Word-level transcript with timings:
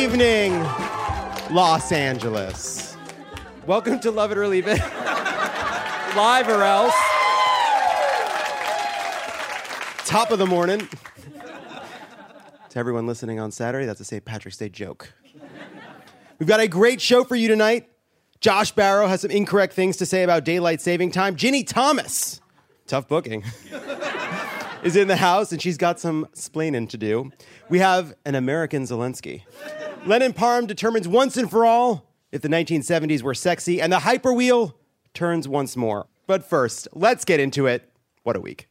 Evening, 0.00 0.54
Los 1.50 1.92
Angeles. 1.92 2.96
Welcome 3.66 4.00
to 4.00 4.10
Love 4.10 4.32
It 4.32 4.38
or 4.38 4.48
Leave 4.48 4.66
It. 4.66 4.78
Live 6.16 6.48
or 6.48 6.62
else. 6.62 6.94
Top 10.06 10.30
of 10.30 10.38
the 10.38 10.46
morning. 10.46 10.88
to 12.70 12.78
everyone 12.78 13.06
listening 13.06 13.40
on 13.40 13.50
Saturday, 13.50 13.84
that's 13.84 14.00
a 14.00 14.04
St. 14.06 14.24
Patrick's 14.24 14.56
Day 14.56 14.70
joke. 14.70 15.12
We've 16.38 16.48
got 16.48 16.60
a 16.60 16.68
great 16.68 17.02
show 17.02 17.22
for 17.22 17.36
you 17.36 17.48
tonight. 17.48 17.90
Josh 18.40 18.72
Barro 18.72 19.06
has 19.06 19.20
some 19.20 19.30
incorrect 19.30 19.74
things 19.74 19.98
to 19.98 20.06
say 20.06 20.22
about 20.22 20.46
daylight 20.46 20.80
saving 20.80 21.10
time. 21.10 21.36
Ginni 21.36 21.66
Thomas, 21.66 22.40
tough 22.86 23.06
booking, 23.06 23.44
is 24.82 24.96
in 24.96 25.08
the 25.08 25.16
house 25.16 25.52
and 25.52 25.60
she's 25.60 25.76
got 25.76 26.00
some 26.00 26.26
splaining 26.34 26.88
to 26.88 26.96
do. 26.96 27.30
We 27.68 27.80
have 27.80 28.14
an 28.24 28.34
American 28.34 28.84
Zelensky. 28.84 29.42
Lennon 30.06 30.32
Parham 30.32 30.66
determines 30.66 31.06
once 31.06 31.36
and 31.36 31.50
for 31.50 31.66
all 31.66 32.10
if 32.32 32.40
the 32.40 32.48
1970s 32.48 33.22
were 33.22 33.34
sexy, 33.34 33.80
and 33.80 33.92
the 33.92 33.98
hyperwheel 33.98 34.74
turns 35.14 35.48
once 35.48 35.76
more. 35.76 36.06
But 36.26 36.44
first, 36.44 36.88
let's 36.92 37.24
get 37.24 37.40
into 37.40 37.66
it. 37.66 37.90
What 38.22 38.36
a 38.36 38.40
week. 38.40 38.68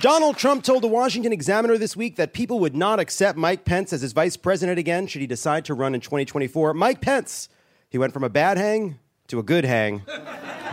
Donald 0.00 0.36
Trump 0.36 0.62
told 0.62 0.84
the 0.84 0.88
Washington 0.88 1.32
Examiner 1.32 1.76
this 1.76 1.96
week 1.96 2.14
that 2.16 2.32
people 2.32 2.60
would 2.60 2.76
not 2.76 3.00
accept 3.00 3.36
Mike 3.36 3.64
Pence 3.64 3.92
as 3.92 4.00
his 4.00 4.12
vice 4.12 4.36
president 4.36 4.78
again 4.78 5.08
should 5.08 5.20
he 5.20 5.26
decide 5.26 5.64
to 5.64 5.74
run 5.74 5.92
in 5.92 6.00
2024. 6.00 6.72
Mike 6.74 7.00
Pence, 7.00 7.48
he 7.90 7.98
went 7.98 8.12
from 8.12 8.22
a 8.22 8.30
bad 8.30 8.56
hang 8.56 9.00
to 9.26 9.40
a 9.40 9.42
good 9.42 9.64
hang 9.64 10.02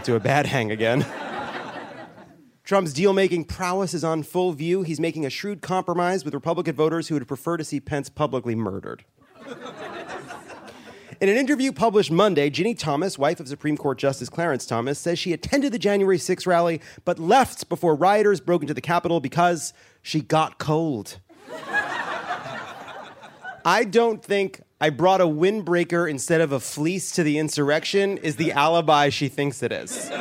to 0.04 0.16
a 0.16 0.20
bad 0.20 0.46
hang 0.46 0.70
again. 0.70 1.04
Trump's 2.66 2.94
deal 2.94 3.14
making 3.14 3.46
prowess 3.46 3.94
is 3.94 4.04
on 4.04 4.24
full 4.24 4.52
view. 4.52 4.82
He's 4.82 5.00
making 5.00 5.24
a 5.24 5.30
shrewd 5.30 5.62
compromise 5.62 6.26
with 6.26 6.34
Republican 6.34 6.74
voters 6.76 7.08
who 7.08 7.14
would 7.14 7.28
prefer 7.28 7.58
to 7.58 7.64
see 7.64 7.80
Pence 7.80 8.10
publicly 8.10 8.56
murdered. 8.56 9.06
In 11.22 11.30
an 11.30 11.38
interview 11.38 11.72
published 11.72 12.10
Monday, 12.10 12.50
Ginni 12.50 12.78
Thomas, 12.78 13.20
wife 13.20 13.40
of 13.40 13.48
Supreme 13.48 13.78
Court 13.78 14.00
Justice 14.00 14.30
Clarence 14.30 14.66
Thomas, 14.66 14.98
says 14.98 15.20
she 15.20 15.32
attended 15.32 15.74
the 15.74 15.80
January 15.80 16.18
6 16.18 16.48
rally 16.48 16.82
but 17.06 17.20
left 17.20 17.70
before 17.70 17.94
rioters 17.94 18.42
broke 18.42 18.64
into 18.64 18.74
the 18.74 18.82
Capitol 18.82 19.20
because 19.20 19.72
she 20.02 20.20
got 20.20 20.58
cold. 20.58 21.20
I 23.64 23.84
don't 23.88 24.26
think 24.26 24.62
I 24.82 24.90
brought 24.90 25.22
a 25.22 25.26
windbreaker 25.26 26.10
instead 26.10 26.42
of 26.42 26.52
a 26.52 26.60
fleece 26.60 27.12
to 27.12 27.22
the 27.22 27.38
insurrection 27.38 28.18
is 28.18 28.38
the 28.38 28.52
alibi 28.54 29.10
she 29.10 29.28
thinks 29.28 29.62
it 29.62 29.72
is. 29.72 30.12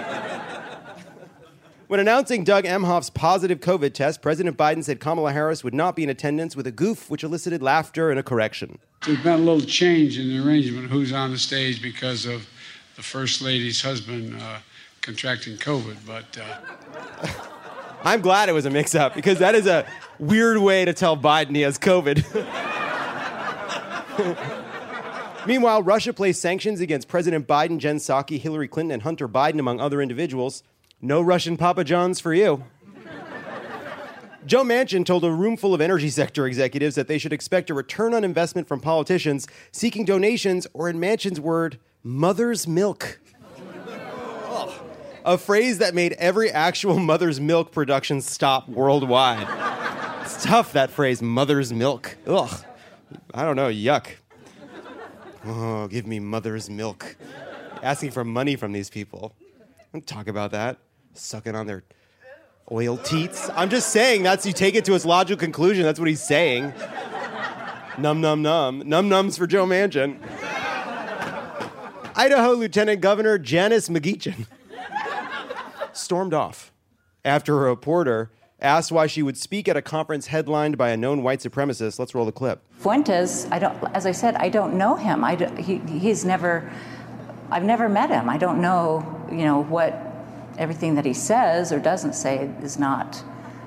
When 1.95 2.00
announcing 2.00 2.42
Doug 2.42 2.64
Emhoff's 2.64 3.09
positive 3.09 3.61
COVID 3.61 3.95
test, 3.95 4.20
President 4.20 4.56
Biden 4.56 4.83
said 4.83 4.98
Kamala 4.98 5.33
Harris 5.33 5.62
would 5.62 5.75
not 5.75 5.95
be 5.95 6.03
in 6.03 6.11
attendance 6.11 6.56
with 6.56 6.67
a 6.67 6.73
goof 6.73 7.09
which 7.09 7.23
elicited 7.23 7.62
laughter 7.62 8.11
and 8.11 8.19
a 8.19 8.23
correction. 8.24 8.80
There's 9.07 9.23
been 9.23 9.35
a 9.35 9.39
little 9.39 9.61
change 9.61 10.18
in 10.18 10.27
the 10.27 10.45
arrangement 10.45 10.91
who's 10.91 11.13
on 11.13 11.30
the 11.30 11.39
stage 11.39 11.80
because 11.80 12.27
of 12.27 12.48
the 12.96 13.02
First 13.02 13.42
Lady's 13.42 13.80
husband 13.80 14.36
uh, 14.42 14.58
contracting 15.02 15.57
COVID, 15.57 15.98
but. 16.05 16.36
Uh... 16.36 17.29
I'm 18.02 18.23
glad 18.23 18.48
it 18.48 18.55
was 18.55 18.67
a 18.67 18.70
mix 18.70 18.97
up 18.97 19.14
because 19.14 19.39
that 19.39 19.55
is 19.55 19.68
a 19.68 19.86
weird 20.18 20.58
way 20.58 20.85
to 20.85 20.92
tell 20.92 21.17
Biden 21.17 21.55
he 21.55 21.63
has 21.63 21.79
COVID. 21.79 22.24
Meanwhile, 25.47 25.85
Russia 25.85 26.13
placed 26.13 26.42
sanctions 26.42 26.80
against 26.80 27.07
President 27.07 27.47
Biden, 27.47 27.79
Jen 27.79 27.98
Psaki, 27.98 28.41
Hillary 28.41 28.67
Clinton, 28.67 28.91
and 28.91 29.02
Hunter 29.05 29.29
Biden, 29.29 29.61
among 29.61 29.79
other 29.79 30.02
individuals. 30.02 30.64
No 31.05 31.20
Russian 31.20 31.59
Papa 31.59 31.85
John's 31.85 32.19
for 32.19 32.33
you. 32.33 32.65
Joe 34.47 34.65
Manchin 34.65 35.05
told 35.05 35.23
a 35.23 35.31
room 35.31 35.59
full 35.59 35.75
of 35.75 35.83
energy 35.83 36.09
sector 36.09 36.47
executives 36.47 36.95
that 36.95 37.09
they 37.09 37.19
should 37.19 37.33
expect 37.33 37.69
a 37.69 37.75
return 37.75 38.15
on 38.15 38.25
investment 38.25 38.67
from 38.67 38.81
politicians 38.81 39.47
seeking 39.70 40.07
donations, 40.07 40.67
or 40.73 40.89
in 40.89 40.98
Manchin's 40.98 41.39
word, 41.39 41.79
mother's 42.03 42.67
milk. 42.67 43.20
Oh, 44.47 44.83
a 45.27 45.37
phrase 45.37 45.77
that 45.77 45.95
made 45.95 46.15
every 46.15 46.51
actual 46.51 46.98
mother's 46.98 47.39
milk 47.39 47.71
production 47.71 48.23
stop 48.23 48.67
worldwide. 48.67 49.47
It's 50.23 50.42
tough, 50.42 50.73
that 50.73 50.89
phrase, 50.89 51.21
mother's 51.21 51.71
milk. 51.71 52.17
Ugh. 52.27 52.65
I 53.35 53.45
don't 53.45 53.57
know, 53.57 53.69
yuck. 53.69 54.07
Oh, 55.45 55.86
give 55.86 56.07
me 56.07 56.19
mother's 56.19 56.71
milk. 56.71 57.17
Asking 57.83 58.11
for 58.11 58.25
money 58.25 58.57
from 58.57 58.73
these 58.73 58.89
people. 58.89 59.35
Don't 59.92 60.07
talk 60.07 60.29
about 60.29 60.53
that. 60.53 60.79
Sucking 61.14 61.55
on 61.55 61.67
their 61.67 61.85
oil 62.70 62.97
teats. 62.97 63.51
I'm 63.55 63.70
just 63.70 63.91
saying 63.91 64.23
that's 64.23 64.45
you 64.47 64.52
take 64.52 64.75
it 64.75 64.85
to 64.86 64.95
its 64.95 65.05
logical 65.05 65.39
conclusion. 65.39 65.85
That's 65.85 65.98
what 65.98 66.08
he's 66.08 66.23
saying. 66.23 66.73
num 67.98 68.20
num 68.20 68.42
num. 68.42 68.83
Num 68.86 69.08
nums 69.08 69.39
for 69.39 69.47
Joe 69.47 69.67
Manchin. 69.67 70.19
Idaho 72.17 72.53
Lieutenant 72.53 73.01
Governor 73.01 73.39
Janice 73.39 73.89
McGeachin 73.89 74.47
stormed 75.92 76.35
off 76.35 76.73
after 77.24 77.67
a 77.67 77.69
reporter 77.70 78.30
asked 78.61 78.92
why 78.92 79.07
she 79.07 79.23
would 79.23 79.36
speak 79.36 79.69
at 79.69 79.77
a 79.77 79.83
conference 79.83 80.29
headlined 80.29 80.79
by 80.79 80.91
a 80.91 80.97
known 80.97 81.23
white 81.23 81.41
supremacist. 81.41 81.98
Let's 81.98 82.14
roll 82.14 82.24
the 82.24 82.33
clip. 82.33 82.63
Fuentes, 82.79 83.47
I 83.51 83.58
don't, 83.58 83.77
as 83.95 84.07
I 84.07 84.13
said, 84.13 84.36
I 84.36 84.48
don't 84.48 84.74
know 84.74 84.95
him. 84.95 85.24
I 85.24 85.36
he, 85.61 85.79
he's 85.79 86.24
never, 86.24 86.70
I've 87.51 87.64
never 87.64 87.89
met 87.89 88.11
him. 88.11 88.29
I 88.29 88.39
don't 88.39 88.61
know, 88.61 89.27
you 89.30 89.45
know, 89.45 89.63
what 89.64 90.14
everything 90.59 90.95
that 90.95 91.05
he 91.05 91.15
says 91.15 91.73
or 91.73 91.79
doesn't 91.79 92.15
say 92.15 92.51
is 92.63 92.79
not, 92.79 93.23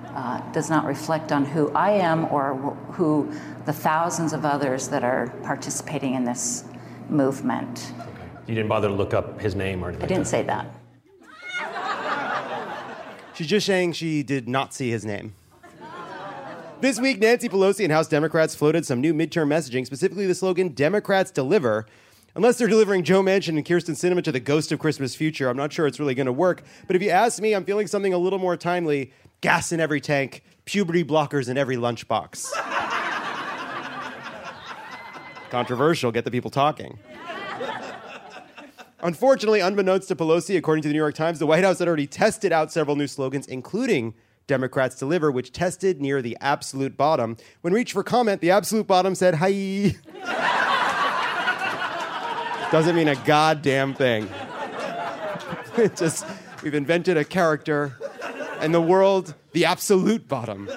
uh, 0.09 0.39
does 0.51 0.69
not 0.69 0.85
reflect 0.85 1.31
on 1.31 1.45
who 1.45 1.69
I 1.71 1.91
am 1.91 2.25
or 2.25 2.55
who 2.93 3.31
the 3.65 3.73
thousands 3.73 4.33
of 4.33 4.45
others 4.45 4.87
that 4.89 5.03
are 5.03 5.33
participating 5.43 6.13
in 6.15 6.23
this 6.23 6.63
movement. 7.09 7.91
You 8.47 8.55
didn't 8.55 8.69
bother 8.69 8.87
to 8.87 8.93
look 8.93 9.13
up 9.13 9.41
his 9.41 9.55
name 9.55 9.83
or 9.83 9.89
anything? 9.89 10.05
I 10.05 10.07
didn't 10.07 10.27
say 10.27 10.43
that. 10.43 10.73
She's 13.33 13.47
just 13.47 13.67
saying 13.67 13.93
she 13.93 14.23
did 14.23 14.47
not 14.47 14.73
see 14.73 14.89
his 14.89 15.05
name. 15.05 15.35
This 16.79 16.99
week, 16.99 17.19
Nancy 17.19 17.49
Pelosi 17.49 17.83
and 17.83 17.91
House 17.91 18.07
Democrats 18.07 18.55
floated 18.55 18.85
some 18.85 19.01
new 19.01 19.13
midterm 19.13 19.47
messaging, 19.47 19.85
specifically 19.85 20.27
the 20.27 20.35
slogan 20.35 20.69
Democrats 20.69 21.31
Deliver. 21.31 21.87
Unless 22.37 22.59
they're 22.59 22.67
delivering 22.67 23.03
Joe 23.03 23.23
Manchin 23.23 23.57
and 23.57 23.65
Kyrsten 23.65 23.95
Sinema 23.95 24.23
to 24.23 24.31
the 24.31 24.39
ghost 24.39 24.71
of 24.71 24.77
Christmas 24.77 25.15
future, 25.15 25.49
I'm 25.49 25.57
not 25.57 25.73
sure 25.73 25.87
it's 25.87 25.99
really 25.99 26.13
going 26.13 26.27
to 26.27 26.31
work. 26.31 26.61
But 26.85 26.95
if 26.95 27.01
you 27.01 27.09
ask 27.09 27.41
me, 27.41 27.55
I'm 27.55 27.65
feeling 27.65 27.87
something 27.87 28.13
a 28.13 28.17
little 28.19 28.37
more 28.37 28.55
timely 28.55 29.11
gas 29.41 29.71
in 29.71 29.79
every 29.79 29.99
tank, 29.99 30.43
puberty 30.65 31.03
blockers 31.03 31.49
in 31.49 31.57
every 31.57 31.77
lunchbox. 31.77 32.51
Controversial, 35.49 36.11
get 36.11 36.25
the 36.25 36.31
people 36.31 36.51
talking. 36.51 36.99
Unfortunately, 39.01 39.59
unbeknownst 39.59 40.07
to 40.09 40.15
Pelosi, 40.15 40.57
according 40.57 40.83
to 40.83 40.89
the 40.89 40.93
New 40.93 40.99
York 40.99 41.15
Times, 41.15 41.39
the 41.39 41.47
White 41.47 41.63
House 41.63 41.79
had 41.79 41.87
already 41.87 42.05
tested 42.05 42.51
out 42.51 42.71
several 42.71 42.95
new 42.95 43.07
slogans, 43.07 43.47
including 43.47 44.13
Democrats 44.45 44.95
Deliver, 44.95 45.31
which 45.31 45.53
tested 45.53 45.99
near 45.99 46.21
the 46.21 46.37
absolute 46.39 46.97
bottom. 46.97 47.35
When 47.61 47.73
reached 47.73 47.93
for 47.93 48.03
comment, 48.03 48.41
the 48.41 48.51
absolute 48.51 48.85
bottom 48.85 49.15
said, 49.15 49.35
Hi. 49.35 49.95
Doesn't 52.71 52.95
mean 52.95 53.07
a 53.07 53.15
goddamn 53.15 53.93
thing. 53.93 54.29
it 55.77 55.95
just, 55.95 56.25
we've 56.63 56.73
invented 56.73 57.17
a 57.17 57.23
character, 57.23 57.95
and 58.59 58.73
the 58.73 58.81
world, 58.81 59.35
the 59.53 59.65
absolute 59.65 60.27
bottom. 60.27 60.69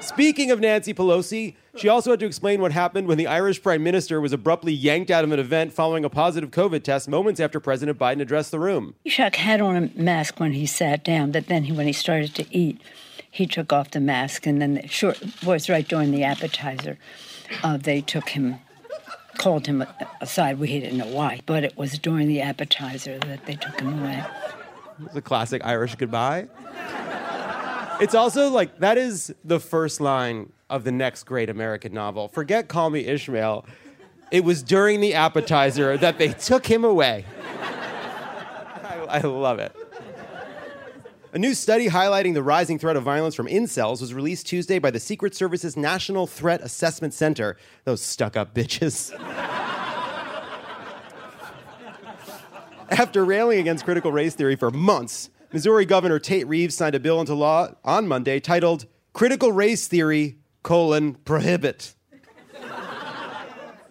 Speaking 0.00 0.50
of 0.50 0.60
Nancy 0.60 0.94
Pelosi, 0.94 1.54
she 1.76 1.88
also 1.88 2.10
had 2.10 2.20
to 2.20 2.26
explain 2.26 2.60
what 2.60 2.72
happened 2.72 3.06
when 3.06 3.18
the 3.18 3.26
Irish 3.26 3.62
Prime 3.62 3.82
Minister 3.82 4.20
was 4.20 4.32
abruptly 4.32 4.72
yanked 4.72 5.10
out 5.10 5.24
of 5.24 5.32
an 5.32 5.38
event 5.38 5.72
following 5.72 6.04
a 6.04 6.10
positive 6.10 6.50
COVID 6.50 6.82
test 6.82 7.08
moments 7.08 7.40
after 7.40 7.60
President 7.60 7.98
Biden 7.98 8.20
addressed 8.20 8.50
the 8.50 8.58
room. 8.58 8.94
Taoiseach 9.06 9.36
had 9.36 9.60
on 9.60 9.76
a 9.76 10.00
mask 10.00 10.40
when 10.40 10.52
he 10.52 10.66
sat 10.66 11.04
down, 11.04 11.32
but 11.32 11.46
then 11.46 11.64
he, 11.64 11.72
when 11.72 11.86
he 11.86 11.92
started 11.92 12.34
to 12.36 12.46
eat, 12.56 12.80
he 13.30 13.46
took 13.46 13.72
off 13.72 13.90
the 13.90 14.00
mask, 14.00 14.46
and 14.46 14.60
then 14.60 14.74
the, 14.74 14.88
sure 14.88 15.14
was 15.44 15.68
right 15.68 15.86
during 15.86 16.10
the 16.10 16.24
appetizer. 16.24 16.98
Uh, 17.62 17.76
they 17.76 18.00
took 18.00 18.30
him 18.30 18.56
called 19.40 19.66
him 19.66 19.84
aside. 20.20 20.58
We 20.58 20.68
didn't 20.68 20.98
know 20.98 21.06
why, 21.06 21.40
but 21.46 21.64
it 21.64 21.76
was 21.76 21.98
during 21.98 22.28
the 22.28 22.42
appetizer 22.42 23.18
that 23.20 23.46
they 23.46 23.54
took 23.56 23.80
him 23.80 24.00
away. 24.00 24.22
It's 25.06 25.16
a 25.16 25.22
classic 25.22 25.64
Irish 25.64 25.94
goodbye. 25.94 26.46
It's 28.00 28.14
also 28.14 28.50
like 28.50 28.78
that 28.78 28.98
is 28.98 29.34
the 29.44 29.58
first 29.58 30.00
line 30.00 30.52
of 30.68 30.84
the 30.84 30.92
next 30.92 31.24
great 31.24 31.50
American 31.50 31.92
novel. 31.92 32.28
Forget 32.28 32.68
Call 32.68 32.90
Me 32.90 33.00
Ishmael. 33.00 33.64
It 34.30 34.44
was 34.44 34.62
during 34.62 35.00
the 35.00 35.14
appetizer 35.14 35.96
that 35.96 36.18
they 36.18 36.28
took 36.28 36.66
him 36.66 36.84
away. 36.84 37.24
I, 37.62 39.06
I 39.08 39.20
love 39.20 39.58
it. 39.58 39.74
A 41.32 41.38
new 41.38 41.54
study 41.54 41.88
highlighting 41.88 42.34
the 42.34 42.42
rising 42.42 42.76
threat 42.76 42.96
of 42.96 43.04
violence 43.04 43.36
from 43.36 43.46
incels 43.46 44.00
was 44.00 44.12
released 44.12 44.48
Tuesday 44.48 44.80
by 44.80 44.90
the 44.90 44.98
Secret 44.98 45.32
Service's 45.32 45.76
National 45.76 46.26
Threat 46.26 46.60
Assessment 46.60 47.14
Center. 47.14 47.56
Those 47.84 48.02
stuck 48.02 48.36
up 48.36 48.52
bitches. 48.52 49.12
After 52.90 53.24
railing 53.24 53.60
against 53.60 53.84
critical 53.84 54.10
race 54.10 54.34
theory 54.34 54.56
for 54.56 54.72
months, 54.72 55.30
Missouri 55.52 55.84
Governor 55.84 56.18
Tate 56.18 56.48
Reeves 56.48 56.76
signed 56.76 56.96
a 56.96 57.00
bill 57.00 57.20
into 57.20 57.34
law 57.34 57.68
on 57.84 58.08
Monday 58.08 58.40
titled 58.40 58.86
Critical 59.12 59.52
Race 59.52 59.86
Theory, 59.86 60.38
colon, 60.64 61.14
prohibit. 61.14 61.94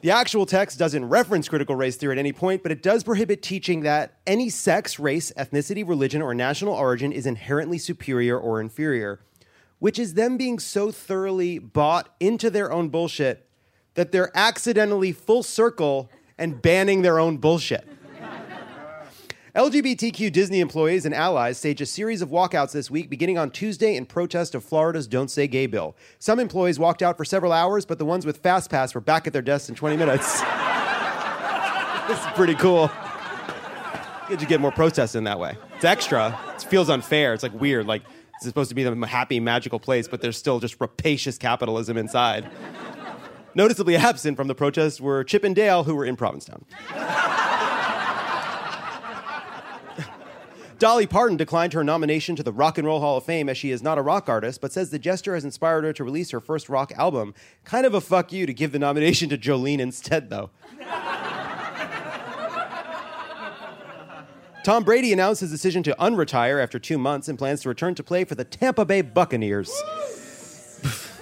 The 0.01 0.11
actual 0.11 0.45
text 0.45 0.79
doesn't 0.79 1.09
reference 1.09 1.49
critical 1.49 1.75
race 1.75 1.97
theory 1.97 2.13
at 2.13 2.19
any 2.19 2.31
point, 2.31 2.63
but 2.63 2.71
it 2.71 2.81
does 2.81 3.03
prohibit 3.03 3.41
teaching 3.41 3.81
that 3.81 4.13
any 4.25 4.49
sex, 4.49 4.97
race, 4.97 5.33
ethnicity, 5.37 5.85
religion, 5.85 6.21
or 6.21 6.33
national 6.33 6.73
origin 6.73 7.11
is 7.11 7.25
inherently 7.25 7.77
superior 7.77 8.39
or 8.39 8.61
inferior, 8.61 9.19
which 9.79 9.99
is 9.99 10.13
them 10.13 10.37
being 10.37 10.57
so 10.57 10.89
thoroughly 10.89 11.59
bought 11.59 12.15
into 12.21 12.49
their 12.49 12.71
own 12.71 12.87
bullshit 12.87 13.45
that 13.95 14.13
they're 14.13 14.31
accidentally 14.33 15.11
full 15.11 15.43
circle 15.43 16.09
and 16.37 16.61
banning 16.61 17.01
their 17.01 17.19
own 17.19 17.35
bullshit. 17.35 17.85
LGBTQ 19.55 20.31
Disney 20.31 20.59
employees 20.59 21.05
and 21.05 21.15
allies 21.15 21.57
staged 21.57 21.81
a 21.81 21.85
series 21.87 22.21
of 22.21 22.29
walkouts 22.29 22.71
this 22.71 22.91
week, 22.91 23.09
beginning 23.09 23.39
on 23.39 23.49
Tuesday 23.49 23.95
in 23.95 24.05
protest 24.05 24.53
of 24.53 24.63
Florida's 24.63 25.07
Don't 25.07 25.31
Say 25.31 25.47
Gay 25.47 25.65
bill. 25.65 25.95
Some 26.19 26.39
employees 26.39 26.77
walked 26.77 27.01
out 27.01 27.17
for 27.17 27.25
several 27.25 27.51
hours, 27.51 27.83
but 27.83 27.97
the 27.97 28.05
ones 28.05 28.27
with 28.27 28.37
Fast 28.37 28.69
Pass 28.69 28.93
were 28.93 29.01
back 29.01 29.25
at 29.25 29.33
their 29.33 29.41
desks 29.41 29.67
in 29.67 29.73
20 29.73 29.97
minutes. 29.97 30.39
this 32.07 32.19
is 32.19 32.25
pretty 32.35 32.53
cool. 32.53 32.91
Good 34.27 34.39
you 34.39 34.47
get 34.47 34.61
more 34.61 34.71
protests 34.71 35.15
in 35.15 35.23
that 35.23 35.39
way. 35.39 35.57
It's 35.75 35.85
extra. 35.85 36.39
It 36.55 36.61
feels 36.61 36.87
unfair. 36.87 37.33
It's 37.33 37.41
like 37.41 37.59
weird. 37.59 37.87
Like 37.87 38.03
it's 38.35 38.45
supposed 38.45 38.69
to 38.69 38.75
be 38.75 38.83
the 38.83 39.07
happy, 39.07 39.39
magical 39.39 39.79
place, 39.79 40.07
but 40.07 40.21
there's 40.21 40.37
still 40.37 40.59
just 40.59 40.79
rapacious 40.79 41.39
capitalism 41.39 41.97
inside. 41.97 42.47
Noticeably 43.55 43.95
absent 43.95 44.37
from 44.37 44.47
the 44.47 44.53
protests 44.53 45.01
were 45.01 45.23
Chip 45.23 45.43
and 45.43 45.55
Dale, 45.55 45.83
who 45.85 45.95
were 45.95 46.05
in 46.05 46.15
Provincetown. 46.15 46.65
Dolly 50.79 51.05
Parton 51.07 51.35
declined 51.35 51.73
her 51.73 51.83
nomination 51.83 52.37
to 52.37 52.43
the 52.43 52.53
Rock 52.53 52.77
and 52.77 52.87
Roll 52.87 53.01
Hall 53.01 53.17
of 53.17 53.25
Fame 53.25 53.49
as 53.49 53.57
she 53.57 53.69
is 53.69 53.83
not 53.83 53.97
a 53.97 54.01
rock 54.01 54.29
artist, 54.29 54.61
but 54.61 54.71
says 54.71 54.91
the 54.91 54.97
gesture 54.97 55.33
has 55.33 55.43
inspired 55.43 55.83
her 55.83 55.91
to 55.91 56.05
release 56.05 56.31
her 56.31 56.39
first 56.39 56.69
rock 56.69 56.93
album. 56.95 57.33
Kind 57.65 57.85
of 57.85 57.93
a 57.93 57.99
fuck 57.99 58.31
you 58.31 58.45
to 58.45 58.53
give 58.53 58.71
the 58.71 58.79
nomination 58.79 59.27
to 59.27 59.37
Jolene 59.37 59.79
instead, 59.79 60.29
though. 60.29 60.51
Tom 64.63 64.85
Brady 64.85 65.11
announced 65.11 65.41
his 65.41 65.51
decision 65.51 65.83
to 65.83 65.93
unretire 65.99 66.63
after 66.63 66.79
two 66.79 66.97
months 66.97 67.27
and 67.27 67.37
plans 67.37 67.63
to 67.63 67.69
return 67.69 67.93
to 67.95 68.03
play 68.03 68.23
for 68.23 68.35
the 68.35 68.45
Tampa 68.45 68.85
Bay 68.85 69.01
Buccaneers. 69.01 69.69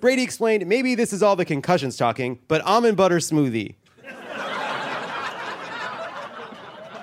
Brady 0.00 0.22
explained, 0.22 0.66
maybe 0.66 0.96
this 0.96 1.12
is 1.12 1.22
all 1.22 1.36
the 1.36 1.44
concussions 1.44 1.96
talking, 1.96 2.40
but 2.48 2.60
almond 2.62 2.96
butter 2.96 3.18
smoothie. 3.18 3.76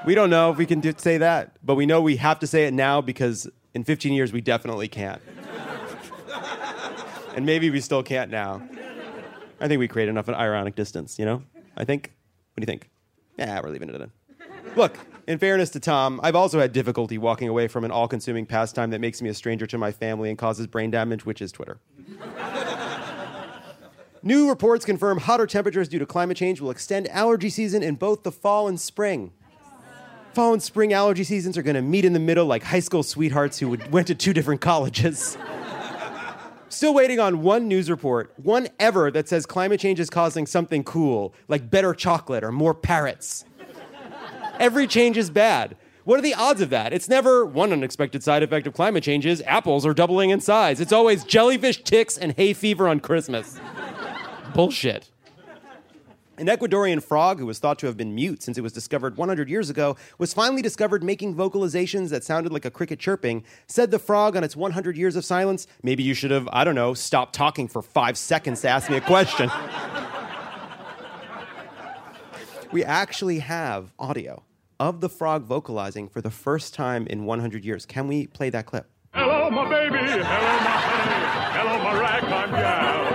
We 0.07 0.15
don't 0.15 0.29
know 0.29 0.51
if 0.51 0.57
we 0.57 0.65
can 0.65 0.79
do, 0.79 0.93
say 0.95 1.17
that, 1.17 1.57
but 1.61 1.75
we 1.75 1.85
know 1.85 2.01
we 2.01 2.15
have 2.15 2.39
to 2.39 2.47
say 2.47 2.65
it 2.65 2.73
now 2.73 3.01
because 3.01 3.45
in 3.73 3.83
15 3.83 4.13
years 4.13 4.31
we 4.31 4.39
definitely 4.39 4.87
can't. 4.87 5.21
and 7.35 7.45
maybe 7.45 7.69
we 7.69 7.81
still 7.81 8.01
can't 8.01 8.31
now. 8.31 8.65
I 9.59 9.67
think 9.67 9.79
we 9.79 9.87
create 9.89 10.07
enough 10.07 10.29
an 10.29 10.35
ironic 10.35 10.75
distance, 10.75 11.19
you 11.19 11.25
know? 11.25 11.43
I 11.75 11.83
think. 11.83 12.13
What 12.53 12.61
do 12.61 12.61
you 12.61 12.67
think? 12.67 12.89
Yeah, 13.37 13.59
we're 13.61 13.69
leaving 13.69 13.89
it 13.89 13.95
in. 13.95 14.09
Look, 14.77 14.97
in 15.27 15.39
fairness 15.39 15.71
to 15.71 15.81
Tom, 15.81 16.21
I've 16.23 16.37
also 16.37 16.57
had 16.57 16.71
difficulty 16.71 17.17
walking 17.17 17.49
away 17.49 17.67
from 17.67 17.83
an 17.83 17.91
all 17.91 18.07
consuming 18.07 18.45
pastime 18.45 18.91
that 18.91 19.01
makes 19.01 19.21
me 19.21 19.27
a 19.27 19.33
stranger 19.33 19.67
to 19.67 19.77
my 19.77 19.91
family 19.91 20.29
and 20.29 20.37
causes 20.37 20.67
brain 20.67 20.89
damage, 20.89 21.25
which 21.25 21.41
is 21.41 21.51
Twitter. 21.51 21.79
New 24.23 24.47
reports 24.47 24.85
confirm 24.85 25.17
hotter 25.17 25.45
temperatures 25.45 25.89
due 25.89 25.99
to 25.99 26.05
climate 26.05 26.37
change 26.37 26.61
will 26.61 26.71
extend 26.71 27.09
allergy 27.09 27.49
season 27.49 27.83
in 27.83 27.95
both 27.95 28.23
the 28.23 28.31
fall 28.31 28.69
and 28.69 28.79
spring 28.79 29.33
fall 30.33 30.53
and 30.53 30.61
spring 30.61 30.93
allergy 30.93 31.23
seasons 31.23 31.57
are 31.57 31.61
going 31.63 31.75
to 31.75 31.81
meet 31.81 32.05
in 32.05 32.13
the 32.13 32.19
middle 32.19 32.45
like 32.45 32.63
high 32.63 32.79
school 32.79 33.03
sweethearts 33.03 33.59
who 33.59 33.77
went 33.91 34.07
to 34.07 34.15
two 34.15 34.33
different 34.33 34.61
colleges. 34.61 35.37
Still 36.69 36.93
waiting 36.93 37.19
on 37.19 37.41
one 37.41 37.67
news 37.67 37.89
report, 37.89 38.33
one 38.37 38.67
ever, 38.79 39.09
that 39.11 39.27
says 39.27 39.45
climate 39.45 39.79
change 39.79 39.99
is 39.99 40.09
causing 40.09 40.45
something 40.45 40.83
cool, 40.83 41.33
like 41.47 41.69
better 41.69 41.93
chocolate 41.93 42.43
or 42.43 42.51
more 42.51 42.73
parrots. 42.73 43.45
Every 44.59 44.85
change 44.85 45.17
is 45.17 45.29
bad. 45.29 45.77
What 46.03 46.19
are 46.19 46.21
the 46.21 46.35
odds 46.35 46.61
of 46.61 46.69
that? 46.69 46.93
It's 46.93 47.09
never 47.09 47.45
one 47.45 47.73
unexpected 47.73 48.23
side 48.23 48.43
effect 48.43 48.67
of 48.67 48.73
climate 48.73 49.03
change 49.03 49.25
is 49.25 49.43
apples 49.45 49.85
are 49.85 49.93
doubling 49.93 50.29
in 50.29 50.39
size. 50.39 50.79
It's 50.79 50.93
always 50.93 51.23
jellyfish, 51.23 51.83
ticks, 51.83 52.17
and 52.17 52.31
hay 52.33 52.53
fever 52.53 52.87
on 52.87 52.99
Christmas. 52.99 53.59
Bullshit. 54.53 55.09
An 56.39 56.45
Ecuadorian 56.45 57.01
frog, 57.01 57.39
who 57.39 57.47
was 57.47 57.57
thought 57.57 57.79
to 57.79 57.87
have 57.87 57.97
been 57.97 58.13
mute 58.13 58.43
since 58.43 58.59
it 58.59 58.61
was 58.61 58.71
discovered 58.71 59.17
100 59.17 59.49
years 59.49 59.71
ago, 59.71 59.97
was 60.19 60.35
finally 60.35 60.61
discovered 60.61 61.03
making 61.03 61.33
vocalizations 61.33 62.09
that 62.09 62.23
sounded 62.23 62.53
like 62.53 62.63
a 62.63 62.69
cricket 62.69 62.99
chirping. 62.99 63.43
Said 63.65 63.89
the 63.89 63.97
frog 63.97 64.35
on 64.35 64.43
its 64.43 64.55
100 64.55 64.95
years 64.95 65.15
of 65.15 65.25
silence, 65.25 65.65
maybe 65.81 66.03
you 66.03 66.13
should 66.13 66.29
have, 66.29 66.47
I 66.53 66.63
don't 66.63 66.75
know, 66.75 66.93
stopped 66.93 67.33
talking 67.33 67.67
for 67.67 67.81
five 67.81 68.19
seconds 68.19 68.61
to 68.61 68.69
ask 68.69 68.87
me 68.87 68.97
a 68.97 69.01
question. 69.01 69.49
we 72.71 72.83
actually 72.83 73.39
have 73.39 73.91
audio 73.97 74.43
of 74.79 75.01
the 75.01 75.09
frog 75.09 75.43
vocalizing 75.43 76.07
for 76.07 76.21
the 76.21 76.29
first 76.29 76.75
time 76.75 77.07
in 77.07 77.25
100 77.25 77.65
years. 77.65 77.87
Can 77.87 78.07
we 78.07 78.27
play 78.27 78.51
that 78.51 78.67
clip? 78.67 78.87
Hello, 79.11 79.49
my 79.49 79.67
baby. 79.67 79.97
Hello, 79.97 80.21
my 80.21 80.21
honey. 80.21 81.57
Hello, 81.57 81.83
my 81.83 81.99
ragtime 81.99 82.51
gal. 82.51 83.06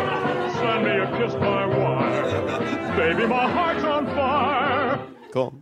Baby, 2.97 3.27
my 3.27 3.51
heart's 3.51 3.85
on 3.85 4.07
fire. 4.07 5.07
Cool. 5.31 5.55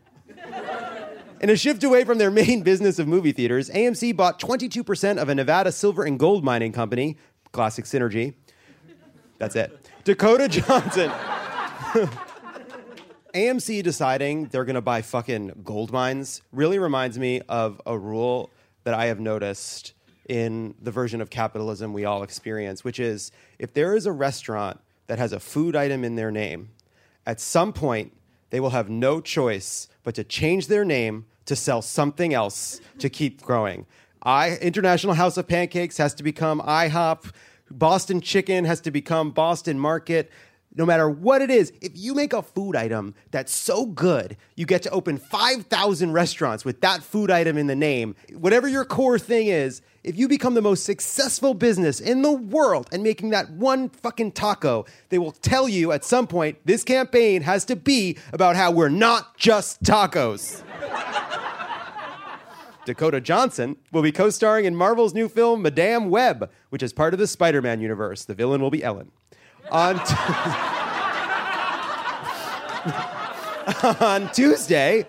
In 1.41 1.49
a 1.49 1.57
shift 1.57 1.85
away 1.85 2.05
from 2.05 2.19
their 2.19 2.31
main 2.31 2.63
business 2.65 2.99
of 2.99 3.07
movie 3.09 3.33
theaters, 3.33 3.71
AMC 3.71 4.17
bought 4.17 4.41
22% 4.41 5.17
of 5.17 5.29
a 5.29 5.35
Nevada 5.35 5.73
silver 5.73 6.05
and 6.05 6.19
gold 6.19 6.45
mining 6.45 6.73
company, 6.73 7.17
classic 7.53 7.85
synergy. 7.85 8.35
That's 9.39 9.57
it. 9.57 9.89
Dakota 10.05 10.49
Johnson. 10.61 11.11
AMC 13.35 13.83
deciding 13.83 14.47
they're 14.47 14.65
going 14.65 14.75
to 14.75 14.81
buy 14.81 15.01
fucking 15.03 15.63
gold 15.63 15.93
mines 15.93 16.43
really 16.53 16.79
reminds 16.79 17.19
me 17.19 17.41
of 17.49 17.81
a 17.87 17.97
rule 17.97 18.51
that 18.85 18.95
I 18.95 19.07
have 19.07 19.21
noticed 19.21 19.93
in 20.29 20.75
the 20.83 20.91
version 20.91 21.21
of 21.21 21.31
capitalism 21.31 21.93
we 21.93 22.05
all 22.05 22.23
experience, 22.23 22.83
which 22.83 22.99
is 22.99 23.31
if 23.59 23.73
there 23.73 23.95
is 23.95 24.05
a 24.07 24.13
restaurant 24.13 24.81
that 25.07 25.19
has 25.19 25.33
a 25.33 25.41
food 25.41 25.77
item 25.77 26.05
in 26.05 26.17
their 26.17 26.31
name, 26.31 26.71
at 27.27 27.41
some 27.41 27.73
point 27.73 28.13
they 28.51 28.61
will 28.61 28.71
have 28.71 28.91
no 28.91 29.21
choice 29.21 29.89
but 30.03 30.15
to 30.15 30.25
change 30.25 30.67
their 30.67 30.85
name 30.85 31.27
to 31.47 31.57
sell 31.57 31.83
something 31.83 32.35
else 32.35 32.81
to 32.99 33.09
keep 33.09 33.43
growing. 33.43 33.87
I 34.23 34.57
International 34.57 35.15
House 35.15 35.37
of 35.37 35.49
Pancakes 35.49 35.97
has 35.97 36.15
to 36.15 36.23
become 36.23 36.61
IHOP. 36.61 37.33
Boston 37.71 38.21
Chicken 38.21 38.65
has 38.65 38.81
to 38.83 38.91
become 38.91 39.31
Boston 39.31 39.79
Market. 39.79 40.31
No 40.75 40.87
matter 40.87 41.09
what 41.09 41.43
it 41.43 41.51
is, 41.51 41.73
if 41.81 41.93
you 41.95 42.15
make 42.15 42.33
a 42.33 42.43
food 42.43 42.77
item 42.77 43.15
that's 43.33 43.53
so 43.53 43.87
good, 43.87 44.37
you 44.55 44.67
get 44.67 44.83
to 44.83 44.91
open 44.91 45.19
5,000 45.19 46.13
restaurants 46.13 46.65
with 46.65 46.81
that 46.83 47.03
food 47.03 47.31
item 47.31 47.59
in 47.59 47.67
the 47.67 47.75
name. 47.75 48.15
Whatever 48.35 48.69
your 48.69 48.85
core 48.85 49.19
thing 49.19 49.49
is, 49.49 49.83
if 50.03 50.19
you 50.19 50.29
become 50.29 50.55
the 50.55 50.63
most 50.63 50.85
successful 50.85 51.53
business 51.53 52.01
in 52.01 52.23
the 52.23 52.33
world 52.33 52.89
and 52.91 53.03
making 53.03 53.31
that 53.31 53.51
one 53.51 53.91
fucking 53.91 54.33
taco, 54.33 54.87
they 55.11 55.19
will 55.19 55.33
tell 55.33 55.69
you 55.69 55.93
at 55.93 56.05
some 56.05 56.27
point 56.27 56.59
this 56.65 56.83
campaign 56.83 57.43
has 57.43 57.67
to 57.67 57.77
be 57.77 58.17
about 58.33 58.57
how 58.57 58.71
we're 58.71 58.89
not 58.89 59.37
just 59.37 59.83
tacos. 59.83 60.63
Dakota 62.87 63.21
Johnson 63.21 63.77
will 63.93 64.03
be 64.03 64.11
co 64.11 64.31
starring 64.31 64.65
in 64.65 64.75
Marvel's 64.75 65.13
new 65.13 65.29
film, 65.29 65.61
Madame 65.61 66.09
Web, 66.09 66.51
which 66.71 66.83
is 66.83 66.95
part 66.95 67.13
of 67.13 67.21
the 67.21 67.27
Spider 67.27 67.61
Man 67.61 67.81
universe. 67.81 68.25
The 68.25 68.35
villain 68.35 68.63
will 68.63 68.71
be 68.71 68.83
Ellen. 68.83 69.13
On, 69.71 69.97
t- 69.97 70.15
on 74.05 74.33
Tuesday, 74.33 75.07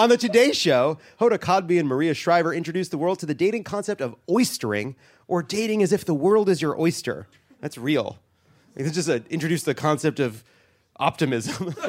on 0.00 0.08
the 0.08 0.16
Today 0.16 0.52
Show, 0.52 0.96
Hoda 1.20 1.38
Kotb 1.38 1.78
and 1.78 1.86
Maria 1.86 2.14
Shriver 2.14 2.54
introduced 2.54 2.90
the 2.90 2.96
world 2.96 3.18
to 3.18 3.26
the 3.26 3.34
dating 3.34 3.64
concept 3.64 4.00
of 4.00 4.16
oystering, 4.30 4.94
or 5.28 5.42
dating 5.42 5.82
as 5.82 5.92
if 5.92 6.06
the 6.06 6.14
world 6.14 6.48
is 6.48 6.62
your 6.62 6.80
oyster. 6.80 7.26
That's 7.60 7.76
real. 7.76 8.18
They 8.74 8.88
just 8.88 9.10
uh, 9.10 9.18
introduced 9.28 9.66
the 9.66 9.74
concept 9.74 10.18
of 10.18 10.42
optimism. 10.96 11.74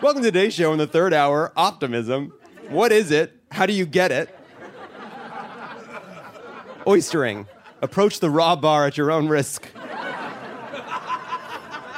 Welcome 0.00 0.22
to 0.22 0.30
today's 0.30 0.54
show 0.54 0.70
in 0.70 0.78
the 0.78 0.86
third 0.86 1.12
hour 1.12 1.52
optimism. 1.56 2.32
What 2.68 2.92
is 2.92 3.10
it? 3.10 3.32
How 3.50 3.66
do 3.66 3.72
you 3.72 3.84
get 3.84 4.12
it? 4.12 4.32
Oystering. 6.86 7.48
Approach 7.82 8.20
the 8.20 8.30
raw 8.30 8.54
bar 8.54 8.86
at 8.86 8.96
your 8.96 9.10
own 9.10 9.26
risk. 9.26 9.68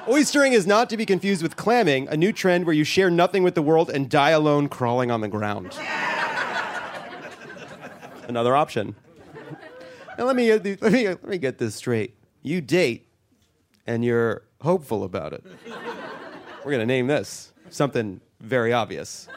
Oystering 0.08 0.52
is 0.52 0.66
not 0.66 0.88
to 0.88 0.96
be 0.96 1.04
confused 1.04 1.42
with 1.42 1.56
clamming, 1.56 2.08
a 2.08 2.16
new 2.16 2.32
trend 2.32 2.64
where 2.64 2.74
you 2.74 2.82
share 2.82 3.10
nothing 3.10 3.42
with 3.42 3.54
the 3.54 3.60
world 3.60 3.90
and 3.90 4.08
die 4.08 4.30
alone 4.30 4.68
crawling 4.68 5.10
on 5.10 5.20
the 5.20 5.28
ground. 5.28 5.78
Another 8.26 8.56
option. 8.56 8.94
Now 10.16 10.24
let 10.24 10.34
me 10.34 10.50
uh, 10.50 10.58
let 10.80 10.92
me 10.92 11.06
uh, 11.06 11.10
let 11.10 11.28
me 11.28 11.36
get 11.36 11.58
this 11.58 11.74
straight. 11.74 12.16
You 12.42 12.62
date 12.62 13.06
and 13.86 14.02
you're 14.02 14.44
hopeful 14.62 15.04
about 15.04 15.34
it. 15.34 15.44
We're 16.64 16.72
going 16.72 16.80
to 16.80 16.86
name 16.86 17.06
this 17.06 17.52
something 17.68 18.22
very 18.40 18.72
obvious. 18.72 19.28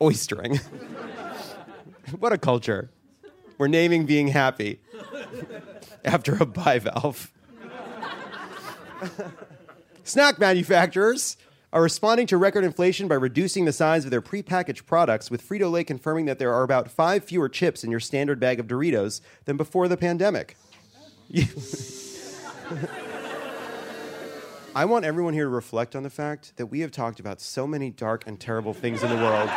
Oystering. 0.00 0.60
what 2.18 2.32
a 2.32 2.38
culture. 2.38 2.90
We're 3.56 3.68
naming 3.68 4.04
being 4.04 4.28
happy 4.28 4.80
after 6.04 6.34
a 6.34 6.46
bivalve. 6.46 7.30
Snack 10.04 10.38
manufacturers 10.38 11.36
are 11.72 11.82
responding 11.82 12.26
to 12.26 12.36
record 12.36 12.64
inflation 12.64 13.06
by 13.06 13.14
reducing 13.14 13.64
the 13.64 13.72
size 13.72 14.04
of 14.04 14.10
their 14.10 14.22
prepackaged 14.22 14.86
products, 14.86 15.30
with 15.30 15.46
Frito 15.46 15.70
Lay 15.70 15.84
confirming 15.84 16.24
that 16.26 16.38
there 16.38 16.52
are 16.52 16.64
about 16.64 16.90
five 16.90 17.22
fewer 17.24 17.48
chips 17.48 17.84
in 17.84 17.90
your 17.90 18.00
standard 18.00 18.40
bag 18.40 18.58
of 18.58 18.66
Doritos 18.66 19.20
than 19.44 19.56
before 19.56 19.86
the 19.86 19.96
pandemic. 19.96 20.56
I 24.74 24.84
want 24.84 25.04
everyone 25.04 25.34
here 25.34 25.44
to 25.44 25.50
reflect 25.50 25.94
on 25.94 26.02
the 26.02 26.10
fact 26.10 26.56
that 26.56 26.66
we 26.66 26.80
have 26.80 26.90
talked 26.90 27.20
about 27.20 27.40
so 27.40 27.66
many 27.66 27.90
dark 27.90 28.26
and 28.26 28.38
terrible 28.38 28.74
things 28.74 29.02
in 29.02 29.10
the 29.10 29.16
world, 29.16 29.48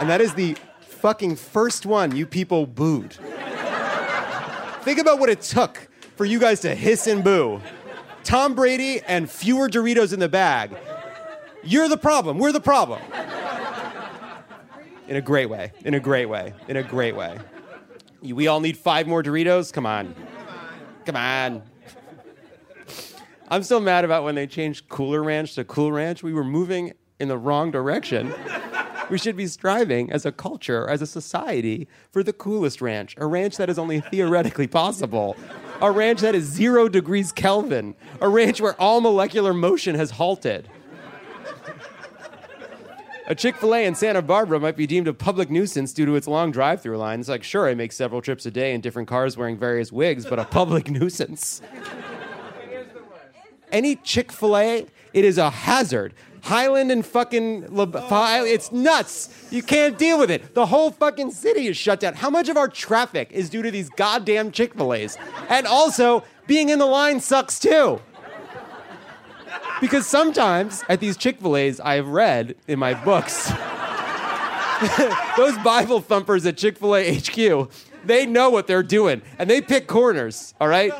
and 0.00 0.08
that 0.08 0.20
is 0.20 0.34
the 0.34 0.56
fucking 0.80 1.36
first 1.36 1.86
one 1.86 2.16
you 2.16 2.26
people 2.26 2.66
booed. 2.66 3.12
Think 4.82 4.98
about 5.00 5.18
what 5.18 5.28
it 5.28 5.42
took 5.42 5.88
for 6.16 6.24
you 6.24 6.38
guys 6.38 6.60
to 6.60 6.74
hiss 6.74 7.06
and 7.06 7.22
boo. 7.22 7.60
Tom 8.28 8.54
Brady 8.54 9.00
and 9.06 9.30
fewer 9.30 9.70
Doritos 9.70 10.12
in 10.12 10.20
the 10.20 10.28
bag. 10.28 10.76
You're 11.64 11.88
the 11.88 11.96
problem. 11.96 12.38
We're 12.38 12.52
the 12.52 12.60
problem. 12.60 13.00
In 15.08 15.16
a 15.16 15.22
great 15.22 15.46
way. 15.46 15.72
In 15.86 15.94
a 15.94 16.00
great 16.00 16.26
way. 16.26 16.52
In 16.68 16.76
a 16.76 16.82
great 16.82 17.16
way. 17.16 17.38
We 18.20 18.46
all 18.46 18.60
need 18.60 18.76
five 18.76 19.06
more 19.06 19.22
Doritos? 19.22 19.72
Come 19.72 19.86
on. 19.86 20.14
Come 21.06 21.16
on. 21.16 21.62
I'm 23.48 23.62
still 23.62 23.80
mad 23.80 24.04
about 24.04 24.24
when 24.24 24.34
they 24.34 24.46
changed 24.46 24.90
Cooler 24.90 25.24
Ranch 25.24 25.54
to 25.54 25.64
Cool 25.64 25.90
Ranch. 25.90 26.22
We 26.22 26.34
were 26.34 26.44
moving 26.44 26.92
in 27.18 27.28
the 27.28 27.38
wrong 27.38 27.70
direction. 27.70 28.34
We 29.08 29.16
should 29.16 29.36
be 29.36 29.46
striving 29.46 30.12
as 30.12 30.26
a 30.26 30.32
culture, 30.32 30.86
as 30.86 31.00
a 31.00 31.06
society, 31.06 31.88
for 32.10 32.22
the 32.22 32.34
coolest 32.34 32.82
ranch, 32.82 33.14
a 33.16 33.24
ranch 33.24 33.56
that 33.56 33.70
is 33.70 33.78
only 33.78 34.00
theoretically 34.00 34.66
possible, 34.66 35.34
a 35.80 35.90
ranch 35.90 36.20
that 36.20 36.34
is 36.34 36.44
zero 36.44 36.88
degrees 36.88 37.32
Kelvin, 37.32 37.94
a 38.20 38.28
ranch 38.28 38.60
where 38.60 38.80
all 38.80 39.00
molecular 39.00 39.54
motion 39.54 39.94
has 39.94 40.12
halted. 40.12 40.68
A 43.26 43.34
Chick 43.34 43.56
fil 43.56 43.74
A 43.74 43.84
in 43.84 43.94
Santa 43.94 44.22
Barbara 44.22 44.58
might 44.58 44.76
be 44.76 44.86
deemed 44.86 45.06
a 45.06 45.12
public 45.12 45.50
nuisance 45.50 45.92
due 45.92 46.06
to 46.06 46.16
its 46.16 46.26
long 46.26 46.50
drive 46.50 46.80
through 46.80 46.96
line. 46.96 47.20
It's 47.20 47.28
like, 47.28 47.44
sure, 47.44 47.68
I 47.68 47.74
make 47.74 47.92
several 47.92 48.22
trips 48.22 48.46
a 48.46 48.50
day 48.50 48.72
in 48.72 48.80
different 48.80 49.06
cars 49.06 49.36
wearing 49.36 49.58
various 49.58 49.92
wigs, 49.92 50.24
but 50.24 50.38
a 50.38 50.46
public 50.46 50.90
nuisance. 50.90 51.60
Any 53.70 53.96
Chick 53.96 54.32
fil 54.32 54.56
A, 54.56 54.86
it 55.12 55.24
is 55.26 55.36
a 55.36 55.50
hazard. 55.50 56.14
Highland 56.48 56.90
and 56.90 57.04
fucking 57.04 57.74
La- 57.74 57.84
Fi- 57.86 58.46
it's 58.46 58.72
nuts. 58.72 59.28
You 59.50 59.62
can't 59.62 59.98
deal 59.98 60.18
with 60.18 60.30
it. 60.30 60.54
The 60.54 60.64
whole 60.64 60.90
fucking 60.90 61.32
city 61.32 61.66
is 61.66 61.76
shut 61.76 62.00
down. 62.00 62.14
How 62.14 62.30
much 62.30 62.48
of 62.48 62.56
our 62.56 62.68
traffic 62.68 63.28
is 63.32 63.50
due 63.50 63.60
to 63.60 63.70
these 63.70 63.90
goddamn 63.90 64.50
Chick 64.50 64.72
fil 64.74 64.94
A's? 64.94 65.18
And 65.50 65.66
also, 65.66 66.24
being 66.46 66.70
in 66.70 66.78
the 66.78 66.86
line 66.86 67.20
sucks 67.20 67.58
too. 67.58 68.00
Because 69.80 70.06
sometimes 70.06 70.82
at 70.88 71.00
these 71.00 71.18
Chick 71.18 71.38
fil 71.38 71.54
A's, 71.56 71.80
I 71.80 71.96
have 71.96 72.08
read 72.08 72.56
in 72.66 72.78
my 72.78 72.94
books, 72.94 73.48
those 75.36 75.58
Bible 75.58 76.00
thumpers 76.00 76.46
at 76.46 76.56
Chick 76.56 76.78
fil 76.78 76.96
A 76.96 77.14
HQ, 77.14 77.70
they 78.08 78.26
know 78.26 78.50
what 78.50 78.66
they're 78.66 78.82
doing 78.82 79.22
and 79.38 79.48
they 79.48 79.60
pick 79.60 79.86
corners, 79.86 80.54
all 80.60 80.68
right? 80.68 80.92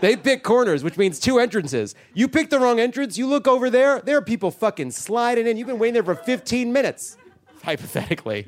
They 0.00 0.16
pick 0.16 0.42
corners, 0.42 0.84
which 0.84 0.96
means 0.96 1.18
two 1.18 1.38
entrances. 1.38 1.94
You 2.14 2.28
pick 2.28 2.50
the 2.50 2.60
wrong 2.60 2.78
entrance, 2.78 3.18
you 3.18 3.26
look 3.26 3.48
over 3.48 3.68
there, 3.68 4.00
there 4.00 4.16
are 4.16 4.22
people 4.22 4.50
fucking 4.50 4.92
sliding 4.92 5.46
in. 5.46 5.56
You've 5.56 5.66
been 5.66 5.78
waiting 5.78 5.94
there 5.94 6.04
for 6.04 6.14
15 6.14 6.72
minutes, 6.72 7.16
hypothetically. 7.62 8.46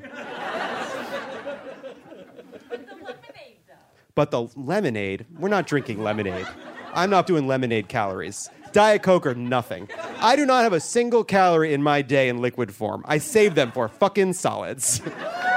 But 4.15 4.29
the 4.29 4.47
lemonade, 4.55 5.25
we're 5.39 5.49
not 5.49 5.65
drinking 5.65 6.03
lemonade. 6.03 6.47
I'm 6.93 7.09
not 7.09 7.25
doing 7.25 7.47
lemonade 7.47 7.87
calories. 7.87 8.49
Diet 8.71 9.01
Coke 9.01 9.25
or 9.25 9.33
nothing. 9.33 9.89
I 10.17 10.35
do 10.35 10.45
not 10.45 10.63
have 10.63 10.73
a 10.73 10.79
single 10.79 11.23
calorie 11.23 11.73
in 11.73 11.81
my 11.81 12.01
day 12.03 12.29
in 12.29 12.39
liquid 12.39 12.73
form. 12.73 13.03
I 13.07 13.17
save 13.17 13.55
them 13.55 13.71
for 13.71 13.87
fucking 13.87 14.33
solids. 14.33 15.01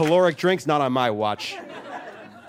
Caloric 0.00 0.38
drinks, 0.38 0.66
not 0.66 0.80
on 0.80 0.94
my 0.94 1.10
watch. 1.10 1.58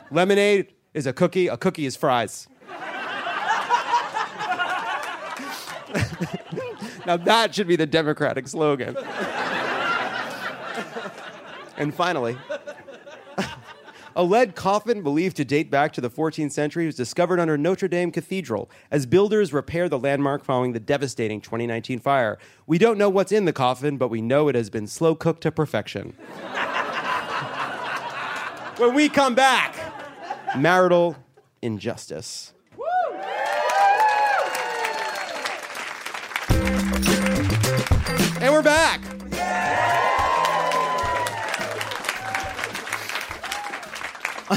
Lemonade 0.09 0.73
is 0.93 1.05
a 1.05 1.11
cookie, 1.11 1.49
a 1.49 1.57
cookie 1.57 1.85
is 1.85 1.97
fries. 1.97 2.47
now 7.05 7.17
that 7.17 7.53
should 7.53 7.67
be 7.67 7.75
the 7.75 7.85
Democratic 7.85 8.47
slogan. 8.47 8.95
and 11.75 11.93
finally, 11.93 12.37
a 14.15 14.23
lead 14.23 14.55
coffin 14.55 15.03
believed 15.03 15.35
to 15.35 15.43
date 15.43 15.69
back 15.69 15.91
to 15.91 15.99
the 15.99 16.09
14th 16.09 16.53
century 16.53 16.85
was 16.85 16.95
discovered 16.95 17.41
under 17.41 17.57
Notre 17.57 17.89
Dame 17.89 18.13
Cathedral 18.13 18.71
as 18.91 19.05
builders 19.05 19.51
repair 19.51 19.89
the 19.89 19.99
landmark 19.99 20.45
following 20.45 20.71
the 20.71 20.79
devastating 20.79 21.41
2019 21.41 21.99
fire. 21.99 22.37
We 22.65 22.77
don't 22.77 22.97
know 22.97 23.09
what's 23.09 23.33
in 23.33 23.43
the 23.43 23.51
coffin, 23.51 23.97
but 23.97 24.07
we 24.07 24.21
know 24.21 24.47
it 24.47 24.55
has 24.55 24.69
been 24.69 24.87
slow 24.87 25.15
cooked 25.15 25.41
to 25.41 25.51
perfection. 25.51 26.15
when 28.81 28.95
we 28.95 29.07
come 29.07 29.35
back, 29.35 29.75
marital 30.57 31.15
injustice. 31.61 32.51
And 38.41 38.51
we're 38.51 38.63
back. 38.63 38.99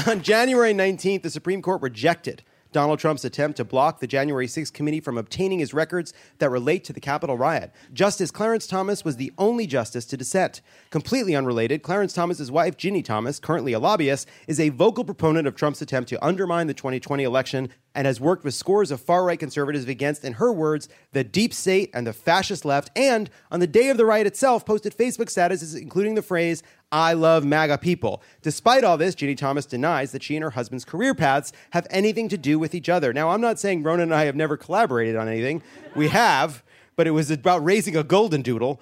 On 0.07 0.21
January 0.23 0.73
19th, 0.73 1.21
the 1.21 1.29
Supreme 1.29 1.61
Court 1.61 1.83
rejected 1.83 2.41
Donald 2.75 2.99
Trump's 2.99 3.23
attempt 3.23 3.55
to 3.55 3.63
block 3.63 4.01
the 4.01 4.07
January 4.07 4.47
6th 4.47 4.73
committee 4.73 4.99
from 4.99 5.17
obtaining 5.17 5.59
his 5.59 5.73
records 5.73 6.13
that 6.39 6.49
relate 6.49 6.83
to 6.83 6.91
the 6.91 6.99
Capitol 6.99 7.37
riot. 7.37 7.71
Justice 7.93 8.31
Clarence 8.31 8.67
Thomas 8.67 9.05
was 9.05 9.15
the 9.15 9.31
only 9.37 9.65
justice 9.65 10.03
to 10.07 10.17
dissent. 10.17 10.59
Completely 10.95 11.35
unrelated, 11.35 11.83
Clarence 11.83 12.13
Thomas's 12.13 12.49
wife, 12.49 12.77
Ginni 12.77 13.03
Thomas, 13.03 13.37
currently 13.37 13.73
a 13.73 13.79
lobbyist, 13.79 14.29
is 14.47 14.61
a 14.61 14.69
vocal 14.69 15.03
proponent 15.03 15.45
of 15.45 15.53
Trump's 15.53 15.81
attempt 15.81 16.07
to 16.07 16.25
undermine 16.25 16.67
the 16.67 16.73
2020 16.73 17.21
election 17.21 17.67
and 17.93 18.07
has 18.07 18.21
worked 18.21 18.45
with 18.45 18.53
scores 18.53 18.91
of 18.91 19.01
far 19.01 19.25
right 19.25 19.37
conservatives 19.37 19.89
against, 19.89 20.23
in 20.23 20.31
her 20.31 20.53
words, 20.53 20.87
the 21.11 21.21
deep 21.21 21.53
state 21.53 21.89
and 21.93 22.07
the 22.07 22.13
fascist 22.13 22.63
left, 22.63 22.91
and 22.95 23.29
on 23.51 23.59
the 23.59 23.67
day 23.67 23.89
of 23.89 23.97
the 23.97 24.05
riot 24.05 24.25
itself, 24.25 24.65
posted 24.65 24.95
Facebook 24.95 25.25
statuses 25.25 25.77
including 25.77 26.15
the 26.15 26.21
phrase, 26.21 26.63
I 26.93 27.11
love 27.11 27.43
MAGA 27.43 27.79
people. 27.79 28.23
Despite 28.41 28.85
all 28.85 28.95
this, 28.95 29.15
Ginni 29.15 29.35
Thomas 29.35 29.65
denies 29.65 30.13
that 30.13 30.23
she 30.23 30.37
and 30.37 30.43
her 30.43 30.51
husband's 30.51 30.85
career 30.85 31.13
paths 31.13 31.51
have 31.71 31.87
anything 31.89 32.29
to 32.29 32.37
do 32.37 32.57
with 32.57 32.73
each 32.73 32.87
other. 32.87 33.11
Now, 33.11 33.31
I'm 33.31 33.41
not 33.41 33.59
saying 33.59 33.83
Ronan 33.83 34.03
and 34.03 34.15
I 34.15 34.23
have 34.23 34.35
never 34.37 34.55
collaborated 34.55 35.17
on 35.17 35.27
anything. 35.27 35.61
We 35.93 36.07
have, 36.07 36.63
but 36.95 37.05
it 37.05 37.11
was 37.11 37.29
about 37.29 37.65
raising 37.65 37.97
a 37.97 38.03
golden 38.05 38.41
doodle. 38.41 38.79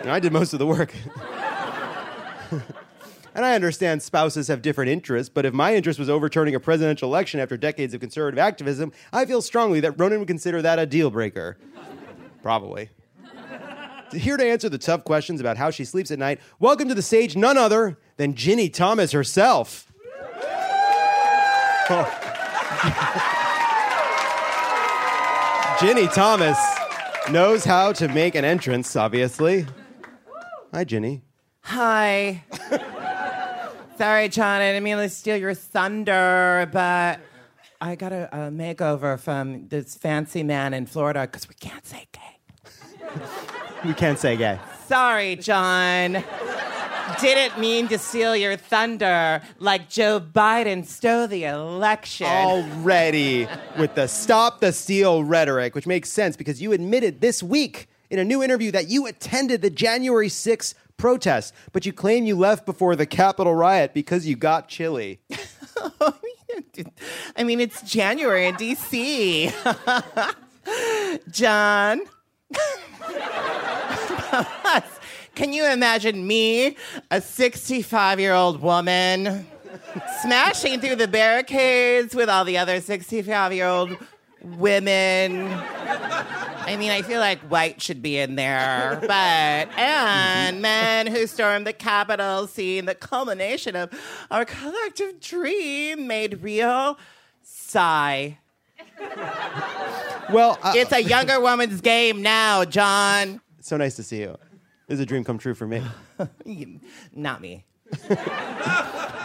And 0.00 0.10
I 0.10 0.18
did 0.18 0.32
most 0.32 0.52
of 0.52 0.58
the 0.58 0.66
work. 0.66 0.92
And 3.34 3.44
I 3.44 3.54
understand 3.54 4.02
spouses 4.02 4.48
have 4.48 4.60
different 4.60 4.90
interests, 4.90 5.30
but 5.32 5.46
if 5.46 5.54
my 5.54 5.74
interest 5.74 5.98
was 5.98 6.10
overturning 6.10 6.54
a 6.54 6.60
presidential 6.60 7.08
election 7.08 7.38
after 7.38 7.56
decades 7.56 7.94
of 7.94 8.00
conservative 8.00 8.38
activism, 8.38 8.92
I 9.12 9.24
feel 9.24 9.40
strongly 9.40 9.80
that 9.80 9.92
Ronan 9.92 10.18
would 10.18 10.28
consider 10.28 10.60
that 10.62 10.78
a 10.78 10.86
deal 10.86 11.10
breaker. 11.10 11.56
Probably. 12.42 12.90
Here 14.12 14.36
to 14.36 14.44
answer 14.44 14.68
the 14.68 14.78
tough 14.78 15.04
questions 15.04 15.40
about 15.40 15.56
how 15.56 15.70
she 15.70 15.84
sleeps 15.84 16.10
at 16.10 16.18
night, 16.18 16.40
welcome 16.58 16.88
to 16.88 16.94
the 16.94 17.02
stage 17.02 17.36
none 17.36 17.56
other 17.56 17.98
than 18.16 18.34
Ginni 18.34 18.72
Thomas 18.72 19.12
herself. 19.12 19.92
Oh. 21.88 22.16
Ginni 25.78 26.12
Thomas 26.12 26.58
knows 27.30 27.64
how 27.64 27.92
to 27.92 28.08
make 28.08 28.34
an 28.34 28.44
entrance, 28.44 28.96
obviously. 28.96 29.66
Hi, 30.72 30.84
Ginni. 30.84 31.22
Hi. 31.62 32.44
Sorry, 33.98 34.28
John. 34.28 34.60
I 34.60 34.72
didn't 34.72 34.84
mean 34.84 34.98
to 34.98 35.08
steal 35.08 35.36
your 35.36 35.52
thunder, 35.52 36.70
but 36.72 37.18
I 37.80 37.96
got 37.96 38.12
a, 38.12 38.28
a 38.32 38.50
makeover 38.50 39.18
from 39.18 39.66
this 39.66 39.96
fancy 39.96 40.44
man 40.44 40.72
in 40.72 40.86
Florida 40.86 41.22
because 41.22 41.48
we 41.48 41.56
can't 41.56 41.84
say 41.86 42.06
gay. 42.12 43.10
We 43.82 43.94
can't 43.94 44.18
say 44.18 44.36
gay. 44.36 44.58
Sorry, 44.86 45.36
John. 45.36 46.22
Didn't 47.18 47.58
mean 47.58 47.88
to 47.88 47.96
steal 47.96 48.36
your 48.36 48.56
thunder 48.56 49.40
like 49.58 49.88
Joe 49.88 50.20
Biden 50.20 50.84
stole 50.84 51.26
the 51.26 51.44
election. 51.44 52.26
Already 52.26 53.48
with 53.78 53.94
the 53.94 54.06
stop 54.06 54.60
the 54.60 54.72
steal 54.72 55.24
rhetoric, 55.24 55.74
which 55.74 55.86
makes 55.86 56.12
sense 56.12 56.36
because 56.36 56.60
you 56.60 56.72
admitted 56.72 57.22
this 57.22 57.42
week 57.42 57.88
in 58.10 58.18
a 58.18 58.24
new 58.24 58.42
interview 58.42 58.70
that 58.72 58.88
you 58.88 59.06
attended 59.06 59.62
the 59.62 59.70
January 59.70 60.28
6th 60.28 60.74
protest, 60.96 61.54
but 61.72 61.86
you 61.86 61.92
claim 61.92 62.24
you 62.24 62.36
left 62.36 62.66
before 62.66 62.96
the 62.96 63.06
Capitol 63.06 63.54
riot 63.54 63.94
because 63.94 64.26
you 64.26 64.36
got 64.36 64.68
chilly. 64.68 65.20
I 67.36 67.44
mean, 67.44 67.60
it's 67.60 67.82
January 67.82 68.46
in 68.46 68.56
DC. 68.56 69.52
John. 71.30 72.02
Can 75.34 75.52
you 75.52 75.64
imagine 75.64 76.26
me, 76.26 76.76
a 77.10 77.20
65 77.20 78.20
year 78.20 78.34
old 78.34 78.60
woman, 78.60 79.46
smashing 80.22 80.80
through 80.80 80.96
the 80.96 81.08
barricades 81.08 82.14
with 82.14 82.28
all 82.28 82.44
the 82.44 82.58
other 82.58 82.80
65 82.80 83.52
year 83.52 83.66
old 83.66 83.96
women? 84.42 85.46
I 85.48 86.76
mean, 86.78 86.90
I 86.90 87.02
feel 87.02 87.20
like 87.20 87.40
white 87.40 87.82
should 87.82 88.00
be 88.02 88.18
in 88.18 88.36
there, 88.36 88.98
but 89.00 89.10
and 89.78 90.62
men 90.62 91.06
who 91.06 91.26
stormed 91.26 91.66
the 91.66 91.72
Capitol, 91.72 92.46
seeing 92.46 92.84
the 92.84 92.94
culmination 92.94 93.74
of 93.76 93.90
our 94.30 94.44
collective 94.44 95.20
dream 95.20 96.06
made 96.06 96.42
real. 96.42 96.98
Sigh. 97.42 98.38
Well, 100.32 100.58
uh, 100.62 100.74
It's 100.76 100.92
a 100.92 101.02
younger 101.02 101.40
woman's 101.40 101.80
game 101.80 102.22
now, 102.22 102.64
John. 102.64 103.40
so 103.60 103.76
nice 103.76 103.96
to 103.96 104.02
see 104.02 104.20
you. 104.20 104.36
This 104.86 104.96
is 104.96 105.00
a 105.00 105.06
dream 105.06 105.24
come 105.24 105.38
true 105.38 105.54
for 105.54 105.66
me. 105.66 105.82
Not 107.14 107.40
me. 107.40 107.64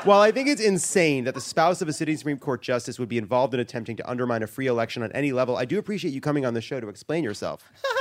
While 0.06 0.22
I 0.22 0.32
think 0.32 0.48
it's 0.48 0.62
insane 0.62 1.24
that 1.24 1.34
the 1.34 1.42
spouse 1.42 1.82
of 1.82 1.88
a 1.88 1.94
sitting 1.94 2.16
Supreme 2.16 2.38
Court 2.38 2.62
justice 2.62 3.00
would 3.00 3.10
be 3.10 3.18
involved 3.18 3.56
in 3.56 3.60
attempting 3.60 3.98
to 3.98 4.08
undermine 4.08 4.44
a 4.44 4.48
free 4.48 4.68
election 4.68 5.02
on 5.02 5.12
any 5.14 5.32
level, 5.32 5.58
I 5.58 5.66
do 5.66 5.80
appreciate 5.80 6.14
you 6.14 6.22
coming 6.22 6.46
on 6.46 6.54
the 6.54 6.62
show 6.62 6.80
to 6.80 6.88
explain 6.90 7.24
yourself. 7.24 7.64
I 7.84 7.92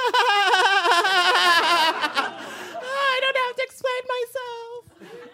don't 3.23 3.37
have 3.37 3.57
to 3.57 3.63
explain 3.63 4.03
myself. 4.09 4.85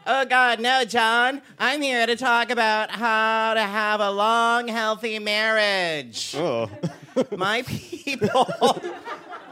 Oh, 0.06 0.24
God, 0.26 0.60
no, 0.60 0.84
John. 0.84 1.42
I'm 1.58 1.82
here 1.82 2.06
to 2.06 2.14
talk 2.14 2.50
about 2.50 2.92
how 2.92 3.54
to 3.54 3.62
have 3.62 4.00
a 4.00 4.12
long, 4.12 4.68
healthy 4.68 5.18
marriage. 5.18 6.36
Oh. 6.36 6.70
My 7.36 7.62
people 7.62 8.46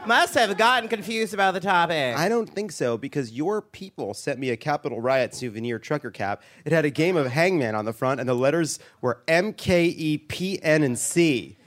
must 0.05 0.33
have 0.33 0.57
gotten 0.57 0.89
confused 0.89 1.33
about 1.33 1.53
the 1.53 1.59
topic. 1.59 2.17
I 2.17 2.29
don't 2.29 2.49
think 2.49 2.71
so 2.71 2.97
because 2.97 3.31
your 3.31 3.61
people 3.61 4.13
sent 4.13 4.39
me 4.39 4.49
a 4.49 4.57
Capitol 4.57 5.01
Riot 5.01 5.33
souvenir 5.33 5.79
trucker 5.79 6.11
cap. 6.11 6.41
It 6.65 6.71
had 6.71 6.85
a 6.85 6.89
game 6.89 7.15
of 7.15 7.27
hangman 7.27 7.75
on 7.75 7.85
the 7.85 7.93
front, 7.93 8.19
and 8.19 8.27
the 8.27 8.33
letters 8.33 8.79
were 9.01 9.21
M, 9.27 9.53
K, 9.53 9.85
E, 9.85 10.17
P, 10.17 10.61
N, 10.61 10.83
and 10.83 10.97
C. 10.97 11.57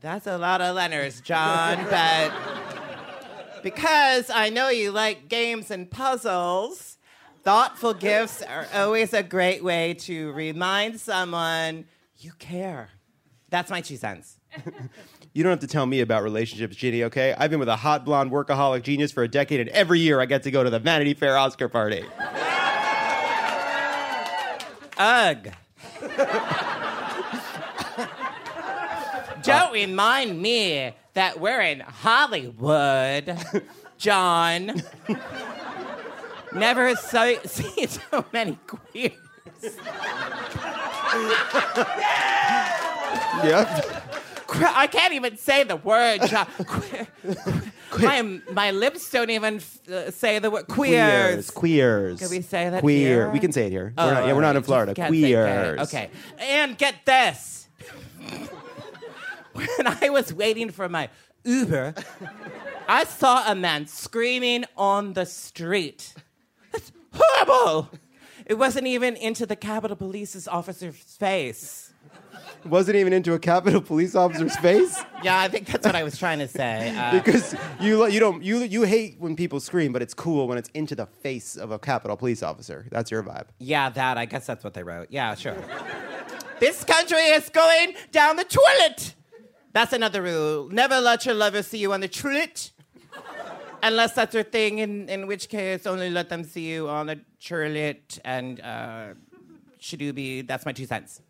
That's 0.00 0.26
a 0.26 0.36
lot 0.36 0.60
of 0.60 0.76
letters, 0.76 1.20
John, 1.22 1.86
but 1.88 2.32
because 3.62 4.28
I 4.28 4.50
know 4.50 4.68
you 4.68 4.92
like 4.92 5.28
games 5.28 5.70
and 5.70 5.90
puzzles, 5.90 6.98
thoughtful 7.42 7.94
gifts 7.94 8.42
are 8.42 8.66
always 8.74 9.14
a 9.14 9.22
great 9.22 9.64
way 9.64 9.94
to 10.00 10.32
remind 10.32 11.00
someone 11.00 11.86
you 12.18 12.32
care. 12.38 12.90
That's 13.48 13.70
my 13.70 13.80
two 13.80 13.96
cents. 13.96 14.38
You 15.36 15.42
don't 15.42 15.50
have 15.50 15.58
to 15.60 15.66
tell 15.66 15.84
me 15.84 16.00
about 16.00 16.22
relationships, 16.22 16.76
Ginni, 16.76 17.02
okay? 17.06 17.34
I've 17.36 17.50
been 17.50 17.58
with 17.58 17.68
a 17.68 17.74
hot 17.74 18.04
blonde 18.04 18.30
workaholic 18.30 18.84
genius 18.84 19.10
for 19.10 19.24
a 19.24 19.28
decade, 19.28 19.58
and 19.58 19.68
every 19.70 19.98
year 19.98 20.20
I 20.20 20.26
get 20.26 20.44
to 20.44 20.52
go 20.52 20.62
to 20.62 20.70
the 20.70 20.78
Vanity 20.78 21.12
Fair 21.12 21.36
Oscar 21.36 21.68
party. 21.68 22.04
Ugh. 24.96 25.48
Don't 29.42 29.72
remind 29.72 30.40
me 30.40 30.94
that 31.14 31.40
we're 31.40 31.62
in 31.62 31.80
Hollywood, 31.80 33.36
John. 33.98 34.80
Never 36.54 36.94
so, 36.94 37.34
seen 37.44 37.88
so 37.88 38.24
many 38.32 38.56
queers. 38.68 39.10
Yep. 43.42 44.13
I 44.62 44.86
can't 44.86 45.14
even 45.14 45.36
say 45.36 45.64
the 45.64 45.76
word. 45.76 46.20
queer, 46.66 47.06
Que- 47.90 48.06
my, 48.06 48.40
my 48.52 48.70
lips 48.70 49.10
don't 49.10 49.30
even 49.30 49.60
uh, 49.92 50.10
say 50.10 50.38
the 50.38 50.50
word 50.50 50.66
queers. 50.66 51.50
Queers. 51.50 52.18
Can 52.18 52.30
we 52.30 52.40
say 52.40 52.68
that 52.70 52.80
Queer. 52.80 52.98
here? 52.98 53.30
We 53.30 53.38
can 53.38 53.52
say 53.52 53.66
it 53.66 53.70
here. 53.70 53.92
Oh, 53.96 54.06
we're 54.06 54.14
not, 54.14 54.26
yeah, 54.26 54.32
we're 54.32 54.40
not 54.40 54.56
in 54.56 54.62
Florida. 54.62 54.92
just 54.92 54.96
can't 54.96 55.14
say 55.14 55.20
gay. 55.20 55.32
Queers. 55.34 55.80
Okay. 55.80 56.10
And 56.38 56.76
get 56.76 57.04
this. 57.04 57.68
when 59.52 59.86
I 59.86 60.10
was 60.10 60.32
waiting 60.34 60.70
for 60.70 60.88
my 60.88 61.08
Uber, 61.44 61.94
I 62.88 63.04
saw 63.04 63.50
a 63.50 63.54
man 63.54 63.86
screaming 63.86 64.64
on 64.76 65.12
the 65.12 65.26
street. 65.26 66.14
That's 66.72 66.92
horrible. 67.12 67.90
It 68.46 68.58
wasn't 68.58 68.86
even 68.86 69.16
into 69.16 69.46
the 69.46 69.56
Capitol 69.56 69.96
Police's 69.96 70.46
officer's 70.48 70.96
face. 70.96 71.93
Wasn't 72.64 72.96
even 72.96 73.12
into 73.12 73.34
a 73.34 73.38
Capitol 73.38 73.80
Police 73.82 74.14
officer's 74.14 74.56
face 74.56 75.02
Yeah, 75.22 75.38
I 75.38 75.48
think 75.48 75.66
that's 75.66 75.84
what 75.86 75.94
I 75.94 76.02
was 76.02 76.18
trying 76.18 76.38
to 76.38 76.48
say. 76.48 76.92
Uh, 77.04 77.12
because 77.12 77.54
you 77.80 78.06
you 78.06 78.20
don't 78.20 78.42
you 78.42 78.58
you 78.58 78.82
hate 78.82 79.16
when 79.18 79.34
people 79.36 79.58
scream, 79.60 79.92
but 79.92 80.00
it's 80.02 80.14
cool 80.14 80.46
when 80.48 80.56
it's 80.58 80.70
into 80.74 80.94
the 80.94 81.06
face 81.06 81.56
of 81.56 81.70
a 81.70 81.78
Capitol 81.78 82.16
Police 82.16 82.42
officer. 82.42 82.86
That's 82.90 83.10
your 83.10 83.22
vibe. 83.22 83.46
yeah, 83.58 83.90
that. 83.90 84.16
I 84.16 84.26
guess 84.26 84.46
that's 84.46 84.62
what 84.64 84.74
they 84.74 84.82
wrote. 84.82 85.08
Yeah, 85.10 85.34
sure. 85.34 85.56
this 86.60 86.84
country 86.84 87.18
is 87.18 87.48
going 87.50 87.94
down 88.12 88.36
the 88.36 88.44
toilet. 88.44 89.14
That's 89.72 89.92
another 89.92 90.22
rule. 90.22 90.68
Never 90.70 91.00
let 91.00 91.26
your 91.26 91.34
lover 91.34 91.62
see 91.62 91.78
you 91.78 91.92
on 91.92 92.00
the 92.00 92.08
toilet. 92.08 92.70
Unless 93.82 94.14
that's 94.14 94.32
your 94.34 94.44
thing, 94.44 94.78
in, 94.78 95.08
in 95.10 95.26
which 95.26 95.48
case, 95.48 95.86
only 95.86 96.08
let 96.08 96.28
them 96.30 96.44
see 96.44 96.70
you 96.72 96.88
on 96.88 97.06
the 97.06 97.20
toilet 97.44 98.18
and 98.24 98.60
uh, 98.60 99.08
Shadooby. 99.80 100.46
That's 100.46 100.64
my 100.64 100.72
two 100.72 100.86
cents. 100.86 101.20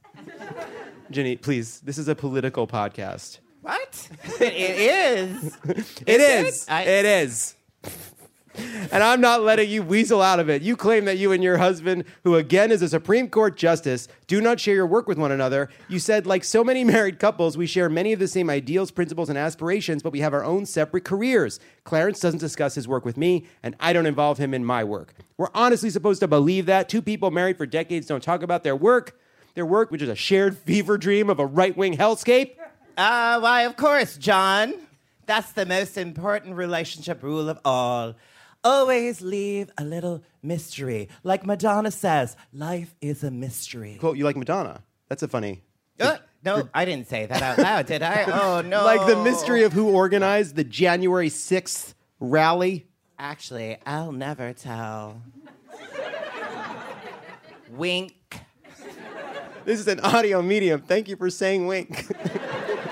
Ginni, 1.12 1.40
please. 1.40 1.80
This 1.80 1.98
is 1.98 2.08
a 2.08 2.14
political 2.14 2.66
podcast. 2.66 3.38
What? 3.62 4.08
it 4.40 4.52
is. 4.54 5.56
It 6.06 6.20
Is 6.20 6.46
is. 6.48 6.62
it? 6.64 6.70
I- 6.70 6.82
it 6.82 7.04
is. 7.06 7.54
And 8.92 9.02
I'm 9.02 9.20
not 9.20 9.42
letting 9.42 9.68
you 9.68 9.82
weasel 9.82 10.22
out 10.22 10.38
of 10.38 10.48
it. 10.48 10.62
You 10.62 10.76
claim 10.76 11.06
that 11.06 11.18
you 11.18 11.32
and 11.32 11.42
your 11.42 11.56
husband, 11.56 12.04
who 12.22 12.36
again 12.36 12.70
is 12.70 12.82
a 12.82 12.88
Supreme 12.88 13.28
Court 13.28 13.56
justice, 13.56 14.06
do 14.28 14.40
not 14.40 14.60
share 14.60 14.76
your 14.76 14.86
work 14.86 15.08
with 15.08 15.18
one 15.18 15.32
another. 15.32 15.68
You 15.88 15.98
said, 15.98 16.24
like 16.24 16.44
so 16.44 16.62
many 16.62 16.84
married 16.84 17.18
couples, 17.18 17.56
we 17.56 17.66
share 17.66 17.88
many 17.88 18.12
of 18.12 18.20
the 18.20 18.28
same 18.28 18.48
ideals, 18.48 18.92
principles, 18.92 19.28
and 19.28 19.36
aspirations, 19.36 20.04
but 20.04 20.12
we 20.12 20.20
have 20.20 20.32
our 20.32 20.44
own 20.44 20.66
separate 20.66 21.04
careers. 21.04 21.58
Clarence 21.82 22.20
doesn't 22.20 22.38
discuss 22.38 22.76
his 22.76 22.86
work 22.86 23.04
with 23.04 23.16
me, 23.16 23.44
and 23.64 23.74
I 23.80 23.92
don't 23.92 24.06
involve 24.06 24.38
him 24.38 24.54
in 24.54 24.64
my 24.64 24.84
work. 24.84 25.14
We're 25.36 25.48
honestly 25.52 25.90
supposed 25.90 26.20
to 26.20 26.28
believe 26.28 26.66
that. 26.66 26.88
Two 26.88 27.02
people 27.02 27.32
married 27.32 27.56
for 27.56 27.66
decades 27.66 28.06
don't 28.06 28.22
talk 28.22 28.44
about 28.44 28.62
their 28.62 28.76
work. 28.76 29.18
Their 29.54 29.66
work, 29.66 29.90
which 29.90 30.02
is 30.02 30.08
a 30.08 30.16
shared 30.16 30.58
fever 30.58 30.98
dream 30.98 31.30
of 31.30 31.38
a 31.38 31.46
right 31.46 31.76
wing 31.76 31.96
hellscape. 31.96 32.56
Uh, 32.96 33.38
why, 33.40 33.62
of 33.62 33.76
course, 33.76 34.16
John. 34.16 34.74
That's 35.26 35.52
the 35.52 35.64
most 35.64 35.96
important 35.96 36.56
relationship 36.56 37.22
rule 37.22 37.48
of 37.48 37.58
all. 37.64 38.14
Always 38.62 39.20
leave 39.20 39.70
a 39.78 39.84
little 39.84 40.22
mystery. 40.42 41.08
Like 41.22 41.46
Madonna 41.46 41.90
says, 41.90 42.36
life 42.52 42.94
is 43.00 43.22
a 43.24 43.30
mystery. 43.30 43.96
Quote, 44.00 44.16
you 44.16 44.24
like 44.24 44.36
Madonna. 44.36 44.82
That's 45.08 45.22
a 45.22 45.28
funny. 45.28 45.62
Uh, 46.00 46.18
no, 46.44 46.68
I 46.74 46.84
didn't 46.84 47.08
say 47.08 47.26
that 47.26 47.42
out 47.42 47.58
loud, 47.58 47.86
did 47.86 48.02
I? 48.02 48.24
Oh, 48.28 48.60
no. 48.60 48.84
Like 48.84 49.06
the 49.06 49.22
mystery 49.22 49.62
of 49.62 49.72
who 49.72 49.88
organized 49.90 50.56
the 50.56 50.64
January 50.64 51.28
6th 51.30 51.94
rally. 52.20 52.86
Actually, 53.18 53.78
I'll 53.86 54.12
never 54.12 54.52
tell. 54.52 55.22
Wink. 57.70 58.14
This 59.64 59.80
is 59.80 59.88
an 59.88 60.00
audio 60.00 60.42
medium. 60.42 60.82
Thank 60.82 61.08
you 61.08 61.16
for 61.16 61.30
saying 61.30 61.66
wink. 61.66 62.06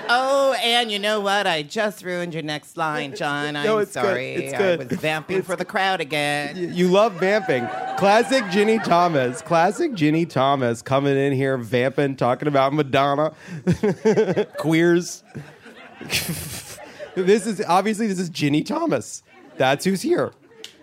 Oh, 0.09 0.53
and 0.61 0.91
you 0.91 0.99
know 0.99 1.21
what? 1.21 1.47
I 1.47 1.63
just 1.63 2.03
ruined 2.03 2.33
your 2.33 2.43
next 2.43 2.75
line, 2.75 3.15
John. 3.15 3.55
I'm 3.55 3.65
No, 3.65 3.77
it's 3.77 3.93
good. 3.93 4.03
sorry. 4.03 4.33
It's 4.33 4.55
good. 4.55 4.81
I 4.81 4.85
was 4.85 4.99
vamping 4.99 5.43
for 5.43 5.55
the 5.55 5.63
crowd 5.63 6.01
again. 6.01 6.73
you 6.75 6.89
love 6.89 7.13
vamping. 7.13 7.65
Classic 7.97 8.43
Ginni 8.45 8.83
Thomas. 8.83 9.41
Classic 9.41 9.93
Ginni 9.93 10.29
Thomas 10.29 10.81
coming 10.81 11.15
in 11.17 11.31
here 11.31 11.57
vamping, 11.57 12.17
talking 12.17 12.49
about 12.49 12.73
Madonna, 12.73 13.33
queers. 14.57 15.23
this 17.15 17.47
is 17.47 17.63
obviously 17.65 18.05
this 18.07 18.19
is 18.19 18.29
Ginni 18.29 18.63
Thomas. 18.65 19.23
That's 19.57 19.85
who's 19.85 20.01
here. 20.01 20.33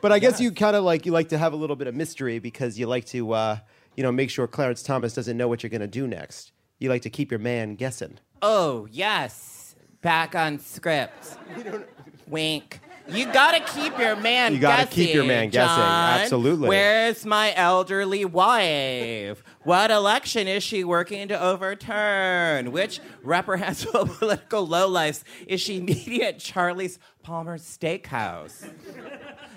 But 0.00 0.12
I 0.12 0.18
guess 0.18 0.40
you 0.40 0.50
kind 0.50 0.74
of 0.74 0.83
like 0.83 1.05
you 1.05 1.12
like 1.12 1.29
to 1.29 1.38
have 1.38 1.53
a 1.53 1.57
little 1.57 1.76
bit 1.76 1.88
of 1.88 1.94
mystery 1.94 2.38
because 2.38 2.79
you 2.79 2.87
like 2.87 3.05
to 3.07 3.33
uh, 3.33 3.59
you 3.96 4.03
know 4.03 4.12
make 4.12 4.31
sure 4.31 4.46
Clarence 4.46 4.83
Thomas 4.83 5.14
doesn't 5.14 5.37
know 5.37 5.48
what 5.48 5.62
you're 5.62 5.70
going 5.70 5.81
to 5.81 5.87
do 5.87 6.07
next. 6.07 6.53
You 6.79 6.88
like 6.88 7.03
to 7.03 7.11
keep 7.11 7.31
your 7.31 7.40
man 7.40 7.74
guessing. 7.74 8.18
Oh, 8.42 8.88
yes. 8.90 9.74
Back 10.00 10.35
on 10.35 10.59
script. 10.59 11.37
Wink. 12.26 12.81
You 13.12 13.27
gotta 13.33 13.61
keep 13.61 13.99
your 13.99 14.16
man 14.16 14.55
You 14.55 14.61
gotta 14.61 14.85
guessing. 14.85 15.07
keep 15.07 15.14
your 15.14 15.25
man 15.25 15.49
guessing. 15.51 15.77
John. 15.77 16.20
Absolutely. 16.20 16.68
Where's 16.68 17.27
my 17.27 17.53
elderly 17.55 18.25
wife? 18.25 19.42
What 19.64 19.90
election 19.90 20.49
is 20.49 20.62
she 20.62 20.85
working 20.85 21.29
to 21.29 21.40
overturn? 21.40 22.73
Which 22.73 23.01
reprehensible 23.23 24.07
political 24.18 24.66
lowlifes 24.66 25.23
is 25.46 25.61
she 25.61 25.81
meeting 25.81 26.23
at 26.23 26.38
Charlie's 26.38 26.99
Palmer's 27.23 27.62
Steakhouse? 27.62 28.70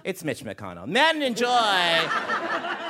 It's 0.03 0.23
Mitch 0.23 0.43
McConnell. 0.43 0.87
Men 0.87 1.21
enjoy 1.21 1.47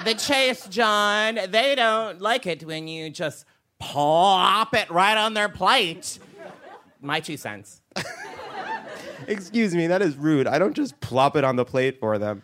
the 0.06 0.16
chase, 0.18 0.66
John. 0.68 1.38
They 1.50 1.76
don't 1.76 2.20
like 2.22 2.48
it 2.48 2.64
when 2.66 2.88
you 2.88 3.10
just 3.10 3.46
pop 3.80 4.74
it 4.74 4.90
right 4.90 5.18
on 5.18 5.34
their 5.34 5.50
plate. 5.50 6.18
My 7.02 7.20
two 7.20 7.38
cents. 7.38 7.82
Excuse 9.28 9.76
me, 9.76 9.88
that 9.88 10.02
is 10.02 10.16
rude. 10.16 10.48
I 10.48 10.60
don't 10.60 10.76
just 10.76 11.00
plop 11.00 11.36
it 11.36 11.44
on 11.44 11.56
the 11.56 11.66
plate 11.66 12.00
for 12.00 12.18
them. 12.18 12.44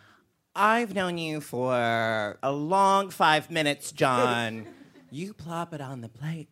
I've 0.54 0.94
known 0.94 1.16
you 1.16 1.40
for 1.40 2.38
a 2.42 2.52
long 2.52 3.10
five 3.10 3.50
minutes, 3.50 3.92
John. 3.92 4.66
you 5.10 5.32
plop 5.32 5.72
it 5.72 5.80
on 5.80 6.00
the 6.00 6.08
plate. 6.08 6.48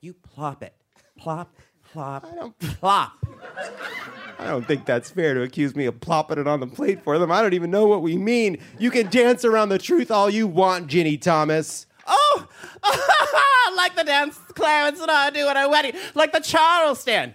You 0.00 0.14
plop 0.14 0.62
it. 0.62 0.74
Plop, 1.16 1.54
plop, 1.92 2.26
I 2.30 2.34
don't, 2.34 2.58
plop. 2.58 3.12
I 4.38 4.48
don't 4.48 4.66
think 4.66 4.84
that's 4.84 5.10
fair 5.10 5.34
to 5.34 5.42
accuse 5.42 5.76
me 5.76 5.86
of 5.86 6.00
plopping 6.00 6.38
it 6.38 6.48
on 6.48 6.60
the 6.60 6.66
plate 6.66 7.02
for 7.04 7.18
them. 7.18 7.30
I 7.30 7.40
don't 7.40 7.54
even 7.54 7.70
know 7.70 7.86
what 7.86 8.02
we 8.02 8.16
mean. 8.16 8.58
You 8.78 8.90
can 8.90 9.08
dance 9.08 9.44
around 9.44 9.68
the 9.68 9.78
truth 9.78 10.10
all 10.10 10.28
you 10.28 10.46
want, 10.46 10.88
Ginni 10.88 11.20
Thomas. 11.20 11.86
Oh, 12.06 12.48
like 13.76 13.94
the 13.96 14.04
dance 14.04 14.36
Clarence 14.54 15.00
and 15.00 15.10
I 15.10 15.30
do 15.30 15.48
at 15.48 15.56
our 15.56 15.70
wedding, 15.70 15.92
like 16.14 16.32
the 16.32 16.40
Charleston. 16.40 17.34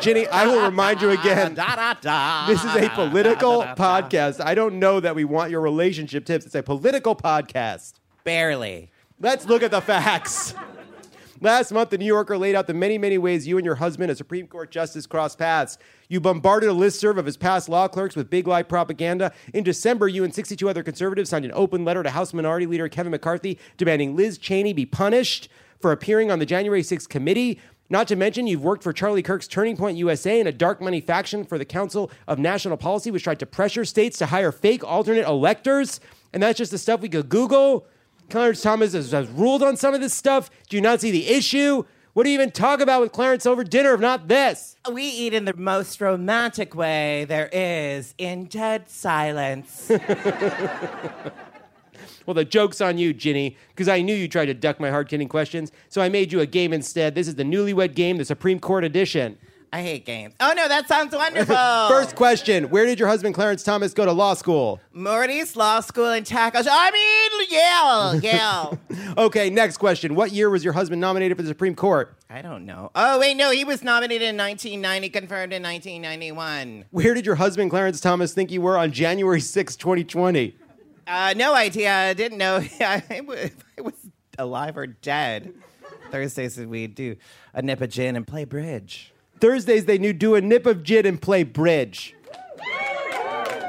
Ginni, 0.00 0.28
I 0.28 0.46
will 0.46 0.58
ah, 0.58 0.66
remind 0.66 1.00
you 1.00 1.10
ah, 1.10 1.20
again. 1.20 1.54
Da, 1.54 1.94
da, 1.94 2.46
This 2.46 2.62
is 2.62 2.76
a 2.76 2.88
political 2.90 3.62
podcast. 3.62 4.44
I 4.44 4.54
don't 4.54 4.78
know 4.78 5.00
that 5.00 5.14
we 5.14 5.24
want 5.24 5.50
your 5.50 5.60
relationship 5.60 6.24
tips. 6.26 6.46
It's 6.46 6.54
a 6.54 6.62
political 6.62 7.16
podcast. 7.16 7.94
Barely. 8.24 8.90
Let's 9.20 9.46
look 9.46 9.62
at 9.62 9.70
the 9.70 9.80
facts. 9.80 10.54
Last 11.40 11.72
month, 11.72 11.90
the 11.90 11.98
New 11.98 12.06
Yorker 12.06 12.38
laid 12.38 12.54
out 12.54 12.66
the 12.66 12.74
many, 12.74 12.96
many 12.96 13.18
ways 13.18 13.46
you 13.46 13.58
and 13.58 13.66
your 13.66 13.74
husband, 13.74 14.10
a 14.10 14.16
Supreme 14.16 14.46
Court 14.46 14.70
justice, 14.70 15.06
crossed 15.06 15.38
paths. 15.38 15.78
You 16.08 16.20
bombarded 16.20 16.70
a 16.70 16.72
listserv 16.72 17.18
of 17.18 17.26
his 17.26 17.36
past 17.36 17.68
law 17.68 17.88
clerks 17.88 18.16
with 18.16 18.30
big 18.30 18.46
lie 18.46 18.62
propaganda. 18.62 19.32
In 19.52 19.64
December, 19.64 20.08
you 20.08 20.24
and 20.24 20.34
62 20.34 20.68
other 20.68 20.82
conservatives 20.82 21.30
signed 21.30 21.44
an 21.44 21.52
open 21.54 21.84
letter 21.84 22.02
to 22.02 22.10
House 22.10 22.32
Minority 22.32 22.66
Leader 22.66 22.88
Kevin 22.88 23.10
McCarthy 23.10 23.58
demanding 23.76 24.16
Liz 24.16 24.38
Cheney 24.38 24.72
be 24.72 24.86
punished 24.86 25.48
for 25.80 25.92
appearing 25.92 26.30
on 26.30 26.38
the 26.38 26.46
January 26.46 26.82
6th 26.82 27.08
committee. 27.08 27.60
Not 27.94 28.08
to 28.08 28.16
mention, 28.16 28.48
you've 28.48 28.64
worked 28.64 28.82
for 28.82 28.92
Charlie 28.92 29.22
Kirk's 29.22 29.46
Turning 29.46 29.76
Point 29.76 29.96
USA 29.98 30.40
and 30.40 30.48
a 30.48 30.52
dark 30.52 30.80
money 30.80 31.00
faction 31.00 31.44
for 31.44 31.58
the 31.58 31.64
Council 31.64 32.10
of 32.26 32.40
National 32.40 32.76
Policy, 32.76 33.12
which 33.12 33.22
tried 33.22 33.38
to 33.38 33.46
pressure 33.46 33.84
states 33.84 34.18
to 34.18 34.26
hire 34.26 34.50
fake 34.50 34.82
alternate 34.82 35.28
electors. 35.28 36.00
And 36.32 36.42
that's 36.42 36.58
just 36.58 36.72
the 36.72 36.78
stuff 36.78 37.02
we 37.02 37.08
could 37.08 37.28
Google. 37.28 37.86
Clarence 38.30 38.62
Thomas 38.62 38.94
has, 38.94 39.12
has 39.12 39.28
ruled 39.28 39.62
on 39.62 39.76
some 39.76 39.94
of 39.94 40.00
this 40.00 40.12
stuff. 40.12 40.50
Do 40.68 40.76
you 40.76 40.80
not 40.80 41.02
see 41.02 41.12
the 41.12 41.28
issue? 41.28 41.84
What 42.14 42.24
do 42.24 42.30
you 42.30 42.34
even 42.34 42.50
talk 42.50 42.80
about 42.80 43.00
with 43.00 43.12
Clarence 43.12 43.46
over 43.46 43.62
dinner 43.62 43.94
if 43.94 44.00
not 44.00 44.26
this? 44.26 44.74
We 44.90 45.04
eat 45.04 45.32
in 45.32 45.44
the 45.44 45.54
most 45.54 46.00
romantic 46.00 46.74
way 46.74 47.26
there 47.26 47.48
is 47.52 48.12
in 48.18 48.46
dead 48.46 48.90
silence. 48.90 49.88
Well, 52.26 52.34
the 52.34 52.44
joke's 52.44 52.80
on 52.80 52.98
you, 52.98 53.12
Ginni, 53.14 53.56
because 53.68 53.88
I 53.88 54.00
knew 54.02 54.14
you 54.14 54.28
tried 54.28 54.46
to 54.46 54.54
duck 54.54 54.80
my 54.80 54.90
hard 54.90 55.10
hitting 55.10 55.28
questions, 55.28 55.72
so 55.88 56.00
I 56.00 56.08
made 56.08 56.32
you 56.32 56.40
a 56.40 56.46
game 56.46 56.72
instead. 56.72 57.14
This 57.14 57.28
is 57.28 57.34
the 57.34 57.44
newlywed 57.44 57.94
game, 57.94 58.16
the 58.18 58.24
Supreme 58.24 58.58
Court 58.58 58.84
edition. 58.84 59.38
I 59.74 59.82
hate 59.82 60.06
games. 60.06 60.34
Oh 60.38 60.52
no, 60.56 60.68
that 60.68 60.86
sounds 60.86 61.12
wonderful. 61.12 61.56
First 61.88 62.14
question 62.14 62.70
Where 62.70 62.86
did 62.86 63.00
your 63.00 63.08
husband, 63.08 63.34
Clarence 63.34 63.64
Thomas, 63.64 63.92
go 63.92 64.04
to 64.04 64.12
law 64.12 64.34
school? 64.34 64.80
Morty's 64.92 65.56
Law 65.56 65.80
School 65.80 66.12
in 66.12 66.22
Taco. 66.22 66.60
I 66.64 66.90
mean, 66.92 67.50
Yale, 67.50 68.32
Yale. 68.32 68.78
Okay, 69.18 69.50
next 69.50 69.78
question. 69.78 70.14
What 70.14 70.30
year 70.30 70.48
was 70.48 70.62
your 70.62 70.72
husband 70.74 71.00
nominated 71.00 71.36
for 71.36 71.42
the 71.42 71.48
Supreme 71.48 71.74
Court? 71.74 72.16
I 72.30 72.40
don't 72.40 72.64
know. 72.64 72.92
Oh 72.94 73.18
wait, 73.18 73.36
no, 73.36 73.50
he 73.50 73.64
was 73.64 73.82
nominated 73.82 74.28
in 74.28 74.36
1990, 74.36 75.08
confirmed 75.08 75.52
in 75.52 75.62
1991. 75.62 76.84
Where 76.92 77.12
did 77.12 77.26
your 77.26 77.34
husband, 77.34 77.70
Clarence 77.70 78.00
Thomas, 78.00 78.32
think 78.32 78.52
you 78.52 78.60
were 78.60 78.78
on 78.78 78.92
January 78.92 79.40
6, 79.40 79.74
2020? 79.74 80.56
Uh, 81.06 81.34
no 81.36 81.54
idea. 81.54 81.92
I 81.92 82.14
didn't 82.14 82.38
know 82.38 82.56
I 82.80 83.22
was, 83.26 83.50
I 83.78 83.82
was 83.82 83.94
alive 84.38 84.76
or 84.76 84.86
dead. 84.86 85.54
Thursdays 86.10 86.58
we 86.58 86.86
do 86.86 87.16
a 87.52 87.62
nip 87.62 87.80
of 87.80 87.90
gin 87.90 88.16
and 88.16 88.26
play 88.26 88.44
bridge. 88.44 89.12
Thursdays, 89.40 89.84
they 89.84 89.98
knew 89.98 90.12
do 90.12 90.34
a 90.34 90.40
nip 90.40 90.66
of 90.66 90.82
gin 90.82 91.06
and 91.06 91.20
play 91.20 91.42
bridge. 91.42 92.14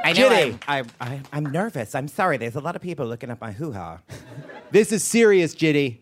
I 0.04 0.14
know. 0.14 0.30
Ginni. 0.30 0.60
I, 0.68 0.80
I, 0.80 0.84
I, 1.02 1.22
I'm 1.34 1.46
nervous. 1.46 1.96
I'm 1.96 2.08
sorry. 2.08 2.38
There's 2.38 2.56
a 2.56 2.60
lot 2.60 2.76
of 2.76 2.82
people 2.82 3.08
looking 3.08 3.32
up 3.32 3.42
my 3.42 3.52
hoo 3.52 3.72
ha. 3.72 4.00
This 4.70 4.92
is 4.92 5.04
serious, 5.04 5.56
Ginni. 5.56 6.00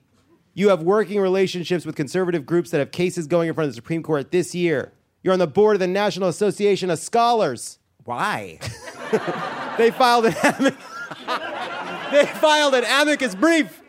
You 0.53 0.69
have 0.69 0.83
working 0.83 1.19
relationships 1.19 1.85
with 1.85 1.95
conservative 1.95 2.45
groups 2.45 2.71
that 2.71 2.79
have 2.79 2.91
cases 2.91 3.25
going 3.27 3.47
in 3.47 3.55
front 3.55 3.67
of 3.69 3.71
the 3.71 3.75
Supreme 3.75 4.03
Court 4.03 4.31
this 4.31 4.53
year. 4.53 4.91
You're 5.23 5.33
on 5.33 5.39
the 5.39 5.47
board 5.47 5.77
of 5.77 5.79
the 5.79 5.87
National 5.87 6.27
Association 6.27 6.89
of 6.89 6.99
Scholars. 6.99 7.79
Why? 8.03 8.59
They 9.77 9.89
filed 9.89 10.25
an 10.25 10.77
they 12.13 12.25
filed 12.25 12.75
an 12.75 12.83
amicus 12.85 13.35
brief 13.35 13.81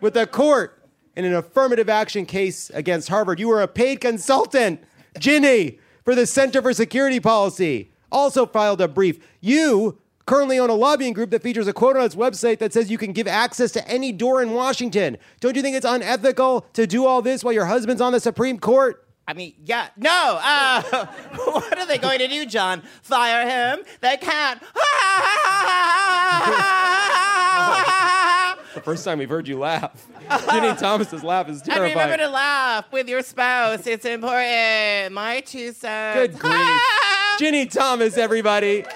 with 0.00 0.14
the 0.14 0.26
court 0.26 0.82
in 1.16 1.24
an 1.24 1.34
affirmative 1.34 1.88
action 1.88 2.26
case 2.26 2.70
against 2.70 3.08
Harvard. 3.08 3.38
You 3.38 3.48
were 3.48 3.62
a 3.62 3.68
paid 3.68 4.00
consultant, 4.00 4.82
Ginni, 5.18 5.78
for 6.04 6.14
the 6.14 6.26
Center 6.26 6.62
for 6.62 6.72
Security 6.72 7.20
Policy. 7.20 7.90
Also 8.10 8.46
filed 8.46 8.80
a 8.80 8.88
brief. 8.88 9.18
You 9.40 9.98
currently 10.26 10.58
own 10.58 10.70
a 10.70 10.74
lobbying 10.74 11.12
group 11.12 11.30
that 11.30 11.42
features 11.42 11.66
a 11.66 11.72
quote 11.72 11.96
on 11.96 12.04
its 12.04 12.14
website 12.14 12.58
that 12.58 12.72
says 12.72 12.90
you 12.90 12.98
can 12.98 13.12
give 13.12 13.26
access 13.26 13.72
to 13.72 13.86
any 13.88 14.12
door 14.12 14.42
in 14.42 14.52
Washington. 14.52 15.16
Don't 15.40 15.56
you 15.56 15.62
think 15.62 15.76
it's 15.76 15.86
unethical 15.86 16.66
to 16.74 16.86
do 16.86 17.06
all 17.06 17.22
this 17.22 17.42
while 17.42 17.54
your 17.54 17.66
husband's 17.66 18.00
on 18.00 18.12
the 18.12 18.20
Supreme 18.20 18.58
Court? 18.58 19.06
I 19.26 19.34
mean, 19.34 19.54
yeah, 19.64 19.88
no. 19.96 20.38
Uh, 20.42 20.82
what 21.44 21.78
are 21.78 21.86
they 21.86 21.98
going 21.98 22.18
to 22.18 22.28
do, 22.28 22.44
John? 22.44 22.82
Fire 23.02 23.48
him? 23.48 23.84
They 24.00 24.16
can't. 24.16 24.60
The 28.74 28.80
first 28.80 29.04
time 29.04 29.18
we've 29.18 29.28
heard 29.28 29.46
you 29.46 29.58
laugh. 29.58 30.06
Ginni 30.30 30.78
Thomas's 30.80 31.22
laugh 31.22 31.46
is 31.50 31.58
And 31.60 31.66
terrifying. 31.72 31.92
remember 31.94 32.16
to 32.24 32.28
laugh 32.30 32.90
with 32.90 33.06
your 33.06 33.20
spouse. 33.22 33.86
It's 33.86 34.06
important. 34.06 35.12
My 35.12 35.42
two 35.44 35.72
cents. 35.72 36.16
Good 36.32 36.38
grief. 36.38 36.54
Ginni 37.38 37.70
Thomas, 37.70 38.16
everybody. 38.16 38.86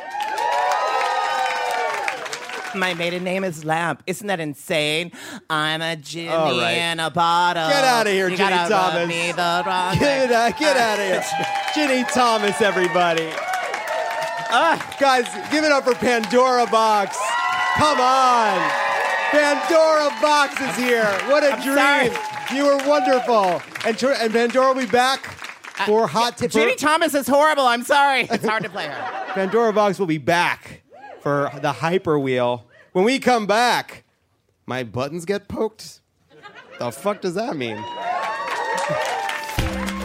My 2.74 2.92
maiden 2.94 3.22
name 3.24 3.44
is 3.44 3.64
Lamp. 3.66 4.02
Isn't 4.06 4.26
that 4.28 4.40
insane? 4.40 5.12
I'm 5.48 5.80
a 5.82 5.96
Jimmy 5.96 6.28
All 6.28 6.58
right. 6.58 6.72
in 6.72 6.98
a 7.00 7.10
bottle. 7.10 7.68
Get 7.68 7.84
outta 7.84 8.10
here, 8.10 8.28
you 8.28 8.36
Ginny 8.36 8.50
gotta 8.50 8.72
rub 8.74 8.92
Thomas. 8.92 9.08
Me 9.08 9.32
the 9.32 9.62
wrong 9.66 9.98
Get, 9.98 10.28
way. 10.30 10.34
out, 10.34 10.58
get 10.58 10.76
out 10.76 10.98
of 10.98 11.04
here. 11.04 11.22
Ginni 11.74 12.10
Thomas, 12.12 12.60
everybody. 12.62 13.30
Guys, 14.98 15.26
give 15.50 15.64
it 15.64 15.72
up 15.72 15.84
for 15.84 15.94
Pandora 15.94 16.66
Boxx. 16.66 17.14
Come 17.76 18.00
on. 18.00 18.70
Pandora 19.30 20.08
Boxx 20.22 20.70
is 20.70 20.76
here. 20.76 21.04
What 21.30 21.44
a 21.44 21.60
dream. 21.62 21.76
sorry. 21.76 22.10
You 22.54 22.64
were 22.64 22.78
wonderful. 22.88 23.60
And, 23.84 23.98
Tr- 23.98 24.12
and 24.12 24.32
Pandora 24.32 24.68
will 24.68 24.80
be 24.82 24.86
back 24.86 25.24
for 25.84 26.04
uh, 26.04 26.06
Hot 26.06 26.38
Tip. 26.38 26.52
Ginni 26.52 26.76
Thomas 26.76 27.14
is 27.14 27.26
horrible. 27.26 27.64
I'm 27.66 27.82
sorry. 27.82 28.22
It's 28.30 28.46
hard 28.46 28.62
to 28.62 28.70
play 28.70 28.86
her. 28.86 29.24
Pandora 29.34 29.72
Boxx 29.72 29.98
will 29.98 30.06
be 30.06 30.18
back 30.18 30.82
for 31.20 31.50
the 31.60 31.72
Hyper 31.72 32.18
Wheel. 32.18 32.66
When 32.92 33.04
we 33.04 33.18
come 33.18 33.46
back, 33.46 34.04
my 34.64 34.82
buttons 34.82 35.24
get 35.24 35.48
poked. 35.48 36.00
The 36.78 36.90
fuck 36.90 37.20
does 37.20 37.34
that 37.34 37.56
mean? 37.56 37.76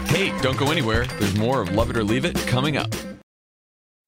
Hey, 0.09 0.37
don't 0.41 0.57
go 0.57 0.71
anywhere. 0.71 1.05
There's 1.19 1.37
more 1.37 1.61
of 1.61 1.73
Love 1.73 1.89
It 1.89 1.97
or 1.97 2.03
Leave 2.03 2.25
It 2.25 2.35
coming 2.47 2.75
up. 2.75 2.93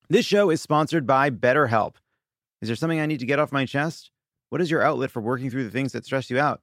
This 0.09 0.25
show 0.25 0.49
is 0.49 0.61
sponsored 0.61 1.07
by 1.07 1.29
BetterHelp. 1.29 1.93
Is 2.63 2.69
there 2.69 2.77
something 2.77 3.01
I 3.01 3.07
need 3.07 3.19
to 3.19 3.25
get 3.25 3.39
off 3.39 3.51
my 3.51 3.65
chest? 3.65 4.09
What 4.49 4.61
is 4.61 4.71
your 4.71 4.81
outlet 4.81 5.11
for 5.11 5.21
working 5.21 5.49
through 5.49 5.65
the 5.65 5.69
things 5.69 5.91
that 5.91 6.05
stress 6.05 6.29
you 6.29 6.39
out? 6.39 6.61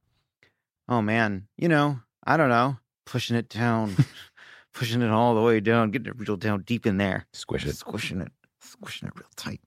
Oh 0.88 1.02
man, 1.02 1.46
you 1.58 1.68
know, 1.68 2.00
I 2.24 2.38
don't 2.38 2.48
know, 2.48 2.78
pushing 3.04 3.36
it 3.36 3.50
down, 3.50 3.94
pushing 4.72 5.02
it 5.02 5.10
all 5.10 5.34
the 5.34 5.42
way 5.42 5.60
down, 5.60 5.90
getting 5.90 6.06
it 6.06 6.18
real 6.18 6.38
down 6.38 6.62
deep 6.62 6.86
in 6.86 6.96
there. 6.96 7.26
Squish 7.34 7.66
it. 7.66 7.76
Squishing 7.76 8.22
it, 8.22 8.32
squishing 8.62 9.08
it 9.08 9.14
real 9.14 9.28
tight, 9.36 9.60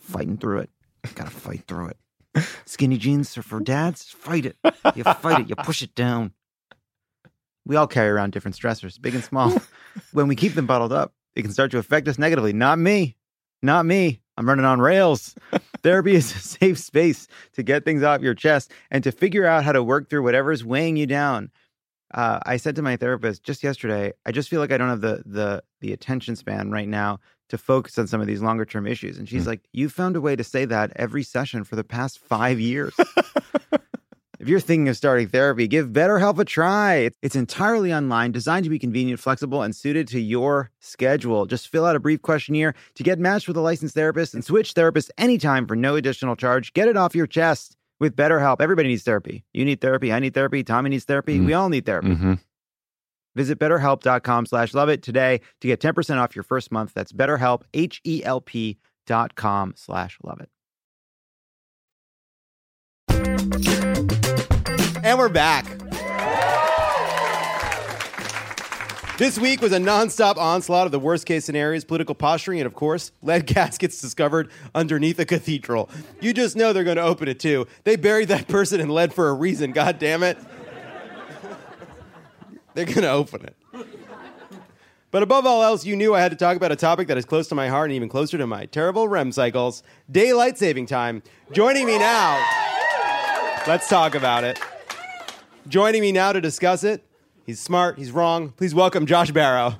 fighting 0.00 0.36
through 0.36 0.58
it. 0.58 0.70
Gotta 1.14 1.30
fight 1.30 1.62
through 1.68 1.90
it. 1.90 1.96
Skinny 2.64 2.98
jeans 2.98 3.38
are 3.38 3.42
for 3.42 3.60
dads. 3.60 4.02
Fight 4.02 4.46
it. 4.46 4.56
You 4.96 5.04
fight 5.04 5.42
it. 5.42 5.48
You 5.48 5.54
push 5.54 5.80
it 5.82 5.94
down. 5.94 6.32
We 7.64 7.76
all 7.76 7.86
carry 7.86 8.08
around 8.08 8.32
different 8.32 8.56
stressors, 8.56 9.00
big 9.00 9.14
and 9.14 9.22
small. 9.22 9.56
when 10.10 10.26
we 10.26 10.34
keep 10.34 10.54
them 10.54 10.66
bottled 10.66 10.92
up, 10.92 11.12
it 11.36 11.42
can 11.42 11.52
start 11.52 11.70
to 11.70 11.78
affect 11.78 12.08
us 12.08 12.18
negatively. 12.18 12.52
Not 12.52 12.80
me. 12.80 13.14
Not 13.62 13.86
me. 13.86 14.22
I'm 14.38 14.48
running 14.48 14.64
on 14.64 14.80
rails. 14.80 15.34
Therapy 15.82 16.14
is 16.14 16.34
a 16.34 16.38
safe 16.38 16.78
space 16.78 17.26
to 17.54 17.64
get 17.64 17.84
things 17.84 18.04
off 18.04 18.22
your 18.22 18.34
chest 18.34 18.70
and 18.90 19.02
to 19.02 19.10
figure 19.12 19.44
out 19.44 19.64
how 19.64 19.72
to 19.72 19.82
work 19.82 20.08
through 20.08 20.22
whatever's 20.22 20.64
weighing 20.64 20.96
you 20.96 21.06
down. 21.06 21.50
uh, 22.14 22.38
I 22.46 22.56
said 22.56 22.76
to 22.76 22.82
my 22.82 22.96
therapist 22.96 23.42
just 23.42 23.64
yesterday, 23.64 24.12
I 24.24 24.32
just 24.32 24.48
feel 24.48 24.60
like 24.60 24.72
I 24.72 24.78
don't 24.78 24.88
have 24.88 25.00
the 25.00 25.22
the 25.26 25.62
the 25.80 25.92
attention 25.92 26.36
span 26.36 26.70
right 26.70 26.88
now 26.88 27.18
to 27.48 27.58
focus 27.58 27.98
on 27.98 28.06
some 28.06 28.20
of 28.20 28.26
these 28.26 28.42
longer 28.42 28.64
term 28.64 28.86
issues. 28.86 29.18
And 29.18 29.28
she's 29.28 29.46
like, 29.46 29.62
"You 29.72 29.88
found 29.88 30.16
a 30.16 30.20
way 30.20 30.36
to 30.36 30.44
say 30.44 30.64
that 30.66 30.92
every 30.96 31.22
session 31.22 31.64
for 31.64 31.76
the 31.76 31.84
past 31.84 32.18
five 32.20 32.60
years." 32.60 32.94
If 34.40 34.48
you're 34.48 34.60
thinking 34.60 34.88
of 34.88 34.96
starting 34.96 35.26
therapy, 35.28 35.66
give 35.66 35.88
BetterHelp 35.88 36.38
a 36.38 36.44
try. 36.44 36.94
It's- 37.22 37.34
entirely 37.34 37.92
online, 37.92 38.30
designed 38.30 38.64
to 38.64 38.70
be 38.70 38.78
convenient, 38.78 39.18
flexible, 39.20 39.62
and 39.62 39.74
suited 39.74 40.06
to 40.08 40.20
your 40.20 40.70
schedule. 40.80 41.46
Just 41.46 41.68
fill 41.68 41.84
out 41.84 41.96
a 41.96 42.00
brief 42.00 42.22
questionnaire 42.22 42.74
to 42.94 43.02
get 43.02 43.18
matched 43.18 43.48
with 43.48 43.56
a 43.56 43.60
licensed 43.60 43.94
therapist 43.94 44.34
and 44.34 44.44
switch 44.44 44.74
therapists 44.74 45.10
anytime 45.18 45.66
for 45.66 45.74
no 45.76 45.96
additional 45.96 46.36
charge. 46.36 46.72
Get 46.72 46.88
it 46.88 46.96
off 46.96 47.14
your 47.14 47.26
chest 47.26 47.76
with 48.00 48.14
BetterHelp. 48.16 48.60
Everybody 48.60 48.88
needs 48.88 49.02
therapy. 49.02 49.44
You 49.52 49.64
need 49.64 49.80
therapy. 49.80 50.12
I 50.12 50.20
need 50.20 50.34
therapy. 50.34 50.62
Tommy 50.62 50.90
needs 50.90 51.04
therapy. 51.04 51.40
We 51.40 51.52
all 51.52 51.68
need 51.68 51.84
therapy. 51.86 52.08
Mm-hmm. 52.08 52.34
Visit 53.34 53.58
betterhelp.com 53.58 54.46
slash 54.46 54.74
love 54.74 54.88
it 54.88 55.02
today 55.02 55.40
to 55.60 55.68
get 55.68 55.80
10% 55.80 56.18
off 56.18 56.34
your 56.34 56.42
first 56.42 56.72
month. 56.72 56.92
That's 56.94 57.12
betterhelp, 57.12 57.62
H-E-L-P 57.74 58.78
dot 59.06 59.34
com 59.36 59.74
slash 59.76 60.18
love 60.22 60.40
it. 60.40 60.50
And 65.08 65.18
we're 65.18 65.30
back. 65.30 65.64
This 69.16 69.38
week 69.38 69.62
was 69.62 69.72
a 69.72 69.78
nonstop 69.78 70.36
onslaught 70.36 70.84
of 70.84 70.92
the 70.92 70.98
worst 70.98 71.24
case 71.24 71.46
scenarios, 71.46 71.82
political 71.82 72.14
posturing, 72.14 72.60
and 72.60 72.66
of 72.66 72.74
course, 72.74 73.10
lead 73.22 73.46
caskets 73.54 74.02
discovered 74.02 74.50
underneath 74.74 75.18
a 75.18 75.24
cathedral. 75.24 75.88
You 76.20 76.34
just 76.34 76.56
know 76.56 76.74
they're 76.74 76.84
going 76.84 76.98
to 76.98 77.02
open 77.02 77.26
it 77.26 77.40
too. 77.40 77.66
They 77.84 77.96
buried 77.96 78.28
that 78.28 78.48
person 78.48 78.80
in 78.80 78.90
lead 78.90 79.14
for 79.14 79.30
a 79.30 79.32
reason, 79.32 79.72
god 79.72 79.98
damn 79.98 80.22
it. 80.22 80.36
they're 82.74 82.84
going 82.84 83.00
to 83.00 83.10
open 83.10 83.46
it. 83.46 83.56
But 85.10 85.22
above 85.22 85.46
all 85.46 85.62
else, 85.62 85.86
you 85.86 85.96
knew 85.96 86.14
I 86.14 86.20
had 86.20 86.32
to 86.32 86.36
talk 86.36 86.54
about 86.54 86.70
a 86.70 86.76
topic 86.76 87.08
that 87.08 87.16
is 87.16 87.24
close 87.24 87.48
to 87.48 87.54
my 87.54 87.68
heart 87.68 87.88
and 87.88 87.96
even 87.96 88.10
closer 88.10 88.36
to 88.36 88.46
my 88.46 88.66
terrible 88.66 89.08
REM 89.08 89.32
cycles 89.32 89.82
daylight 90.10 90.58
saving 90.58 90.84
time. 90.84 91.22
Joining 91.50 91.86
me 91.86 91.96
now, 91.96 92.46
let's 93.66 93.88
talk 93.88 94.14
about 94.14 94.44
it. 94.44 94.60
Joining 95.68 96.00
me 96.00 96.12
now 96.12 96.32
to 96.32 96.40
discuss 96.40 96.82
it, 96.82 97.04
he's 97.44 97.60
smart, 97.60 97.98
he's 97.98 98.10
wrong. 98.10 98.52
Please 98.52 98.74
welcome 98.74 99.04
Josh 99.04 99.30
Barro. 99.32 99.76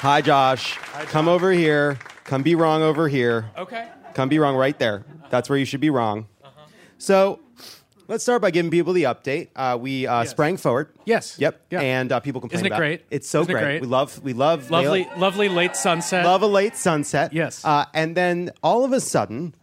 Hi, 0.00 0.22
Josh. 0.22 0.76
Hi. 0.76 1.04
Come 1.04 1.28
over 1.28 1.52
here. 1.52 1.98
Come 2.24 2.42
be 2.42 2.54
wrong 2.54 2.82
over 2.82 3.08
here. 3.08 3.50
Okay. 3.58 3.88
Come 4.14 4.28
be 4.30 4.38
wrong 4.38 4.56
right 4.56 4.78
there. 4.78 5.04
That's 5.28 5.50
where 5.50 5.58
you 5.58 5.64
should 5.64 5.80
be 5.80 5.90
wrong. 5.90 6.28
So 6.96 7.40
let's 8.06 8.22
start 8.22 8.40
by 8.40 8.52
giving 8.52 8.70
people 8.70 8.92
the 8.92 9.02
update. 9.02 9.48
Uh, 9.54 9.76
we 9.78 10.06
uh, 10.06 10.24
sprang 10.24 10.56
forward. 10.56 10.88
Yes. 11.04 11.38
Yep. 11.38 11.60
Yeah. 11.70 11.80
And 11.80 12.10
uh, 12.10 12.20
people 12.20 12.40
complain 12.40 12.60
Isn't 12.60 12.66
it 12.66 12.68
about 12.70 12.78
great? 12.78 13.04
It's 13.10 13.28
so 13.28 13.42
Isn't 13.42 13.50
it 13.50 13.54
great. 13.54 13.62
great? 13.64 13.80
We 13.82 13.86
love. 13.86 14.22
We 14.22 14.32
love. 14.32 14.70
Lovely, 14.70 15.08
lovely 15.16 15.48
late 15.48 15.76
sunset. 15.76 16.24
Love 16.24 16.42
a 16.42 16.46
late 16.46 16.76
sunset. 16.76 17.32
Yes. 17.34 17.62
Uh, 17.64 17.84
and 17.92 18.16
then 18.16 18.50
all 18.62 18.84
of 18.84 18.92
a 18.92 19.00
sudden, 19.00 19.54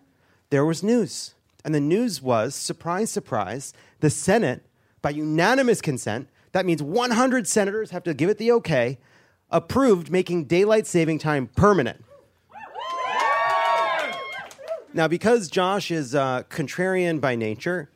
there 0.51 0.65
was 0.65 0.83
news. 0.83 1.34
And 1.65 1.73
the 1.73 1.81
news 1.81 2.21
was 2.21 2.53
surprise, 2.53 3.09
surprise, 3.09 3.73
the 3.99 4.11
Senate, 4.11 4.63
by 5.01 5.09
unanimous 5.09 5.81
consent, 5.81 6.29
that 6.51 6.63
means 6.63 6.81
100 6.81 7.47
senators 7.47 7.89
have 7.89 8.03
to 8.03 8.13
give 8.13 8.29
it 8.29 8.37
the 8.37 8.51
okay, 8.51 8.99
approved 9.49 10.11
making 10.11 10.45
daylight 10.45 10.85
saving 10.85 11.17
time 11.17 11.47
permanent. 11.47 12.05
Now, 14.93 15.07
because 15.07 15.49
Josh 15.49 15.89
is 15.89 16.13
uh, 16.13 16.43
contrarian 16.43 17.19
by 17.19 17.35
nature, 17.35 17.89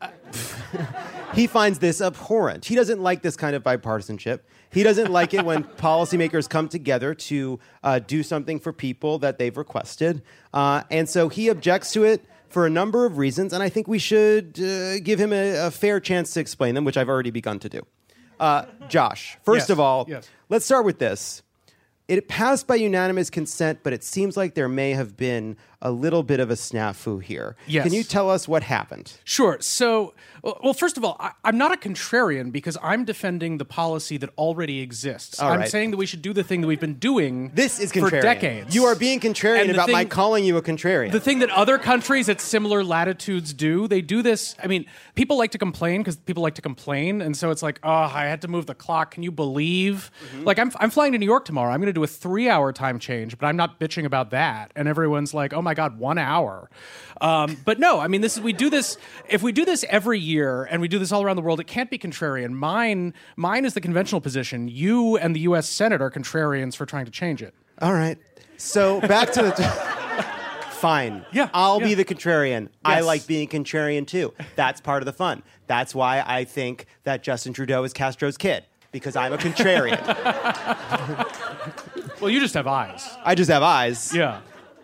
he 1.36 1.46
finds 1.46 1.78
this 1.78 2.02
abhorrent. 2.02 2.66
He 2.66 2.76
doesn't 2.76 3.02
like 3.02 3.22
this 3.22 3.38
kind 3.38 3.56
of 3.56 3.64
bipartisanship. 3.64 4.40
He 4.72 4.82
doesn't 4.82 5.12
like 5.12 5.36
it 5.36 5.46
when 5.46 5.64
policymakers 5.78 6.50
come 6.50 6.70
together 6.70 7.14
to 7.14 7.60
uh, 7.84 8.00
do 8.00 8.24
something 8.24 8.60
for 8.60 8.74
people 8.74 9.20
that 9.20 9.38
they've 9.38 9.56
requested. 9.56 10.24
Uh, 10.54 10.82
and 10.90 11.08
so 11.08 11.30
he 11.30 11.50
objects 11.50 11.94
to 11.94 12.04
it 12.04 12.26
for 12.50 12.66
a 12.66 12.70
number 12.70 13.06
of 13.06 13.18
reasons, 13.18 13.54
and 13.54 13.62
I 13.64 13.70
think 13.70 13.88
we 13.88 14.00
should 14.00 14.60
uh, 14.60 15.00
give 15.00 15.20
him 15.20 15.32
a, 15.34 15.68
a 15.68 15.72
fair 15.72 16.00
chance 16.00 16.34
to 16.34 16.40
explain 16.40 16.76
them, 16.76 16.84
which 16.86 16.98
I've 16.98 17.10
already 17.10 17.32
begun 17.32 17.60
to 17.60 17.70
do. 17.70 17.82
Uh, 18.40 18.66
Josh, 18.88 19.38
first 19.44 19.64
Yes, 19.66 19.70
of 19.70 19.80
all, 19.80 20.06
yes. 20.08 20.28
let's 20.50 20.66
start 20.66 20.86
with 20.86 20.98
this. 21.00 21.44
It 22.10 22.28
passed 22.28 22.66
by 22.66 22.76
unanimous 22.76 23.30
consent, 23.30 23.82
but 23.84 23.94
it 23.94 24.04
seems 24.04 24.36
like 24.36 24.56
there 24.56 24.68
may 24.68 24.92
have 24.92 25.16
been 25.16 25.58
a 25.82 25.92
little 25.92 26.24
bit 26.24 26.40
of 26.40 26.50
a 26.50 26.56
snafu 26.56 27.22
here. 27.22 27.56
Yes. 27.66 27.86
Can 27.86 27.94
you 27.94 28.04
tell 28.04 28.30
us 28.30 28.48
what 28.48 28.64
happened? 28.64 29.14
Sure. 29.24 29.58
So, 29.62 30.14
well, 30.44 30.74
first 30.74 30.98
of 30.98 31.06
all, 31.06 31.16
I, 31.20 31.32
I'm 31.46 31.58
not 31.58 31.72
a 31.72 31.78
contrarian 31.78 32.52
because 32.52 32.78
I'm 32.82 33.06
defending 33.06 33.60
the 33.60 33.66
policy 33.66 34.18
that 34.18 34.30
already 34.38 34.80
exists. 34.80 35.40
All 35.40 35.52
I'm 35.52 35.62
right. 35.62 35.70
saying 35.70 35.92
that 35.92 35.98
we 35.98 36.06
should 36.06 36.22
do 36.22 36.34
the 36.34 36.44
thing 36.44 36.62
that 36.62 36.68
we've 36.68 36.80
been 36.80 36.96
doing 36.96 37.52
This 37.54 37.80
is 37.80 37.94
for 37.94 38.10
decades. 38.10 38.76
You 38.76 38.86
are 38.86 38.96
being 38.96 39.20
contrarian 39.20 39.72
about 39.74 39.90
my 39.90 40.04
calling 40.04 40.44
you 40.44 40.58
a 40.58 40.62
contrarian. 40.62 41.12
The 41.12 41.20
thing 41.20 41.40
that 41.40 41.50
other 41.52 41.78
countries 41.78 42.28
at 42.28 42.42
similar 42.42 42.84
latitudes 42.84 43.54
do, 43.54 43.88
they 43.88 44.02
do 44.02 44.22
this. 44.22 44.56
I 44.62 44.68
mean, 44.68 44.86
people 45.16 45.38
like 45.38 45.52
to 45.52 45.58
complain 45.58 46.02
because 46.02 46.18
people 46.18 46.44
like 46.44 46.56
to 46.56 46.62
complain. 46.62 47.22
And 47.22 47.38
so 47.38 47.52
it's 47.52 47.64
like, 47.64 47.80
oh, 47.84 47.90
I 47.90 48.26
had 48.26 48.42
to 48.42 48.50
move 48.50 48.66
the 48.66 48.76
clock. 48.76 49.12
Can 49.12 49.24
you 49.24 49.32
believe? 49.32 50.12
Mm-hmm. 50.34 50.44
Like, 50.44 50.60
I'm, 50.60 50.72
I'm 50.78 50.90
flying 50.90 51.14
to 51.14 51.18
New 51.18 51.26
York 51.26 51.46
tomorrow. 51.46 51.72
I'm 51.72 51.80
going 51.80 51.88
to 51.88 51.94
do 51.94 51.99
a 52.04 52.08
three 52.08 52.50
hour 52.50 52.72
time 52.74 53.00
change, 53.00 53.38
but 53.38 53.48
I'm 53.48 53.56
not 53.56 53.80
bitching 53.80 54.06
about 54.06 54.32
that. 54.32 54.72
And 54.76 54.88
everyone's 54.88 55.34
like, 55.34 55.54
oh 55.54 55.62
my 55.62 55.74
God, 55.74 56.00
one 56.00 56.18
hour. 56.18 56.70
Um, 57.22 57.58
but 57.66 57.80
no, 57.80 58.00
I 58.00 58.08
mean, 58.08 58.22
this 58.22 58.38
is, 58.38 58.44
we 58.44 58.54
do 58.54 58.70
this, 58.70 58.98
if 59.28 59.44
we 59.44 59.52
do 59.52 59.66
this 59.66 59.86
every 59.90 60.20
year 60.20 60.64
and 60.66 60.82
we 60.82 60.88
do 60.88 61.00
this 61.00 61.12
all 61.12 61.24
around 61.24 61.36
the 61.36 61.42
world, 61.42 61.60
it 61.60 61.68
can't 61.68 61.90
be 61.90 61.98
contrarian. 61.98 62.52
Mine, 62.52 63.14
mine 63.36 63.66
is 63.66 63.74
the 63.74 63.82
conventional 63.82 64.22
position. 64.22 64.68
You 64.68 65.18
and 65.18 65.36
the 65.36 65.42
US 65.42 65.68
Senate 65.70 66.02
are 66.02 66.12
contrarians 66.12 66.76
for 66.76 66.86
trying 66.86 67.06
to 67.06 67.12
change 67.12 67.42
it. 67.42 67.54
All 67.82 67.94
right. 67.94 68.18
So 68.58 69.00
back 69.02 69.32
to 69.34 69.42
the. 69.44 70.00
Fine. 70.80 71.26
Yeah, 71.34 71.50
I'll 71.54 71.82
be 71.82 71.94
the 71.94 72.06
contrarian. 72.06 72.70
I 72.86 73.02
like 73.02 73.28
being 73.28 73.50
contrarian 73.50 74.08
too. 74.08 74.34
That's 74.56 74.80
part 74.80 75.02
of 75.02 75.06
the 75.06 75.14
fun. 75.14 75.44
That's 75.68 75.94
why 75.94 76.24
I 76.26 76.46
think 76.46 76.86
that 77.04 77.22
Justin 77.22 77.52
Trudeau 77.52 77.84
is 77.84 77.92
Castro's 77.92 78.38
kid 78.38 78.64
because 78.94 79.18
I'm 79.18 79.34
a 79.34 79.38
contrarian. 79.38 80.00
Well, 82.20 82.30
you 82.30 82.40
just 82.40 82.54
have 82.54 82.68
eyes. 82.68 83.08
I 83.24 83.36
just 83.36 83.50
have 83.50 83.64
eyes. 83.64 84.14
Yeah. 84.14 84.42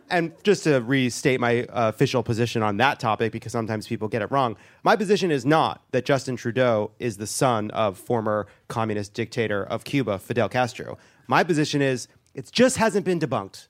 And 0.10 0.32
just 0.44 0.64
to 0.66 0.80
restate 0.82 1.40
my 1.40 1.64
uh, 1.64 1.90
official 1.90 2.22
position 2.22 2.62
on 2.62 2.78
that 2.78 3.00
topic, 3.00 3.32
because 3.32 3.52
sometimes 3.52 3.88
people 3.88 4.08
get 4.08 4.22
it 4.22 4.32
wrong, 4.32 4.56
my 4.84 4.96
position 4.96 5.32
is 5.32 5.46
not 5.46 5.82
that 5.92 6.06
Justin 6.06 6.36
Trudeau 6.36 6.92
is 7.00 7.18
the 7.18 7.28
son 7.28 7.72
of 7.72 7.98
former 7.98 8.48
communist 8.68 9.14
dictator 9.14 9.64
of 9.64 9.84
Cuba, 9.84 10.20
Fidel 10.20 10.48
Castro. 10.48 10.98
My 11.28 11.44
position 11.44 11.82
is 11.82 12.08
it 12.36 12.52
just 12.52 12.78
hasn't 12.78 13.04
been 13.04 13.20
debunked. 13.20 13.68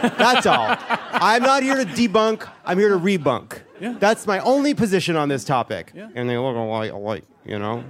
That's 0.00 0.46
all. 0.46 0.76
I'm 0.78 1.42
not 1.42 1.62
here 1.62 1.76
to 1.76 1.84
debunk, 1.84 2.48
I'm 2.64 2.78
here 2.78 2.90
to 2.90 2.98
rebunk. 2.98 3.60
That's 3.98 4.26
my 4.26 4.38
only 4.40 4.74
position 4.74 5.16
on 5.16 5.28
this 5.28 5.44
topic. 5.44 5.90
Yeah. 5.94 6.08
And 6.14 6.30
they 6.30 6.38
look 6.38 6.54
alike, 6.54 6.92
alike 6.92 7.24
you 7.44 7.58
know? 7.58 7.84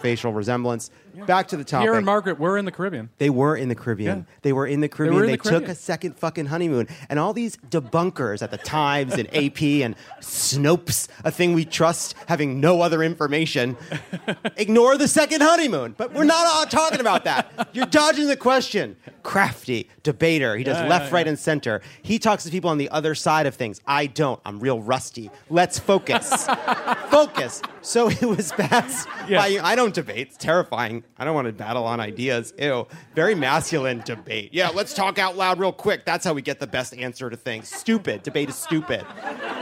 Facial 0.00 0.32
resemblance. 0.32 0.90
Back 1.24 1.48
to 1.48 1.56
the 1.56 1.64
topic. 1.64 1.84
Pierre 1.84 1.94
and 1.94 2.04
Margaret, 2.04 2.38
we're 2.38 2.58
in 2.58 2.66
the 2.66 2.70
Caribbean. 2.70 3.08
They 3.18 3.30
were 3.30 3.56
in 3.56 3.68
the 3.68 3.74
Caribbean. 3.74 4.18
Yeah. 4.18 4.34
They 4.42 4.52
were 4.52 4.66
in 4.66 4.80
the 4.80 4.88
Caribbean. 4.88 5.22
They 5.22 5.32
the 5.32 5.38
Caribbean. 5.38 5.62
took 5.62 5.70
a 5.70 5.74
second 5.74 6.18
fucking 6.18 6.46
honeymoon. 6.46 6.88
And 7.08 7.18
all 7.18 7.32
these 7.32 7.56
debunkers 7.56 8.42
at 8.42 8.50
the 8.50 8.58
Times 8.58 9.14
and 9.14 9.26
AP 9.34 9.62
and 9.62 9.96
Snopes, 10.20 11.08
a 11.24 11.30
thing 11.30 11.54
we 11.54 11.64
trust 11.64 12.14
having 12.26 12.60
no 12.60 12.82
other 12.82 13.02
information, 13.02 13.76
ignore 14.56 14.98
the 14.98 15.08
second 15.08 15.40
honeymoon. 15.40 15.94
But 15.96 16.12
we're 16.12 16.24
not 16.24 16.46
all 16.46 16.66
talking 16.66 17.00
about 17.00 17.24
that. 17.24 17.70
You're 17.72 17.86
dodging 17.86 18.26
the 18.26 18.36
question. 18.36 18.96
Crafty, 19.22 19.88
debater. 20.02 20.56
He 20.56 20.64
does 20.64 20.76
Yeah, 20.76 20.88
left, 20.88 21.06
yeah, 21.06 21.14
right, 21.14 21.28
and 21.28 21.38
center. 21.38 21.80
He 22.02 22.18
talks 22.18 22.44
to 22.44 22.50
people 22.50 22.68
on 22.68 22.78
the 22.78 22.90
other 22.90 23.14
side 23.14 23.46
of 23.46 23.54
things. 23.54 23.80
I 23.86 24.06
don't. 24.06 24.40
I'm 24.44 24.60
real 24.60 24.80
rusty. 24.82 25.30
Let's 25.48 25.78
focus. 25.78 26.46
focus. 27.10 27.62
So 27.80 28.10
it 28.10 28.22
was 28.22 28.52
passed 28.52 28.75
Yes. 29.28 29.56
by 29.58 29.60
I 29.60 29.74
don't 29.74 29.92
debate. 29.92 30.28
It's 30.28 30.36
terrifying. 30.36 31.02
I 31.18 31.24
don't 31.24 31.34
want 31.34 31.48
to 31.48 31.52
battle 31.52 31.84
on 31.84 31.98
ideas. 31.98 32.54
Ew. 32.58 32.86
Very 33.16 33.34
masculine 33.34 34.02
debate. 34.04 34.50
Yeah, 34.52 34.68
let's 34.68 34.94
talk 34.94 35.18
out 35.18 35.36
loud 35.36 35.58
real 35.58 35.72
quick. 35.72 36.04
That's 36.04 36.24
how 36.24 36.32
we 36.32 36.42
get 36.42 36.60
the 36.60 36.66
best 36.68 36.94
answer 36.94 37.28
to 37.28 37.36
things. 37.36 37.68
Stupid. 37.68 38.22
Debate 38.22 38.50
is 38.50 38.54
stupid. 38.54 39.04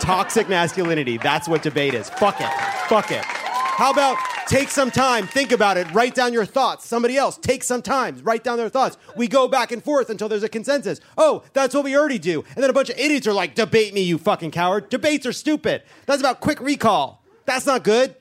Toxic 0.01 0.51
masculinity. 0.51 1.17
That's 1.17 1.49
what 1.49 1.63
debate 1.63 1.95
is. 1.95 2.11
Fuck 2.11 2.41
it. 2.41 2.51
Fuck 2.89 3.11
it. 3.11 3.25
How 3.25 3.91
about 3.91 4.19
take 4.47 4.69
some 4.69 4.91
time, 4.91 5.27
think 5.27 5.51
about 5.51 5.77
it, 5.77 5.93
write 5.93 6.15
down 6.15 6.33
your 6.33 6.45
thoughts. 6.45 6.87
Somebody 6.87 7.17
else, 7.17 7.37
take 7.39 7.65
some 7.65 7.83
time, 7.83 8.21
write 8.23 8.45
down 8.45 8.57
their 8.57 8.69
thoughts. 8.69 8.97
We 9.17 9.27
go 9.27 9.49
back 9.49 9.73
and 9.73 9.83
forth 9.83 10.11
until 10.11 10.29
there's 10.29 10.45
a 10.45 10.49
consensus. 10.49 11.01
Oh, 11.19 11.43
that's 11.55 11.75
what 11.75 11.83
we 11.83 11.97
already 11.97 12.21
do. 12.21 12.45
And 12.55 12.63
then 12.63 12.71
a 12.71 12.73
bunch 12.73 12.91
of 12.91 12.99
idiots 12.99 13.27
are 13.27 13.33
like, 13.33 13.55
debate 13.57 13.93
me, 13.93 14.03
you 14.03 14.17
fucking 14.19 14.53
coward. 14.53 14.91
Debates 14.91 15.27
are 15.27 15.33
stupid. 15.33 15.83
That's 16.07 16.21
about 16.21 16.41
quick 16.41 16.61
recall. 16.61 17.25
That's 17.47 17.67
not 17.67 17.83
good. 17.83 18.15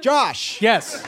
Josh. 0.00 0.60
Yes. 0.60 1.04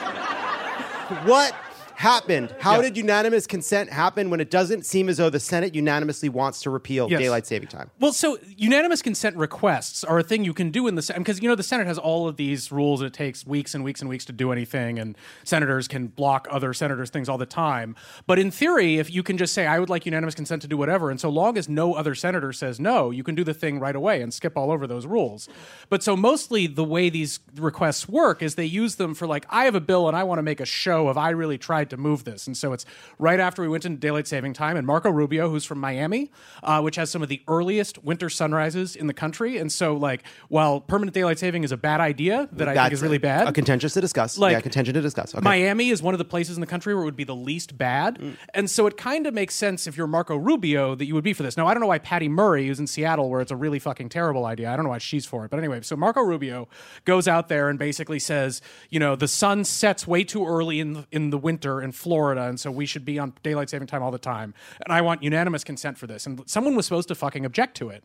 What 1.24 1.54
happened? 2.02 2.54
How 2.58 2.82
did 2.82 2.96
unanimous 2.96 3.46
consent 3.46 3.90
happen 3.90 4.28
when 4.28 4.40
it 4.40 4.50
doesn't 4.50 4.84
seem 4.84 5.08
as 5.08 5.16
though 5.18 5.30
the 5.30 5.40
Senate 5.40 5.74
unanimously 5.74 6.28
wants 6.28 6.60
to 6.62 6.70
repeal 6.70 7.08
Yes. 7.08 7.20
daylight 7.20 7.46
saving 7.46 7.68
time? 7.68 7.90
Well, 8.00 8.12
so 8.12 8.38
unanimous 8.56 9.00
consent 9.02 9.36
requests 9.36 10.02
are 10.04 10.18
a 10.18 10.22
thing 10.22 10.44
you 10.44 10.52
can 10.52 10.70
do 10.70 10.88
in 10.88 10.96
the 10.96 11.02
Senate 11.02 11.20
because 11.20 11.40
you 11.40 11.48
know 11.48 11.54
the 11.54 11.62
Senate 11.62 11.86
has 11.86 11.98
all 11.98 12.26
of 12.28 12.36
these 12.36 12.72
rules 12.72 13.00
and 13.00 13.06
it 13.08 13.14
takes 13.14 13.46
weeks 13.46 13.74
and 13.74 13.84
weeks 13.84 14.00
and 14.00 14.10
weeks 14.10 14.24
to 14.26 14.32
do 14.32 14.50
anything, 14.52 14.98
and 14.98 15.16
senators 15.44 15.86
can 15.88 16.08
block 16.08 16.48
other 16.50 16.74
senators' 16.74 17.10
things 17.10 17.28
all 17.28 17.38
the 17.38 17.46
time. 17.46 17.94
But 18.26 18.38
in 18.38 18.50
theory, 18.50 18.98
if 18.98 19.10
you 19.10 19.22
can 19.22 19.38
just 19.38 19.54
say 19.54 19.66
I 19.66 19.78
would 19.78 19.88
like 19.88 20.04
unanimous 20.04 20.34
consent 20.34 20.60
to 20.62 20.68
do 20.68 20.76
whatever, 20.76 21.08
and 21.10 21.20
so 21.20 21.30
long 21.30 21.56
as 21.56 21.68
no 21.68 21.94
other 21.94 22.14
senator 22.14 22.52
says 22.52 22.80
no, 22.80 23.10
you 23.10 23.22
can 23.22 23.34
do 23.34 23.44
the 23.44 23.54
thing 23.54 23.78
right 23.78 23.94
away 23.94 24.20
and 24.22 24.34
skip 24.34 24.56
all 24.58 24.72
over 24.72 24.86
those 24.86 25.06
rules. 25.06 25.48
But 25.88 26.02
so 26.02 26.16
mostly 26.16 26.66
the 26.66 26.84
way 26.84 27.08
these 27.10 27.38
requests 27.56 28.08
work 28.08 28.42
is 28.42 28.56
they 28.56 28.64
use 28.64 28.96
them 28.96 29.14
for 29.14 29.26
like 29.28 29.46
I 29.48 29.66
have 29.66 29.74
a 29.76 29.80
bill 29.80 30.08
and 30.08 30.16
I 30.16 30.24
want 30.24 30.38
to 30.38 30.42
make 30.42 30.58
a 30.60 30.66
show 30.66 31.06
of 31.08 31.16
I 31.16 31.30
really 31.30 31.58
tried 31.58 31.90
to 31.90 31.91
move 31.96 32.24
this, 32.24 32.46
and 32.46 32.56
so 32.56 32.72
it's 32.72 32.84
right 33.18 33.40
after 33.40 33.62
we 33.62 33.68
went 33.68 33.84
into 33.84 33.98
daylight 33.98 34.26
saving 34.26 34.52
time, 34.52 34.76
and 34.76 34.86
Marco 34.86 35.10
Rubio, 35.10 35.48
who's 35.48 35.64
from 35.64 35.78
Miami, 35.78 36.30
uh, 36.62 36.80
which 36.80 36.96
has 36.96 37.10
some 37.10 37.22
of 37.22 37.28
the 37.28 37.42
earliest 37.48 38.02
winter 38.04 38.28
sunrises 38.28 38.96
in 38.96 39.06
the 39.06 39.14
country, 39.14 39.58
and 39.58 39.70
so 39.70 39.94
like 39.94 40.22
while 40.48 40.80
permanent 40.80 41.14
daylight 41.14 41.38
saving 41.38 41.64
is 41.64 41.72
a 41.72 41.76
bad 41.76 42.00
idea 42.00 42.48
that 42.52 42.68
I 42.68 42.74
think 42.74 42.92
is 42.92 43.02
really 43.02 43.18
bad, 43.18 43.48
A 43.48 43.52
contentious 43.52 43.94
to 43.94 44.00
discuss. 44.00 44.38
Like, 44.38 44.52
yeah, 44.52 44.60
contention 44.60 44.94
to 44.94 45.00
discuss. 45.00 45.34
Okay. 45.34 45.42
Miami 45.42 45.90
is 45.90 46.02
one 46.02 46.14
of 46.14 46.18
the 46.18 46.24
places 46.24 46.56
in 46.56 46.60
the 46.60 46.66
country 46.66 46.94
where 46.94 47.02
it 47.02 47.06
would 47.06 47.16
be 47.16 47.24
the 47.24 47.34
least 47.34 47.76
bad. 47.76 48.18
Mm. 48.18 48.36
And 48.54 48.70
so 48.70 48.86
it 48.86 48.96
kind 48.96 49.26
of 49.26 49.34
makes 49.34 49.54
sense 49.54 49.86
if 49.86 49.96
you're 49.96 50.06
Marco 50.06 50.36
Rubio 50.36 50.94
that 50.94 51.04
you 51.04 51.14
would 51.14 51.24
be 51.24 51.32
for 51.32 51.42
this. 51.42 51.56
Now, 51.56 51.66
I 51.66 51.74
don't 51.74 51.80
know 51.80 51.86
why 51.86 51.98
Patty 51.98 52.28
Murray, 52.28 52.66
who's 52.66 52.80
in 52.80 52.86
Seattle, 52.86 53.28
where 53.30 53.40
it's 53.40 53.50
a 53.50 53.56
really 53.56 53.78
fucking 53.78 54.08
terrible 54.08 54.44
idea, 54.44 54.70
I 54.70 54.76
don't 54.76 54.84
know 54.84 54.90
why 54.90 54.98
she's 54.98 55.26
for 55.26 55.44
it. 55.44 55.50
But 55.50 55.58
anyway, 55.58 55.80
so 55.82 55.96
Marco 55.96 56.20
Rubio 56.22 56.68
goes 57.04 57.28
out 57.28 57.48
there 57.48 57.68
and 57.68 57.78
basically 57.78 58.18
says, 58.18 58.62
you 58.90 59.00
know, 59.00 59.16
the 59.16 59.28
sun 59.28 59.64
sets 59.64 60.06
way 60.06 60.24
too 60.24 60.46
early 60.46 60.80
in 60.80 60.92
the, 60.94 61.06
in 61.10 61.30
the 61.30 61.38
winter 61.38 61.80
in 61.82 61.92
Florida. 61.92 62.44
And 62.44 62.58
so 62.58 62.70
we 62.70 62.86
should 62.86 63.04
be 63.04 63.18
on 63.18 63.32
daylight 63.42 63.70
saving 63.70 63.88
time 63.88 64.02
all 64.02 64.10
the 64.10 64.18
time. 64.18 64.54
And 64.84 64.92
I 64.92 65.00
want 65.00 65.22
unanimous 65.22 65.64
consent 65.64 65.98
for 65.98 66.06
this. 66.06 66.26
And 66.26 66.42
someone 66.48 66.74
was 66.76 66.86
supposed 66.86 67.08
to 67.08 67.14
fucking 67.14 67.44
object 67.44 67.76
to 67.78 67.90
it, 67.90 68.04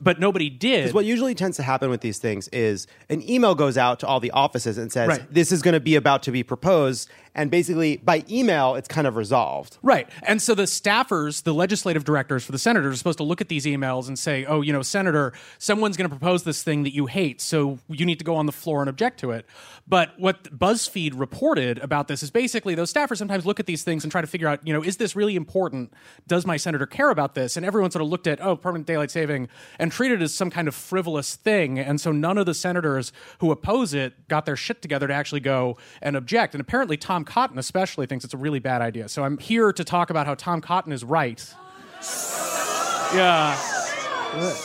but 0.00 0.18
nobody 0.18 0.50
did. 0.50 0.82
Because 0.82 0.94
what 0.94 1.04
usually 1.04 1.34
tends 1.34 1.56
to 1.58 1.62
happen 1.62 1.90
with 1.90 2.00
these 2.00 2.18
things 2.18 2.48
is 2.48 2.86
an 3.08 3.28
email 3.28 3.54
goes 3.54 3.76
out 3.78 4.00
to 4.00 4.06
all 4.06 4.20
the 4.20 4.30
offices 4.30 4.78
and 4.78 4.90
says, 4.92 5.08
Right. 5.08 5.32
this 5.32 5.52
is 5.52 5.62
going 5.62 5.74
to 5.74 5.80
be 5.80 5.96
about 5.96 6.22
to 6.24 6.30
be 6.30 6.42
proposed. 6.42 7.08
And 7.38 7.52
basically, 7.52 7.98
by 7.98 8.24
email, 8.28 8.74
it's 8.74 8.88
kind 8.88 9.06
of 9.06 9.14
resolved. 9.14 9.78
Right. 9.80 10.08
And 10.24 10.42
so 10.42 10.56
the 10.56 10.64
staffers, 10.64 11.44
the 11.44 11.54
legislative 11.54 12.02
directors 12.02 12.44
for 12.44 12.50
the 12.50 12.58
senators, 12.58 12.94
are 12.94 12.96
supposed 12.96 13.18
to 13.18 13.24
look 13.24 13.40
at 13.40 13.48
these 13.48 13.64
emails 13.64 14.08
and 14.08 14.18
say, 14.18 14.44
oh, 14.44 14.60
you 14.60 14.72
know, 14.72 14.82
Senator, 14.82 15.32
someone's 15.58 15.96
going 15.96 16.10
to 16.10 16.16
propose 16.16 16.42
this 16.42 16.64
thing 16.64 16.82
that 16.82 16.92
you 16.92 17.06
hate, 17.06 17.40
so 17.40 17.78
you 17.88 18.04
need 18.04 18.18
to 18.18 18.24
go 18.24 18.34
on 18.34 18.46
the 18.46 18.52
floor 18.52 18.80
and 18.80 18.88
object 18.88 19.20
to 19.20 19.30
it. 19.30 19.46
But 19.86 20.18
what 20.18 20.44
BuzzFeed 20.58 21.12
reported 21.14 21.78
about 21.78 22.08
this 22.08 22.24
is 22.24 22.30
basically 22.30 22.74
those 22.74 22.92
staffers 22.92 23.18
sometimes 23.18 23.46
look 23.46 23.60
at 23.60 23.66
these 23.66 23.84
things 23.84 24.04
and 24.04 24.10
try 24.10 24.20
to 24.20 24.26
figure 24.26 24.48
out, 24.48 24.66
you 24.66 24.72
know, 24.72 24.82
is 24.82 24.96
this 24.96 25.14
really 25.14 25.36
important? 25.36 25.92
Does 26.26 26.44
my 26.44 26.56
senator 26.56 26.86
care 26.86 27.10
about 27.10 27.34
this? 27.34 27.56
And 27.56 27.64
everyone 27.64 27.92
sort 27.92 28.02
of 28.02 28.08
looked 28.08 28.26
at, 28.26 28.40
oh, 28.40 28.56
permanent 28.56 28.86
daylight 28.88 29.12
saving 29.12 29.48
and 29.78 29.92
treated 29.92 30.20
it 30.20 30.24
as 30.24 30.34
some 30.34 30.50
kind 30.50 30.66
of 30.66 30.74
frivolous 30.74 31.36
thing. 31.36 31.78
And 31.78 32.00
so 32.00 32.10
none 32.10 32.36
of 32.36 32.46
the 32.46 32.54
senators 32.54 33.12
who 33.38 33.52
oppose 33.52 33.94
it 33.94 34.26
got 34.26 34.44
their 34.44 34.56
shit 34.56 34.82
together 34.82 35.06
to 35.06 35.14
actually 35.14 35.40
go 35.40 35.78
and 36.02 36.16
object. 36.16 36.54
And 36.54 36.60
apparently 36.60 36.96
Tom 36.96 37.24
Cotton 37.28 37.58
especially 37.58 38.06
thinks 38.06 38.24
it's 38.24 38.34
a 38.34 38.38
really 38.38 38.58
bad 38.58 38.82
idea. 38.82 39.08
So 39.08 39.22
I'm 39.22 39.38
here 39.38 39.72
to 39.72 39.84
talk 39.84 40.10
about 40.10 40.26
how 40.26 40.34
Tom 40.34 40.60
Cotton 40.60 40.92
is 40.92 41.04
right. 41.04 41.38
Yeah. 43.14 43.54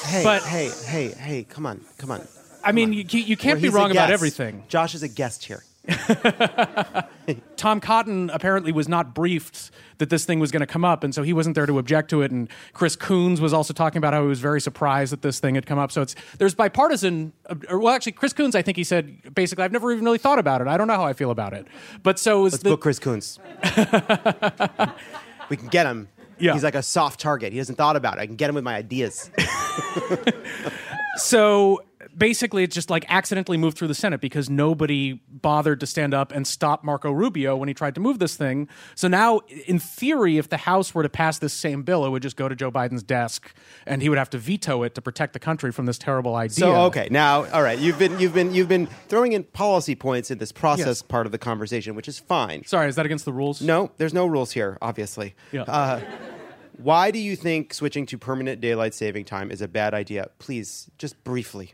Hey, 0.06 0.23
But- 0.23 0.43
hey, 0.43 0.69
hey, 0.86 1.10
hey, 1.10 1.43
come 1.43 1.65
on, 1.65 1.82
come 1.97 2.12
on. 2.12 2.28
I 2.63 2.71
mean, 2.71 2.93
you, 2.93 3.04
you 3.04 3.36
can't 3.38 3.60
be 3.62 3.67
he's 3.67 3.73
a 3.73 3.78
wrong 3.78 3.91
about 3.91 4.08
guest. 4.08 4.13
everything. 4.13 4.63
Josh 4.69 4.95
is 4.95 5.04
a 5.04 5.08
guest 5.10 5.43
here. 5.45 5.63
Tom 7.57 7.81
Cotton 7.81 8.29
apparently 8.29 8.71
was 8.71 8.87
not 8.87 9.13
briefed 9.13 9.69
that 9.97 10.09
this 10.09 10.25
thing 10.25 10.39
was 10.39 10.51
going 10.51 10.61
to 10.61 10.67
come 10.67 10.85
up, 10.85 11.03
and 11.03 11.13
so 11.13 11.23
he 11.23 11.33
wasn't 11.33 11.55
there 11.55 11.65
to 11.65 11.77
object 11.77 12.09
to 12.11 12.21
it. 12.21 12.31
And 12.31 12.49
Chris 12.73 12.95
Coons 12.95 13.41
was 13.41 13.53
also 13.53 13.73
talking 13.73 13.97
about 13.97 14.13
how 14.13 14.21
he 14.21 14.27
was 14.27 14.39
very 14.39 14.61
surprised 14.61 15.11
that 15.11 15.21
this 15.21 15.39
thing 15.39 15.55
had 15.55 15.65
come 15.65 15.79
up. 15.79 15.91
So 15.91 16.01
it's 16.01 16.15
there's 16.37 16.55
bipartisan. 16.55 17.33
Or, 17.69 17.79
well, 17.79 17.93
actually, 17.93 18.13
Chris 18.13 18.33
Coons, 18.33 18.55
I 18.55 18.61
think 18.61 18.77
he 18.77 18.83
said 18.83 19.33
basically, 19.35 19.65
I've 19.65 19.71
never 19.71 19.91
even 19.91 20.05
really 20.05 20.17
thought 20.17 20.39
about 20.39 20.61
it. 20.61 20.67
I 20.67 20.77
don't 20.77 20.87
know 20.87 20.95
how 20.95 21.05
I 21.05 21.13
feel 21.13 21.31
about 21.31 21.53
it. 21.53 21.67
But 22.01 22.17
so 22.17 22.39
it 22.39 22.43
was 22.43 22.53
Let's 22.53 22.63
the, 22.63 22.69
book 22.69 22.81
Chris 22.81 22.99
Coons. 22.99 23.39
we 25.49 25.57
can 25.57 25.67
get 25.67 25.85
him. 25.85 26.07
Yeah. 26.39 26.53
He's 26.53 26.63
like 26.63 26.75
a 26.75 26.83
soft 26.83 27.19
target. 27.19 27.51
He 27.51 27.57
hasn't 27.57 27.77
thought 27.77 27.95
about 27.95 28.17
it. 28.17 28.21
I 28.21 28.25
can 28.25 28.35
get 28.35 28.49
him 28.49 28.55
with 28.55 28.63
my 28.63 28.75
ideas. 28.75 29.29
So 31.15 31.83
basically, 32.17 32.63
it 32.63 32.71
just 32.71 32.89
like 32.89 33.06
accidentally 33.10 33.58
moved 33.58 33.78
through 33.78 33.88
the 33.88 33.95
Senate 33.95 34.21
because 34.21 34.49
nobody 34.49 35.21
bothered 35.30 35.80
to 35.80 35.86
stand 35.88 36.13
up 36.13 36.32
and 36.32 36.45
stop 36.47 36.84
Marco 36.84 37.12
Rubio 37.12 37.56
when 37.56 37.67
he 37.67 37.73
tried 37.73 37.95
to 37.95 38.02
move 38.02 38.19
this 38.19 38.36
thing. 38.36 38.67
So 38.95 39.08
now, 39.08 39.39
in 39.67 39.80
theory, 39.80 40.38
if 40.38 40.49
the 40.49 40.58
House 40.58 40.93
were 40.93 41.04
to 41.04 41.10
pass 41.10 41.39
this 41.39 41.54
same 41.54 41.84
bill, 41.84 42.06
it 42.06 42.10
would 42.10 42.21
just 42.21 42.36
go 42.36 42.47
to 42.47 42.56
Joe 42.56 42.71
Biden's 42.71 43.04
desk 43.04 43.54
and 43.86 44.02
he 44.02 44.10
would 44.10 44.17
have 44.17 44.30
to 44.32 44.38
veto 44.38 44.84
it 44.84 44.95
to 44.95 45.02
protect 45.02 45.34
the 45.34 45.39
country 45.39 45.71
from 45.71 45.86
this 45.86 45.97
terrible 45.97 46.36
idea. 46.36 46.56
So 46.56 46.76
okay, 46.86 47.08
now 47.12 47.45
all 47.52 47.63
right, 47.63 47.78
you've 47.80 47.99
been 47.99 48.19
you've 48.19 48.34
been 48.34 48.54
you've 48.54 48.69
been 48.69 48.88
throwing 49.08 49.34
in 49.34 49.43
policy 49.43 49.95
points 49.95 50.32
in 50.32 50.38
this 50.38 50.52
process 50.52 50.86
Yes. 50.88 51.02
part 51.02 51.26
of 51.26 51.32
the 51.32 51.38
conversation, 51.38 51.95
which 51.95 52.08
is 52.08 52.19
fine. 52.19 52.63
Sorry, 52.65 52.88
is 52.89 52.95
that 52.95 53.06
against 53.06 53.26
the 53.26 53.34
rules? 53.34 53.62
No, 53.62 53.91
there's 53.97 54.13
no 54.13 54.26
rules 54.26 54.52
here, 54.52 54.78
obviously. 54.82 55.36
Yeah. 55.52 55.63
Uh, 55.63 56.02
why 56.78 57.12
do 57.12 57.19
you 57.19 57.36
think 57.36 57.73
switching 57.73 58.06
to 58.08 58.17
permanent 58.17 58.60
daylight 58.60 58.93
saving 58.93 59.26
time 59.26 59.52
is 59.52 59.62
a 59.62 59.67
bad 59.67 59.93
idea? 59.93 60.30
Please, 60.39 60.89
just 60.97 61.23
briefly. 61.23 61.73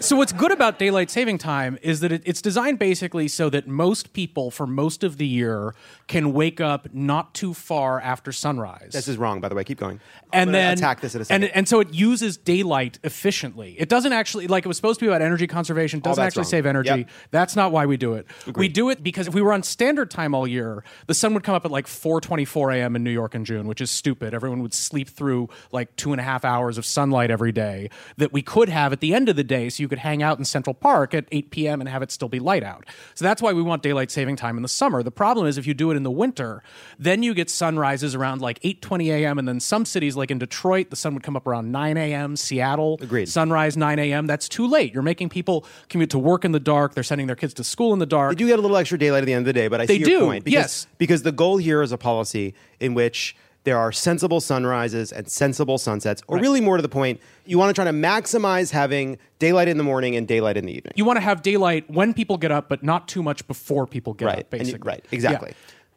So 0.00 0.16
what's 0.16 0.32
good 0.32 0.52
about 0.52 0.78
daylight 0.78 1.10
saving 1.10 1.38
time 1.38 1.78
is 1.82 2.00
that 2.00 2.12
it, 2.12 2.22
it's 2.24 2.42
designed 2.42 2.78
basically 2.78 3.28
so 3.28 3.50
that 3.50 3.66
most 3.66 4.12
people 4.12 4.50
for 4.50 4.66
most 4.66 5.04
of 5.04 5.16
the 5.16 5.26
year 5.26 5.74
can 6.06 6.32
wake 6.32 6.60
up 6.60 6.92
not 6.92 7.34
too 7.34 7.54
far 7.54 8.00
after 8.00 8.32
sunrise. 8.32 8.92
This 8.92 9.08
is 9.08 9.16
wrong, 9.16 9.40
by 9.40 9.48
the 9.48 9.54
way. 9.54 9.64
Keep 9.64 9.78
going. 9.78 10.00
And 10.32 10.54
then 10.54 10.76
attack 10.78 11.00
this 11.00 11.14
in 11.14 11.22
a 11.22 11.24
second. 11.24 11.48
and 11.48 11.68
so 11.68 11.80
it 11.80 11.92
uses 11.94 12.36
daylight 12.36 12.98
efficiently. 13.04 13.76
It 13.78 13.88
doesn't 13.88 14.12
actually 14.12 14.46
like 14.46 14.64
it 14.64 14.68
was 14.68 14.76
supposed 14.76 15.00
to 15.00 15.04
be 15.04 15.08
about 15.08 15.22
energy 15.22 15.46
conservation. 15.46 16.00
Doesn't 16.00 16.22
actually 16.22 16.42
wrong. 16.42 16.50
save 16.50 16.66
energy. 16.66 16.88
Yep. 16.90 17.08
That's 17.30 17.56
not 17.56 17.72
why 17.72 17.86
we 17.86 17.96
do 17.96 18.14
it. 18.14 18.26
We 18.54 18.68
do 18.68 18.90
it 18.90 19.02
because 19.02 19.28
if 19.28 19.34
we 19.34 19.42
were 19.42 19.52
on 19.52 19.62
standard 19.62 20.10
time 20.10 20.34
all 20.34 20.46
year, 20.46 20.84
the 21.06 21.14
sun 21.14 21.34
would 21.34 21.42
come 21.42 21.54
up 21.54 21.64
at 21.64 21.70
like 21.70 21.86
4:24 21.86 22.76
a.m. 22.76 22.96
in 22.96 23.04
New 23.04 23.10
York 23.10 23.34
in 23.34 23.44
June, 23.44 23.66
which 23.66 23.80
is 23.80 23.90
stupid. 23.90 24.34
Everyone 24.34 24.62
would 24.62 24.74
sleep 24.74 25.08
through 25.08 25.48
like 25.72 25.94
two 25.96 26.12
and 26.12 26.20
a 26.20 26.24
half 26.24 26.44
hours 26.44 26.78
of 26.78 26.84
sunlight 26.84 27.30
every 27.30 27.52
day 27.52 27.90
that 28.16 28.32
we 28.32 28.42
could 28.42 28.68
have 28.68 28.92
at 28.92 29.00
the 29.00 29.14
end 29.14 29.28
of 29.28 29.36
the 29.36 29.44
day, 29.44 29.68
so 29.70 29.82
you 29.82 29.88
could 29.88 29.98
hang 30.00 30.22
out 30.22 30.38
in 30.38 30.44
Central 30.44 30.74
Park 30.74 31.14
at 31.14 31.26
8 31.32 31.50
p.m. 31.50 31.80
and 31.80 31.88
have 31.88 32.02
it 32.02 32.10
still 32.10 32.28
be 32.28 32.38
light 32.38 32.62
out. 32.62 32.84
So 33.14 33.24
that's 33.24 33.40
why 33.40 33.52
we 33.52 33.62
want 33.62 33.82
daylight 33.82 34.10
saving 34.10 34.36
time 34.36 34.56
in 34.56 34.62
the 34.62 34.68
summer. 34.68 35.02
The 35.02 35.10
problem 35.10 35.46
is 35.46 35.56
if 35.58 35.66
you 35.66 35.74
do 35.74 35.90
it 35.90 35.96
in 35.96 36.02
the 36.02 36.10
winter, 36.10 36.62
then 36.98 37.22
you 37.22 37.32
get 37.34 37.48
sunrises 37.48 38.14
around 38.14 38.40
like 38.40 38.60
8:20 38.60 39.06
a.m. 39.12 39.38
and 39.38 39.46
then 39.48 39.60
some 39.60 39.84
cities 39.84 40.16
like 40.16 40.30
in 40.30 40.38
Detroit, 40.38 40.90
the 40.90 40.96
sun 40.96 41.14
would 41.14 41.22
come 41.22 41.36
up 41.36 41.46
around 41.46 41.70
9 41.72 41.96
a.m. 41.96 42.36
Seattle, 42.36 42.98
Agreed. 43.00 43.28
sunrise 43.28 43.76
9 43.76 43.98
a.m. 43.98 44.26
That's 44.26 44.48
too 44.48 44.66
late. 44.66 44.92
You're 44.92 45.02
making 45.02 45.28
people 45.28 45.64
commute 45.88 46.10
to 46.10 46.18
work 46.18 46.44
in 46.44 46.52
the 46.52 46.60
dark. 46.60 46.94
They're 46.94 47.02
sending 47.04 47.26
their 47.26 47.36
kids 47.36 47.54
to 47.54 47.64
school 47.64 47.92
in 47.92 47.98
the 47.98 48.06
dark. 48.06 48.32
They 48.32 48.36
do 48.36 48.46
get 48.46 48.58
a 48.58 48.62
little 48.62 48.76
extra 48.76 48.98
daylight 48.98 49.22
at 49.22 49.26
the 49.26 49.32
end 49.34 49.42
of 49.42 49.46
the 49.46 49.52
day, 49.52 49.68
but 49.68 49.80
I 49.80 49.86
They 49.86 49.98
see 49.98 50.04
do, 50.04 50.10
your 50.10 50.20
point. 50.22 50.44
Because, 50.44 50.54
yes. 50.54 50.86
Because 50.98 51.22
the 51.22 51.32
goal 51.32 51.56
here 51.58 51.82
is 51.82 51.92
a 51.92 51.98
policy 51.98 52.54
in 52.80 52.94
which 52.94 53.36
there 53.64 53.76
are 53.78 53.92
sensible 53.92 54.40
sunrises 54.40 55.12
and 55.12 55.28
sensible 55.28 55.76
sunsets, 55.78 56.22
or 56.28 56.36
Right. 56.36 56.42
really 56.42 56.60
more 56.60 56.76
to 56.76 56.82
the 56.82 56.88
point, 56.88 57.20
you 57.44 57.58
want 57.58 57.68
to 57.68 57.74
try 57.74 57.84
to 57.84 57.90
maximize 57.96 58.70
having 58.70 59.18
daylight 59.38 59.68
in 59.68 59.76
the 59.76 59.82
morning 59.84 60.16
and 60.16 60.26
daylight 60.26 60.56
in 60.56 60.64
the 60.66 60.72
evening. 60.72 60.92
you 60.96 61.04
want 61.04 61.16
to 61.18 61.20
have 61.20 61.42
daylight 61.42 61.84
when 61.90 62.14
people 62.14 62.38
get 62.38 62.50
up, 62.50 62.68
but 62.68 62.82
not 62.82 63.06
too 63.06 63.22
much 63.22 63.46
before 63.46 63.86
people 63.86 64.14
get 64.14 64.24
right. 64.26 64.38
up. 64.40 64.52
You- 64.54 64.58
Basically, 64.60 64.88
right. 64.88 65.04
Exactly. 65.12 65.52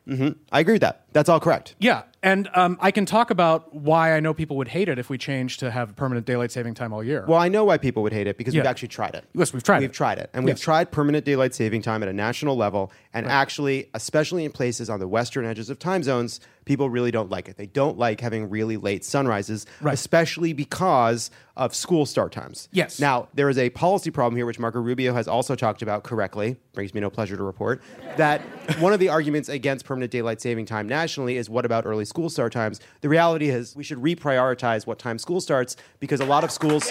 Yeah. 0.08 0.16
hmm 0.18 0.28
I 0.52 0.60
agree 0.60 0.74
with 0.74 0.82
that. 0.82 1.03
That's 1.14 1.30
all 1.30 1.40
correct. 1.40 1.76
Yeah, 1.80 2.04
and 2.24 2.50
um, 2.54 2.78
I 2.82 2.92
can 2.92 3.06
talk 3.06 3.30
about 3.32 3.74
why 3.76 4.16
I 4.16 4.20
know 4.20 4.34
people 4.34 4.56
would 4.58 4.70
hate 4.70 4.88
it 4.90 4.98
if 4.98 5.10
we 5.10 5.18
change 5.18 5.58
to 5.58 5.70
have 5.70 5.96
permanent 5.96 6.26
daylight 6.26 6.52
saving 6.52 6.74
time 6.74 6.94
all 6.94 7.04
year. 7.04 7.26
Well, 7.28 7.40
I 7.40 7.50
know 7.50 7.66
why 7.66 7.78
people 7.78 8.02
would 8.04 8.14
hate 8.14 8.28
it 8.28 8.38
because 8.38 8.54
we've 8.56 8.66
actually 8.66 8.88
tried 8.88 9.14
it. 9.16 9.26
Yes, 9.34 9.54
we've 9.54 9.62
tried 9.64 9.78
it. 9.78 9.82
We've 9.82 9.90
it. 9.90 9.94
tried 9.94 10.18
it. 10.20 10.30
And 10.34 10.46
we've 10.46 10.60
tried 10.60 10.92
permanent 10.92 11.26
daylight 11.26 11.54
saving 11.54 11.82
time 11.82 12.02
at 12.02 12.10
a 12.10 12.14
national 12.14 12.56
level. 12.56 12.92
And 13.14 13.28
actually, 13.28 13.90
especially 13.94 14.46
in 14.46 14.52
places 14.52 14.90
on 14.90 15.00
the 15.00 15.08
western 15.08 15.46
edges 15.46 15.70
of 15.70 15.80
time 15.80 16.02
zones, 16.02 16.40
people 16.66 16.90
really 16.90 17.12
don't 17.12 17.30
like 17.30 17.50
it. 17.50 17.58
They 17.58 17.66
don't 17.66 17.98
like 17.98 18.22
having 18.22 18.50
really 18.50 18.78
late 18.78 19.04
sunrises, 19.04 19.66
Right. 19.82 19.94
especially 19.94 20.54
because 20.54 21.30
of 21.58 21.76
school 21.76 22.06
start 22.06 22.32
times. 22.32 22.70
Yes. 22.72 23.00
Now, 23.02 23.28
there 23.34 23.50
is 23.50 23.58
a 23.58 23.70
policy 23.70 24.10
problem 24.12 24.36
here, 24.38 24.46
which 24.46 24.58
Marco 24.60 24.80
Rubio 24.80 25.14
has 25.14 25.28
also 25.28 25.56
talked 25.56 25.82
about 25.82 26.04
correctly. 26.04 26.56
Brings 26.74 26.94
me 26.94 27.02
no 27.02 27.10
pleasure 27.12 27.36
to 27.38 27.44
report 27.44 27.82
that 28.18 28.42
one 28.80 28.94
of 28.94 29.00
the 29.00 29.10
arguments 29.10 29.50
against 29.50 29.86
permanent 29.86 30.12
daylight 30.12 30.42
saving 30.42 30.66
time 30.66 30.88
nationally 31.04 31.36
is 31.36 31.50
what 31.50 31.66
about 31.66 31.86
early 31.86 32.06
school 32.06 32.30
start 32.30 32.54
times? 32.54 32.80
The 33.02 33.10
reality 33.10 33.50
is 33.50 33.76
we 33.76 33.84
should 33.84 33.98
reprioritize 33.98 34.88
what 34.88 35.00
time 35.00 35.18
school 35.20 35.42
starts 35.42 35.76
because 36.00 36.22
a 36.22 36.26
lot 36.26 36.46
of 36.46 36.52
schools 36.52 36.90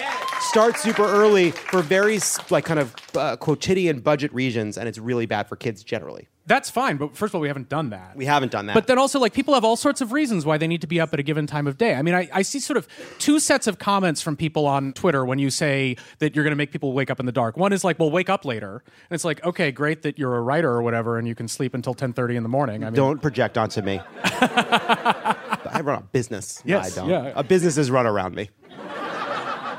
start 0.51 0.77
super 0.77 1.03
early 1.03 1.49
for 1.49 1.81
very 1.81 2.19
like 2.51 2.63
kind 2.63 2.79
of 2.79 2.95
uh, 3.17 3.37
quotidian 3.37 4.01
budget 4.01 4.31
regions, 4.31 4.77
and 4.77 4.87
it's 4.87 4.99
really 4.99 5.25
bad 5.25 5.49
for 5.49 5.55
kids 5.55 5.83
generally. 5.83 6.27
That's 6.45 6.69
fine, 6.69 6.97
but 6.97 7.15
first 7.15 7.31
of 7.31 7.35
all, 7.35 7.41
we 7.41 7.47
haven't 7.47 7.69
done 7.69 7.91
that. 7.91 8.17
We 8.17 8.25
haven't 8.25 8.51
done 8.51 8.65
that. 8.65 8.73
But 8.73 8.87
then 8.87 8.97
also, 8.97 9.17
like, 9.17 9.31
people 9.33 9.53
have 9.53 9.63
all 9.63 9.77
sorts 9.77 10.01
of 10.01 10.11
reasons 10.11 10.45
why 10.45 10.57
they 10.57 10.67
need 10.67 10.81
to 10.81 10.87
be 10.87 10.99
up 10.99 11.13
at 11.13 11.19
a 11.19 11.23
given 11.23 11.47
time 11.47 11.67
of 11.67 11.77
day. 11.77 11.95
I 11.95 12.01
mean, 12.01 12.13
I, 12.13 12.27
I 12.33 12.41
see 12.41 12.59
sort 12.59 12.75
of 12.75 12.85
two 13.17 13.39
sets 13.39 13.65
of 13.65 13.79
comments 13.79 14.21
from 14.21 14.35
people 14.35 14.65
on 14.65 14.91
Twitter 14.91 15.23
when 15.23 15.39
you 15.39 15.49
say 15.49 15.95
that 16.19 16.35
you're 16.35 16.43
going 16.43 16.51
to 16.51 16.57
make 16.57 16.71
people 16.71 16.91
wake 16.91 17.09
up 17.09 17.21
in 17.21 17.25
the 17.25 17.31
dark. 17.31 17.55
One 17.55 17.71
is 17.71 17.85
like, 17.85 17.97
well, 17.97 18.11
wake 18.11 18.29
up 18.29 18.43
later. 18.43 18.83
And 19.09 19.15
it's 19.15 19.23
like, 19.23 19.41
okay, 19.45 19.71
great 19.71 20.01
that 20.01 20.19
you're 20.19 20.35
a 20.35 20.41
writer 20.41 20.69
or 20.69 20.81
whatever 20.81 21.17
and 21.17 21.25
you 21.29 21.33
can 21.33 21.47
sleep 21.47 21.73
until 21.73 21.95
10.30 21.95 22.35
in 22.35 22.43
the 22.43 22.49
morning. 22.49 22.83
I 22.83 22.87
mean, 22.87 22.95
don't 22.95 23.21
project 23.21 23.57
onto 23.57 23.81
me. 23.81 24.01
I 24.23 25.81
run 25.81 25.99
a 25.99 26.01
business. 26.01 26.61
No, 26.65 26.77
Yes, 26.77 26.97
I 26.97 27.01
don't. 27.01 27.09
yeah. 27.09 27.31
A 27.35 27.43
business 27.43 27.77
is 27.77 27.89
run 27.89 28.05
around 28.05 28.35
me. 28.35 28.49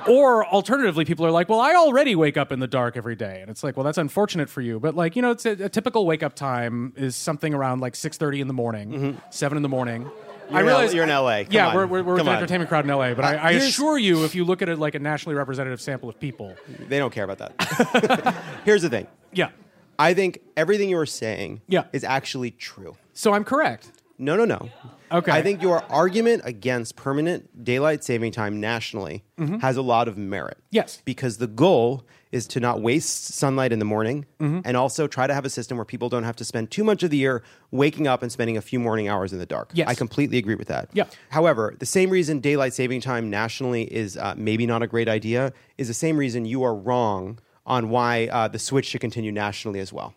Or 0.08 0.44
alternatively, 0.46 1.04
people 1.04 1.24
are 1.26 1.30
like, 1.30 1.48
well, 1.48 1.60
I 1.60 1.74
already 1.74 2.14
wake 2.14 2.36
up 2.36 2.52
in 2.52 2.58
the 2.60 2.66
dark 2.66 2.96
every 2.96 3.16
day. 3.16 3.38
And 3.40 3.50
it's 3.50 3.62
like, 3.64 3.76
well, 3.76 3.84
that's 3.84 3.98
unfortunate 3.98 4.48
for 4.50 4.60
you. 4.60 4.78
But 4.80 4.94
like, 4.94 5.16
you 5.16 5.22
know, 5.22 5.30
it's 5.30 5.46
a, 5.46 5.52
a 5.52 5.68
typical 5.68 6.06
wake 6.06 6.22
up 6.22 6.34
time 6.34 6.92
is 6.96 7.16
something 7.16 7.54
around 7.54 7.80
like 7.80 7.94
6.30 7.94 8.40
in 8.40 8.46
the 8.48 8.54
morning, 8.54 9.20
7 9.30 9.56
in 9.56 9.62
the 9.62 9.68
morning. 9.68 10.04
Mm-hmm. 10.04 10.20
You're 10.54 10.60
in 10.62 10.68
L- 10.68 10.94
you're 10.94 11.04
in 11.04 11.08
LA. 11.08 11.44
Come 11.44 11.52
yeah, 11.52 11.68
on. 11.68 11.74
we're, 11.74 11.86
we're, 11.86 12.02
we're 12.02 12.20
on. 12.20 12.28
entertainment 12.28 12.68
crowd 12.68 12.84
in 12.84 12.90
LA. 12.90 13.14
But 13.14 13.24
Uh, 13.24 13.28
I, 13.28 13.34
I 13.34 13.50
assure 13.52 13.96
you, 13.96 14.24
if 14.24 14.34
you 14.34 14.44
look 14.44 14.60
at 14.60 14.68
it 14.68 14.78
like 14.78 14.94
a 14.94 14.98
nationally 14.98 15.34
representative 15.36 15.80
sample 15.80 16.08
of 16.10 16.20
people, 16.20 16.54
They 16.88 16.98
don't 16.98 17.12
care 17.12 17.24
about 17.24 17.38
that. 17.38 18.34
Here's 18.66 18.82
the 18.82 18.90
thing. 18.90 19.06
yeah. 19.32 19.50
I 19.98 20.12
think 20.12 20.40
everything 20.56 20.90
you 20.90 20.96
were 20.96 21.06
saying 21.06 21.62
Yeah. 21.68 21.84
is 21.94 22.02
actually 22.04 22.50
true. 22.50 22.96
So 23.14 23.32
I'm 23.32 23.44
correct. 23.44 23.90
No, 24.18 24.36
no, 24.36 24.44
no. 24.44 24.68
Okay. 25.10 25.32
I 25.32 25.42
think 25.42 25.60
your 25.62 25.82
argument 25.90 26.42
against 26.44 26.96
permanent 26.96 27.64
daylight 27.64 28.02
saving 28.04 28.32
time 28.32 28.60
nationally 28.60 29.24
Mhm. 29.38 29.60
has 29.60 29.76
a 29.76 29.82
lot 29.82 30.08
of 30.08 30.16
merit. 30.16 30.56
Yes. 30.70 31.02
Because 31.04 31.38
the 31.38 31.46
goal 31.46 32.04
is 32.32 32.46
to 32.48 32.58
not 32.60 32.80
waste 32.80 33.26
sunlight 33.34 33.72
in 33.72 33.78
the 33.78 33.84
morning 33.84 34.24
Mhm. 34.40 34.62
and 34.64 34.76
also 34.76 35.06
try 35.06 35.26
to 35.26 35.34
have 35.34 35.44
a 35.44 35.50
system 35.50 35.76
where 35.78 35.84
people 35.84 36.08
don't 36.08 36.24
have 36.24 36.34
to 36.36 36.44
spend 36.44 36.70
too 36.70 36.82
much 36.84 37.02
of 37.02 37.10
the 37.10 37.16
year 37.16 37.42
waking 37.70 38.06
up 38.08 38.22
and 38.22 38.30
spending 38.32 38.56
a 38.56 38.60
few 38.62 38.80
morning 38.80 39.08
hours 39.08 39.32
in 39.32 39.38
the 39.38 39.46
dark. 39.46 39.70
Yes. 39.74 39.88
I 39.88 39.94
completely 39.94 40.38
agree 40.38 40.56
with 40.56 40.68
that. 40.68 40.88
Yeah. 40.92 41.04
However, 41.30 41.74
the 41.78 41.86
same 41.86 42.10
reason 42.10 42.40
daylight 42.40 42.72
saving 42.74 43.00
time 43.02 43.30
nationally 43.30 43.82
is 43.92 44.16
uh, 44.16 44.34
maybe 44.36 44.66
not 44.66 44.82
a 44.82 44.86
great 44.86 45.08
idea 45.08 45.52
is 45.78 45.86
the 45.88 45.94
same 45.94 46.16
reason 46.16 46.44
you 46.44 46.62
are 46.64 46.74
wrong 46.74 47.38
on 47.66 47.88
why 47.88 48.26
uh, 48.32 48.48
the 48.48 48.58
switch 48.58 48.86
should 48.86 49.00
continue 49.00 49.30
nationally 49.32 49.80
as 49.80 49.92
well. 49.92 50.14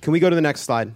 Can 0.00 0.12
we 0.12 0.20
go 0.20 0.28
to 0.28 0.36
the 0.36 0.42
next 0.42 0.62
slide? 0.62 0.92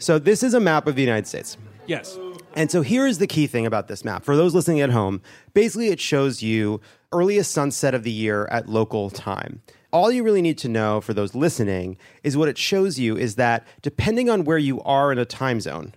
So 0.00 0.18
this 0.18 0.42
is 0.42 0.54
a 0.54 0.60
map 0.60 0.86
of 0.86 0.96
the 0.96 1.02
United 1.02 1.26
States. 1.26 1.58
Yes. 1.86 2.18
And 2.54 2.70
so 2.70 2.80
here's 2.80 3.18
the 3.18 3.26
key 3.26 3.46
thing 3.46 3.66
about 3.66 3.86
this 3.86 4.02
map. 4.02 4.24
For 4.24 4.34
those 4.34 4.54
listening 4.54 4.80
at 4.80 4.90
home, 4.90 5.20
basically 5.52 5.88
it 5.88 6.00
shows 6.00 6.42
you 6.42 6.80
earliest 7.12 7.52
sunset 7.52 7.94
of 7.94 8.02
the 8.02 8.10
year 8.10 8.46
at 8.46 8.66
local 8.66 9.10
time. 9.10 9.60
All 9.92 10.10
you 10.10 10.22
really 10.22 10.40
need 10.40 10.56
to 10.58 10.68
know 10.68 11.02
for 11.02 11.12
those 11.12 11.34
listening 11.34 11.98
is 12.22 12.34
what 12.34 12.48
it 12.48 12.56
shows 12.56 12.98
you 12.98 13.16
is 13.16 13.34
that 13.34 13.66
depending 13.82 14.30
on 14.30 14.44
where 14.44 14.58
you 14.58 14.80
are 14.82 15.12
in 15.12 15.18
a 15.18 15.26
time 15.26 15.60
zone, 15.60 15.94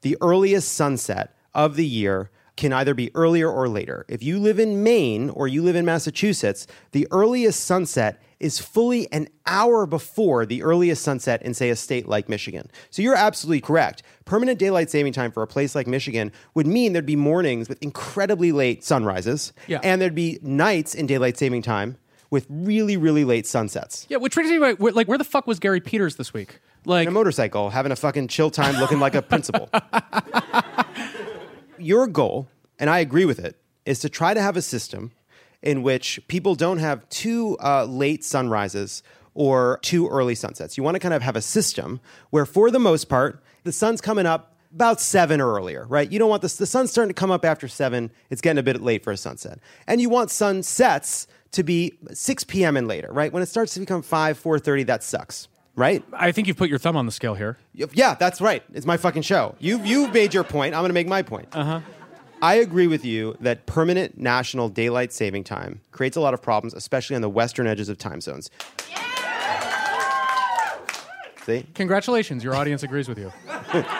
the 0.00 0.16
earliest 0.22 0.72
sunset 0.72 1.36
of 1.54 1.76
the 1.76 1.86
year 1.86 2.30
can 2.56 2.72
either 2.72 2.94
be 2.94 3.10
earlier 3.14 3.50
or 3.50 3.68
later. 3.68 4.04
If 4.08 4.22
you 4.22 4.38
live 4.38 4.58
in 4.58 4.82
Maine 4.82 5.30
or 5.30 5.48
you 5.48 5.62
live 5.62 5.74
in 5.76 5.84
Massachusetts, 5.84 6.66
the 6.92 7.08
earliest 7.10 7.64
sunset 7.64 8.20
is 8.40 8.58
fully 8.58 9.10
an 9.12 9.28
hour 9.46 9.86
before 9.86 10.44
the 10.44 10.62
earliest 10.62 11.02
sunset 11.02 11.40
in, 11.42 11.54
say, 11.54 11.70
a 11.70 11.76
state 11.76 12.08
like 12.08 12.28
Michigan. 12.28 12.68
So 12.90 13.00
you're 13.00 13.14
absolutely 13.14 13.60
correct. 13.60 14.02
Permanent 14.24 14.58
daylight 14.58 14.90
saving 14.90 15.12
time 15.12 15.30
for 15.32 15.42
a 15.42 15.46
place 15.46 15.74
like 15.74 15.86
Michigan 15.86 16.32
would 16.54 16.66
mean 16.66 16.92
there'd 16.92 17.06
be 17.06 17.16
mornings 17.16 17.68
with 17.68 17.80
incredibly 17.82 18.52
late 18.52 18.82
sunrises, 18.84 19.52
Yeah. 19.68 19.78
and 19.82 20.02
there'd 20.02 20.14
be 20.14 20.38
nights 20.42 20.94
in 20.94 21.06
daylight 21.06 21.38
saving 21.38 21.62
time 21.62 21.96
with 22.30 22.46
really, 22.50 22.96
really 22.96 23.24
late 23.24 23.46
sunsets. 23.46 24.06
Yeah, 24.08 24.16
which 24.16 24.34
brings 24.34 24.50
me 24.50 24.58
to 24.58 24.76
like, 24.92 25.06
where 25.08 25.18
the 25.18 25.24
fuck 25.24 25.46
was 25.46 25.58
Gary 25.58 25.80
Peters 25.80 26.16
this 26.16 26.34
week? 26.34 26.58
Like, 26.84 27.02
in 27.02 27.08
a 27.08 27.12
motorcycle, 27.12 27.70
having 27.70 27.92
a 27.92 27.96
fucking 27.96 28.26
chill 28.28 28.50
time, 28.50 28.74
looking 28.80 28.98
like 28.98 29.14
a 29.14 29.22
principal. 29.22 29.70
Your 31.82 32.06
goal, 32.06 32.48
and 32.78 32.88
I 32.88 33.00
agree 33.00 33.24
with 33.24 33.38
it, 33.38 33.56
is 33.84 33.98
to 34.00 34.08
try 34.08 34.34
to 34.34 34.40
have 34.40 34.56
a 34.56 34.62
system 34.62 35.12
in 35.62 35.82
which 35.82 36.20
people 36.28 36.54
don't 36.54 36.78
have 36.78 37.08
too 37.08 37.56
uh, 37.62 37.84
late 37.84 38.24
sunrises 38.24 39.02
or 39.34 39.78
too 39.82 40.08
early 40.08 40.34
sunsets. 40.34 40.76
You 40.76 40.82
want 40.82 40.94
to 40.94 40.98
kind 40.98 41.14
of 41.14 41.22
have 41.22 41.36
a 41.36 41.42
system 41.42 42.00
where, 42.30 42.46
for 42.46 42.70
the 42.70 42.78
most 42.78 43.08
part, 43.08 43.42
the 43.64 43.72
sun's 43.72 44.00
coming 44.00 44.26
up 44.26 44.56
about 44.74 45.00
seven 45.00 45.40
or 45.40 45.54
earlier, 45.54 45.86
right? 45.86 46.10
You 46.10 46.18
don't 46.18 46.30
want 46.30 46.42
the, 46.42 46.54
the 46.58 46.66
sun's 46.66 46.90
starting 46.90 47.10
to 47.10 47.18
come 47.18 47.30
up 47.30 47.44
after 47.44 47.68
seven. 47.68 48.10
It's 48.30 48.40
getting 48.40 48.58
a 48.58 48.62
bit 48.62 48.80
late 48.80 49.04
for 49.04 49.12
a 49.12 49.16
sunset. 49.16 49.58
And 49.86 50.00
you 50.00 50.08
want 50.08 50.30
sunsets 50.30 51.26
to 51.52 51.62
be 51.62 51.98
6 52.12 52.44
p.m. 52.44 52.76
and 52.76 52.88
later, 52.88 53.08
right? 53.12 53.32
When 53.32 53.42
it 53.42 53.46
starts 53.46 53.74
to 53.74 53.80
become 53.80 54.02
5, 54.02 54.42
4.30, 54.42 54.86
that 54.86 55.02
sucks, 55.02 55.48
right? 55.76 56.04
I 56.12 56.32
think 56.32 56.46
you've 56.48 56.56
put 56.56 56.68
your 56.68 56.78
thumb 56.78 56.96
on 56.96 57.06
the 57.06 57.12
scale 57.12 57.34
here. 57.34 57.58
Yeah, 57.74 58.14
that's 58.14 58.40
right. 58.40 58.62
It's 58.72 58.86
my 58.86 58.96
fucking 58.96 59.22
show. 59.22 59.54
You've, 59.58 59.84
you've 59.86 60.12
made 60.12 60.34
your 60.34 60.44
point. 60.44 60.74
I'm 60.74 60.80
going 60.82 60.90
to 60.90 60.94
make 60.94 61.06
my 61.08 61.22
point. 61.22 61.48
Uh 61.52 61.64
huh. 61.64 61.80
I 62.42 62.54
agree 62.56 62.88
with 62.88 63.04
you 63.04 63.36
that 63.40 63.66
permanent 63.66 64.18
national 64.18 64.68
daylight 64.68 65.12
saving 65.12 65.44
time 65.44 65.80
creates 65.92 66.16
a 66.16 66.20
lot 66.20 66.34
of 66.34 66.42
problems, 66.42 66.74
especially 66.74 67.14
on 67.14 67.22
the 67.22 67.28
western 67.30 67.66
edges 67.68 67.88
of 67.88 67.98
time 67.98 68.20
zones. 68.20 68.50
Yeah. 68.90 68.98
See? 71.46 71.66
Congratulations, 71.74 72.42
your 72.44 72.54
audience 72.54 72.82
agrees 72.82 73.08
with 73.08 73.18
you. 73.18 73.32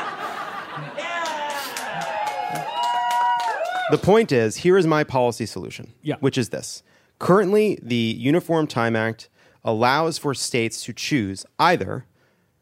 The 3.91 3.99
point 3.99 4.33
is, 4.33 4.57
here 4.57 4.79
is 4.79 4.87
my 4.87 5.05
policy 5.05 5.45
solution, 5.45 5.93
Yeah. 6.03 6.15
which 6.21 6.39
is 6.39 6.49
this. 6.49 6.83
Currently, 7.19 7.79
the 7.83 7.95
Uniform 7.95 8.67
Time 8.67 8.97
Act 8.97 9.29
allows 9.65 10.19
for 10.19 10.35
states 10.35 10.83
to 10.85 10.93
choose 10.93 11.45
either 11.59 12.05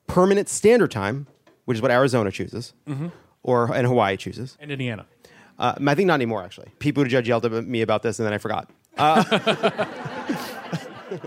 permanent 0.06 0.48
standard 0.48 0.90
time, 0.90 1.26
which 1.64 1.76
is 1.76 1.82
what 1.82 1.90
Arizona 1.90 2.30
chooses, 2.30 2.72
Mhm. 2.88 3.12
or 3.42 3.72
and 3.72 3.86
Hawaii 3.86 4.16
chooses. 4.16 4.56
And 4.60 4.70
Indiana. 4.70 5.06
Uh, 5.58 5.74
I 5.86 5.94
think 5.94 6.06
not 6.06 6.14
anymore, 6.14 6.42
actually. 6.42 6.68
People 6.78 7.02
who 7.04 7.08
judge 7.10 7.28
yelled 7.28 7.44
at 7.46 7.52
me 7.66 7.82
about 7.82 8.02
this, 8.02 8.18
and 8.18 8.26
then 8.26 8.32
I 8.32 8.38
forgot. 8.38 8.70
Uh, 8.98 9.22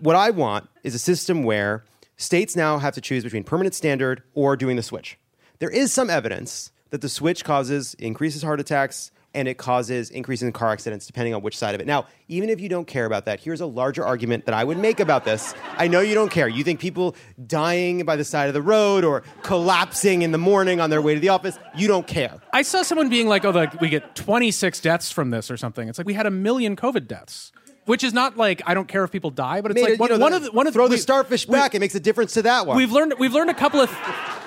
what 0.00 0.16
I 0.16 0.30
want 0.30 0.68
is 0.82 0.94
a 0.94 0.98
system 0.98 1.42
where 1.42 1.84
states 2.16 2.56
now 2.56 2.78
have 2.78 2.94
to 2.94 3.00
choose 3.00 3.24
between 3.24 3.44
permanent 3.44 3.74
standard 3.74 4.22
or 4.34 4.56
doing 4.56 4.76
the 4.76 4.82
switch. 4.82 5.18
There 5.58 5.70
is 5.70 5.92
some 5.92 6.10
evidence 6.10 6.70
that 6.90 7.00
the 7.00 7.08
switch 7.08 7.44
causes 7.44 7.94
increases 7.98 8.42
heart 8.42 8.60
attacks 8.60 9.10
and 9.34 9.48
it 9.48 9.58
causes 9.58 10.10
increases 10.10 10.44
in 10.44 10.52
car 10.52 10.70
accidents 10.70 11.06
depending 11.06 11.34
on 11.34 11.42
which 11.42 11.56
side 11.56 11.74
of 11.74 11.80
it. 11.80 11.86
Now, 11.86 12.06
even 12.28 12.48
if 12.48 12.60
you 12.60 12.68
don't 12.68 12.86
care 12.86 13.04
about 13.04 13.24
that, 13.26 13.40
here's 13.40 13.60
a 13.60 13.66
larger 13.66 14.04
argument 14.04 14.46
that 14.46 14.54
I 14.54 14.64
would 14.64 14.78
make 14.78 15.00
about 15.00 15.24
this. 15.24 15.54
I 15.76 15.88
know 15.88 16.00
you 16.00 16.14
don't 16.14 16.30
care. 16.30 16.48
You 16.48 16.64
think 16.64 16.80
people 16.80 17.16
dying 17.46 18.04
by 18.04 18.16
the 18.16 18.24
side 18.24 18.48
of 18.48 18.54
the 18.54 18.62
road 18.62 19.04
or 19.04 19.22
collapsing 19.42 20.22
in 20.22 20.32
the 20.32 20.38
morning 20.38 20.80
on 20.80 20.90
their 20.90 21.02
way 21.02 21.14
to 21.14 21.20
the 21.20 21.28
office, 21.30 21.58
you 21.76 21.88
don't 21.88 22.06
care. 22.06 22.40
I 22.52 22.62
saw 22.62 22.82
someone 22.82 23.08
being 23.08 23.28
like, 23.28 23.44
"Oh, 23.44 23.50
like 23.50 23.80
we 23.80 23.88
get 23.88 24.14
26 24.14 24.80
deaths 24.80 25.10
from 25.10 25.30
this 25.30 25.50
or 25.50 25.56
something." 25.56 25.88
It's 25.88 25.98
like 25.98 26.06
we 26.06 26.14
had 26.14 26.26
a 26.26 26.30
million 26.30 26.76
COVID 26.76 27.06
deaths, 27.06 27.52
which 27.86 28.02
is 28.04 28.12
not 28.12 28.36
like 28.36 28.62
I 28.66 28.74
don't 28.74 28.88
care 28.88 29.04
if 29.04 29.10
people 29.12 29.30
die, 29.30 29.60
but 29.60 29.70
it's 29.70 29.76
Made 29.80 29.82
like 29.82 29.92
it- 29.94 30.00
one, 30.00 30.10
you 30.10 30.18
know, 30.18 30.22
one 30.24 30.30
the- 30.32 30.36
of 30.38 30.42
the, 30.44 30.52
one 30.52 30.66
of 30.66 30.72
throw 30.74 30.84
we- 30.88 30.96
the 30.96 30.98
starfish 31.02 31.46
we- 31.46 31.52
back. 31.52 31.74
It 31.74 31.80
makes 31.80 31.94
a 31.94 32.00
difference 32.00 32.32
to 32.34 32.42
that 32.42 32.66
one. 32.66 32.76
We've 32.76 32.92
learned 32.92 33.14
we've 33.18 33.32
learned 33.34 33.50
a 33.50 33.54
couple 33.54 33.80
of 33.80 33.90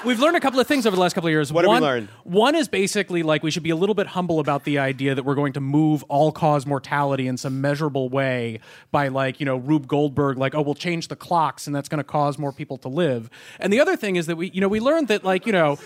we've 0.05 0.19
learned 0.19 0.37
a 0.37 0.39
couple 0.39 0.59
of 0.59 0.67
things 0.67 0.85
over 0.85 0.95
the 0.95 1.01
last 1.01 1.13
couple 1.13 1.27
of 1.27 1.31
years. 1.31 1.51
What 1.53 1.63
have 1.65 1.69
we 1.69 1.73
one, 1.75 1.81
learned? 1.83 2.07
One 2.23 2.55
is 2.55 2.67
basically 2.67 3.23
like 3.23 3.43
we 3.43 3.51
should 3.51 3.63
be 3.63 3.69
a 3.69 3.75
little 3.75 3.95
bit 3.95 4.07
humble 4.07 4.39
about 4.39 4.63
the 4.63 4.79
idea 4.79 5.13
that 5.15 5.23
we're 5.23 5.35
going 5.35 5.53
to 5.53 5.61
move 5.61 6.03
all 6.09 6.31
cause 6.31 6.65
mortality 6.65 7.27
in 7.27 7.37
some 7.37 7.61
measurable 7.61 8.09
way 8.09 8.59
by 8.91 9.07
like, 9.09 9.39
you 9.39 9.45
know, 9.45 9.57
Rube 9.57 9.87
Goldberg 9.87 10.37
like, 10.37 10.55
oh, 10.55 10.61
we'll 10.61 10.75
change 10.75 11.07
the 11.07 11.15
clocks 11.15 11.67
and 11.67 11.75
that's 11.75 11.89
going 11.89 11.99
to 11.99 12.03
cause 12.03 12.37
more 12.37 12.51
people 12.51 12.77
to 12.79 12.87
live. 12.87 13.29
And 13.59 13.71
the 13.71 13.79
other 13.79 13.95
thing 13.95 14.15
is 14.15 14.25
that 14.27 14.35
we 14.35 14.49
you 14.51 14.61
know, 14.61 14.67
we 14.67 14.79
learned 14.79 15.09
that 15.09 15.23
like, 15.23 15.45
you 15.45 15.51
know, 15.53 15.77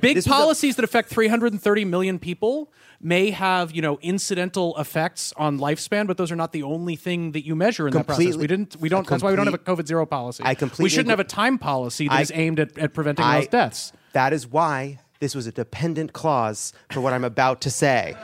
big 0.00 0.16
was 0.16 0.26
a- 0.26 0.30
policies 0.30 0.76
that 0.76 0.84
affect 0.84 1.08
330 1.10 1.84
million 1.84 2.18
people 2.18 2.70
may 3.00 3.30
have, 3.30 3.72
you 3.72 3.82
know, 3.82 3.98
incidental 4.02 4.76
effects 4.78 5.32
on 5.36 5.58
lifespan, 5.58 6.06
but 6.06 6.16
those 6.16 6.32
are 6.32 6.36
not 6.36 6.52
the 6.52 6.62
only 6.62 6.96
thing 6.96 7.32
that 7.32 7.44
you 7.44 7.54
measure 7.54 7.86
in 7.88 7.94
that 7.94 8.06
process. 8.06 8.36
We 8.36 8.46
didn't 8.46 8.76
we 8.80 8.88
don't 8.88 9.06
a 9.06 9.10
that's 9.10 9.22
why 9.22 9.30
we 9.30 9.36
don't 9.36 9.46
have 9.46 9.54
a 9.54 9.58
COVID 9.58 9.86
zero 9.86 10.06
policy. 10.06 10.42
I 10.44 10.54
completely 10.54 10.84
We 10.84 10.88
shouldn't 10.90 11.10
have 11.10 11.20
a 11.20 11.24
time 11.24 11.58
policy 11.58 12.08
that 12.08 12.14
I- 12.14 12.20
is 12.22 12.32
aimed 12.34 12.60
at, 12.60 12.76
at 12.78 12.94
preventing 12.94 13.24
I- 13.24 13.40
those 13.40 13.48
deaths. 13.48 13.92
That 14.12 14.32
is 14.32 14.46
why 14.46 15.00
this 15.20 15.34
was 15.34 15.46
a 15.46 15.52
dependent 15.52 16.12
clause 16.12 16.72
for 16.90 17.00
what 17.00 17.12
I'm 17.12 17.24
about 17.24 17.60
to 17.62 17.70
say, 17.70 18.14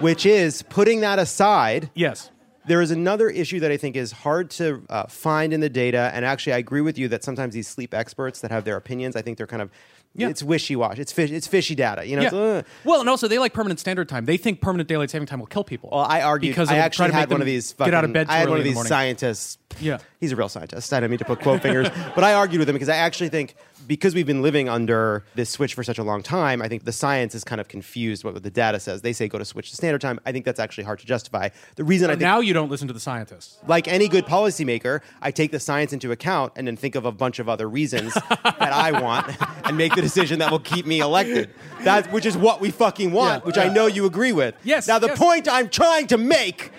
which 0.00 0.26
is 0.26 0.62
putting 0.62 1.00
that 1.00 1.18
aside. 1.18 1.90
Yes. 1.94 2.30
There 2.66 2.82
is 2.82 2.90
another 2.90 3.28
issue 3.30 3.60
that 3.60 3.70
I 3.70 3.76
think 3.76 3.94
is 3.94 4.10
hard 4.10 4.50
to 4.52 4.82
uh, 4.90 5.06
find 5.06 5.52
in 5.52 5.60
the 5.60 5.68
data, 5.68 6.10
and 6.12 6.24
actually, 6.24 6.54
I 6.54 6.58
agree 6.58 6.80
with 6.80 6.98
you 6.98 7.06
that 7.08 7.22
sometimes 7.22 7.54
these 7.54 7.68
sleep 7.68 7.94
experts 7.94 8.40
that 8.40 8.50
have 8.50 8.64
their 8.64 8.76
opinions, 8.76 9.14
I 9.14 9.22
think 9.22 9.38
they're 9.38 9.46
kind 9.46 9.62
of 9.62 9.70
it's 10.18 10.42
wishy-washy. 10.42 11.00
It's 11.00 11.12
fish, 11.12 11.30
it's 11.30 11.46
fishy 11.46 11.74
data. 11.74 12.04
You 12.06 12.16
know, 12.16 12.22
Yeah. 12.22 12.28
uh, 12.34 12.62
Well, 12.84 13.00
and 13.00 13.08
also 13.08 13.28
they 13.28 13.38
like 13.38 13.52
permanent 13.52 13.80
standard 13.80 14.08
time. 14.08 14.24
They 14.26 14.36
think 14.36 14.60
permanent 14.60 14.88
daylight 14.88 15.10
saving 15.10 15.26
time 15.26 15.38
will 15.40 15.46
kill 15.46 15.64
people. 15.64 15.90
Well, 15.92 16.00
I 16.08 16.22
argued. 16.22 16.52
because 16.52 16.70
I 16.70 16.78
actually 16.78 17.04
try 17.04 17.06
to 17.08 17.12
make 17.14 17.20
had 17.20 17.30
one 17.30 17.40
of 17.40 17.46
these. 17.46 17.72
get 17.74 17.88
out 17.94 18.04
of 18.04 18.10
fucking- 18.10 18.12
bed. 18.12 18.26
I 18.28 18.36
had 18.38 18.48
one 18.48 18.58
of 18.60 18.66
in 18.66 18.72
the 18.74 18.78
these 18.80 18.88
scientists. 18.88 19.58
Yeah. 19.80 19.98
he's 20.20 20.32
a 20.32 20.36
real 20.36 20.48
scientist. 20.48 20.92
I 20.92 21.00
don't 21.00 21.10
mean 21.10 21.18
to 21.18 21.24
put 21.26 21.40
quote 21.40 21.60
fingers, 21.62 21.88
but 22.14 22.24
I 22.24 22.32
argued 22.34 22.60
with 22.60 22.68
him 22.68 22.74
because 22.74 22.88
I 22.88 22.96
actually 22.96 23.28
think 23.28 23.54
because 23.86 24.14
we've 24.14 24.26
been 24.26 24.42
living 24.42 24.68
under 24.68 25.24
this 25.34 25.50
switch 25.50 25.74
for 25.74 25.82
such 25.84 25.98
a 25.98 26.02
long 26.02 26.22
time, 26.22 26.60
I 26.62 26.68
think 26.68 26.84
the 26.84 26.92
science 26.92 27.34
is 27.34 27.44
kind 27.44 27.60
of 27.60 27.68
confused 27.68 28.24
what 28.24 28.42
the 28.42 28.50
data 28.50 28.80
says. 28.80 29.02
They 29.02 29.12
say 29.12 29.28
go 29.28 29.38
to 29.38 29.44
switch 29.44 29.70
to 29.70 29.76
standard 29.76 30.00
time. 30.00 30.18
I 30.26 30.32
think 30.32 30.44
that's 30.44 30.60
actually 30.60 30.84
hard 30.84 30.98
to 31.00 31.06
justify. 31.06 31.50
The 31.76 31.84
reason 31.84 32.10
I 32.10 32.14
think 32.14 32.22
now 32.22 32.40
you 32.40 32.52
don't 32.52 32.70
listen 32.70 32.88
to 32.88 32.94
the 32.94 33.00
scientists. 33.00 33.58
like 33.66 33.88
any 33.88 34.08
good 34.08 34.26
policymaker, 34.26 35.00
I 35.22 35.30
take 35.30 35.50
the 35.52 35.60
science 35.60 35.92
into 35.92 36.10
account 36.12 36.52
and 36.56 36.66
then 36.66 36.76
think 36.76 36.94
of 36.94 37.04
a 37.04 37.12
bunch 37.12 37.38
of 37.38 37.48
other 37.48 37.68
reasons 37.68 38.14
that 38.30 38.60
I 38.60 39.00
want 39.00 39.34
and 39.64 39.76
make 39.76 39.94
the 39.94 40.02
decision 40.02 40.38
that 40.40 40.50
will 40.50 40.58
keep 40.58 40.86
me 40.86 41.00
elected. 41.00 41.50
That 41.82 42.10
which 42.12 42.26
is 42.26 42.36
what 42.36 42.60
we 42.60 42.70
fucking 42.70 43.12
want, 43.12 43.42
Yeah, 43.42 43.46
which 43.46 43.58
I 43.58 43.68
know 43.68 43.86
you 43.86 44.06
agree 44.06 44.32
with. 44.32 44.54
Yes, 44.64 44.88
Now 44.88 44.98
the 44.98 45.08
yes. 45.08 45.18
point 45.18 45.48
I'm 45.48 45.68
trying 45.68 46.06
to 46.08 46.16
make 46.18 46.72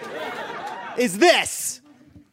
is 0.97 1.19
this. 1.19 1.81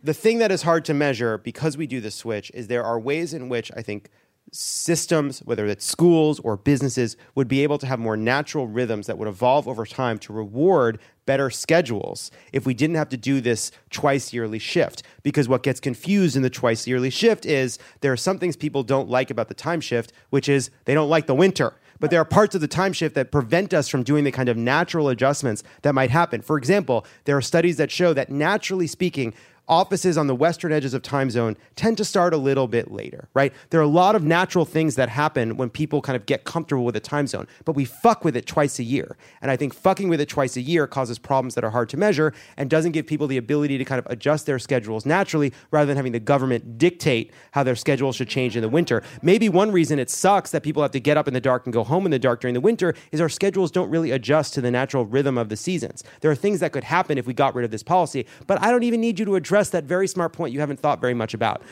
The 0.02 0.14
thing 0.14 0.38
that 0.38 0.52
is 0.52 0.62
hard 0.62 0.84
to 0.86 0.94
measure 0.94 1.38
because 1.38 1.76
we 1.78 1.86
do 1.86 2.00
the 2.00 2.10
switch 2.10 2.50
is 2.52 2.66
there 2.66 2.84
are 2.84 3.00
ways 3.00 3.32
in 3.32 3.48
which 3.48 3.70
I 3.74 3.80
think 3.82 4.10
systems, 4.54 5.40
whether 5.40 5.66
it's 5.66 5.84
schools 5.84 6.38
or 6.40 6.56
businesses, 6.56 7.16
would 7.34 7.48
be 7.48 7.62
able 7.62 7.78
to 7.78 7.86
have 7.86 7.98
more 7.98 8.16
natural 8.16 8.68
rhythms 8.68 9.06
that 9.06 9.18
would 9.18 9.28
evolve 9.28 9.66
over 9.66 9.84
time 9.84 10.18
to 10.18 10.32
reward 10.32 10.98
better 11.26 11.50
schedules 11.50 12.30
if 12.52 12.64
we 12.66 12.74
didn't 12.74 12.96
have 12.96 13.08
to 13.08 13.16
do 13.16 13.40
this 13.40 13.72
twice 13.90 14.32
yearly 14.32 14.58
shift. 14.58 15.02
Because 15.22 15.48
what 15.48 15.62
gets 15.62 15.80
confused 15.80 16.36
in 16.36 16.42
the 16.42 16.50
twice 16.50 16.86
yearly 16.86 17.10
shift 17.10 17.44
is 17.44 17.78
there 18.00 18.12
are 18.12 18.16
some 18.16 18.38
things 18.38 18.56
people 18.56 18.82
don't 18.82 19.08
like 19.08 19.30
about 19.30 19.48
the 19.48 19.54
time 19.54 19.80
shift, 19.80 20.12
which 20.30 20.48
is 20.48 20.70
they 20.84 20.94
don't 20.94 21.10
like 21.10 21.26
the 21.26 21.34
winter. 21.34 21.74
But 22.00 22.10
there 22.10 22.20
are 22.20 22.24
parts 22.24 22.54
of 22.54 22.60
the 22.60 22.68
time 22.68 22.92
shift 22.92 23.14
that 23.14 23.32
prevent 23.32 23.72
us 23.72 23.88
from 23.88 24.02
doing 24.02 24.24
the 24.24 24.32
kind 24.32 24.48
of 24.48 24.56
natural 24.56 25.08
adjustments 25.08 25.62
that 25.82 25.94
might 25.94 26.10
happen. 26.10 26.42
For 26.42 26.58
example, 26.58 27.06
there 27.24 27.36
are 27.36 27.42
studies 27.42 27.76
that 27.78 27.90
show 27.90 28.12
that 28.12 28.30
naturally 28.30 28.86
speaking, 28.86 29.32
offices 29.68 30.18
on 30.18 30.26
the 30.26 30.34
western 30.34 30.72
edges 30.72 30.94
of 30.94 31.02
time 31.02 31.30
zone 31.30 31.56
tend 31.76 31.96
to 31.96 32.04
start 32.04 32.34
a 32.34 32.36
little 32.36 32.68
bit 32.68 32.90
later, 32.90 33.28
right? 33.34 33.52
There 33.70 33.80
are 33.80 33.84
a 33.84 33.88
lot 33.88 34.14
of 34.14 34.22
natural 34.22 34.64
things 34.64 34.96
that 34.96 35.08
happen 35.08 35.56
when 35.56 35.70
people 35.70 36.02
kind 36.02 36.16
of 36.16 36.26
get 36.26 36.44
comfortable 36.44 36.84
with 36.84 36.96
a 36.96 37.00
time 37.00 37.26
zone, 37.26 37.46
but 37.64 37.74
we 37.74 37.84
fuck 37.84 38.24
with 38.24 38.36
it 38.36 38.46
twice 38.46 38.78
a 38.78 38.82
year. 38.82 39.16
And 39.40 39.50
I 39.50 39.56
think 39.56 39.74
fucking 39.74 40.08
with 40.08 40.20
it 40.20 40.28
twice 40.28 40.56
a 40.56 40.60
year 40.60 40.86
causes 40.86 41.18
problems 41.18 41.54
that 41.54 41.64
are 41.64 41.70
hard 41.70 41.88
to 41.90 41.96
measure 41.96 42.34
and 42.56 42.68
doesn't 42.68 42.92
give 42.92 43.06
people 43.06 43.26
the 43.26 43.38
ability 43.38 43.78
to 43.78 43.84
kind 43.84 43.98
of 43.98 44.06
adjust 44.10 44.46
their 44.46 44.58
schedules 44.58 45.06
naturally 45.06 45.52
rather 45.70 45.86
than 45.86 45.96
having 45.96 46.12
the 46.12 46.20
government 46.20 46.76
dictate 46.76 47.32
how 47.52 47.62
their 47.62 47.76
schedule 47.76 48.12
should 48.12 48.28
change 48.28 48.56
in 48.56 48.62
the 48.62 48.68
winter. 48.68 49.02
Maybe 49.22 49.48
one 49.48 49.72
reason 49.72 49.98
it 49.98 50.10
sucks 50.10 50.50
that 50.50 50.62
people 50.62 50.82
have 50.82 50.90
to 50.92 51.00
get 51.00 51.16
up 51.16 51.26
in 51.26 51.34
the 51.34 51.40
dark 51.40 51.66
and 51.66 51.72
go 51.72 51.84
home 51.84 52.04
in 52.04 52.10
the 52.10 52.18
dark 52.18 52.40
during 52.40 52.54
the 52.54 52.60
winter 52.60 52.94
is 53.12 53.20
our 53.20 53.28
schedules 53.28 53.70
don't 53.70 53.88
really 53.88 54.10
adjust 54.10 54.52
to 54.54 54.60
the 54.60 54.70
natural 54.70 55.06
rhythm 55.06 55.38
of 55.38 55.48
the 55.48 55.56
seasons. 55.56 56.04
There 56.20 56.30
are 56.30 56.34
things 56.34 56.60
that 56.60 56.72
could 56.72 56.84
happen 56.84 57.16
if 57.16 57.26
we 57.26 57.32
got 57.32 57.54
rid 57.54 57.64
of 57.64 57.70
this 57.70 57.82
policy, 57.82 58.26
but 58.46 58.60
I 58.60 58.70
don't 58.70 58.82
even 58.82 59.00
need 59.00 59.18
you 59.18 59.24
to 59.24 59.36
address 59.36 59.53
that 59.70 59.84
very 59.84 60.08
smart 60.08 60.32
point 60.32 60.52
you 60.52 60.60
haven't 60.60 60.80
thought 60.80 61.00
very 61.00 61.14
much 61.14 61.34
about. 61.34 61.62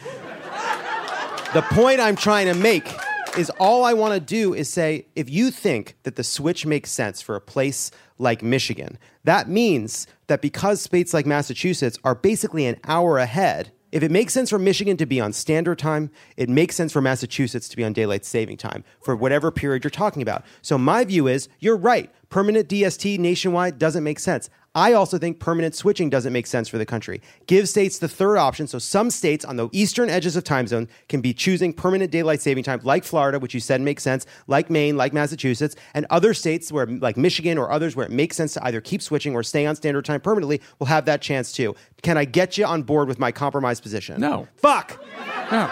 the 1.54 1.62
point 1.70 2.00
I'm 2.00 2.16
trying 2.16 2.46
to 2.46 2.54
make 2.54 2.88
is 3.36 3.50
all 3.58 3.84
I 3.84 3.94
want 3.94 4.14
to 4.14 4.20
do 4.20 4.54
is 4.54 4.70
say 4.70 5.06
if 5.16 5.30
you 5.30 5.50
think 5.50 5.96
that 6.02 6.16
the 6.16 6.24
switch 6.24 6.66
makes 6.66 6.90
sense 6.90 7.20
for 7.20 7.34
a 7.34 7.40
place 7.40 7.90
like 8.18 8.42
Michigan, 8.42 8.98
that 9.24 9.48
means 9.48 10.06
that 10.26 10.42
because 10.42 10.82
states 10.82 11.14
like 11.14 11.26
Massachusetts 11.26 11.98
are 12.04 12.14
basically 12.14 12.66
an 12.66 12.76
hour 12.84 13.18
ahead, 13.18 13.72
if 13.90 14.02
it 14.02 14.10
makes 14.10 14.32
sense 14.32 14.48
for 14.48 14.58
Michigan 14.58 14.96
to 14.96 15.06
be 15.06 15.20
on 15.20 15.34
standard 15.34 15.78
time, 15.78 16.10
it 16.38 16.48
makes 16.48 16.74
sense 16.74 16.92
for 16.92 17.02
Massachusetts 17.02 17.68
to 17.68 17.76
be 17.76 17.84
on 17.84 17.92
daylight 17.92 18.24
saving 18.24 18.56
time 18.56 18.84
for 19.02 19.14
whatever 19.14 19.50
period 19.50 19.84
you're 19.84 19.90
talking 19.90 20.22
about. 20.22 20.44
So 20.62 20.78
my 20.78 21.04
view 21.04 21.26
is 21.26 21.48
you're 21.60 21.76
right. 21.76 22.10
Permanent 22.30 22.68
DST 22.68 23.18
nationwide 23.18 23.78
doesn't 23.78 24.02
make 24.02 24.18
sense. 24.18 24.48
I 24.74 24.94
also 24.94 25.18
think 25.18 25.38
permanent 25.38 25.74
switching 25.74 26.08
doesn't 26.08 26.32
make 26.32 26.46
sense 26.46 26.66
for 26.66 26.78
the 26.78 26.86
country. 26.86 27.20
Give 27.46 27.68
states 27.68 27.98
the 27.98 28.08
third 28.08 28.38
option. 28.38 28.66
So 28.66 28.78
some 28.78 29.10
states 29.10 29.44
on 29.44 29.56
the 29.56 29.68
eastern 29.72 30.08
edges 30.08 30.34
of 30.34 30.44
time 30.44 30.66
zone 30.66 30.88
can 31.10 31.20
be 31.20 31.34
choosing 31.34 31.74
permanent 31.74 32.10
daylight 32.10 32.40
saving 32.40 32.64
time, 32.64 32.80
like 32.82 33.04
Florida, 33.04 33.38
which 33.38 33.52
you 33.52 33.60
said 33.60 33.82
makes 33.82 34.02
sense, 34.02 34.24
like 34.46 34.70
Maine, 34.70 34.96
like 34.96 35.12
Massachusetts, 35.12 35.76
and 35.92 36.06
other 36.08 36.32
states 36.32 36.72
where, 36.72 36.86
like 36.86 37.18
Michigan 37.18 37.58
or 37.58 37.70
others, 37.70 37.94
where 37.94 38.06
it 38.06 38.12
makes 38.12 38.34
sense 38.36 38.54
to 38.54 38.64
either 38.64 38.80
keep 38.80 39.02
switching 39.02 39.34
or 39.34 39.42
stay 39.42 39.66
on 39.66 39.76
standard 39.76 40.06
time 40.06 40.22
permanently, 40.22 40.62
will 40.78 40.86
have 40.86 41.04
that 41.04 41.20
chance 41.20 41.52
too. 41.52 41.74
Can 42.02 42.16
I 42.16 42.24
get 42.24 42.56
you 42.56 42.64
on 42.64 42.82
board 42.82 43.08
with 43.08 43.18
my 43.18 43.30
compromise 43.30 43.78
position? 43.80 44.20
No. 44.20 44.48
Fuck. 44.56 45.04
No. 45.50 45.70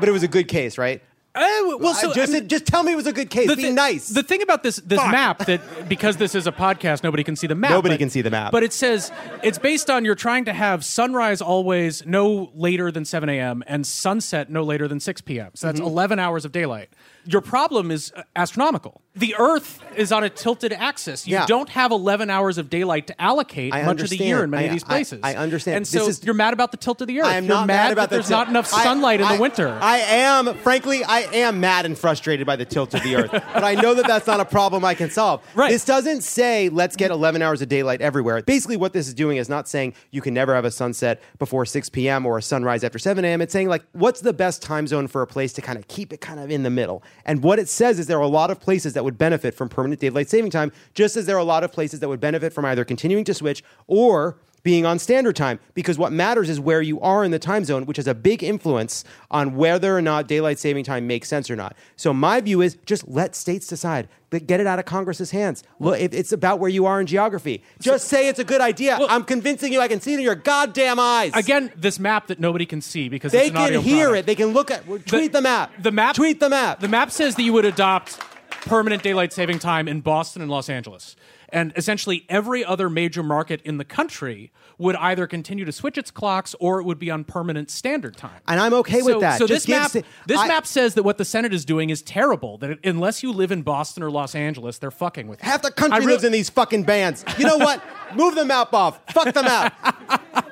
But 0.00 0.08
it 0.08 0.12
was 0.12 0.22
a 0.22 0.28
good 0.28 0.48
case, 0.48 0.78
right? 0.78 1.02
Uh, 1.32 1.76
well, 1.78 1.94
so 1.94 2.10
I 2.10 2.14
just, 2.14 2.32
I 2.32 2.40
mean- 2.40 2.48
just 2.48 2.66
tell 2.66 2.82
me 2.82 2.90
it 2.92 2.96
was 2.96 3.06
a 3.06 3.12
good 3.12 3.30
case. 3.30 3.46
The 3.48 3.54
Be 3.54 3.62
thi- 3.64 3.70
nice. 3.70 4.08
The 4.08 4.22
thing 4.24 4.42
about 4.42 4.64
this 4.64 4.76
this 4.84 4.98
Fuck. 4.98 5.12
map 5.12 5.38
that 5.46 5.88
because 5.88 6.16
this 6.16 6.34
is 6.34 6.48
a 6.48 6.52
podcast, 6.52 7.04
nobody 7.04 7.22
can 7.22 7.36
see 7.36 7.46
the 7.46 7.54
map. 7.54 7.70
Nobody 7.70 7.94
but- 7.94 7.98
can 8.00 8.10
see 8.10 8.20
the 8.20 8.30
map. 8.30 8.50
But 8.50 8.64
it 8.64 8.72
says 8.72 9.12
it's 9.42 9.58
based 9.58 9.88
on 9.90 10.04
you're 10.04 10.16
trying 10.16 10.44
to 10.46 10.52
have 10.52 10.84
sunrise 10.84 11.40
always 11.40 12.04
no 12.04 12.50
later 12.54 12.90
than 12.90 13.04
7 13.04 13.28
a.m. 13.28 13.62
and 13.68 13.86
sunset 13.86 14.50
no 14.50 14.64
later 14.64 14.88
than 14.88 14.98
6 14.98 15.20
p.m. 15.20 15.50
So 15.54 15.68
that's 15.68 15.78
Mm-hmm. 15.78 15.86
11 15.88 16.18
hours 16.18 16.44
of 16.44 16.50
daylight. 16.50 16.88
Your 17.26 17.42
problem 17.42 17.90
is 17.92 18.12
uh, 18.16 18.22
astronomical. 18.34 19.00
The 19.16 19.34
Earth 19.40 19.80
is 19.96 20.12
on 20.12 20.22
a 20.22 20.30
tilted 20.30 20.72
axis. 20.72 21.26
You 21.26 21.34
Yeah. 21.34 21.46
don't 21.46 21.68
have 21.70 21.90
11 21.90 22.30
hours 22.30 22.58
of 22.58 22.70
daylight 22.70 23.08
to 23.08 23.20
allocate 23.20 23.74
I 23.74 23.82
much 23.82 24.00
of 24.02 24.08
the 24.08 24.16
year 24.16 24.44
in 24.44 24.50
many 24.50 24.62
I- 24.64 24.66
of 24.68 24.72
these 24.72 24.84
I- 24.84 24.86
places. 24.86 25.20
I 25.24 25.34
understand. 25.34 25.78
And 25.78 25.84
This 25.84 25.90
so 25.90 26.06
is- 26.08 26.22
you're 26.22 26.32
mad 26.32 26.52
about 26.54 26.70
the 26.70 26.76
tilt 26.76 27.00
of 27.00 27.08
the 27.08 27.18
Earth. 27.20 27.26
I 27.26 27.34
am 27.34 27.44
you're 27.44 27.54
not 27.56 27.66
mad, 27.66 27.74
mad 27.86 27.92
about 27.92 28.10
that 28.10 28.14
there's 28.16 28.28
the 28.28 28.34
tilt. 28.34 28.46
not 28.46 28.48
enough 28.50 28.72
I- 28.72 28.84
sunlight 28.84 29.20
in 29.20 29.26
I- 29.26 29.34
the 29.34 29.42
winter. 29.42 29.76
I 29.82 29.98
am, 29.98 30.54
frankly, 30.58 31.02
I 31.02 31.22
am 31.32 31.58
mad 31.58 31.86
and 31.86 31.98
frustrated 31.98 32.46
by 32.46 32.54
the 32.54 32.64
tilt 32.64 32.94
of 32.94 33.02
the 33.02 33.16
earth. 33.16 33.30
but 33.52 33.64
I 33.64 33.74
know 33.74 33.94
that 33.94 34.06
that's 34.06 34.28
not 34.28 34.38
a 34.38 34.44
problem 34.44 34.84
I 34.84 34.94
can 34.94 35.10
solve. 35.10 35.40
Right. 35.56 35.72
This 35.72 35.84
doesn't 35.84 36.22
say 36.22 36.68
let's 36.68 36.94
get 36.94 37.10
11 37.10 37.42
hours 37.42 37.60
of 37.62 37.68
daylight 37.68 38.00
everywhere. 38.00 38.40
Basically, 38.42 38.76
what 38.76 38.92
this 38.92 39.08
is 39.08 39.14
doing 39.14 39.38
is 39.38 39.48
not 39.48 39.68
saying 39.68 39.94
you 40.12 40.20
can 40.20 40.34
never 40.34 40.54
have 40.54 40.64
a 40.64 40.70
sunset 40.70 41.20
before 41.40 41.66
6 41.66 41.88
p.m. 41.88 42.24
or 42.26 42.38
a 42.38 42.42
sunrise 42.42 42.84
after 42.84 42.98
7 43.00 43.24
a.m. 43.24 43.42
It's 43.42 43.52
saying 43.52 43.68
like 43.68 43.82
what's 43.90 44.20
the 44.20 44.32
best 44.32 44.62
time 44.62 44.86
zone 44.86 45.08
for 45.08 45.20
a 45.20 45.26
place 45.26 45.52
to 45.54 45.60
kind 45.60 45.78
of 45.78 45.88
keep 45.88 46.12
it 46.12 46.20
kind 46.20 46.38
of 46.38 46.48
in 46.48 46.62
the 46.62 46.70
middle. 46.70 47.02
And 47.26 47.42
what 47.42 47.58
it 47.58 47.68
says 47.68 47.98
is 47.98 48.06
there 48.06 48.18
are 48.18 48.20
a 48.20 48.28
lot 48.28 48.52
of 48.52 48.60
places 48.60 48.92
that 49.00 49.04
would 49.04 49.16
benefit 49.16 49.54
from 49.54 49.70
permanent 49.70 49.98
daylight 49.98 50.28
saving 50.28 50.50
time, 50.50 50.70
just 50.92 51.16
as 51.16 51.24
there 51.24 51.34
are 51.34 51.38
a 51.38 51.44
lot 51.44 51.64
of 51.64 51.72
places 51.72 52.00
that 52.00 52.08
would 52.10 52.20
benefit 52.20 52.52
from 52.52 52.66
either 52.66 52.84
continuing 52.84 53.24
to 53.24 53.32
switch 53.32 53.64
or 53.86 54.36
being 54.62 54.84
on 54.84 54.98
standard 54.98 55.36
time 55.36 55.58
because 55.74 55.98
what 55.98 56.12
matters 56.12 56.50
is 56.50 56.60
where 56.60 56.82
you 56.82 57.00
are 57.00 57.24
in 57.24 57.30
the 57.30 57.38
time 57.38 57.64
zone 57.64 57.86
which 57.86 57.96
has 57.96 58.06
a 58.06 58.14
big 58.14 58.42
influence 58.42 59.04
on 59.30 59.56
whether 59.56 59.96
or 59.96 60.02
not 60.02 60.28
daylight 60.28 60.58
saving 60.58 60.84
time 60.84 61.06
makes 61.06 61.28
sense 61.28 61.50
or 61.50 61.56
not. 61.56 61.74
So 61.96 62.12
my 62.12 62.40
view 62.40 62.60
is 62.60 62.76
just 62.86 63.08
let 63.08 63.34
states 63.34 63.66
decide. 63.66 64.08
But 64.28 64.46
get 64.46 64.60
it 64.60 64.66
out 64.66 64.78
of 64.78 64.84
congress's 64.84 65.32
hands. 65.32 65.64
Look 65.80 65.98
if 65.98 66.14
it's 66.14 66.30
about 66.30 66.60
where 66.60 66.70
you 66.70 66.86
are 66.86 67.00
in 67.00 67.08
geography. 67.08 67.64
Just 67.80 68.06
say 68.06 68.28
it's 68.28 68.38
a 68.38 68.44
good 68.44 68.60
idea. 68.60 68.96
I'm 69.08 69.24
convincing 69.24 69.72
you 69.72 69.80
i 69.80 69.88
can 69.88 70.00
see 70.00 70.12
it 70.12 70.18
in 70.18 70.24
your 70.24 70.36
goddamn 70.36 71.00
eyes. 71.00 71.32
Again, 71.34 71.72
this 71.74 71.98
map 71.98 72.28
that 72.28 72.38
nobody 72.38 72.64
can 72.64 72.80
see 72.80 73.08
because 73.08 73.32
they 73.32 73.50
can 73.50 73.82
hear 73.82 74.10
product. 74.10 74.18
it 74.20 74.26
they 74.26 74.34
can 74.36 74.48
look 74.48 74.70
at 74.70 74.84
tweet 75.06 75.32
the, 75.32 75.40
map. 75.40 75.72
The 75.82 75.90
map 75.90 76.14
tweet 76.14 76.38
the 76.38 76.48
map. 76.48 76.78
The 76.78 76.86
map 76.86 77.10
says 77.10 77.34
that 77.34 77.42
you 77.42 77.52
would 77.54 77.64
adopt 77.64 78.20
permanent 78.62 79.02
daylight 79.02 79.32
saving 79.32 79.58
time 79.58 79.88
in 79.88 80.00
Boston 80.00 80.42
and 80.42 80.50
Los 80.50 80.68
Angeles. 80.68 81.16
And 81.52 81.72
essentially 81.74 82.24
every 82.28 82.64
other 82.64 82.88
major 82.88 83.22
market 83.24 83.60
in 83.64 83.78
the 83.78 83.84
country 83.84 84.52
would 84.78 84.94
either 84.96 85.26
continue 85.26 85.64
to 85.64 85.72
switch 85.72 85.98
its 85.98 86.10
clocks 86.10 86.54
or 86.60 86.78
it 86.80 86.84
would 86.84 86.98
be 86.98 87.10
on 87.10 87.24
permanent 87.24 87.70
standard 87.70 88.16
time. 88.16 88.40
and 88.48 88.58
i'm 88.60 88.72
okay 88.72 89.02
with 89.02 89.20
that 89.20 89.36
So 89.38 89.46
Just 89.46 89.66
this 89.66 89.94
map, 89.94 90.04
this 90.26 90.38
I- 90.38 90.46
map 90.46 90.66
says 90.66 90.94
that 90.94 91.02
what 91.02 91.18
the 91.18 91.24
Senate 91.24 91.52
is 91.52 91.64
doing 91.64 91.90
is 91.90 92.00
terrible. 92.02 92.56
That 92.58 92.70
it, 92.70 92.78
unless 92.84 93.22
you 93.22 93.32
live 93.32 93.50
in 93.52 93.62
Boston 93.62 94.02
or 94.02 94.10
Los 94.10 94.34
Angeles, 94.34 94.78
they're 94.78 94.90
fucking 94.92 95.26
with 95.28 95.42
you. 95.42 95.48
half 95.50 95.60
the 95.62 95.70
country 95.72 96.06
re- 96.06 96.12
lives 96.12 96.24
in 96.24 96.32
these 96.32 96.48
fucking 96.48 96.84
bands 96.84 97.24
you 97.36 97.44
know 97.46 97.58
what 97.58 97.82
move 98.14 98.36
the 98.36 98.44
map 98.44 98.72
off 98.72 99.00
fuck 99.12 99.34
the 99.34 99.42
map 99.42 100.46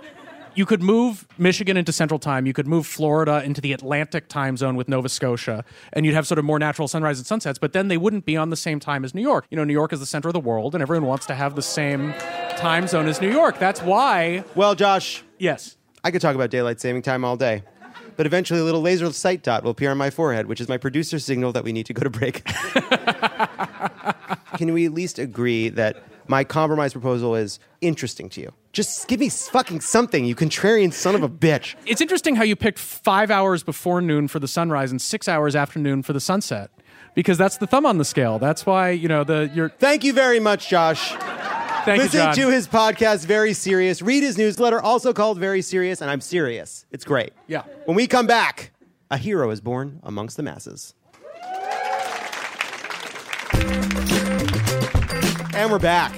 you 0.59 0.67
could 0.67 0.83
move 0.83 1.25
Michigan 1.39 1.77
into 1.77 1.93
Central 1.93 2.19
Time. 2.19 2.45
You 2.45 2.53
could 2.53 2.67
move 2.67 2.85
Florida 2.85 3.41
into 3.45 3.61
the 3.61 3.73
Atlantic 3.73 4.29
time 4.29 4.57
zone 4.57 4.75
with 4.75 4.89
Nova 4.89 5.09
Scotia, 5.09 5.65
and 5.93 6.05
you'd 6.05 6.15
have 6.15 6.27
sort 6.27 6.41
of 6.41 6.45
more 6.45 6.59
natural 6.59 6.89
sunrise 6.89 7.19
and 7.19 7.27
sunsets. 7.27 7.61
But 7.61 7.73
then 7.73 7.87
they 7.87 7.97
wouldn't 7.97 8.27
be 8.27 8.37
on 8.37 8.51
the 8.51 8.57
same 8.57 8.81
time 8.81 9.05
as 9.05 9.15
New 9.15 9.23
York. 9.23 9.47
You 9.51 9.57
know, 9.57 9.63
New 9.63 9.73
York 9.73 9.93
is 9.93 10.01
the 10.01 10.07
center 10.07 10.29
of 10.29 10.35
the 10.35 10.41
world, 10.41 10.75
and 10.75 10.83
everyone 10.83 11.07
wants 11.07 11.27
to 11.27 11.37
have 11.37 11.55
the 11.55 11.63
same 11.63 12.13
time 12.57 12.89
zone 12.89 13.07
as 13.07 13.21
New 13.21 13.31
York. 13.31 13.61
That's 13.61 13.81
why. 13.81 14.43
well 14.57 14.75
josh 14.75 15.23
Yes. 15.39 15.77
I 16.03 16.11
could 16.11 16.21
talk 16.21 16.35
about 16.35 16.51
daylight 16.51 16.81
saving 16.81 17.03
time 17.03 17.25
all 17.25 17.37
day. 17.37 17.63
But 18.17 18.27
eventually, 18.27 18.59
a 18.59 18.65
little 18.65 18.81
laser 18.81 19.13
sight 19.13 19.45
dot 19.45 19.63
will 19.63 19.71
appear 19.71 19.93
on 19.93 19.99
my 19.99 20.11
forehead, 20.11 20.47
which 20.47 20.61
is 20.61 20.69
my 20.69 20.77
producer's 20.77 21.25
signal 21.25 21.53
that 21.53 21.63
we 21.63 21.71
need 21.71 21.87
to 21.87 21.95
go 21.95 22.03
to 22.03 22.11
break. 22.11 22.45
Can 24.57 24.73
we 24.73 24.87
at 24.87 24.93
least 24.93 25.21
agree 25.21 25.69
that 25.69 26.03
my 26.29 26.45
compromise 26.45 26.93
proposal 26.93 27.35
is 27.35 27.59
interesting 27.81 28.29
to 28.31 28.41
you? 28.41 28.53
Just 28.73 29.09
give 29.09 29.21
me 29.21 29.29
fucking 29.29 29.81
something, 29.81 30.25
you 30.25 30.35
contrarian 30.35 30.93
son 30.93 31.15
of 31.15 31.23
a 31.23 31.29
bitch. 31.29 31.75
It's 31.87 32.01
interesting 32.01 32.37
how 32.37 32.45
you 32.45 32.55
picked 32.55 32.79
five 32.79 33.31
hours 33.31 33.63
before 33.63 34.01
noon 34.01 34.29
for 34.29 34.39
the 34.39 34.49
sunrise 34.49 34.91
and 34.91 35.01
six 35.01 35.27
hours 35.27 35.57
after 35.57 35.79
noon 35.79 36.03
for 36.03 36.13
the 36.13 36.21
sunset, 36.21 36.71
because 37.15 37.39
that's 37.39 37.57
the 37.57 37.67
thumb 37.67 37.87
on 37.87 37.99
the 37.99 38.05
scale. 38.05 38.39
That's 38.39 38.67
why 38.67 38.91
you 38.91 39.09
know 39.09 39.25
the 39.25 39.51
you're. 39.55 39.71
Thank 39.71 40.05
you 40.05 40.13
very 40.13 40.39
much, 40.39 40.69
Josh. 40.69 41.13
Thank 41.85 42.03
Listen 42.03 42.29
you, 42.29 42.35
to 42.35 42.51
his 42.51 42.69
podcast, 42.69 43.25
Very 43.25 43.55
Serious. 43.55 44.03
Read 44.03 44.23
his 44.23 44.37
newsletter, 44.37 44.81
also 44.81 45.15
called 45.15 45.39
Very 45.39 45.63
Serious, 45.63 46.03
and 46.03 46.11
I'm 46.11 46.21
serious. 46.21 46.85
It's 46.91 47.05
great. 47.05 47.33
Yeah. 47.47 47.63
When 47.87 47.97
we 47.97 48.07
come 48.07 48.27
back, 48.27 48.73
a 49.11 49.17
hero 49.17 49.51
is 49.51 49.63
born 49.63 50.01
amongst 50.03 50.37
the 50.37 50.43
masses. 50.43 50.95
And 55.59 55.73
we're 55.73 55.81
back. 55.81 56.13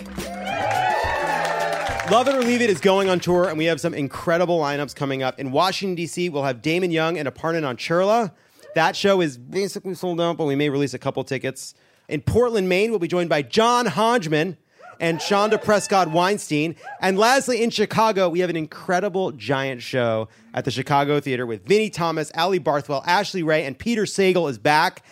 Love 2.11 2.29
It 2.29 2.35
or 2.35 2.43
Leave 2.43 2.61
It 2.61 2.69
is 2.69 2.79
going 2.79 3.09
on 3.09 3.21
tour, 3.21 3.49
and 3.49 3.57
we 3.57 3.65
have 3.65 3.81
some 3.81 3.95
incredible 3.95 4.61
lineups 4.61 4.95
coming 4.95 5.23
up. 5.23 5.41
In 5.41 5.51
Washington, 5.51 5.95
D.C., 5.95 6.29
we'll 6.29 6.43
have 6.43 6.61
Damon 6.61 6.91
Young 6.91 7.17
and 7.17 7.27
Aparna 7.27 7.63
Nancherla. 7.63 8.33
That 8.75 8.97
show 8.97 9.23
is 9.23 9.39
basically 9.39 9.95
sold 9.95 10.21
out, 10.21 10.37
but 10.37 10.45
we 10.45 10.57
may 10.57 10.69
release 10.69 10.93
a 10.93 10.99
couple 10.99 11.25
tickets. 11.25 11.73
In 12.07 12.21
Portland, 12.21 12.69
Maine, 12.69 12.91
we'll 12.91 12.99
be 12.99 13.09
joined 13.09 13.31
by 13.31 13.41
John 13.41 13.87
Hodgman 13.87 14.59
and 15.01 15.19
Chanda 15.19 15.57
Prescod-Weinstein. 15.57 16.77
And 17.01 17.19
lastly, 17.19 17.63
in 17.63 17.71
Chicago, 17.71 18.29
we 18.29 18.41
have 18.41 18.51
an 18.51 18.57
incredible 18.57 19.33
giant 19.33 19.81
show 19.81 20.29
at 20.53 20.67
the 20.67 20.71
Chicago 20.71 21.19
Theater 21.19 21.47
with 21.47 21.65
Vinnie 21.65 21.89
Thomas, 21.89 22.31
Ali 22.35 22.61
Barthwell, 22.61 23.03
Ashley 23.07 23.43
Ray, 23.43 23.65
and 23.65 23.79
Peter 23.79 24.03
Sagal 24.03 24.51
is 24.51 24.59
back. 24.59 25.03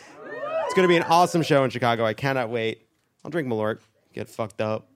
It's 0.66 0.74
going 0.74 0.87
to 0.87 0.93
be 0.93 0.99
an 0.99 1.05
awesome 1.05 1.41
show 1.41 1.64
in 1.64 1.70
Chicago. 1.70 2.05
I 2.05 2.12
cannot 2.12 2.51
wait. 2.51 2.83
I'll 3.24 3.31
drink 3.31 3.49
Malort, 3.49 3.79
get 4.13 4.29
fucked 4.29 4.61
up. 4.61 4.89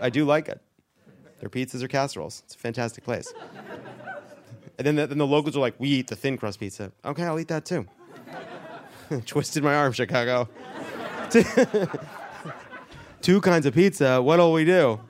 I 0.00 0.10
do 0.10 0.24
like 0.24 0.48
it. 0.48 0.60
Their 1.40 1.48
pizzas 1.48 1.82
are 1.82 1.88
casseroles. 1.88 2.42
It's 2.46 2.54
a 2.54 2.58
fantastic 2.58 3.04
place. 3.04 3.32
And 4.78 4.86
then 4.86 4.96
the, 4.96 5.06
then 5.06 5.18
the 5.18 5.26
locals 5.26 5.56
are 5.56 5.60
like, 5.60 5.74
we 5.78 5.88
eat 5.88 6.08
the 6.08 6.16
thin 6.16 6.36
crust 6.36 6.60
pizza. 6.60 6.92
Okay, 7.04 7.24
I'll 7.24 7.38
eat 7.38 7.48
that 7.48 7.64
too. 7.64 7.86
Twisted 9.26 9.62
my 9.62 9.74
arm, 9.74 9.92
Chicago. 9.92 10.48
Two 13.22 13.40
kinds 13.40 13.66
of 13.66 13.74
pizza. 13.74 14.22
What'll 14.22 14.52
we 14.52 14.64
do? 14.64 15.00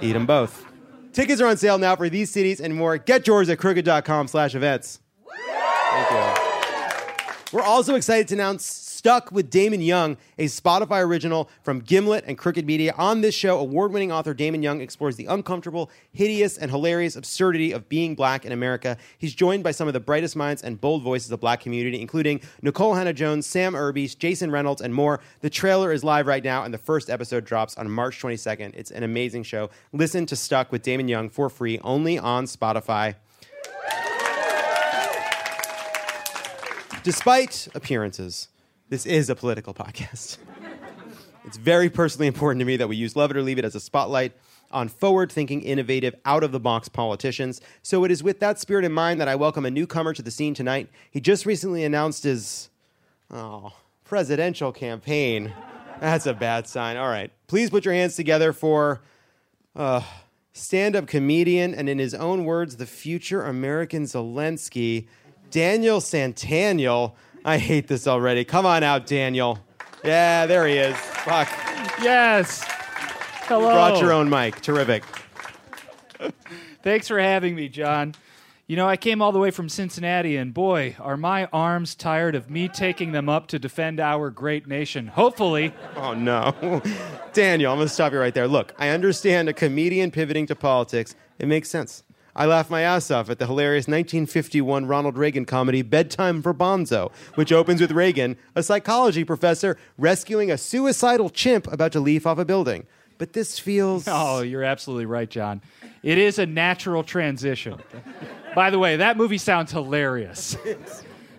Eat 0.00 0.12
them 0.12 0.26
both. 0.26 0.64
Tickets 1.12 1.40
are 1.40 1.46
on 1.46 1.56
sale 1.56 1.78
now 1.78 1.96
for 1.96 2.08
these 2.08 2.30
cities 2.30 2.60
and 2.60 2.74
more. 2.74 2.98
Get 2.98 3.26
yours 3.26 3.48
at 3.48 3.58
crooked.com 3.58 4.28
slash 4.28 4.54
events. 4.54 5.00
Thank 5.90 6.10
you. 6.10 6.50
We're 7.52 7.62
also 7.62 7.96
excited 7.96 8.28
to 8.28 8.34
announce 8.34 8.64
Stuck 9.00 9.32
with 9.32 9.48
Damon 9.48 9.80
Young, 9.80 10.18
a 10.36 10.44
Spotify 10.44 11.02
original 11.02 11.48
from 11.62 11.80
Gimlet 11.80 12.22
and 12.26 12.36
Crooked 12.36 12.66
Media. 12.66 12.92
On 12.98 13.22
this 13.22 13.34
show, 13.34 13.58
award 13.58 13.92
winning 13.94 14.12
author 14.12 14.34
Damon 14.34 14.62
Young 14.62 14.82
explores 14.82 15.16
the 15.16 15.24
uncomfortable, 15.24 15.90
hideous, 16.12 16.58
and 16.58 16.70
hilarious 16.70 17.16
absurdity 17.16 17.72
of 17.72 17.88
being 17.88 18.14
black 18.14 18.44
in 18.44 18.52
America. 18.52 18.98
He's 19.16 19.34
joined 19.34 19.64
by 19.64 19.70
some 19.70 19.88
of 19.88 19.94
the 19.94 20.00
brightest 20.00 20.36
minds 20.36 20.62
and 20.62 20.78
bold 20.78 21.02
voices 21.02 21.28
of 21.28 21.30
the 21.30 21.38
black 21.38 21.60
community, 21.60 21.98
including 21.98 22.42
Nikole 22.62 22.94
Hannah-Jones, 22.94 23.46
Sam 23.46 23.74
Irby, 23.74 24.06
Jason 24.06 24.50
Reynolds, 24.50 24.82
and 24.82 24.92
more. 24.92 25.20
The 25.40 25.48
trailer 25.48 25.94
is 25.94 26.04
live 26.04 26.26
right 26.26 26.44
now, 26.44 26.64
and 26.64 26.74
the 26.74 26.76
first 26.76 27.08
episode 27.08 27.46
drops 27.46 27.78
on 27.78 27.90
March 27.90 28.20
22nd. 28.20 28.74
It's 28.74 28.90
an 28.90 29.02
amazing 29.02 29.44
show. 29.44 29.70
Listen 29.94 30.26
to 30.26 30.36
Stuck 30.36 30.70
with 30.70 30.82
Damon 30.82 31.08
Young 31.08 31.30
for 31.30 31.48
free 31.48 31.78
only 31.82 32.18
on 32.18 32.44
Spotify. 32.44 33.14
Despite 37.02 37.66
appearances, 37.74 38.48
this 38.90 39.06
is 39.06 39.30
a 39.30 39.36
political 39.36 39.72
podcast. 39.72 40.38
it's 41.44 41.56
very 41.56 41.88
personally 41.88 42.26
important 42.26 42.58
to 42.58 42.64
me 42.64 42.76
that 42.76 42.88
we 42.88 42.96
use 42.96 43.14
Love 43.16 43.30
It 43.30 43.36
or 43.36 43.42
Leave 43.42 43.58
It 43.58 43.64
as 43.64 43.76
a 43.76 43.80
spotlight 43.80 44.32
on 44.72 44.88
forward 44.88 45.30
thinking, 45.32 45.62
innovative, 45.62 46.14
out 46.24 46.42
of 46.42 46.52
the 46.52 46.60
box 46.60 46.88
politicians. 46.88 47.60
So 47.82 48.04
it 48.04 48.10
is 48.10 48.22
with 48.22 48.40
that 48.40 48.58
spirit 48.58 48.84
in 48.84 48.92
mind 48.92 49.20
that 49.20 49.28
I 49.28 49.36
welcome 49.36 49.64
a 49.64 49.70
newcomer 49.70 50.12
to 50.12 50.22
the 50.22 50.30
scene 50.30 50.54
tonight. 50.54 50.88
He 51.10 51.20
just 51.20 51.46
recently 51.46 51.84
announced 51.84 52.24
his 52.24 52.68
oh, 53.30 53.72
presidential 54.04 54.72
campaign. 54.72 55.52
That's 56.00 56.26
a 56.26 56.34
bad 56.34 56.66
sign. 56.66 56.96
All 56.96 57.08
right. 57.08 57.30
Please 57.46 57.70
put 57.70 57.84
your 57.84 57.94
hands 57.94 58.16
together 58.16 58.52
for 58.52 59.02
uh, 59.76 60.02
stand 60.52 60.96
up 60.96 61.06
comedian 61.06 61.74
and, 61.74 61.88
in 61.88 62.00
his 62.00 62.14
own 62.14 62.44
words, 62.44 62.76
the 62.76 62.86
future 62.86 63.44
American 63.44 64.02
Zelensky, 64.02 65.06
Daniel 65.50 66.00
Santaniel. 66.00 67.14
I 67.44 67.58
hate 67.58 67.88
this 67.88 68.06
already. 68.06 68.44
Come 68.44 68.66
on 68.66 68.82
out, 68.82 69.06
Daniel. 69.06 69.58
Yeah, 70.04 70.46
there 70.46 70.66
he 70.66 70.76
is. 70.76 70.96
Fuck. 70.96 71.48
Yes. 72.02 72.64
Hello. 73.44 73.68
You 73.68 73.74
brought 73.74 74.00
your 74.00 74.12
own 74.12 74.28
mic. 74.30 74.60
Terrific. 74.60 75.04
Thanks 76.82 77.08
for 77.08 77.18
having 77.18 77.54
me, 77.54 77.68
John. 77.68 78.14
You 78.66 78.76
know, 78.76 78.86
I 78.88 78.96
came 78.96 79.20
all 79.20 79.32
the 79.32 79.40
way 79.40 79.50
from 79.50 79.68
Cincinnati, 79.68 80.36
and 80.36 80.54
boy, 80.54 80.94
are 81.00 81.16
my 81.16 81.46
arms 81.46 81.96
tired 81.96 82.36
of 82.36 82.48
me 82.48 82.68
taking 82.68 83.10
them 83.10 83.28
up 83.28 83.48
to 83.48 83.58
defend 83.58 83.98
our 83.98 84.30
great 84.30 84.68
nation. 84.68 85.08
Hopefully. 85.08 85.74
Oh, 85.96 86.14
no. 86.14 86.80
Daniel, 87.32 87.72
I'm 87.72 87.78
going 87.78 87.88
to 87.88 87.92
stop 87.92 88.12
you 88.12 88.20
right 88.20 88.32
there. 88.32 88.46
Look, 88.48 88.72
I 88.78 88.90
understand 88.90 89.48
a 89.48 89.52
comedian 89.52 90.10
pivoting 90.10 90.46
to 90.46 90.54
politics. 90.54 91.14
It 91.38 91.48
makes 91.48 91.68
sense. 91.68 92.04
I 92.40 92.46
laugh 92.46 92.70
my 92.70 92.80
ass 92.80 93.10
off 93.10 93.28
at 93.28 93.38
the 93.38 93.46
hilarious 93.46 93.82
1951 93.82 94.86
Ronald 94.86 95.18
Reagan 95.18 95.44
comedy 95.44 95.82
Bedtime 95.82 96.40
for 96.40 96.54
Bonzo, 96.54 97.12
which 97.34 97.52
opens 97.52 97.82
with 97.82 97.90
Reagan, 97.92 98.38
a 98.54 98.62
psychology 98.62 99.24
professor, 99.24 99.76
rescuing 99.98 100.50
a 100.50 100.56
suicidal 100.56 101.28
chimp 101.28 101.70
about 101.70 101.92
to 101.92 102.00
leap 102.00 102.26
off 102.26 102.38
a 102.38 102.46
building. 102.46 102.86
But 103.18 103.34
this 103.34 103.58
feels. 103.58 104.04
Oh, 104.08 104.40
you're 104.40 104.64
absolutely 104.64 105.04
right, 105.04 105.28
John. 105.28 105.60
It 106.02 106.16
is 106.16 106.38
a 106.38 106.46
natural 106.46 107.04
transition. 107.04 107.78
By 108.54 108.70
the 108.70 108.78
way, 108.78 108.96
that 108.96 109.18
movie 109.18 109.36
sounds 109.36 109.70
hilarious. 109.72 110.56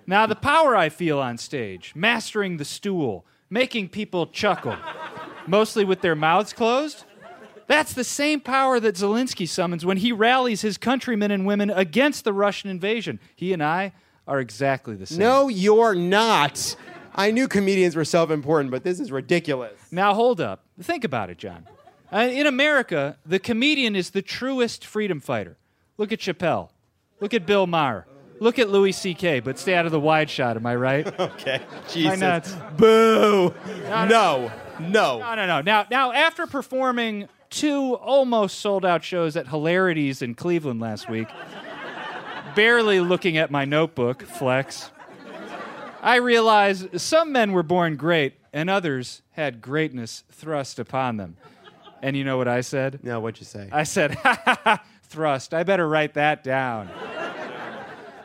Now, 0.08 0.26
the 0.26 0.36
power 0.36 0.76
I 0.76 0.90
feel 0.90 1.20
on 1.20 1.38
stage, 1.38 1.94
mastering 1.96 2.58
the 2.58 2.66
stool, 2.66 3.24
making 3.50 3.90
people 3.90 4.28
chuckle, 4.28 4.76
mostly 5.48 5.86
with 5.86 6.02
their 6.02 6.16
mouths 6.16 6.54
closed, 6.54 7.06
that's 7.72 7.94
the 7.94 8.04
same 8.04 8.40
power 8.40 8.80
that 8.80 8.96
Zelensky 8.96 9.48
summons 9.48 9.86
when 9.86 9.98
he 9.98 10.12
rallies 10.12 10.62
his 10.62 10.78
countrymen 10.78 11.32
and 11.32 11.46
women 11.46 11.70
against 11.70 12.24
the 12.24 12.34
Russian 12.34 12.70
invasion. 12.70 13.20
He 13.36 13.54
and 13.54 13.64
I 13.64 13.94
are 14.28 14.40
exactly 14.40 14.96
the 14.96 15.06
same. 15.06 15.20
No, 15.20 15.48
you're 15.48 15.96
not. 15.96 16.76
I 17.14 17.32
knew 17.32 17.48
comedians 17.48 17.96
were 17.96 18.06
self 18.06 18.32
important, 18.32 18.72
but 18.72 18.84
this 18.84 19.00
is 19.00 19.12
ridiculous. 19.12 19.80
Now, 19.92 20.14
hold 20.14 20.40
up. 20.40 20.66
Think 20.82 21.04
about 21.04 21.30
it, 21.30 21.38
John. 21.38 21.68
Uh, 22.12 22.30
in 22.32 22.46
America, 22.46 23.18
the 23.26 23.40
comedian 23.40 23.96
is 23.96 24.12
the 24.12 24.22
truest 24.22 24.86
freedom 24.86 25.20
fighter. 25.20 25.58
Look 25.98 26.12
at 26.12 26.20
Chappelle. 26.20 26.70
Look 27.20 27.34
at 27.34 27.46
Bill 27.46 27.68
Maher. 27.68 28.06
Look 28.40 28.58
at 28.58 28.70
Louis 28.70 28.92
C.K., 28.92 29.42
but 29.42 29.60
stay 29.60 29.76
out 29.76 29.86
of 29.86 29.92
the 29.92 30.00
wide 30.00 30.28
shot, 30.28 30.58
am 30.58 30.66
I 30.66 30.76
right? 30.76 31.08
okay. 31.20 31.62
Jesus. 31.88 32.20
nuts. 32.20 32.56
Boo. 32.76 33.54
No, 33.88 34.06
No. 34.08 34.52
No. 34.80 35.20
No, 35.20 35.36
no, 35.36 35.46
no. 35.46 35.62
Now, 35.62 35.86
now, 35.92 36.12
after 36.12 36.48
performing 36.48 37.28
two 37.52 37.94
almost 37.96 38.60
sold 38.60 38.84
out 38.84 39.04
shows 39.04 39.38
at 39.38 39.48
Hilarities 39.48 40.24
in 40.24 40.34
Cleveland 40.34 40.80
last 40.80 41.08
week, 41.08 41.28
barely 42.56 43.00
looking 43.00 43.38
at 43.38 43.52
my 43.52 43.66
notebook, 43.66 44.24
flex, 44.24 44.90
I 46.02 46.16
realized 46.16 47.00
some 47.00 47.32
men 47.32 47.52
were 47.52 47.62
born 47.62 47.96
great 47.96 48.34
and 48.52 48.72
others 48.72 49.22
had 49.34 49.62
greatness 49.62 50.24
thrust 50.32 50.80
upon 50.80 51.18
them. 51.18 51.38
And 52.02 52.18
you 52.18 52.24
know 52.24 52.38
what 52.38 52.48
I 52.48 52.62
said? 52.62 53.00
No, 53.04 53.20
what'd 53.20 53.40
you 53.40 53.46
say? 53.46 53.70
I 53.72 53.84
said, 53.84 54.16
ha 54.16 54.42
ha 54.44 54.60
ha, 54.64 54.84
thrust. 55.04 55.54
I 55.54 55.62
better 55.62 55.88
write 55.88 56.16
that 56.16 56.44
down. 56.44 56.90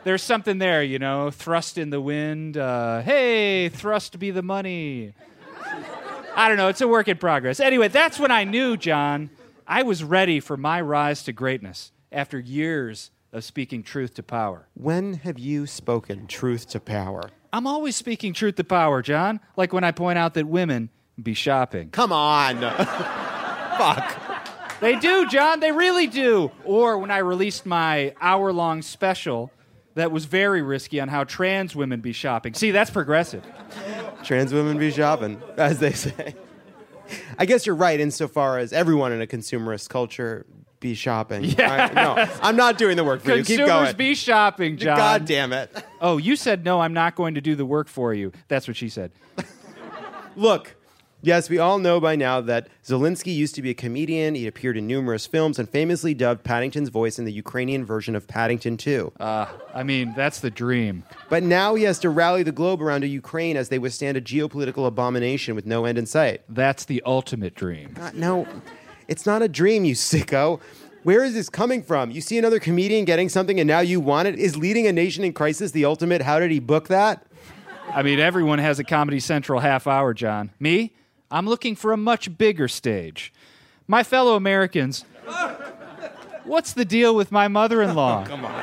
There's 0.03 0.23
something 0.23 0.57
there, 0.57 0.81
you 0.81 0.97
know, 0.97 1.29
thrust 1.29 1.77
in 1.77 1.91
the 1.91 2.01
wind. 2.01 2.57
Uh, 2.57 3.01
hey, 3.01 3.69
thrust 3.69 4.17
be 4.17 4.31
the 4.31 4.41
money. 4.41 5.13
I 6.37 6.47
don't 6.47 6.57
know. 6.57 6.67
It's 6.67 6.81
a 6.81 6.87
work 6.87 7.07
in 7.07 7.17
progress. 7.17 7.59
Anyway, 7.59 7.87
that's 7.87 8.19
when 8.19 8.29
I 8.29 8.43
knew, 8.43 8.77
John, 8.77 9.31
I 9.67 9.81
was 9.81 10.03
ready 10.03 10.39
for 10.39 10.55
my 10.55 10.79
rise 10.79 11.23
to 11.23 11.33
greatness 11.33 11.91
after 12.11 12.37
years 12.37 13.09
of 13.33 13.43
speaking 13.43 13.81
truth 13.81 14.13
to 14.13 14.23
power. 14.23 14.67
When 14.75 15.15
have 15.15 15.39
you 15.39 15.65
spoken 15.65 16.27
truth 16.27 16.67
to 16.69 16.79
power? 16.79 17.31
I'm 17.51 17.65
always 17.65 17.95
speaking 17.95 18.33
truth 18.33 18.55
to 18.57 18.63
power, 18.63 19.01
John. 19.01 19.39
Like 19.55 19.73
when 19.73 19.83
I 19.83 19.91
point 19.91 20.19
out 20.19 20.35
that 20.35 20.47
women 20.47 20.91
be 21.21 21.33
shopping. 21.33 21.89
Come 21.89 22.11
on. 22.11 22.59
Fuck. 23.77 24.79
They 24.79 24.95
do, 24.95 25.27
John. 25.27 25.59
They 25.59 25.71
really 25.71 26.05
do. 26.05 26.51
Or 26.63 26.99
when 26.99 27.09
I 27.09 27.17
released 27.17 27.65
my 27.65 28.13
hour 28.21 28.53
long 28.53 28.83
special 28.83 29.51
that 29.97 30.11
was 30.11 30.25
very 30.25 30.61
risky 30.61 30.99
on 30.99 31.07
how 31.09 31.23
trans 31.23 31.75
women 31.75 32.01
be 32.01 32.13
shopping. 32.13 32.53
See, 32.53 32.71
that's 32.71 32.89
progressive. 32.89 33.43
Trans 34.23 34.53
women 34.53 34.77
be 34.77 34.91
shopping, 34.91 35.41
as 35.57 35.79
they 35.79 35.91
say. 35.91 36.35
I 37.37 37.45
guess 37.45 37.65
you're 37.65 37.75
right 37.75 37.99
insofar 37.99 38.57
as 38.57 38.73
everyone 38.73 39.11
in 39.11 39.21
a 39.21 39.27
consumerist 39.27 39.89
culture 39.89 40.45
be 40.79 40.93
shopping. 40.93 41.43
Yeah. 41.43 41.89
I- 41.91 41.93
no, 41.93 42.27
I'm 42.41 42.55
not 42.55 42.77
doing 42.77 42.97
the 42.97 43.03
work 43.03 43.21
for 43.21 43.31
you. 43.31 43.37
Keep 43.43 43.57
Consumers 43.59 43.85
going. 43.85 43.95
be 43.95 44.13
shopping, 44.15 44.77
John. 44.77 44.97
God 44.97 45.25
damn 45.25 45.53
it. 45.53 45.71
Oh, 46.01 46.17
you 46.17 46.35
said 46.35 46.63
no, 46.65 46.81
I'm 46.81 46.93
not 46.93 47.15
going 47.15 47.35
to 47.35 47.41
do 47.41 47.55
the 47.55 47.65
work 47.65 47.87
for 47.87 48.13
you. 48.13 48.31
That's 48.47 48.67
what 48.67 48.77
she 48.77 48.89
said. 48.89 49.11
Look, 50.35 50.75
yes, 51.21 51.49
we 51.49 51.57
all 51.57 51.79
know 51.79 51.99
by 51.99 52.15
now 52.15 52.41
that 52.41 52.67
Zelensky 52.85 53.35
used 53.35 53.55
to 53.55 53.61
be 53.61 53.69
a 53.69 53.73
comedian. 53.73 54.35
He 54.35 54.47
appeared 54.47 54.77
in 54.77 54.87
numerous 54.87 55.25
films 55.25 55.59
and 55.59 55.69
famously 55.69 56.13
dubbed 56.13 56.43
Paddington's 56.43 56.89
voice 56.89 57.19
in 57.19 57.25
the 57.25 57.31
Ukrainian 57.31 57.85
version 57.85 58.15
of 58.15 58.27
Paddington 58.27 58.77
2. 58.77 59.13
Uh, 59.19 59.47
I 59.73 59.83
mean, 59.83 60.13
that's 60.15 60.39
the 60.39 60.51
dream. 60.51 61.03
But 61.29 61.43
now 61.43 61.75
he 61.75 61.83
has 61.83 61.99
to 61.99 62.09
rally 62.09 62.43
the 62.43 62.51
globe 62.51 62.81
around 62.81 63.03
a 63.03 63.07
Ukraine 63.07 63.57
as 63.57 63.69
they 63.69 63.79
withstand 63.79 64.17
a 64.17 64.21
geopolitical 64.21 64.87
abomination 64.87 65.55
with 65.55 65.65
no 65.65 65.85
end 65.85 65.97
in 65.97 66.05
sight. 66.05 66.41
That's 66.49 66.85
the 66.85 67.01
ultimate 67.05 67.55
dream. 67.55 67.95
Uh, 67.99 68.11
no, 68.13 68.47
it's 69.07 69.25
not 69.25 69.41
a 69.41 69.47
dream, 69.47 69.85
you 69.85 69.95
sicko. 69.95 70.59
Where 71.03 71.23
is 71.23 71.33
this 71.33 71.49
coming 71.49 71.83
from? 71.83 72.11
You 72.11 72.19
see 72.19 72.37
another 72.37 72.59
comedian 72.59 73.05
getting 73.05 73.29
something 73.29 73.59
and 73.59 73.67
now 73.67 73.79
you 73.79 74.01
want 74.01 74.27
it? 74.27 74.35
Is 74.37 74.57
leading 74.57 74.87
a 74.87 74.91
nation 74.91 75.23
in 75.23 75.31
crisis 75.31 75.71
the 75.71 75.85
ultimate? 75.85 76.21
How 76.21 76.39
did 76.39 76.51
he 76.51 76.59
book 76.59 76.89
that? 76.89 77.25
I 77.93 78.03
mean, 78.03 78.19
everyone 78.19 78.59
has 78.59 78.79
a 78.79 78.83
Comedy 78.83 79.19
Central 79.21 79.61
half 79.61 79.87
hour, 79.87 80.13
John. 80.13 80.51
Me? 80.59 80.93
I'm 81.29 81.47
looking 81.47 81.75
for 81.75 81.91
a 81.91 81.97
much 81.97 82.37
bigger 82.37 82.67
stage. 82.67 83.33
My 83.87 84.03
fellow 84.03 84.35
Americans, 84.35 85.05
what's 86.43 86.73
the 86.73 86.85
deal 86.85 87.15
with 87.15 87.31
my 87.31 87.47
mother 87.47 87.81
in 87.81 87.95
law? 87.95 88.25
Come 88.27 88.45
on. 88.45 88.53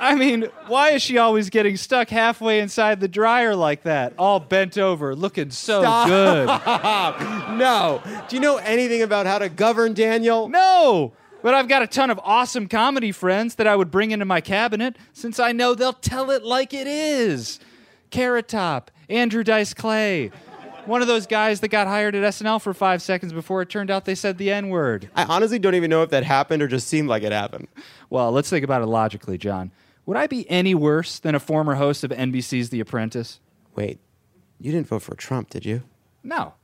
I 0.00 0.14
mean, 0.16 0.48
why 0.66 0.90
is 0.90 1.02
she 1.02 1.16
always 1.16 1.48
getting 1.48 1.78
stuck 1.78 2.10
halfway 2.10 2.60
inside 2.60 3.00
the 3.00 3.08
dryer 3.08 3.56
like 3.56 3.84
that? 3.84 4.12
All 4.18 4.38
bent 4.38 4.76
over, 4.76 5.14
looking 5.16 5.50
so 5.50 5.80
Stop. 5.80 6.08
good. 6.08 6.46
no. 7.58 8.02
Do 8.28 8.36
you 8.36 8.40
know 8.40 8.58
anything 8.58 9.00
about 9.00 9.24
how 9.24 9.38
to 9.38 9.48
govern, 9.48 9.94
Daniel? 9.94 10.48
No. 10.48 11.14
But 11.42 11.54
I've 11.54 11.68
got 11.68 11.82
a 11.82 11.86
ton 11.86 12.10
of 12.10 12.20
awesome 12.22 12.68
comedy 12.68 13.12
friends 13.12 13.54
that 13.54 13.66
I 13.66 13.76
would 13.76 13.90
bring 13.90 14.10
into 14.10 14.26
my 14.26 14.42
cabinet 14.42 14.96
since 15.14 15.38
I 15.40 15.52
know 15.52 15.74
they'll 15.74 15.92
tell 15.94 16.30
it 16.30 16.42
like 16.42 16.74
it 16.74 16.86
is. 16.86 17.58
Carrot 18.10 18.48
Top, 18.48 18.90
Andrew 19.08 19.42
Dice 19.42 19.72
Clay. 19.72 20.30
One 20.86 21.00
of 21.00 21.08
those 21.08 21.26
guys 21.26 21.60
that 21.60 21.68
got 21.68 21.86
hired 21.86 22.14
at 22.14 22.22
SNL 22.22 22.60
for 22.60 22.74
five 22.74 23.00
seconds 23.00 23.32
before 23.32 23.62
it 23.62 23.70
turned 23.70 23.90
out 23.90 24.04
they 24.04 24.14
said 24.14 24.36
the 24.36 24.50
N 24.50 24.68
word. 24.68 25.08
I 25.14 25.24
honestly 25.24 25.58
don't 25.58 25.74
even 25.74 25.88
know 25.88 26.02
if 26.02 26.10
that 26.10 26.24
happened 26.24 26.62
or 26.62 26.68
just 26.68 26.88
seemed 26.88 27.08
like 27.08 27.22
it 27.22 27.32
happened. 27.32 27.68
Well, 28.10 28.32
let's 28.32 28.50
think 28.50 28.64
about 28.64 28.82
it 28.82 28.86
logically, 28.86 29.38
John. 29.38 29.72
Would 30.06 30.18
I 30.18 30.26
be 30.26 30.48
any 30.50 30.74
worse 30.74 31.18
than 31.18 31.34
a 31.34 31.40
former 31.40 31.76
host 31.76 32.04
of 32.04 32.10
NBC's 32.10 32.68
The 32.68 32.80
Apprentice? 32.80 33.40
Wait, 33.74 33.98
you 34.60 34.72
didn't 34.72 34.88
vote 34.88 35.02
for 35.02 35.14
Trump, 35.14 35.48
did 35.50 35.64
you? 35.64 35.82
No. 36.22 36.54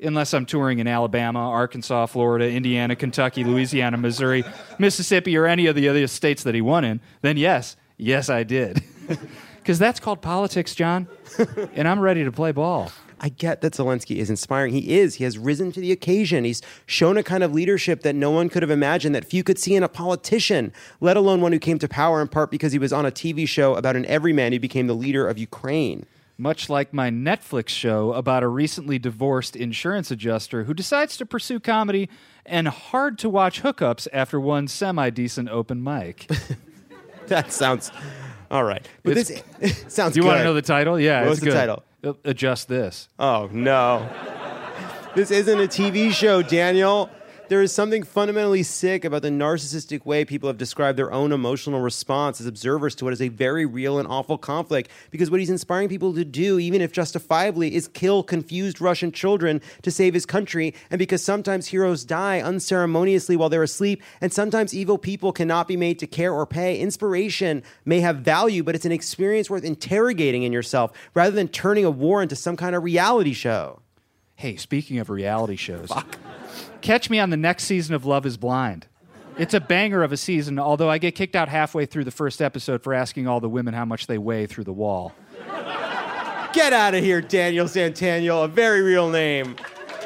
Unless 0.00 0.34
I'm 0.34 0.46
touring 0.46 0.78
in 0.78 0.86
Alabama, 0.86 1.40
Arkansas, 1.40 2.06
Florida, 2.06 2.48
Indiana, 2.48 2.94
Kentucky, 2.94 3.42
Louisiana, 3.42 3.96
Missouri, 3.96 4.44
Mississippi, 4.78 5.36
or 5.36 5.46
any 5.46 5.66
of 5.66 5.74
the 5.74 5.88
other 5.88 6.06
states 6.06 6.44
that 6.44 6.54
he 6.54 6.60
won 6.60 6.84
in, 6.84 7.00
then 7.22 7.36
yes, 7.36 7.76
yes, 7.96 8.28
I 8.28 8.44
did. 8.44 8.82
Because 9.62 9.78
that's 9.78 10.00
called 10.00 10.20
politics, 10.20 10.74
John. 10.74 11.06
and 11.74 11.86
I'm 11.86 12.00
ready 12.00 12.24
to 12.24 12.32
play 12.32 12.50
ball. 12.50 12.90
I 13.24 13.28
get 13.28 13.60
that 13.60 13.74
Zelensky 13.74 14.16
is 14.16 14.28
inspiring. 14.30 14.72
He 14.72 14.98
is. 14.98 15.14
He 15.14 15.24
has 15.24 15.38
risen 15.38 15.70
to 15.72 15.80
the 15.80 15.92
occasion. 15.92 16.42
He's 16.42 16.60
shown 16.86 17.16
a 17.16 17.22
kind 17.22 17.44
of 17.44 17.54
leadership 17.54 18.02
that 18.02 18.16
no 18.16 18.32
one 18.32 18.48
could 18.48 18.62
have 18.62 18.70
imagined, 18.70 19.14
that 19.14 19.24
few 19.24 19.44
could 19.44 19.60
see 19.60 19.76
in 19.76 19.84
a 19.84 19.88
politician, 19.88 20.72
let 21.00 21.16
alone 21.16 21.40
one 21.40 21.52
who 21.52 21.60
came 21.60 21.78
to 21.78 21.86
power 21.88 22.20
in 22.20 22.26
part 22.26 22.50
because 22.50 22.72
he 22.72 22.80
was 22.80 22.92
on 22.92 23.06
a 23.06 23.12
TV 23.12 23.46
show 23.46 23.76
about 23.76 23.94
an 23.94 24.04
everyman 24.06 24.52
who 24.52 24.58
became 24.58 24.88
the 24.88 24.94
leader 24.94 25.28
of 25.28 25.38
Ukraine. 25.38 26.04
Much 26.36 26.68
like 26.68 26.92
my 26.92 27.10
Netflix 27.10 27.68
show 27.68 28.12
about 28.14 28.42
a 28.42 28.48
recently 28.48 28.98
divorced 28.98 29.54
insurance 29.54 30.10
adjuster 30.10 30.64
who 30.64 30.74
decides 30.74 31.16
to 31.16 31.24
pursue 31.24 31.60
comedy 31.60 32.08
and 32.44 32.66
hard 32.66 33.18
to 33.18 33.28
watch 33.30 33.62
hookups 33.62 34.08
after 34.12 34.40
one 34.40 34.66
semi 34.66 35.10
decent 35.10 35.48
open 35.48 35.80
mic. 35.84 36.28
that 37.28 37.52
sounds 37.52 37.92
all 38.50 38.64
right. 38.64 38.84
But 39.04 39.16
It's- 39.18 39.42
this 39.60 39.84
sounds 39.94 40.14
Do 40.14 40.20
you 40.20 40.26
want 40.26 40.38
to 40.38 40.44
know 40.44 40.54
the 40.54 40.62
title? 40.62 40.98
Yeah, 40.98 41.20
What 41.20 41.22
it's 41.22 41.30
was 41.30 41.40
the 41.40 41.46
good. 41.46 41.54
title? 41.54 41.84
Adjust 42.02 42.68
this. 42.68 43.08
Oh, 43.18 43.48
no. 43.52 44.08
This 45.14 45.30
isn't 45.30 45.58
a 45.60 45.68
TV 45.68 46.10
show, 46.12 46.42
Daniel. 46.42 47.08
There 47.48 47.60
is 47.60 47.72
something 47.72 48.02
fundamentally 48.02 48.62
sick 48.62 49.04
about 49.04 49.22
the 49.22 49.28
narcissistic 49.28 50.06
way 50.06 50.24
people 50.24 50.48
have 50.48 50.56
described 50.56 50.98
their 50.98 51.12
own 51.12 51.32
emotional 51.32 51.80
response 51.80 52.40
as 52.40 52.46
observers 52.46 52.94
to 52.94 53.04
what 53.04 53.12
is 53.12 53.20
a 53.20 53.28
very 53.28 53.66
real 53.66 53.98
and 53.98 54.08
awful 54.08 54.38
conflict. 54.38 54.90
Because 55.10 55.30
what 55.30 55.40
he's 55.40 55.50
inspiring 55.50 55.88
people 55.90 56.14
to 56.14 56.24
do, 56.24 56.58
even 56.58 56.80
if 56.80 56.92
justifiably, 56.92 57.74
is 57.74 57.88
kill 57.88 58.22
confused 58.22 58.80
Russian 58.80 59.12
children 59.12 59.60
to 59.82 59.90
save 59.90 60.14
his 60.14 60.24
country. 60.24 60.74
And 60.90 60.98
because 60.98 61.22
sometimes 61.22 61.66
heroes 61.66 62.04
die 62.04 62.40
unceremoniously 62.40 63.36
while 63.36 63.50
they're 63.50 63.62
asleep, 63.62 64.02
and 64.20 64.32
sometimes 64.32 64.72
evil 64.72 64.96
people 64.96 65.32
cannot 65.32 65.68
be 65.68 65.76
made 65.76 65.98
to 65.98 66.06
care 66.06 66.32
or 66.32 66.46
pay, 66.46 66.78
inspiration 66.78 67.62
may 67.84 68.00
have 68.00 68.18
value, 68.18 68.62
but 68.62 68.74
it's 68.74 68.86
an 68.86 68.92
experience 68.92 69.50
worth 69.50 69.64
interrogating 69.64 70.44
in 70.44 70.52
yourself 70.52 70.92
rather 71.12 71.34
than 71.34 71.48
turning 71.48 71.84
a 71.84 71.90
war 71.90 72.22
into 72.22 72.36
some 72.36 72.56
kind 72.56 72.74
of 72.74 72.82
reality 72.82 73.34
show. 73.34 73.80
Hey, 74.36 74.56
speaking 74.56 74.98
of 74.98 75.10
reality 75.10 75.56
shows, 75.56 75.92
catch 76.82 77.08
me 77.08 77.18
on 77.18 77.30
the 77.30 77.36
next 77.36 77.64
season 77.64 77.94
of 77.94 78.04
Love 78.04 78.26
is 78.26 78.36
Blind. 78.36 78.86
It's 79.38 79.54
a 79.54 79.60
banger 79.60 80.02
of 80.02 80.12
a 80.12 80.16
season, 80.16 80.58
although 80.58 80.90
I 80.90 80.98
get 80.98 81.14
kicked 81.14 81.34
out 81.34 81.48
halfway 81.48 81.86
through 81.86 82.04
the 82.04 82.10
first 82.10 82.42
episode 82.42 82.82
for 82.82 82.92
asking 82.92 83.26
all 83.26 83.40
the 83.40 83.48
women 83.48 83.72
how 83.72 83.86
much 83.86 84.06
they 84.06 84.18
weigh 84.18 84.46
through 84.46 84.64
the 84.64 84.72
wall. 84.72 85.14
Get 86.52 86.74
out 86.74 86.94
of 86.94 87.02
here, 87.02 87.22
Daniel 87.22 87.64
Santaniel, 87.64 88.44
a 88.44 88.48
very 88.48 88.82
real 88.82 89.08
name. 89.08 89.56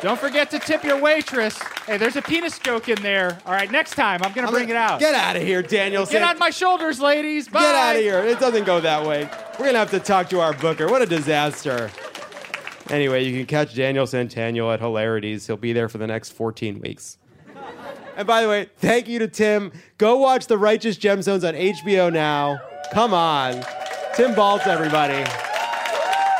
Don't 0.00 0.20
forget 0.20 0.50
to 0.50 0.60
tip 0.60 0.84
your 0.84 1.00
waitress. 1.00 1.58
Hey, 1.86 1.96
there's 1.96 2.14
a 2.16 2.22
penis 2.22 2.58
joke 2.58 2.88
in 2.88 3.02
there. 3.02 3.38
All 3.46 3.52
right, 3.52 3.70
next 3.70 3.94
time 3.94 4.20
I'm 4.22 4.32
going 4.32 4.46
to 4.46 4.52
bring 4.52 4.68
it 4.68 4.76
out. 4.76 5.00
Get 5.00 5.14
out 5.14 5.34
of 5.36 5.42
here, 5.42 5.62
Daniel. 5.62 6.06
Get 6.06 6.22
on 6.22 6.38
my 6.38 6.50
shoulders, 6.50 7.00
ladies. 7.00 7.48
Bye. 7.48 7.60
Get 7.62 7.74
out 7.74 7.96
of 7.96 8.02
here. 8.02 8.18
It 8.20 8.38
doesn't 8.38 8.64
go 8.64 8.80
that 8.80 9.04
way. 9.06 9.28
We're 9.52 9.64
going 9.64 9.72
to 9.72 9.78
have 9.78 9.90
to 9.90 9.98
talk 10.00 10.28
to 10.30 10.40
our 10.40 10.52
booker. 10.52 10.88
What 10.88 11.02
a 11.02 11.06
disaster. 11.06 11.90
Anyway, 12.90 13.24
you 13.24 13.36
can 13.36 13.46
catch 13.46 13.74
Daniel 13.74 14.06
Santaniel 14.06 14.72
at 14.72 14.80
Hilarities. 14.80 15.46
He'll 15.46 15.56
be 15.56 15.72
there 15.72 15.88
for 15.88 15.98
the 15.98 16.06
next 16.06 16.30
14 16.30 16.80
weeks. 16.80 17.18
And 18.16 18.26
by 18.26 18.42
the 18.42 18.48
way, 18.48 18.70
thank 18.78 19.08
you 19.08 19.18
to 19.18 19.28
Tim. 19.28 19.72
Go 19.98 20.16
watch 20.16 20.46
The 20.46 20.56
Righteous 20.56 20.96
Gemstones 20.96 21.46
on 21.46 21.54
HBO 21.54 22.12
now. 22.12 22.58
Come 22.92 23.12
on. 23.12 23.54
Tim 24.14 24.32
Baltz, 24.32 24.66
everybody. 24.66 25.22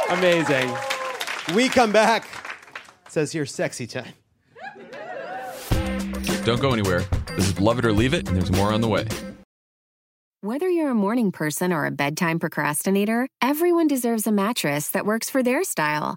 Amazing. 0.08 0.72
We 1.54 1.68
come 1.68 1.92
back. 1.92 2.26
It 3.06 3.12
says 3.12 3.32
here, 3.32 3.44
sexy 3.44 3.86
time. 3.86 4.14
Don't 6.44 6.60
go 6.60 6.72
anywhere. 6.72 7.04
This 7.34 7.48
is 7.48 7.60
Love 7.60 7.78
It 7.80 7.84
or 7.84 7.92
Leave 7.92 8.14
It, 8.14 8.28
and 8.28 8.36
there's 8.36 8.52
more 8.52 8.72
on 8.72 8.80
the 8.80 8.88
way. 8.88 9.06
Whether 10.42 10.70
you're 10.70 10.90
a 10.90 10.94
morning 10.94 11.32
person 11.32 11.72
or 11.72 11.86
a 11.86 11.90
bedtime 11.90 12.38
procrastinator, 12.38 13.26
everyone 13.42 13.88
deserves 13.88 14.26
a 14.26 14.32
mattress 14.32 14.88
that 14.90 15.04
works 15.04 15.28
for 15.28 15.42
their 15.42 15.64
style. 15.64 16.16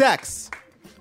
Sex. 0.00 0.50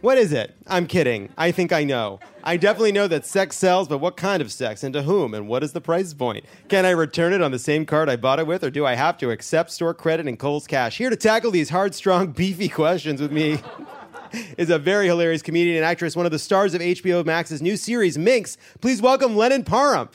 What 0.01 0.17
is 0.17 0.33
it? 0.33 0.53
I'm 0.67 0.85
kidding. 0.85 1.29
I 1.37 1.53
think 1.53 1.71
I 1.71 1.85
know. 1.85 2.19
I 2.43 2.57
definitely 2.57 2.91
know 2.91 3.07
that 3.07 3.25
sex 3.25 3.55
sells, 3.55 3.87
but 3.87 3.99
what 3.99 4.17
kind 4.17 4.41
of 4.41 4.51
sex 4.51 4.83
and 4.83 4.93
to 4.93 5.03
whom 5.03 5.33
and 5.33 5.47
what 5.47 5.63
is 5.63 5.71
the 5.71 5.79
price 5.79 6.13
point? 6.13 6.43
Can 6.67 6.85
I 6.85 6.89
return 6.89 7.31
it 7.31 7.41
on 7.41 7.51
the 7.51 7.59
same 7.59 7.85
card 7.85 8.09
I 8.09 8.17
bought 8.17 8.39
it 8.39 8.45
with 8.45 8.61
or 8.61 8.69
do 8.69 8.85
I 8.85 8.95
have 8.95 9.17
to 9.19 9.31
accept 9.31 9.71
store 9.71 9.93
credit 9.93 10.27
and 10.27 10.37
Kohl's 10.37 10.67
cash? 10.67 10.97
Here 10.97 11.09
to 11.09 11.15
tackle 11.15 11.49
these 11.49 11.69
hard, 11.69 11.95
strong, 11.95 12.31
beefy 12.33 12.67
questions 12.67 13.21
with 13.21 13.31
me 13.31 13.59
is 14.57 14.69
a 14.69 14.77
very 14.77 15.07
hilarious 15.07 15.41
comedian 15.41 15.77
and 15.77 15.85
actress, 15.85 16.13
one 16.13 16.25
of 16.25 16.33
the 16.33 16.37
stars 16.37 16.73
of 16.73 16.81
HBO 16.81 17.25
Max's 17.25 17.61
new 17.61 17.77
series, 17.77 18.17
Minx. 18.17 18.57
Please 18.81 19.01
welcome 19.01 19.37
Lennon 19.37 19.63
Parham. 19.63 20.09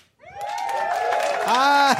Hi. 1.47 1.95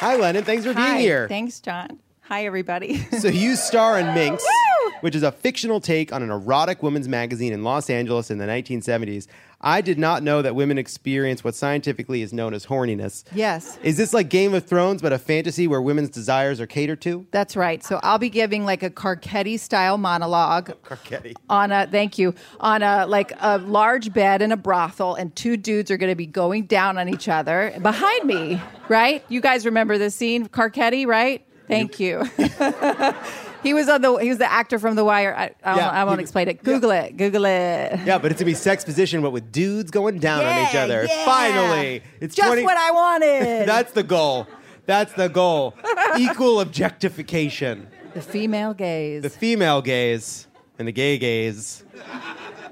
Hi, 0.00 0.16
Lennon. 0.16 0.42
Thanks 0.42 0.64
for 0.64 0.74
being 0.74 0.84
Hi. 0.84 0.98
here. 0.98 1.28
Thanks, 1.28 1.60
John. 1.60 2.00
Hi, 2.22 2.44
everybody. 2.44 2.98
So 3.20 3.28
you 3.28 3.54
star 3.54 4.00
in 4.00 4.12
Minx, 4.12 4.44
which 5.00 5.14
is 5.14 5.22
a 5.22 5.32
fictional 5.32 5.80
take 5.80 6.12
on 6.12 6.22
an 6.22 6.30
erotic 6.30 6.82
women's 6.82 7.08
magazine 7.08 7.52
in 7.52 7.62
Los 7.62 7.88
Angeles 7.90 8.30
in 8.30 8.38
the 8.38 8.46
1970s. 8.46 9.26
I 9.58 9.80
did 9.80 9.98
not 9.98 10.22
know 10.22 10.42
that 10.42 10.54
women 10.54 10.76
experience 10.76 11.42
what 11.42 11.54
scientifically 11.54 12.20
is 12.20 12.30
known 12.32 12.52
as 12.52 12.66
horniness. 12.66 13.24
yes, 13.34 13.78
Is 13.82 13.96
this 13.96 14.12
like 14.12 14.28
Game 14.28 14.52
of 14.52 14.66
Thrones, 14.66 15.00
but 15.00 15.14
a 15.14 15.18
fantasy 15.18 15.66
where 15.66 15.80
women's 15.80 16.10
desires 16.10 16.60
are 16.60 16.66
catered 16.66 17.00
to? 17.02 17.26
that's 17.30 17.56
right. 17.56 17.82
So 17.82 17.98
I'll 18.02 18.18
be 18.18 18.28
giving 18.28 18.64
like 18.66 18.82
a 18.82 18.90
Carcetti 18.90 19.58
style 19.58 19.96
monologue 19.96 20.72
Carcetti. 20.84 21.34
on 21.48 21.72
a 21.72 21.86
thank 21.86 22.18
you 22.18 22.34
on 22.60 22.82
a 22.82 23.06
like 23.06 23.32
a 23.40 23.56
large 23.58 24.12
bed 24.12 24.42
in 24.42 24.52
a 24.52 24.56
brothel, 24.58 25.14
and 25.14 25.34
two 25.34 25.56
dudes 25.56 25.90
are 25.90 25.96
going 25.96 26.12
to 26.12 26.16
be 26.16 26.26
going 26.26 26.66
down 26.66 26.98
on 26.98 27.08
each 27.08 27.28
other 27.28 27.72
behind 27.80 28.24
me. 28.24 28.60
Right? 28.88 29.24
You 29.30 29.40
guys 29.40 29.64
remember 29.64 29.96
this 29.96 30.14
scene, 30.14 30.48
Carcetti, 30.48 31.06
right? 31.06 31.44
Thank 31.66 31.98
you. 31.98 32.22
he 33.66 33.74
was 33.74 33.88
on 33.88 34.00
the 34.02 34.16
he 34.16 34.28
was 34.28 34.38
the 34.38 34.50
actor 34.50 34.78
from 34.78 34.94
The 34.96 35.04
Wire. 35.04 35.34
I, 35.36 35.44
I, 35.64 35.76
Yeah, 35.76 35.82
won't, 35.84 35.94
I 35.96 36.04
won't 36.04 36.18
he- 36.18 36.22
explain 36.22 36.48
it. 36.48 36.62
Google 36.62 36.90
it. 36.92 37.16
Google 37.16 37.44
it. 37.44 38.00
Yeah, 38.04 38.18
but 38.18 38.30
it's 38.32 38.40
gonna 38.40 38.50
be 38.50 38.54
sexposition, 38.54 39.20
but 39.22 39.30
with 39.30 39.50
dudes 39.52 39.90
going 39.90 40.18
down 40.18 40.44
on 40.44 40.68
each 40.68 40.74
other. 40.74 41.04
yeah. 41.08 41.24
Finally, 41.24 42.02
it's 42.20 42.34
Just 42.34 42.46
20 42.46 42.62
what 42.64 42.76
I 42.76 42.90
wanted. 42.90 43.66
That's 43.68 43.92
the 43.92 44.02
goal. 44.02 44.46
That's 44.86 45.12
the 45.14 45.28
goal. 45.28 45.74
Equal 46.18 46.60
objectification. 46.60 47.88
the 48.14 48.20
female 48.22 48.72
gaze. 48.72 49.22
The 49.22 49.30
female 49.30 49.82
gaze 49.82 50.46
and 50.78 50.86
the 50.88 50.92
gay 50.92 51.18
gaze. 51.18 51.84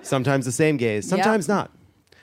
Sometimes 0.03 0.45
the 0.45 0.53
same 0.53 0.77
gaze, 0.77 1.09
sometimes 1.09 1.49
not. 1.49 1.71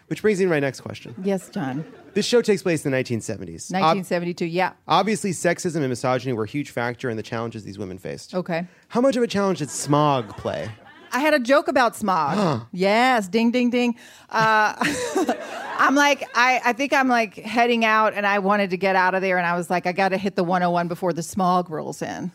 Which 0.08 0.22
brings 0.22 0.40
me 0.40 0.46
to 0.46 0.50
my 0.50 0.60
next 0.60 0.82
question. 0.82 1.16
yes, 1.24 1.50
John. 1.50 1.86
This 2.14 2.26
show 2.26 2.42
takes 2.42 2.62
place 2.62 2.86
in 2.86 2.92
the 2.92 2.98
1970s. 2.98 3.72
Ob- 3.74 3.82
1972. 4.06 4.46
yeah. 4.46 4.74
obviously, 4.88 5.32
sexism 5.32 5.78
and 5.78 5.90
misogyny 5.90 6.34
were 6.34 6.44
a 6.44 6.48
huge 6.48 6.72
factor 6.72 7.10
in 7.10 7.18
the 7.18 7.24
challenges 7.24 7.64
these 7.64 7.80
women 7.80 7.98
faced. 7.98 8.36
Okay. 8.36 8.68
How 8.90 9.00
much 9.02 9.16
of 9.16 9.24
a 9.24 9.28
challenge 9.28 9.60
did 9.60 9.70
smog 9.70 10.36
play? 10.38 10.70
I 11.14 11.20
had 11.20 11.34
a 11.34 11.40
joke 11.40 11.68
about 11.68 11.96
smog. 11.96 12.68
yes, 12.72 13.28
ding, 13.28 13.52
ding, 13.52 13.70
ding. 13.70 13.96
Uh, 14.30 14.76
I'm 15.78 15.96
like, 15.96 16.30
I, 16.36 16.62
I 16.64 16.74
think 16.74 16.94
I'm 16.94 17.08
like 17.08 17.36
heading 17.36 17.84
out 17.84 18.14
and 18.14 18.26
I 18.26 18.38
wanted 18.40 18.70
to 18.70 18.78
get 18.78 18.96
out 18.96 19.16
of 19.16 19.22
there 19.22 19.38
and 19.38 19.48
I 19.48 19.56
was 19.56 19.70
like, 19.70 19.88
I 19.88 19.92
got 19.92 20.10
to 20.10 20.18
hit 20.18 20.36
the 20.36 20.44
101 20.44 20.88
before 20.88 21.12
the 21.12 21.24
smog 21.24 21.72
rolls 21.72 22.04
in. 22.04 22.32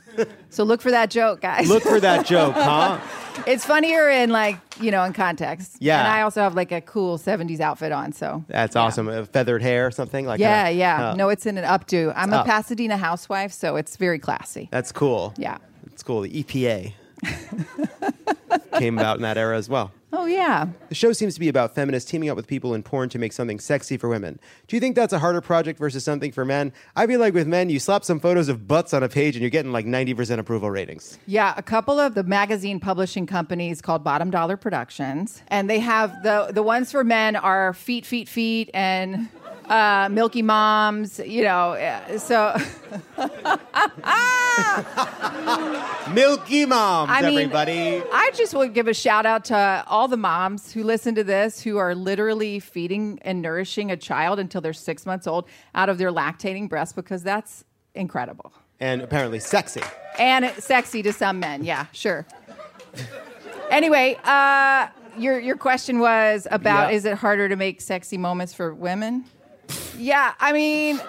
so 0.51 0.65
look 0.65 0.83
for 0.83 0.91
that 0.91 1.11
joke, 1.11 1.43
guys. 1.43 1.69
Look 1.69 1.85
for 1.85 2.01
that 2.01 2.27
joke, 2.27 2.55
huh? 2.55 2.99
it's 3.47 3.65
funnier 3.65 4.11
in 4.11 4.31
like, 4.31 4.59
you 4.81 4.91
know, 4.91 5.05
in 5.05 5.13
context. 5.13 5.77
Yeah. 5.79 6.01
And 6.01 6.09
I 6.09 6.23
also 6.23 6.41
have 6.41 6.57
like 6.57 6.73
a 6.73 6.81
cool 6.81 7.19
70s 7.19 7.61
outfit 7.61 7.93
on. 7.93 8.13
So 8.13 8.45
That's 8.49 8.75
awesome. 8.75 9.09
Uh, 9.09 9.25
feathered 9.27 9.63
hair 9.63 9.87
or 9.87 9.91
something 9.93 10.27
like 10.27 10.41
yeah, 10.41 10.65
that. 10.65 10.75
yeah. 10.75 11.11
Uh, 11.11 11.15
no, 11.15 11.29
it's 11.29 11.47
in 11.47 11.57
an 11.57 11.65
updo. 11.65 12.13
I'm 12.17 12.33
a 12.33 12.39
up. 12.39 12.47
Pasadena 12.47 12.97
housewife, 12.97 13.53
so 13.53 13.77
it's 13.77 13.97
very 13.97 14.19
classy. 14.19 14.69
That's 14.73 14.91
cool. 14.91 15.35
Yeah. 15.37 15.59
It's 15.87 16.03
cool. 16.03 16.23
The 16.23 16.43
EPA 16.43 16.95
came 18.79 18.99
about 18.99 19.17
in 19.17 19.23
that 19.23 19.39
era 19.39 19.57
as 19.57 19.69
well. 19.69 19.93
Oh, 20.13 20.25
yeah. 20.25 20.69
The 20.89 20.95
show 20.95 21.13
seems 21.13 21.35
to 21.35 21.41
be 21.41 21.49
about 21.49 21.75
feminists 21.75 22.11
teaming 22.11 22.31
up 22.31 22.37
with 22.37 22.47
people 22.47 22.75
in 22.75 22.83
porn 22.83 23.09
to 23.11 23.19
make 23.19 23.33
something 23.33 23.59
sexy 23.59 23.97
for 23.97 24.09
women. 24.09 24.39
Do 24.67 24.77
you 24.77 24.81
think 24.81 24.97
that's 24.97 25.13
a 25.13 25.19
harder 25.19 25.41
project 25.41 25.79
versus 25.79 26.05
something 26.05 26.33
for 26.33 26.45
men? 26.45 26.73
I 26.95 27.07
feel 27.07 27.21
like 27.21 27.35
with 27.35 27.47
men, 27.47 27.69
you 27.71 27.79
slap 27.79 28.05
some 28.05 28.21
photos 28.21 28.49
of 28.49 28.67
butts 28.67 28.95
on 28.95 29.03
a 29.03 29.09
page 29.09 29.35
and 29.35 29.43
you're 29.43 29.51
getting 29.51 29.73
like 29.73 29.85
90% 29.85 30.39
approval 30.39 30.71
ratings. 30.71 31.19
Yeah, 31.27 31.53
a 31.57 31.63
couple 31.63 31.99
of 31.99 32.15
the 32.15 32.23
magazine 32.23 32.81
publishing 32.81 33.27
companies 33.27 33.83
called 33.83 34.05
Bottom 34.05 34.31
Dollar 34.31 34.57
Productions, 34.57 35.43
and 35.49 35.69
they 35.69 35.81
have 35.81 36.23
the 36.23 36.51
the 36.51 36.63
ones 36.63 36.93
for 36.93 37.05
men 37.05 37.37
are 37.37 37.75
Feet, 37.75 38.07
Feet, 38.07 38.29
Feet, 38.29 38.71
and 38.73 39.29
uh, 39.69 40.09
Milky 40.11 40.43
Moms. 40.43 41.19
You 41.19 41.43
know, 41.45 41.73
uh, 41.73 42.19
so 42.19 42.57
Milky 46.13 46.67
Moms, 46.67 47.11
I 47.11 47.23
mean, 47.23 47.39
everybody. 47.39 48.03
I 48.13 48.31
just 48.35 48.55
want 48.55 48.69
to 48.71 48.73
give 48.73 48.89
a 48.89 48.95
shout 48.95 49.27
out 49.27 49.45
to 49.47 49.85
all 49.89 50.09
the 50.09 50.17
moms 50.17 50.73
who 50.73 50.83
listen 50.85 51.15
to 51.17 51.25
this, 51.25 51.61
who 51.63 51.77
are 51.79 51.95
literally 51.95 52.61
feeding 52.61 53.19
and 53.23 53.43
nourishing 53.43 53.91
a 53.91 53.97
child 53.97 54.39
until 54.39 54.61
they're 54.61 54.73
six 54.73 55.05
months 55.07 55.27
old 55.27 55.47
out 55.75 55.89
of 55.89 55.99
their 55.99 56.13
lactating 56.13 56.69
breast, 56.69 56.95
because 56.95 57.23
that's 57.23 57.65
incredible 57.95 58.53
And 58.81 59.03
apparently 59.03 59.41
sexy. 59.41 59.83
and 60.19 60.51
sexy 60.59 61.03
to 61.03 61.13
some 61.13 61.41
men. 61.41 61.65
Yeah, 61.65 61.87
sure. 61.93 62.27
anyway, 63.71 64.17
uh, 64.25 64.89
your 65.19 65.39
your 65.41 65.57
question 65.57 65.99
was 65.99 66.47
about 66.51 66.91
Yeah. 66.91 66.97
is 66.97 67.05
it 67.05 67.15
harder 67.19 67.49
to 67.49 67.57
make 67.57 67.81
sexy 67.81 68.17
moments 68.19 68.55
for 68.55 68.73
women? 68.75 69.25
Yeah, 69.99 70.35
I 70.39 70.53
mean, 70.53 71.01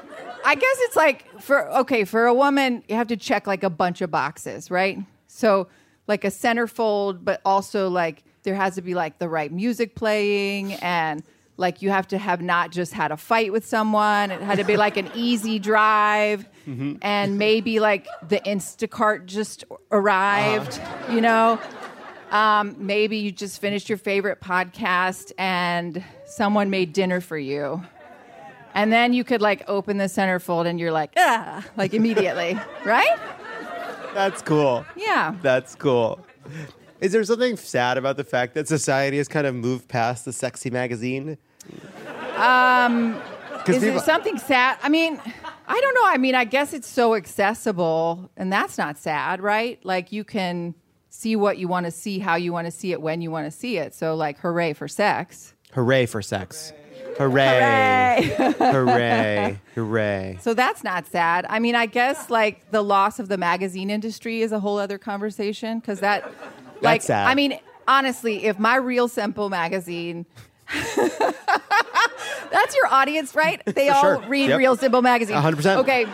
I 0.46 0.56
guess 0.56 0.78
it's 0.82 0.96
like 0.96 1.42
for 1.42 1.70
okay, 1.80 2.04
for 2.06 2.26
a 2.26 2.34
woman, 2.34 2.84
you 2.88 2.96
have 2.96 3.08
to 3.08 3.18
check 3.18 3.48
like 3.48 3.64
a 3.64 3.70
bunch 3.70 4.02
of 4.02 4.12
boxes, 4.12 4.72
right? 4.72 5.00
So 5.28 5.68
like 6.08 6.24
a 6.24 6.30
centerfold, 6.30 7.24
but 7.24 7.42
also 7.44 7.90
like 7.90 8.24
there 8.44 8.56
has 8.56 8.76
to 8.76 8.82
be 8.82 8.94
like 8.94 9.20
the 9.20 9.28
right 9.28 9.52
music 9.52 9.94
playing 9.96 10.74
and 10.76 11.22
like 11.58 11.82
you 11.82 11.90
have 11.90 12.08
to 12.08 12.18
have 12.18 12.42
not 12.42 12.72
just 12.72 12.94
had 12.94 13.12
a 13.12 13.18
fight 13.18 13.52
with 13.52 13.66
someone. 13.66 14.32
It 14.32 14.42
had 14.42 14.58
to 14.60 14.64
be 14.64 14.78
like 14.78 14.96
an 14.96 15.10
easy 15.16 15.60
drive 15.60 16.48
and 17.02 17.38
maybe 17.38 17.80
like 17.80 18.08
the 18.28 18.40
Instacart 18.42 19.26
just 19.26 19.64
arrived, 19.92 20.80
you 21.10 21.20
know? 21.22 21.60
Um, 22.32 22.76
maybe 22.78 23.18
you 23.18 23.32
just 23.32 23.60
finished 23.60 23.90
your 23.90 23.98
favorite 23.98 24.40
podcast 24.42 25.32
and 25.38 26.04
someone 26.26 26.70
made 26.70 26.94
dinner 26.94 27.22
for 27.22 27.38
you. 27.38 27.84
And 28.78 28.94
then 28.94 29.12
you 29.12 29.24
could 29.24 29.42
like 29.42 29.64
open 29.68 29.98
the 29.98 30.06
centerfold 30.06 30.68
and 30.68 30.80
you're 30.80 30.92
like, 30.92 31.12
ah, 31.18 31.66
like 31.78 31.96
immediately, 31.96 32.60
right? 32.86 33.18
That's 34.14 34.44
cool. 34.44 34.86
Yeah. 34.96 35.34
That's 35.42 35.74
cool. 35.74 36.24
Is 37.02 37.12
there 37.12 37.24
something 37.24 37.58
sad 37.58 37.98
about 37.98 38.18
the 38.18 38.24
fact 38.24 38.54
that 38.54 38.68
society 38.68 39.18
has 39.18 39.28
kind 39.28 39.48
of 39.48 39.56
moved 39.56 39.88
past 39.88 40.26
the 40.26 40.32
sexy 40.32 40.70
magazine? 40.70 41.40
Um, 42.36 43.20
is 43.68 43.80
people- 43.84 43.98
it 43.98 44.02
something 44.02 44.38
sad? 44.38 44.78
I 44.84 44.90
mean, 44.90 45.20
I 45.68 45.82
don't 45.82 45.96
know. 45.96 46.06
I 46.06 46.18
mean, 46.18 46.36
I 46.36 46.46
guess 46.46 46.72
it's 46.72 46.88
so 46.88 47.16
accessible, 47.16 48.30
and 48.38 48.54
that's 48.54 48.78
not 48.78 49.00
sad, 49.00 49.42
right? 49.42 49.84
Like 49.84 50.12
you 50.12 50.24
can 50.24 50.76
see 51.10 51.36
what 51.36 51.58
you 51.58 51.68
want 51.68 51.88
to 51.88 51.92
see, 51.92 52.20
how 52.20 52.36
you 52.36 52.54
want 52.54 52.66
to 52.66 52.72
see 52.72 52.92
it, 52.92 53.02
when 53.02 53.22
you 53.22 53.32
want 53.32 53.46
to 53.46 53.52
see 53.52 53.78
it. 53.78 53.96
So, 53.96 54.14
like, 54.16 54.38
hooray 54.38 54.74
for 54.74 54.88
sex. 54.88 55.56
Hooray 55.74 56.06
for 56.06 56.22
sex. 56.22 56.70
Hooray. 56.70 56.87
Hooray. 57.18 58.36
Hooray. 58.60 59.60
Hooray. 59.76 60.38
So 60.42 60.54
that's 60.54 60.84
not 60.84 61.06
sad. 61.08 61.46
I 61.50 61.60
mean, 61.60 61.76
I 61.76 61.86
guess 61.86 62.30
like 62.30 62.72
the 62.72 62.82
loss 62.84 63.20
of 63.20 63.28
the 63.28 63.38
magazine 63.38 63.90
industry 63.90 64.42
is 64.42 64.52
a 64.52 64.60
whole 64.60 64.78
other 64.78 64.98
conversation 64.98 65.80
because 65.80 66.00
that, 66.02 66.32
like, 66.82 67.02
sad. 67.02 67.28
I 67.28 67.36
mean, 67.36 67.60
honestly, 67.88 68.46
if 68.46 68.60
my 68.60 68.76
Real 68.76 69.08
Simple 69.08 69.50
magazine, 69.50 70.26
that's 72.52 72.76
your 72.76 72.88
audience, 72.88 73.36
right? 73.36 73.62
They 73.66 73.90
all 73.90 74.02
sure. 74.02 74.20
read 74.28 74.50
Yep. 74.50 74.58
Real 74.60 74.76
Simple 74.76 75.02
magazine. 75.02 75.36
100%. 75.38 75.78
Okay, 75.78 76.06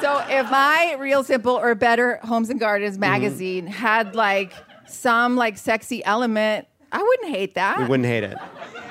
so 0.00 0.24
if 0.28 0.50
my 0.50 0.96
Real 0.98 1.22
Simple 1.22 1.52
or 1.56 1.74
Better 1.74 2.18
Homes 2.22 2.50
and 2.50 2.58
Gardens 2.60 2.94
Mm-hmm. 2.94 3.00
magazine 3.00 3.66
had 3.66 4.14
like 4.14 4.52
some 4.86 5.36
like 5.36 5.58
sexy 5.58 6.04
element, 6.04 6.66
I 6.92 7.02
wouldn't 7.02 7.28
hate 7.30 7.54
that. 7.54 7.78
We 7.78 7.84
wouldn't 7.86 8.06
hate 8.08 8.24
it. 8.24 8.38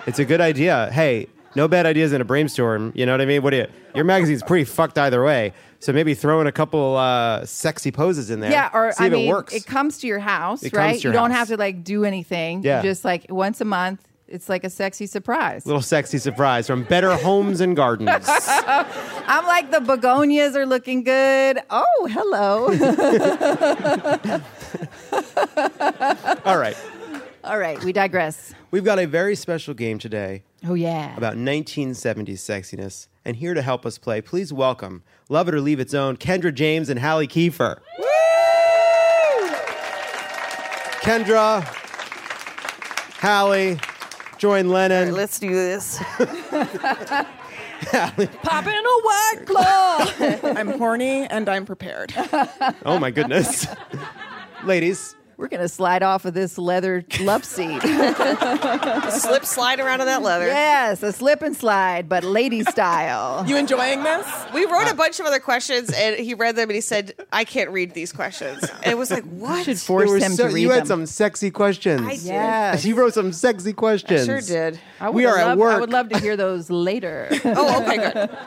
It's 0.05 0.19
a 0.19 0.25
good 0.25 0.39
idea. 0.41 0.89
Hey, 0.91 1.27
no 1.55 1.67
bad 1.67 1.85
ideas 1.85 2.13
in 2.13 2.21
a 2.21 2.25
brainstorm. 2.25 2.91
You 2.95 3.05
know 3.05 3.13
what 3.13 3.21
I 3.21 3.25
mean? 3.25 3.41
What 3.43 3.51
do 3.51 3.57
you? 3.57 3.67
Your 3.95 4.05
magazine's 4.05 4.43
pretty 4.43 4.65
fucked 4.65 4.97
either 4.97 5.23
way. 5.23 5.53
So 5.79 5.93
maybe 5.93 6.13
throw 6.15 6.41
in 6.41 6.47
a 6.47 6.51
couple 6.51 6.97
uh, 6.97 7.45
sexy 7.45 7.91
poses 7.91 8.29
in 8.31 8.39
there. 8.39 8.51
Yeah, 8.51 8.69
or 8.73 8.91
see 8.91 9.03
I 9.03 9.07
if 9.07 9.13
mean, 9.13 9.27
it 9.27 9.29
works. 9.29 9.63
comes 9.63 9.99
to 9.99 10.07
your 10.07 10.19
house, 10.19 10.63
It 10.63 10.71
comes 10.71 10.77
right? 10.77 10.95
to 10.97 11.01
your 11.01 11.13
you 11.13 11.19
don't 11.19 11.29
house. 11.31 11.49
have 11.49 11.57
to 11.57 11.57
like 11.57 11.83
do 11.83 12.03
anything. 12.03 12.63
Yeah. 12.63 12.77
You 12.81 12.89
just 12.89 13.05
like 13.05 13.27
once 13.29 13.61
a 13.61 13.65
month, 13.65 14.01
it's 14.27 14.49
like 14.49 14.63
a 14.63 14.69
sexy 14.69 15.05
surprise. 15.05 15.65
Little 15.65 15.81
sexy 15.81 16.17
surprise 16.17 16.67
from 16.67 16.83
Better 16.83 17.15
Homes 17.15 17.61
and 17.61 17.75
Gardens. 17.75 18.25
I'm 18.27 19.45
like 19.45 19.71
the 19.71 19.79
begonias 19.81 20.55
are 20.55 20.65
looking 20.65 21.03
good. 21.03 21.59
Oh, 21.69 22.09
hello. 22.11 22.65
All 26.45 26.57
right. 26.57 26.75
All 27.43 27.57
right, 27.57 27.81
we 27.83 27.93
digress. 27.93 28.53
We've 28.69 28.83
got 28.83 28.99
a 28.99 29.05
very 29.05 29.35
special 29.35 29.73
game 29.73 29.97
today 29.97 30.43
Oh 30.67 30.73
yeah. 30.73 31.15
about 31.15 31.35
1970s 31.35 32.33
sexiness. 32.39 33.07
And 33.23 33.37
here 33.37 33.53
to 33.53 33.61
help 33.61 33.85
us 33.85 33.97
play, 33.97 34.21
please 34.21 34.51
welcome 34.51 35.03
Love 35.29 35.47
It 35.49 35.55
or 35.55 35.61
Leave 35.61 35.79
Its 35.79 35.93
Own, 35.93 36.17
Kendra 36.17 36.53
James 36.53 36.89
and 36.89 36.99
Hallie 36.99 37.27
Kiefer. 37.27 37.79
Kendra, 41.01 41.63
Hallie, 43.21 43.79
join 44.37 44.69
Lennon. 44.69 45.13
let's 45.13 45.39
do 45.39 45.49
this. 45.49 45.97
Pop 47.91 48.65
in 48.65 48.85
a 48.85 48.99
white 49.01 49.35
claw. 49.45 50.13
I'm 50.43 50.77
horny 50.79 51.25
and 51.27 51.47
I'm 51.47 51.65
prepared. 51.65 52.13
Oh 52.85 52.97
my 52.99 53.11
goodness. 53.11 53.67
Ladies, 54.63 55.15
We're 55.37 55.49
gonna 55.49 55.69
slide 55.69 56.01
off 56.01 56.25
of 56.25 56.33
this 56.33 56.57
leather 56.57 57.05
love 57.19 57.45
seat. 57.45 57.79
Slip 59.11 59.45
slide 59.45 59.79
around 59.79 60.01
on 60.01 60.07
that 60.07 60.23
leather. 60.23 60.47
yes, 60.47 61.03
a 61.03 61.13
slip 61.13 61.43
and 61.43 61.55
slide, 61.55 62.09
but 62.09 62.23
lady 62.23 62.63
style. 62.63 63.45
You 63.47 63.55
enjoying 63.55 64.01
this? 64.03 64.25
We 64.53 64.65
wrote 64.65 64.87
a 64.87 64.91
uh, 64.91 64.93
bunch 64.95 65.19
of 65.19 65.25
other 65.27 65.39
questions 65.39 65.91
and 65.93 66.15
he 66.17 66.33
read 66.33 66.55
them 66.55 66.69
and 66.69 66.75
he 66.75 66.81
said, 66.81 67.13
I 67.31 67.43
can't 67.43 67.69
read 67.69 67.93
these 67.93 68.11
questions. 68.11 68.67
And 68.83 68.91
it 68.93 68.97
was 68.97 69.11
like, 69.11 69.23
what? 69.25 69.63
should 69.65 69.79
force 69.79 70.11
him 70.21 70.33
so- 70.33 70.47
to 70.47 70.53
read 70.53 70.61
you 70.61 70.71
had 70.71 70.81
them. 70.81 70.87
some 70.87 71.05
sexy 71.05 71.51
questions. 71.51 72.01
I 72.01 72.15
did. 72.15 72.23
Yes. 72.23 72.85
You 72.85 72.95
wrote 72.95 73.13
some 73.13 73.31
sexy 73.31 73.73
questions. 73.73 74.25
sure 74.25 74.41
did. 74.41 74.79
I 74.99 75.09
We 75.11 75.25
would 75.25 75.31
are 75.33 75.37
at 75.37 75.47
love, 75.49 75.57
work. 75.59 75.73
I 75.75 75.79
would 75.79 75.91
love 75.91 76.09
to 76.09 76.19
hear 76.19 76.35
those 76.35 76.69
later. 76.69 77.29
Oh, 77.45 77.81
okay, 77.83 77.97
good. 77.97 78.37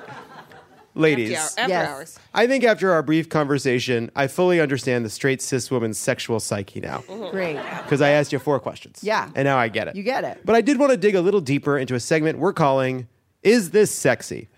Ladies, 0.94 1.32
After, 1.32 1.40
hour- 1.60 1.62
after 1.64 1.68
Yes. 1.72 1.88
hours. 1.88 2.18
I 2.34 2.46
think 2.46 2.64
after 2.64 2.90
our 2.92 3.02
brief 3.02 3.28
conversation, 3.28 4.10
I 4.16 4.26
fully 4.26 4.60
understand 4.60 5.04
the 5.04 5.10
straight 5.10 5.40
cis 5.40 5.70
woman's 5.70 5.98
sexual 5.98 6.40
psyche 6.40 6.80
now. 6.80 6.98
Mm-hmm. 7.08 7.30
Great. 7.30 7.56
Because 7.84 8.00
I 8.00 8.10
asked 8.10 8.32
you 8.32 8.38
four 8.38 8.58
questions. 8.60 8.98
Yeah. 9.02 9.30
And 9.34 9.46
now 9.46 9.56
I 9.56 9.68
get 9.68 9.86
it. 9.88 9.94
You 9.96 10.02
get 10.02 10.24
it. 10.24 10.40
But 10.44 10.56
I 10.56 10.60
did 10.60 10.78
want 10.78 10.90
to 10.90 10.96
dig 10.96 11.14
a 11.14 11.20
little 11.20 11.40
deeper 11.40 11.78
into 11.78 11.94
a 11.94 12.00
segment 12.00 12.38
we're 12.38 12.52
calling 12.52 13.06
Is 13.42 13.70
This 13.70 13.90
Sexy? 13.92 14.48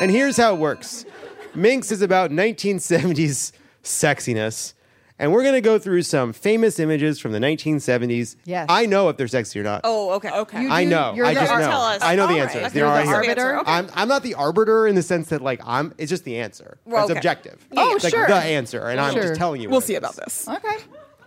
And 0.00 0.10
here's 0.10 0.36
how 0.36 0.54
it 0.54 0.58
works 0.58 1.04
Minx 1.54 1.90
is 1.92 2.02
about 2.02 2.30
1970s 2.30 3.52
sexiness. 3.82 4.72
And 5.18 5.32
we're 5.32 5.42
going 5.42 5.54
to 5.54 5.62
go 5.62 5.78
through 5.78 6.02
some 6.02 6.34
famous 6.34 6.78
images 6.78 7.18
from 7.18 7.32
the 7.32 7.38
1970s. 7.38 8.36
Yes. 8.44 8.66
I 8.68 8.84
know 8.84 9.08
if 9.08 9.16
they're 9.16 9.28
sexy 9.28 9.58
or 9.58 9.62
not. 9.62 9.80
Oh, 9.84 10.10
okay. 10.16 10.30
Okay. 10.30 10.62
You 10.64 10.70
I 10.70 10.84
do- 10.84 10.90
know. 10.90 11.14
you're 11.14 11.24
I 11.24 11.32
the 11.32 11.40
just 11.40 11.52
ar- 11.52 11.60
know. 11.60 11.68
Tell 11.68 11.80
us. 11.82 12.02
I 12.02 12.16
know 12.16 12.26
the 12.26 12.34
All 12.34 12.40
answers. 12.40 12.62
right. 12.64 12.72
They're 12.72 12.84
You're 12.84 12.92
all 12.92 13.02
the 13.04 13.10
right 13.10 13.28
arbiter? 13.28 13.58
Okay. 13.60 13.70
I'm, 13.72 13.88
I'm 13.94 14.08
not 14.08 14.22
the 14.22 14.34
arbiter 14.34 14.86
in 14.86 14.94
the 14.94 15.02
sense 15.02 15.28
that 15.30 15.40
like 15.40 15.60
I'm. 15.64 15.94
It's 15.96 16.10
just 16.10 16.24
the 16.24 16.38
answer. 16.38 16.76
Well, 16.84 17.04
it's 17.04 17.10
okay. 17.12 17.18
objective. 17.18 17.66
Oh, 17.74 17.94
it's 17.94 18.04
like 18.04 18.12
sure. 18.12 18.26
the 18.26 18.34
answer, 18.34 18.88
and 18.88 19.00
I'm 19.00 19.14
Sure. 19.14 19.22
just 19.22 19.36
telling 19.36 19.62
you. 19.62 19.68
We'll 19.70 19.78
what 19.78 19.84
it 19.84 19.86
see 19.86 19.92
is. 19.94 19.98
about 19.98 20.16
this. 20.16 20.48
Okay. 20.48 20.76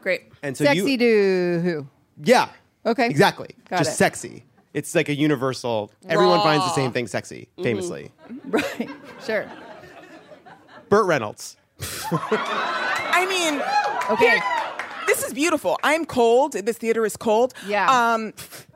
Great. 0.01 0.23
And 0.43 0.55
so 0.55 0.65
Sexy 0.65 0.91
you, 0.91 0.97
to 0.99 1.61
who? 1.63 1.87
yeah, 2.23 2.49
Okay. 2.85 3.07
exactly. 3.07 3.55
Got 3.69 3.79
just 3.79 3.93
it. 3.93 3.95
sexy. 3.95 4.45
It's 4.75 4.93
like 4.93 5.09
a 5.09 5.15
universal. 5.15 5.91
Everyone 6.07 6.41
finds 6.41 6.63
the 6.63 6.73
same 6.75 6.91
thing 6.91 7.07
sexy. 7.07 7.49
Mm-hmm. 7.53 7.63
Famously, 7.63 8.11
Right. 8.45 8.89
Sure. 9.25 9.51
Burt 10.89 11.07
Reynolds. 11.07 11.57
I 12.11 13.25
mean, 13.27 13.61
Okay. 14.09 14.39
this 15.07 15.23
is 15.23 15.33
beautiful. 15.33 15.77
I'm 15.83 16.05
cold. 16.05 16.53
This 16.53 16.77
theater 16.77 17.05
is 17.05 17.15
cold. 17.17 17.53
Yeah. 17.67 18.13
Um, 18.13 18.33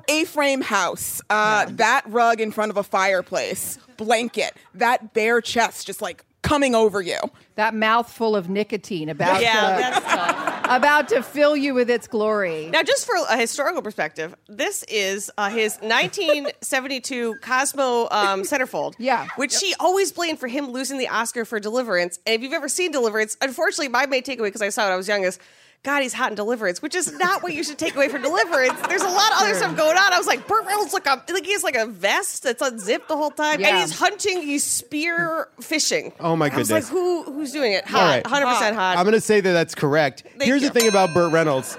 A-frame 0.08 0.62
house, 0.62 1.22
uh, 1.30 1.66
that 1.70 2.04
rug 2.08 2.40
in 2.42 2.52
front 2.52 2.70
of 2.72 2.78
a 2.78 2.84
fireplace, 2.84 3.78
blanket, 3.98 4.54
that 4.76 5.14
bare 5.14 5.42
chest 5.42 5.88
just 5.88 6.02
like 6.02 6.24
coming 6.44 6.76
over 6.76 7.02
you. 7.02 7.18
That 7.56 7.74
mouthful 7.74 8.36
of 8.36 8.50
nicotine 8.50 9.10
about 9.10 9.41
Yeah, 9.41 10.62
to, 10.66 10.76
about 10.76 11.08
to 11.10 11.24
fill 11.24 11.56
you 11.56 11.74
with 11.74 11.89
its 11.89 12.08
glory. 12.08 12.70
Now, 12.72 12.84
just 12.84 13.06
for 13.06 13.16
a 13.30 13.38
historical 13.38 13.82
perspective, 13.82 14.36
this 14.48 14.84
is 14.84 15.32
uh, 15.38 15.50
his 15.50 15.78
1972 15.78 17.36
Cosmo 17.41 18.08
um, 18.12 18.41
centerfold. 18.41 18.96
Yeah. 18.98 19.28
Which 19.36 19.52
she 19.52 19.74
always 19.80 20.12
blamed 20.12 20.39
for 20.39 20.48
him 20.48 20.70
losing 20.72 20.98
the 20.98 21.08
Oscar 21.08 21.46
for 21.46 21.60
Deliverance. 21.60 22.20
And 22.26 22.36
if 22.36 22.41
you've 22.41 22.54
ever 22.54 22.70
seen 22.70 22.91
Deliverance, 22.91 23.38
unfortunately, 23.41 23.88
my 23.88 24.06
main 24.06 24.24
takeaway, 24.24 24.46
because 24.46 24.62
I 24.62 24.70
saw 24.70 24.84
it 24.84 24.86
when 24.86 24.94
I 24.94 24.98
was 24.98 25.08
young, 25.08 25.24
is 25.24 25.39
God, 25.84 26.02
he's 26.02 26.14
hot 26.14 26.32
in 26.32 26.36
Deliverance, 26.36 26.82
which 26.82 26.96
is 26.96 27.12
not 27.20 27.44
what 27.44 27.54
you 27.54 27.62
should 27.62 27.78
take 27.78 27.94
away 27.94 28.08
from 28.08 28.22
Deliverance. 28.22 28.80
There's 28.88 29.02
a 29.02 29.08
lot 29.10 29.34
of 29.34 29.40
other 29.42 29.54
stuff 29.54 29.76
going 29.76 29.98
on. 29.98 30.14
I 30.14 30.18
was 30.18 30.26
like, 30.28 30.48
Burt 30.48 30.66
Reynolds, 30.66 30.94
like, 30.94 31.06
a, 31.08 31.22
like 31.30 31.46
he 31.46 31.52
has 31.52 31.62
like 31.62 31.76
a 31.76 31.86
vest 31.86 32.44
that's 32.44 32.62
unzipped 32.62 33.10
the 33.10 33.18
whole 33.18 33.32
time, 33.32 33.60
Yeah. 33.60 33.68
and 33.68 33.78
he's 33.80 34.00
hunting, 34.00 34.42
he's 34.42 34.64
spear 34.64 35.50
fishing. 35.60 36.14
Oh, 36.22 36.38
my 36.38 36.46
I 36.46 36.56
was 36.58 36.70
goodness. 36.70 36.86
like, 36.86 36.92
who 36.98 37.24
who's 37.24 37.52
doing 37.52 37.74
it? 37.74 37.86
Hot, 37.86 38.00
right. 38.02 38.24
100 38.24 38.46
percent 38.46 38.76
hot. 38.78 38.98
I'm 38.98 39.04
going 39.04 39.14
to 39.14 39.20
say 39.20 39.42
that 39.42 39.52
that's 39.52 39.76
correct. 39.76 40.24
Here's 40.40 40.62
you. 40.62 40.70
the 40.70 40.74
thing 40.80 40.88
about 40.90 41.14
Burt 41.14 41.34
Reynolds. 41.34 41.78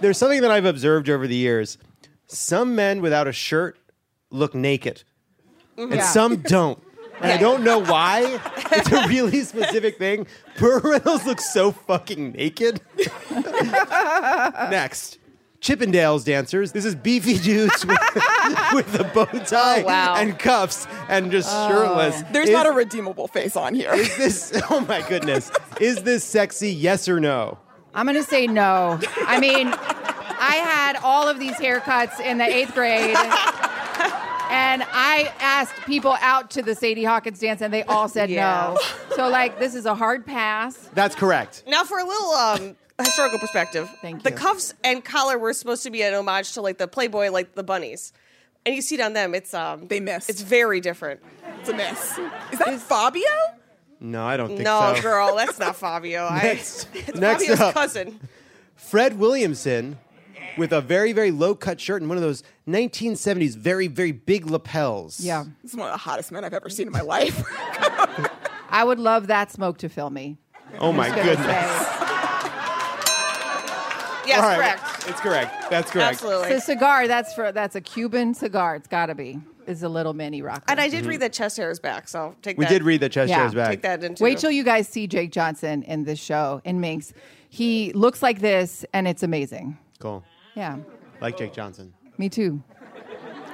There's 0.00 0.18
something 0.18 0.40
that 0.42 0.50
I've 0.50 0.64
observed 0.64 1.08
over 1.08 1.28
the 1.28 1.36
years. 1.36 1.78
Some 2.26 2.74
men 2.74 3.00
without 3.02 3.28
a 3.28 3.32
shirt 3.32 3.78
look 4.30 4.52
naked, 4.52 5.04
and 5.76 5.92
Yeah. 5.94 6.02
some 6.06 6.38
don't. 6.38 6.82
And 7.20 7.30
I 7.32 7.36
don't 7.36 7.62
know 7.64 7.78
why. 7.78 8.40
It's 8.74 8.90
a 8.90 9.06
really 9.06 9.42
specific 9.42 9.98
thing. 9.98 10.26
Burt 10.58 10.82
Reynolds 10.82 11.26
looks 11.26 11.52
so 11.52 11.72
fucking 11.72 12.32
naked. 12.32 12.80
Next. 14.70 15.18
Chippendales 15.60 16.24
dancers. 16.24 16.72
This 16.72 16.84
is 16.84 16.94
beefy 16.96 17.38
dudes 17.38 17.84
with, 17.86 17.98
with 18.74 18.98
a 18.98 19.04
bow 19.14 19.28
oh, 19.32 19.38
tie 19.40 19.82
Oh, 19.82 19.86
wow. 19.86 20.14
and 20.16 20.36
cuffs 20.38 20.88
and 21.08 21.30
just 21.30 21.48
uh, 21.48 21.68
shirtless. 21.68 22.22
There's 22.32 22.48
Is- 22.48 22.52
not 22.54 22.66
a 22.66 22.72
redeemable 22.72 23.28
face 23.28 23.54
on 23.56 23.74
here. 23.74 23.92
Is 23.92 24.16
this? 24.16 24.62
Oh 24.70 24.80
my 24.80 25.06
goodness! 25.06 25.52
Is 25.80 26.02
this 26.02 26.24
sexy? 26.24 26.72
Yes 26.72 27.08
or 27.08 27.20
no? 27.20 27.58
I'm 27.94 28.06
going 28.06 28.16
to 28.16 28.24
say 28.28 28.46
no. 28.46 28.98
I 29.26 29.38
mean, 29.38 29.68
I 29.68 30.56
had 30.64 30.96
all 31.04 31.28
of 31.28 31.38
these 31.38 31.54
haircuts 31.56 32.18
in 32.20 32.38
the 32.38 32.44
eighth 32.44 32.74
grade. 32.74 33.16
And 34.52 34.82
I 34.92 35.32
asked 35.40 35.74
people 35.86 36.14
out 36.20 36.50
to 36.52 36.62
the 36.62 36.74
Sadie 36.74 37.04
Hawkins 37.04 37.38
dance, 37.38 37.60
and 37.62 37.72
they 37.72 37.82
all 37.84 38.08
said 38.08 38.28
Yeah. 38.30 38.74
no. 38.76 39.16
So, 39.16 39.28
like, 39.28 39.58
this 39.58 39.74
is 39.74 39.86
a 39.86 39.94
hard 39.94 40.26
pass. 40.26 40.76
That's 40.94 41.14
correct. 41.14 41.64
Now, 41.66 41.84
for 41.84 41.98
a 41.98 42.04
little 42.04 42.30
um, 42.32 42.76
historical 42.98 43.38
perspective, 43.38 43.90
Thank 44.02 44.22
the 44.22 44.30
you. 44.30 44.36
cuffs 44.36 44.74
and 44.84 45.04
collar 45.04 45.38
were 45.38 45.52
supposed 45.54 45.82
to 45.84 45.90
be 45.90 46.02
an 46.02 46.12
homage 46.14 46.52
to 46.52 46.60
like 46.60 46.76
the 46.78 46.86
Playboy, 46.86 47.30
like 47.30 47.54
the 47.54 47.62
bunnies, 47.62 48.12
and 48.66 48.74
you 48.74 48.82
see 48.82 48.96
it 48.96 49.00
on 49.00 49.14
them. 49.14 49.34
It's 49.34 49.54
um, 49.54 49.88
they 49.88 50.00
miss. 50.00 50.28
It's 50.28 50.42
very 50.42 50.80
different. 50.80 51.20
It's 51.60 51.68
a 51.70 51.74
miss. 51.74 52.18
Is 52.52 52.58
that 52.58 52.78
Fabio? 52.80 53.22
No, 54.00 54.24
I 54.26 54.36
don't 54.36 54.48
think 54.48 54.66
so. 54.66 54.80
no, 54.90 54.94
so. 54.96 55.02
girl, 55.02 55.36
that's 55.36 55.58
not 55.58 55.76
Fabio. 55.76 56.28
Next- 56.42 56.88
I, 56.94 56.98
it's 56.98 57.18
next 57.18 57.42
Fabio's 57.44 57.60
up. 57.60 57.74
cousin. 57.74 58.20
Fred 58.76 59.18
Williamson 59.18 59.98
with 60.58 60.72
a 60.72 60.80
very, 60.80 61.12
very 61.12 61.30
low 61.30 61.54
cut 61.54 61.80
shirt 61.80 62.02
and 62.02 62.08
one 62.08 62.16
of 62.18 62.22
those 62.22 62.42
1970s 62.68 63.56
very, 63.56 63.86
very 63.88 64.12
big 64.12 64.46
lapels. 64.50 65.20
Yeah. 65.20 65.44
This 65.62 65.72
is 65.72 65.76
one 65.76 65.88
of 65.88 65.94
the 65.94 65.98
hottest 65.98 66.32
men 66.32 66.44
I've 66.44 66.54
ever 66.54 66.68
seen 66.68 66.86
in 66.86 66.92
my 66.92 67.00
life. 67.00 67.42
I 68.70 68.84
would 68.84 68.98
love 68.98 69.26
that 69.28 69.50
smoke 69.52 69.78
to 69.78 69.88
fill 69.88 70.10
me. 70.10 70.38
Oh 70.78 70.92
my 70.92 71.08
goodness. 71.14 71.38
say. 71.44 71.98
Yes, 74.24 74.40
All 74.40 74.48
right. 74.50 74.56
correct. 74.78 75.08
It's 75.08 75.20
correct. 75.20 75.68
That's 75.70 75.90
correct. 75.90 76.12
Absolutely. 76.22 76.50
It's 76.50 76.62
a 76.62 76.66
cigar. 76.66 77.08
That's 77.08 77.34
for 77.34 77.50
that's 77.50 77.74
a 77.74 77.80
Cuban 77.80 78.34
cigar. 78.34 78.76
It's 78.76 78.86
got 78.86 79.06
to 79.06 79.16
be. 79.16 79.40
It's 79.66 79.82
a 79.82 79.88
little 79.88 80.12
mini 80.14 80.42
rocker. 80.42 80.62
And 80.68 80.80
I 80.80 80.88
did 80.88 81.06
read 81.06 81.18
that 81.20 81.32
chest 81.32 81.56
hair 81.56 81.72
is 81.72 81.80
back, 81.80 82.06
so 82.08 82.36
take 82.40 82.54
Mm-hmm. 82.54 82.60
We 82.60 82.64
that. 82.66 82.70
did 82.70 82.82
read 82.84 83.00
that 83.00 83.10
chest 83.10 83.32
hair 83.32 83.46
is 83.46 83.54
back. 83.54 83.70
Take 83.70 83.82
that 83.82 84.04
into. 84.04 84.22
Wait 84.22 84.38
till 84.38 84.52
you 84.52 84.62
guys 84.62 84.86
see 84.86 85.08
Jake 85.08 85.32
Johnson 85.32 85.82
in 85.82 86.04
this 86.04 86.20
show 86.20 86.60
in 86.64 86.80
Minx. 86.80 87.12
He 87.48 87.92
looks 87.94 88.22
like 88.22 88.38
this, 88.40 88.84
and 88.92 89.08
it's 89.08 89.24
amazing. 89.24 89.76
Cool. 89.98 90.22
Yeah, 90.54 90.78
Like 91.20 91.36
Jake 91.38 91.52
Johnson. 91.52 91.92
me 92.18 92.28
too. 92.28 92.62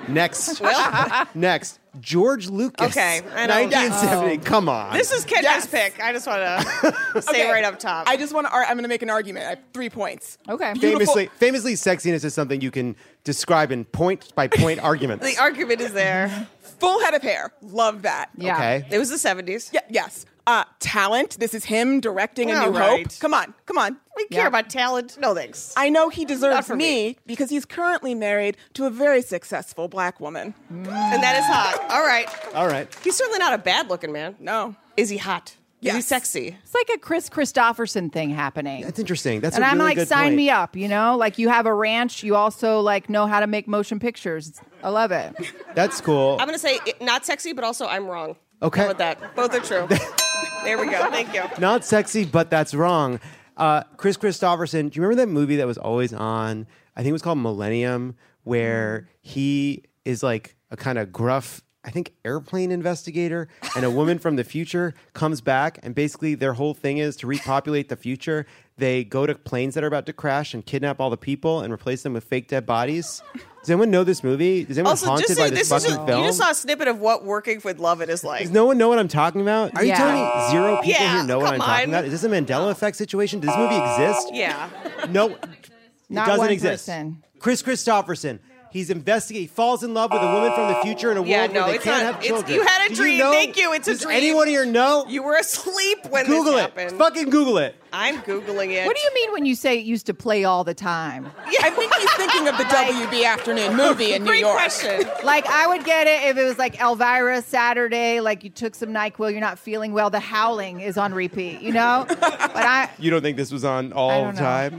Next. 0.09 0.61
Well- 0.69 1.27
Next. 1.35 1.81
George 2.01 2.49
Lucas. 2.49 2.87
Okay, 2.89 3.21
I 3.35 3.47
know. 3.47 3.55
1970. 3.65 4.39
Oh. 4.39 4.45
Come 4.45 4.69
on. 4.69 4.93
This 4.95 5.11
is 5.13 5.25
Kendra's 5.25 5.43
Yes. 5.43 5.67
pick. 5.67 6.01
I 6.03 6.13
just 6.13 6.27
want 6.29 6.41
to 6.43 7.23
say 7.23 7.43
Okay. 7.43 7.51
right 7.51 7.65
up 7.65 7.79
top. 7.81 8.07
I 8.09 8.17
just 8.17 8.33
want 8.33 8.47
to. 8.47 8.55
I'm 8.55 8.75
going 8.75 8.83
to 8.85 8.89
make 8.89 9.03
an 9.03 9.11
argument. 9.11 9.47
I 9.47 9.51
have 9.51 9.59
three 9.75 9.91
points. 9.91 10.39
Okay. 10.49 10.75
Famously, 10.75 11.27
famously, 11.39 11.75
sexiness 11.75 12.25
is 12.25 12.35
something 12.35 12.61
you 12.61 12.71
can 12.71 12.95
describe 13.25 13.73
in 13.73 13.85
point 13.85 14.33
by 14.37 14.47
point 14.47 14.79
arguments. 14.81 15.27
the 15.27 15.41
argument 15.43 15.81
is 15.81 15.93
there. 15.93 16.47
Full 16.79 17.01
head 17.05 17.15
of 17.15 17.23
hair. 17.23 17.53
Love 17.63 18.03
that. 18.03 18.31
Yeah. 18.37 18.55
Okay. 18.55 18.87
It 18.93 18.99
was 18.99 19.11
the 19.11 19.17
70s. 19.17 19.73
Yeah, 19.73 19.81
yes. 19.91 20.25
Uh, 20.49 20.65
talent. 20.81 21.39
This 21.39 21.53
is 21.53 21.67
him 21.67 22.01
directing 22.01 22.51
A 22.51 22.55
New 22.55 22.71
right. 22.79 23.07
Hope. 23.07 23.21
Come 23.21 23.35
on, 23.35 23.53
come 23.67 23.77
on. 23.77 23.99
We 24.17 24.27
care 24.29 24.47
about 24.47 24.71
talent. 24.71 25.19
No 25.21 25.35
thanks. 25.35 25.75
I 25.77 25.91
know 25.91 26.09
he 26.09 26.25
deserves 26.25 26.67
for 26.67 26.75
me, 26.75 27.09
me. 27.09 27.19
because 27.27 27.51
he's 27.51 27.67
currently 27.67 28.15
married 28.15 28.57
to 28.73 28.87
a 28.87 28.91
very 28.91 29.21
successful 29.21 29.89
black 29.89 30.21
woman. 30.21 30.55
And 30.71 30.87
that 30.87 31.37
is 31.37 31.45
hot. 31.45 31.87
All 31.91 32.01
right. 32.01 32.29
All 32.55 32.67
right. 32.67 32.89
He's 33.05 33.15
certainly 33.15 33.39
not 33.39 33.53
a 33.53 33.59
bad 33.59 33.91
looking 33.91 34.11
man. 34.11 34.37
No. 34.41 34.75
Is 34.97 35.11
he 35.11 35.19
hot? 35.19 35.51
Is 35.51 35.93
he 35.93 35.99
Yes. 35.99 36.07
sexy? 36.07 36.57
It's 36.65 36.75
like 36.75 36.89
a 36.97 36.99
Kris 36.99 37.29
Kristofferson 37.29 38.11
thing 38.11 38.31
happening. 38.31 38.85
That's 38.85 38.99
interesting. 38.99 39.41
That's 39.41 39.55
and 39.55 39.63
a 39.63 39.69
I'm 39.69 39.75
really 39.77 39.91
like, 39.91 39.97
good 39.99 40.09
sign 40.09 40.29
point. 40.29 40.37
me 40.37 40.49
up. 40.51 40.77
You 40.77 40.89
know, 40.89 41.17
like 41.19 41.37
you 41.39 41.51
have 41.51 41.67
a 41.67 41.75
ranch. 41.75 42.23
You 42.25 42.37
also 42.37 42.81
like 42.81 43.11
know 43.11 43.27
how 43.27 43.41
to 43.41 43.47
make 43.47 43.69
motion 43.69 44.01
pictures. 44.01 44.59
I 44.83 44.89
love 44.89 45.13
it. 45.13 45.37
That's 45.75 46.01
cool. 46.01 46.39
I'm 46.41 46.47
going 46.47 46.55
to 46.55 46.59
say 46.59 46.81
it, 46.87 47.03
not 47.03 47.27
sexy, 47.27 47.53
but 47.53 47.65
also 47.65 47.87
I'm 47.87 48.07
wrong. 48.07 48.37
Okay. 48.63 48.81
How 48.81 48.87
about 48.91 48.99
that? 48.99 49.37
Both 49.37 49.55
are 49.55 49.61
true. 49.61 49.87
there 50.69 50.79
we 50.79 50.91
go. 50.91 51.11
Thank 51.11 51.33
you. 51.33 51.45
Not 51.59 51.85
sexy, 51.85 52.27
but 52.27 52.51
that's 52.51 52.75
wrong. 52.75 53.21
Uh, 53.57 53.85
Kris 53.97 54.19
Kristofferson, 54.19 54.91
do 54.91 54.97
you 54.97 55.03
remember 55.03 55.23
that 55.23 55.29
movie 55.29 55.57
that 55.57 55.67
was 55.67 55.79
always 55.79 56.13
on? 56.13 56.67
I 56.95 57.01
think 57.01 57.09
it 57.09 57.13
was 57.13 57.23
called 57.23 57.39
Millennium, 57.39 58.17
where 58.45 59.09
he 59.23 59.85
is 60.05 60.23
like 60.23 60.57
a 60.71 60.77
kind 60.77 60.99
of 60.99 61.11
gruff, 61.11 61.63
I 61.85 61.91
think, 61.91 62.13
airplane 62.25 62.71
investigator, 62.71 63.49
and 63.75 63.85
a 63.85 63.91
woman 63.91 64.19
from 64.19 64.37
the 64.37 64.45
future 64.45 64.93
comes 65.15 65.41
back, 65.41 65.79
and 65.83 65.95
basically 65.95 66.35
their 66.35 66.53
whole 66.53 66.75
thing 66.75 66.99
is 66.99 67.17
to 67.17 67.27
repopulate 67.27 67.89
the 67.89 67.97
future. 67.97 68.45
They 68.79 69.03
go 69.05 69.27
to 69.27 69.35
planes 69.35 69.75
that 69.75 69.83
are 69.83 69.89
about 69.89 70.07
to 70.07 70.13
crash 70.13 70.55
and 70.55 70.65
kidnap 70.65 71.01
all 71.01 71.11
the 71.11 71.17
people 71.17 71.61
and 71.63 71.73
replace 71.73 72.03
them 72.03 72.13
with 72.13 72.23
fake 72.25 72.47
dead 72.49 72.65
bodies. 72.65 73.23
Does 73.61 73.71
anyone 73.71 73.91
know 73.91 74.05
this 74.05 74.23
movie? 74.23 74.61
Is 74.61 74.79
anyone 74.79 74.91
Also, 74.91 75.07
haunted 75.07 75.27
just 75.27 75.39
by 75.39 75.49
say 75.49 75.51
this, 75.55 75.69
this 75.69 75.85
is 75.85 75.85
fucking 75.91 75.97
just, 75.97 76.07
film? 76.07 76.21
you 76.23 76.29
just 76.29 76.39
saw 76.39 76.51
a 76.51 76.55
snippet 76.55 76.87
of 76.89 77.01
what 77.01 77.25
working 77.25 77.61
with 77.65 77.81
love 77.81 78.01
it 78.01 78.09
is 78.09 78.23
like. 78.23 78.43
Does 78.43 78.51
no 78.53 78.67
one 78.67 78.79
know 78.79 78.89
what 78.89 79.01
I'm 79.01 79.09
talking 79.09 79.41
about? 79.41 79.75
Are 79.77 79.85
you 79.85 79.93
telling 79.95 80.15
me 80.15 80.51
zero 80.51 80.77
people 80.77 80.91
Yeah, 80.91 81.17
here 81.19 81.25
know 81.25 81.39
what 81.41 81.55
I'm 81.55 81.59
come 81.59 81.67
talking 81.69 81.89
about? 81.89 82.05
Is 82.05 82.13
this 82.13 82.25
a 82.25 82.29
Mandela 82.29 82.71
effect 82.71 82.97
situation? 82.97 83.41
Does 83.41 83.51
this 83.51 83.57
movie 83.59 83.77
exist? 83.77 84.29
Yeah. 84.33 84.71
No, 85.11 85.29
Not 85.29 85.39
it 85.39 85.67
doesn't 86.09 86.39
one 86.39 86.51
exist. 86.51 86.87
person. 86.87 87.23
Kris 87.41 87.63
Kristofferson. 87.63 88.39
He's 88.71 88.91
investigating. 88.91 89.43
He 89.49 89.55
falls 89.55 89.83
in 89.83 89.95
love 89.95 90.13
with 90.13 90.23
a 90.23 90.27
woman 90.33 90.53
from 90.53 90.69
the 90.69 90.81
future 90.83 91.11
in 91.11 91.17
a 91.19 91.23
Yeah, 91.25 91.41
world 91.43 91.53
no, 91.55 91.63
where 91.65 91.73
they 91.73 91.79
can't 91.79 92.05
not- 92.05 92.15
have 92.17 92.23
children. 92.23 92.55
you 92.55 92.63
had 92.67 92.87
a 92.87 92.89
Do 92.91 92.95
dream. 92.97 93.19
know- 93.19 93.33
Thank 93.33 93.57
you. 93.57 93.73
It's 93.73 93.89
a 93.89 93.93
Does 93.93 94.03
dream. 94.03 94.17
anyone 94.17 94.47
here 94.49 94.67
know? 94.67 95.07
You 95.09 95.23
were 95.23 95.37
asleep 95.37 95.99
when 96.11 96.27
Google 96.27 96.53
this 96.53 96.55
it. 96.55 96.61
happened. 96.77 96.99
Fucking 96.99 97.31
Google 97.31 97.59
it. 97.59 97.75
I'm 97.91 98.19
Googling 98.19 98.71
it. 98.73 98.85
What 98.87 98.97
do 98.97 99.03
you 99.03 99.11
mean 99.15 99.33
when 99.33 99.47
you 99.47 99.55
say 99.55 99.79
it 99.79 99.85
used 99.87 100.05
to 100.07 100.15
play 100.15 100.45
all 100.45 100.63
the 100.63 100.75
time? 100.75 101.27
I 101.47 101.71
think 101.71 101.95
he's 101.95 102.13
thinking 102.13 102.47
of 102.47 102.59
the 102.59 102.65
WB 102.69 103.25
afternoon 103.25 103.77
movie 103.77 104.13
in 104.13 104.25
New 104.25 104.29
Great 104.29 104.41
York. 104.41 104.57
question. 104.57 105.09
Like 105.25 105.47
I 105.47 105.67
would 105.67 105.85
get 105.85 106.07
it 106.07 106.25
if 106.29 106.37
it 106.37 106.45
was 106.45 106.59
like 106.59 106.79
Elvira 106.81 107.41
Saturday, 107.41 108.21
like 108.21 108.45
you 108.45 108.51
took 108.51 108.75
some 108.75 108.91
Nyquil, 108.91 109.31
you're 109.33 109.41
not 109.41 109.59
feeling 109.59 109.93
well. 109.95 110.11
The 110.11 110.21
Howling 110.21 110.81
is 110.81 110.99
on 110.99 111.15
repeat, 111.15 111.63
you 111.63 111.73
know. 111.73 112.05
But 112.19 112.57
I, 112.57 112.91
You 112.99 113.11
don't 113.11 113.23
think 113.23 113.37
this 113.39 113.51
was 113.51 113.65
on 113.65 113.93
all 113.95 114.31
the 114.33 114.39
time? 114.39 114.79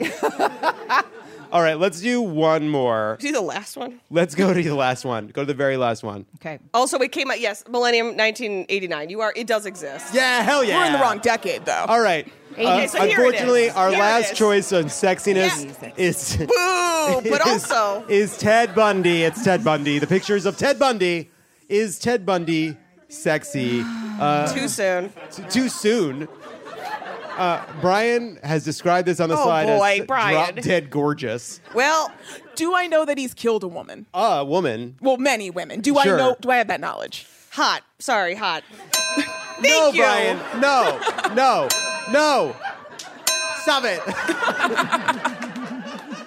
All 1.52 1.62
right, 1.62 1.78
let's 1.80 2.00
do 2.02 2.22
one 2.22 2.70
more. 2.70 3.18
Do 3.20 3.32
the 3.32 3.42
last 3.42 3.76
one? 3.78 4.00
Let's 4.10 4.36
go 4.36 4.54
to 4.54 4.62
the 4.62 4.76
last 4.76 5.06
one. 5.06 5.28
Go 5.28 5.42
to 5.42 5.46
the 5.46 5.54
very 5.54 5.78
last 5.78 6.04
one. 6.04 6.26
okay. 6.36 6.60
Also, 6.74 6.98
it 7.00 7.12
came 7.12 7.30
out, 7.32 7.40
yes, 7.40 7.64
Millennium 7.70 8.08
1989. 8.08 9.10
You 9.10 9.22
are, 9.22 9.34
it 9.36 9.48
does 9.48 9.66
exist. 9.66 10.14
Yeah, 10.14 10.42
hell 10.44 10.64
yeah. 10.64 10.78
We're 10.78 10.86
in 10.88 10.94
the 10.94 11.00
wrong 11.00 11.20
decade, 11.20 11.66
though. 11.66 11.86
All 11.88 12.02
right. 12.02 12.28
Okay, 12.54 12.66
Uh, 12.66 12.88
so 12.88 12.98
here 13.00 13.08
it 13.08 13.12
unfortunately, 13.14 13.64
is. 13.66 13.76
our 13.76 13.90
Here 13.90 13.98
it 13.98 14.02
last 14.02 14.32
is. 14.34 14.38
choice 14.38 14.74
on 14.74 14.86
sexiness 14.86 15.94
is 15.98 16.36
Boo! 16.38 17.30
But 17.30 17.46
is- 17.48 17.72
also, 17.72 18.06
is 18.08 18.38
Ted 18.38 18.76
Bundy. 18.76 19.24
It's 19.24 19.44
Ted 19.44 19.64
Bundy. 19.64 20.00
The 20.00 20.08
pictures 20.08 20.46
of 20.46 20.58
Ted 20.58 20.78
Bundy. 20.80 21.30
Is 21.70 22.00
Ted 22.00 22.26
Bundy 22.26 22.76
sexy? 23.08 23.82
Uh, 23.86 24.52
too 24.54 24.68
soon. 24.68 25.12
t- 25.32 25.44
too 25.50 25.70
soon. 25.70 26.28
Uh, 27.40 27.64
Brian 27.80 28.38
has 28.44 28.64
described 28.66 29.08
this 29.08 29.20
on 29.20 29.30
the 29.30 29.38
Oh, 29.38 29.44
slide 29.46 29.66
boy, 29.66 30.00
as 30.02 30.06
Brian. 30.08 30.54
drop 30.54 30.64
dead 30.64 30.90
gorgeous. 30.90 31.62
Well, 31.74 32.12
Do 32.56 32.76
I 32.76 32.88
know 32.88 33.06
that 33.06 33.18
he's 33.18 33.34
killed 33.34 33.64
a 33.64 33.68
woman? 33.70 34.06
A 34.14 34.44
woman. 34.44 34.98
Well, 35.02 35.16
many 35.18 35.50
women. 35.50 35.80
Do 35.80 35.94
Sure. 36.04 36.16
I 36.16 36.18
know? 36.18 36.36
Do 36.42 36.52
I 36.52 36.58
have 36.58 36.68
that 36.68 36.82
knowledge? 36.82 37.26
hot. 37.52 37.82
Sorry, 38.00 38.36
hot. 38.36 38.64
No, 39.62 39.92
you. 39.92 40.02
Brian. 40.02 40.38
No. 40.62 41.00
No. 41.34 41.68
No. 42.12 42.56
Stop 43.64 43.84
it. 43.86 44.00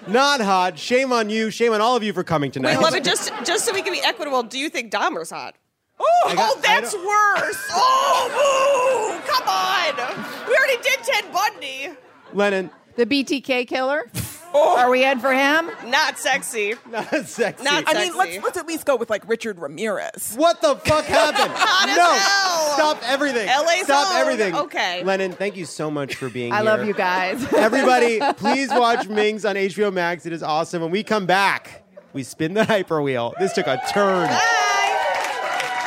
Not 0.09 0.41
hot. 0.43 0.79
Shame 0.79 1.13
on 1.13 1.31
you. 1.31 1.51
Shame 1.51 1.73
on 1.73 1.81
all 1.81 1.97
of 1.97 2.03
you 2.03 2.13
for 2.13 2.25
coming 2.25 2.51
tonight. 2.51 2.77
Wait, 2.77 2.83
Levin, 2.85 3.03
just 3.05 3.33
just 3.45 3.65
so 3.65 3.73
we 3.73 3.81
can 3.83 3.93
be 3.95 4.01
equitable, 4.01 4.43
do 4.43 4.59
you 4.59 4.69
think 4.69 4.93
Dahmer's 4.93 5.31
hot? 5.31 5.55
Oh, 6.01 6.33
got- 6.35 6.57
oh, 6.57 6.61
that's 6.63 6.95
worse. 6.95 7.69
Oh, 7.75 9.21
boo! 9.23 9.33
Come 9.33 9.49
on. 9.49 10.47
We 10.49 10.55
already 10.57 10.83
did 10.83 10.99
Ted 11.03 11.33
Bundy. 11.33 11.89
Lennon. 12.33 12.71
The 12.97 13.07
BTK 13.07 13.67
killer? 13.67 14.05
Oh. 14.55 14.77
Are 14.79 14.91
we 14.91 15.03
in 15.03 15.19
for 15.19 15.33
him? 15.33 15.71
Not 15.87 16.19
sexy. 16.19 16.75
Not 16.91 17.09
sexy. 17.27 17.65
Not 17.65 17.89
I 17.89 17.93
sexy. 17.95 18.11
mean, 18.11 18.19
let's 18.19 18.45
let's 18.45 18.59
at 18.59 18.67
least 18.67 18.85
go 18.85 18.97
with 18.97 19.09
like 19.09 19.27
Richard 19.27 19.59
Ramirez. 19.59 20.35
What 20.37 20.61
the 20.61 20.77
fuck 20.77 21.07
happened? 21.07 21.55
Hot 21.57 21.89
as 21.89 21.97
no. 21.97 22.13
hell. 22.13 22.75
Stop 22.75 23.11
everything. 23.11 23.47
LA's 23.49 23.85
Stop 23.85 24.13
own. 24.13 24.21
everything. 24.21 24.55
Okay. 24.55 25.05
Lennon, 25.05 25.33
thank 25.33 25.57
you 25.57 25.65
so 25.65 25.91
much 25.91 26.17
for 26.17 26.29
being 26.29 26.53
I 26.53 26.61
here. 26.61 26.69
I 26.69 26.77
love 26.77 26.87
you 26.87 26.93
guys. 26.93 27.51
Everybody, 27.55 28.21
please 28.37 28.69
watch 28.69 29.09
Minx 29.09 29.47
on 29.47 29.57
HBO 29.57 29.91
Max. 29.91 30.27
It 30.27 30.35
is 30.35 30.43
awesome. 30.43 30.83
When 30.83 30.91
we 30.91 31.03
come 31.03 31.25
back, 31.25 31.85
we 32.13 32.23
spin 32.23 32.53
the 32.53 32.67
hyper 32.67 33.01
wheel. 33.01 33.33
This 33.41 33.55
took 33.55 33.67
a 33.67 33.81
turn. 33.91 34.29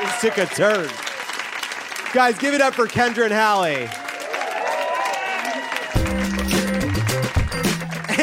This 0.06 0.22
took 0.22 0.38
a 0.38 0.46
turn. 0.46 0.88
Guys, 2.14 2.38
give 2.38 2.54
it 2.54 2.62
up 2.62 2.76
for 2.76 2.86
Kendra 2.86 3.26
and 3.26 3.34
Hallie. 3.34 3.90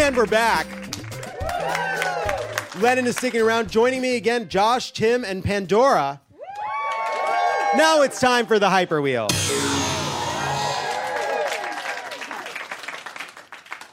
And 0.01 0.17
we're 0.17 0.27
back. 0.27 0.67
Lennon 2.81 3.07
is 3.07 3.17
sticking 3.17 3.41
around. 3.41 3.69
Joining 3.69 4.01
me 4.01 4.15
again, 4.15 4.49
Josh, 4.49 4.93
Tim, 4.93 5.25
and 5.25 5.43
Pandora. 5.43 6.21
Now 7.77 8.03
it's 8.03 8.21
time 8.21 8.47
for 8.47 8.61
the 8.61 8.71
hyper 8.71 9.03
wheel. 9.03 9.27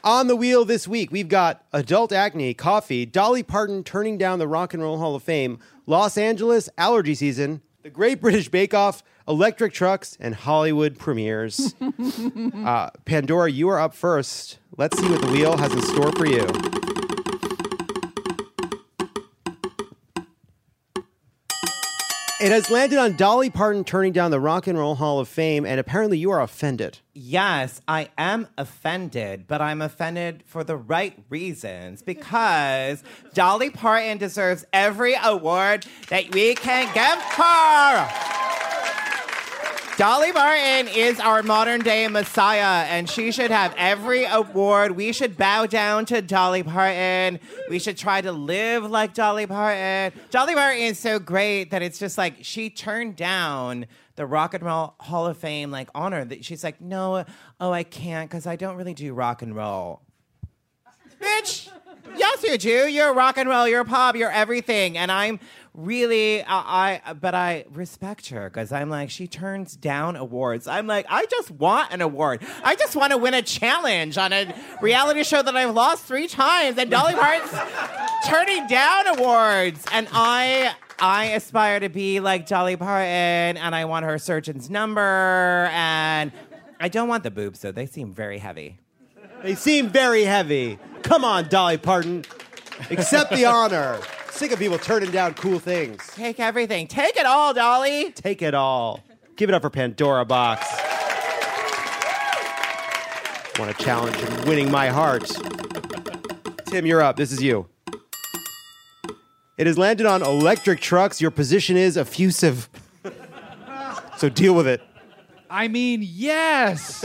On 0.04 0.28
the 0.28 0.36
wheel 0.36 0.64
this 0.64 0.88
week, 0.88 1.12
we've 1.12 1.28
got 1.28 1.66
adult 1.74 2.12
acne, 2.12 2.54
coffee, 2.54 3.06
Dolly 3.06 3.42
Parton 3.42 3.84
turning 3.84 4.20
down 4.20 4.38
the 4.38 4.48
Rock 4.48 4.76
and 4.76 4.84
Roll 4.84 5.00
Hall 5.00 5.16
of 5.16 5.24
Fame, 5.24 5.58
Los 5.88 6.18
Angeles 6.18 6.70
allergy 6.78 7.16
season, 7.16 7.62
the 7.90 7.96
Great 7.96 8.22
British 8.22 8.50
Bake 8.50 8.76
Off, 8.76 9.02
electric 9.28 9.74
trucks, 9.74 10.16
and 10.20 10.36
Hollywood 10.36 11.00
premieres. 11.00 11.74
uh, 12.64 12.92
Pandora, 13.06 13.50
you 13.50 13.68
are 13.70 13.80
up 13.80 13.96
first. 13.96 14.60
Let's 14.78 15.00
see 15.00 15.10
what 15.10 15.22
the 15.22 15.32
wheel 15.32 15.58
has 15.58 15.74
in 15.74 15.82
store 15.82 16.12
for 16.12 16.28
you. 16.28 16.79
It 22.42 22.54
has 22.54 22.72
landed 22.72 22.98
on 22.98 23.18
Dolly 23.18 23.50
Parton 23.50 23.84
turning 23.84 24.14
down 24.14 24.32
the 24.32 24.40
Rock 24.40 24.66
and 24.68 24.78
Roll 24.78 24.96
Hall 24.96 25.20
of 25.20 25.28
Fame, 25.28 25.66
and 25.66 25.78
apparently 25.78 26.18
you 26.18 26.32
are 26.32 26.42
offended. 26.42 27.00
Yes, 27.14 27.82
I 27.86 28.12
am 28.18 28.48
offended, 28.58 29.46
but 29.46 29.62
I'm 29.62 29.82
offended 29.82 30.44
for 30.46 30.64
the 30.64 30.78
right 30.78 31.22
reasons 31.28 32.02
because 32.02 33.04
Dolly 33.34 33.70
Parton 33.70 34.20
deserves 34.20 34.64
every 34.72 35.16
award 35.22 35.86
that 36.08 36.34
we 36.34 36.56
can 36.56 36.86
give 36.94 37.22
her. 37.36 38.10
Dolly 40.00 40.32
Parton 40.32 40.88
is 40.88 41.20
our 41.20 41.44
modern 41.44 41.82
day 41.82 42.08
messiah, 42.08 42.86
and 42.86 43.10
she 43.10 43.34
should 43.34 43.52
have 43.52 43.76
every 43.76 44.24
award. 44.24 44.94
We 44.94 45.12
should 45.12 45.36
bow 45.36 45.66
down 45.66 46.06
to 46.06 46.22
Dolly 46.22 46.64
Parton. 46.64 47.38
We 47.70 47.80
should 47.80 47.98
try 47.98 48.22
to 48.22 48.32
live 48.32 48.90
like 48.90 49.14
Dolly 49.14 49.46
Parton. 49.46 50.18
Dolly 50.32 50.54
Parton 50.54 50.84
is 50.84 50.98
so 50.98 51.20
great 51.20 51.72
that 51.72 51.82
it's 51.82 52.00
just 52.00 52.18
like 52.18 52.36
she 52.44 52.70
turned 52.70 53.18
down 53.18 53.88
the 54.16 54.26
Rock 54.26 54.54
and 54.54 54.64
Roll 54.64 54.96
Hall 55.02 55.28
of 55.28 55.38
Fame 55.38 55.70
like 55.70 55.90
honor. 55.94 56.24
That 56.24 56.46
she's 56.46 56.64
like, 56.64 56.80
no, 56.80 57.26
oh, 57.60 57.72
I 57.74 57.84
can't 57.84 58.30
because 58.30 58.48
I 58.48 58.56
don't 58.56 58.78
really 58.78 58.94
do 58.94 59.14
rock 59.14 59.42
and 59.42 59.54
roll. 59.54 60.04
Bitch, 61.22 61.70
yes, 62.16 62.42
you 62.44 62.58
do. 62.58 62.88
You're 62.88 63.14
rock 63.14 63.38
and 63.38 63.50
roll. 63.50 63.68
You're 63.68 63.84
pop. 63.84 64.16
You're 64.16 64.32
everything. 64.32 64.98
And 64.98 65.12
I'm 65.12 65.42
really, 65.74 66.44
I, 66.44 67.02
I 67.04 67.14
but 67.14 67.36
I 67.36 67.66
respect 67.72 68.30
her 68.30 68.50
because 68.50 68.72
I'm 68.72 68.90
like, 68.90 69.10
she 69.10 69.28
turns 69.28 69.76
down 69.76 70.16
awards. 70.16 70.68
I'm 70.68 70.88
like, 70.88 71.06
I 71.10 71.26
just 71.26 71.52
want 71.52 71.94
an 71.94 72.02
award. 72.02 72.46
I 72.64 72.76
just 72.76 72.96
want 72.96 73.12
to 73.12 73.18
win 73.18 73.34
a 73.34 73.42
challenge 73.42 74.18
on 74.18 74.34
a 74.34 74.54
reality 74.82 75.24
show 75.24 75.42
that 75.42 75.56
I've 75.56 75.74
lost 75.74 76.06
three 76.06 76.28
times, 76.28 76.78
and 76.78 76.90
Dolly 76.90 77.14
Parton's 77.14 77.52
turning 78.28 78.68
down 78.68 79.08
awards, 79.08 79.84
and 79.92 80.08
I. 80.12 80.74
I 81.02 81.28
aspire 81.28 81.80
to 81.80 81.88
be 81.88 82.20
like 82.20 82.46
Dolly 82.46 82.76
Parton, 82.76 83.08
and 83.08 83.74
I 83.74 83.86
want 83.86 84.04
her 84.04 84.18
surgeon's 84.18 84.70
number, 84.70 85.70
and 85.72 86.30
I 86.78 86.90
don't 86.90 87.08
want 87.08 87.24
the 87.24 87.32
boobs, 87.32 87.62
though. 87.62 87.72
They 87.72 87.86
seem 87.86 88.14
very 88.14 88.38
heavy. 88.38 88.80
They 89.42 89.56
seem 89.56 89.88
very 89.88 90.26
heavy. 90.26 90.78
Come 91.04 91.24
on, 91.24 91.48
Dolly 91.48 91.78
Parton. 91.78 92.26
Accept 92.90 93.32
the 93.32 93.46
honor. 93.46 94.00
Sick 94.32 94.52
of 94.52 94.60
people 94.60 94.78
turning 94.78 95.12
down 95.12 95.34
cool 95.34 95.60
things. 95.60 96.08
Take 96.16 96.40
everything. 96.40 96.88
Take 96.88 97.18
it 97.18 97.26
all, 97.26 97.54
Dolly. 97.54 98.12
Take 98.12 98.42
it 98.42 98.54
all. 98.54 99.04
Give 99.36 99.50
it 99.50 99.54
up 99.54 99.62
for 99.62 99.70
Pandora 99.70 100.26
Boxx. 100.26 100.60
Want 103.60 103.72
a 103.72 103.84
challenge 103.84 104.16
in 104.18 104.48
winning 104.48 104.72
my 104.72 104.88
heart. 104.88 105.30
Tim, 106.66 106.86
you're 106.86 107.02
up. 107.02 107.18
This 107.18 107.32
is 107.32 107.42
you. 107.42 107.68
It 109.58 109.68
has 109.68 109.78
landed 109.78 110.06
on 110.06 110.22
electric 110.22 110.80
trucks. 110.80 111.20
Your 111.20 111.32
position 111.32 111.76
is 111.76 111.98
effusive. 111.98 112.70
so 114.18 114.30
deal 114.30 114.54
with 114.56 114.68
it. 114.68 114.82
I 115.50 115.68
mean, 115.68 116.02
yes. 116.02 117.04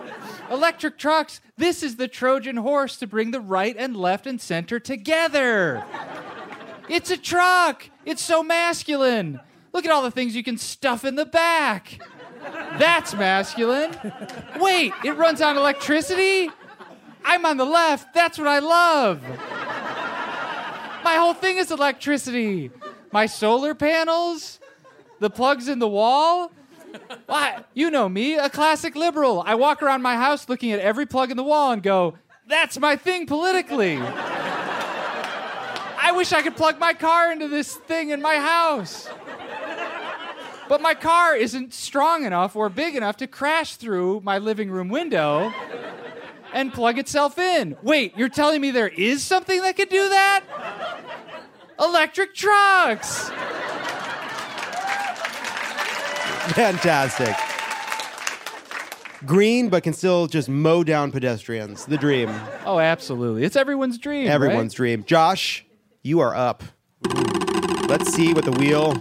Electric 0.50 0.98
trucks, 0.98 1.40
this 1.56 1.82
is 1.82 1.96
the 1.96 2.08
Trojan 2.08 2.56
horse 2.56 2.96
to 2.96 3.06
bring 3.06 3.30
the 3.30 3.40
right 3.40 3.76
and 3.76 3.96
left 3.96 4.26
and 4.26 4.40
center 4.40 4.80
together. 4.80 5.84
It's 6.90 7.10
a 7.10 7.16
truck. 7.16 7.88
It's 8.04 8.20
so 8.20 8.42
masculine. 8.42 9.40
Look 9.72 9.84
at 9.84 9.92
all 9.92 10.02
the 10.02 10.10
things 10.10 10.34
you 10.34 10.42
can 10.42 10.58
stuff 10.58 11.04
in 11.04 11.14
the 11.14 11.24
back. 11.24 12.00
That's 12.78 13.14
masculine. 13.14 13.96
Wait, 14.58 14.92
it 15.04 15.12
runs 15.12 15.40
on 15.40 15.56
electricity? 15.56 16.50
I'm 17.24 17.46
on 17.46 17.58
the 17.58 17.64
left. 17.64 18.12
That's 18.12 18.38
what 18.38 18.48
I 18.48 18.58
love. 18.58 19.22
My 21.04 21.14
whole 21.14 21.34
thing 21.34 21.58
is 21.58 21.70
electricity. 21.70 22.70
My 23.12 23.26
solar 23.26 23.74
panels, 23.74 24.58
the 25.20 25.30
plugs 25.30 25.68
in 25.68 25.78
the 25.78 25.88
wall. 25.88 26.50
Why? 27.26 27.62
You 27.72 27.90
know 27.90 28.08
me, 28.08 28.34
a 28.34 28.50
classic 28.50 28.96
liberal. 28.96 29.44
I 29.46 29.54
walk 29.54 29.80
around 29.80 30.02
my 30.02 30.16
house 30.16 30.48
looking 30.48 30.72
at 30.72 30.80
every 30.80 31.06
plug 31.06 31.30
in 31.30 31.36
the 31.36 31.44
wall 31.44 31.70
and 31.70 31.82
go, 31.82 32.18
that's 32.48 32.80
my 32.80 32.96
thing 32.96 33.26
politically. 33.26 34.00
I 36.10 36.12
wish 36.12 36.32
I 36.32 36.42
could 36.42 36.56
plug 36.56 36.80
my 36.80 36.92
car 36.92 37.30
into 37.30 37.46
this 37.46 37.76
thing 37.76 38.10
in 38.10 38.20
my 38.20 38.34
house. 38.34 39.08
But 40.68 40.82
my 40.82 40.92
car 40.92 41.36
isn't 41.36 41.72
strong 41.72 42.24
enough 42.24 42.56
or 42.56 42.68
big 42.68 42.96
enough 42.96 43.18
to 43.18 43.28
crash 43.28 43.76
through 43.76 44.20
my 44.24 44.38
living 44.38 44.72
room 44.72 44.88
window 44.88 45.52
and 46.52 46.72
plug 46.72 46.98
itself 46.98 47.38
in. 47.38 47.76
Wait, 47.84 48.18
you're 48.18 48.28
telling 48.28 48.60
me 48.60 48.72
there 48.72 48.88
is 48.88 49.22
something 49.22 49.62
that 49.62 49.76
could 49.76 49.88
do 49.88 50.08
that? 50.08 50.42
Electric 51.78 52.34
trucks. 52.34 53.28
Fantastic. 56.56 57.36
Green, 59.24 59.68
but 59.68 59.84
can 59.84 59.92
still 59.92 60.26
just 60.26 60.48
mow 60.48 60.82
down 60.82 61.12
pedestrians. 61.12 61.86
The 61.86 61.98
dream. 61.98 62.30
Oh, 62.66 62.80
absolutely. 62.80 63.44
It's 63.44 63.54
everyone's 63.54 63.96
dream. 63.96 64.26
Everyone's 64.26 64.74
dream. 64.74 65.04
Josh, 65.04 65.64
you 66.02 66.20
are 66.20 66.34
up. 66.34 66.62
Let's 67.88 68.12
see 68.12 68.32
what 68.32 68.44
the 68.44 68.52
wheel 68.52 69.00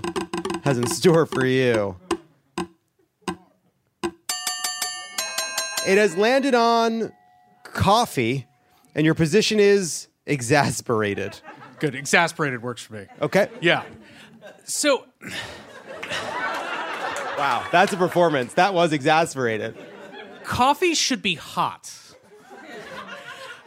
has 0.63 0.77
in 0.77 0.87
store 0.87 1.25
for 1.25 1.45
you. 1.45 1.95
It 5.87 5.97
has 5.97 6.17
landed 6.17 6.53
on 6.53 7.11
coffee, 7.63 8.47
and 8.93 9.05
your 9.05 9.15
position 9.15 9.59
is 9.59 10.07
exasperated. 10.25 11.39
Good. 11.79 11.95
Exasperated 11.95 12.61
works 12.61 12.83
for 12.83 12.93
me. 12.93 13.05
Okay. 13.21 13.47
Yeah. 13.61 13.83
So 14.65 15.05
Wow. 17.37 17.65
That's 17.71 17.93
a 17.93 17.97
performance. 17.97 18.53
That 18.55 18.73
was 18.73 18.91
exasperated. 18.91 19.77
coffee 20.43 20.93
should 20.93 21.21
be 21.21 21.35
hot. 21.35 21.89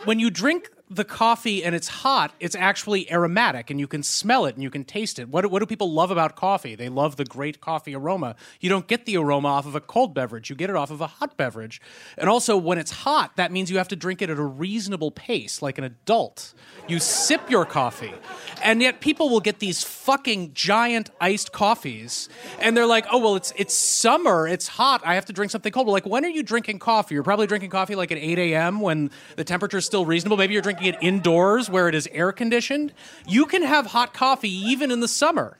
When 0.04 0.18
you 0.18 0.28
drink 0.30 0.70
the 0.96 1.04
coffee 1.04 1.64
and 1.64 1.74
it's 1.74 1.88
hot, 1.88 2.32
it's 2.40 2.54
actually 2.54 3.10
aromatic 3.12 3.70
and 3.70 3.78
you 3.80 3.86
can 3.86 4.02
smell 4.02 4.46
it 4.46 4.54
and 4.54 4.62
you 4.62 4.70
can 4.70 4.84
taste 4.84 5.18
it. 5.18 5.28
What, 5.28 5.42
do- 5.42 5.48
what 5.48 5.60
do 5.60 5.66
people 5.66 5.92
love 5.92 6.10
about 6.10 6.36
coffee? 6.36 6.74
They 6.74 6.88
love 6.88 7.16
the 7.16 7.24
great 7.24 7.60
coffee 7.60 7.94
aroma. 7.94 8.36
You 8.60 8.68
don't 8.68 8.86
get 8.86 9.06
the 9.06 9.16
aroma 9.16 9.48
off 9.48 9.66
of 9.66 9.74
a 9.74 9.80
cold 9.80 10.14
beverage, 10.14 10.50
you 10.50 10.56
get 10.56 10.70
it 10.70 10.76
off 10.76 10.90
of 10.90 11.00
a 11.00 11.06
hot 11.06 11.36
beverage. 11.36 11.80
And 12.16 12.28
also, 12.28 12.56
when 12.56 12.78
it's 12.78 12.90
hot, 12.90 13.36
that 13.36 13.52
means 13.52 13.70
you 13.70 13.78
have 13.78 13.88
to 13.88 13.96
drink 13.96 14.22
it 14.22 14.30
at 14.30 14.38
a 14.38 14.42
reasonable 14.42 15.10
pace, 15.10 15.62
like 15.62 15.78
an 15.78 15.84
adult. 15.84 16.54
You 16.88 16.98
sip 16.98 17.50
your 17.50 17.64
coffee. 17.64 18.14
And 18.62 18.80
yet, 18.80 19.00
people 19.00 19.28
will 19.28 19.40
get 19.40 19.58
these 19.58 19.82
fucking 19.82 20.54
giant 20.54 21.10
iced 21.20 21.52
coffees 21.52 22.28
and 22.60 22.76
they're 22.76 22.86
like, 22.86 23.06
oh, 23.10 23.18
well, 23.18 23.36
it's, 23.36 23.52
it's 23.56 23.74
summer, 23.74 24.46
it's 24.46 24.68
hot, 24.68 25.02
I 25.04 25.14
have 25.14 25.24
to 25.26 25.32
drink 25.32 25.50
something 25.52 25.72
cold. 25.72 25.86
Well, 25.86 25.94
like, 25.94 26.06
when 26.06 26.24
are 26.24 26.28
you 26.28 26.42
drinking 26.42 26.78
coffee? 26.78 27.14
You're 27.14 27.24
probably 27.24 27.46
drinking 27.46 27.70
coffee 27.70 27.94
like 27.94 28.12
at 28.12 28.18
8 28.18 28.38
a.m. 28.38 28.80
when 28.80 29.10
the 29.36 29.44
temperature 29.44 29.78
is 29.78 29.84
still 29.84 30.04
reasonable. 30.04 30.36
Maybe 30.36 30.52
you're 30.52 30.62
drinking 30.62 30.81
drinking 30.82 31.00
it 31.00 31.06
indoors 31.06 31.70
where 31.70 31.88
it 31.88 31.94
is 31.94 32.08
air 32.12 32.32
conditioned. 32.32 32.92
You 33.26 33.46
can 33.46 33.62
have 33.62 33.86
hot 33.86 34.14
coffee 34.14 34.50
even 34.50 34.90
in 34.90 35.00
the 35.00 35.08
summer. 35.08 35.58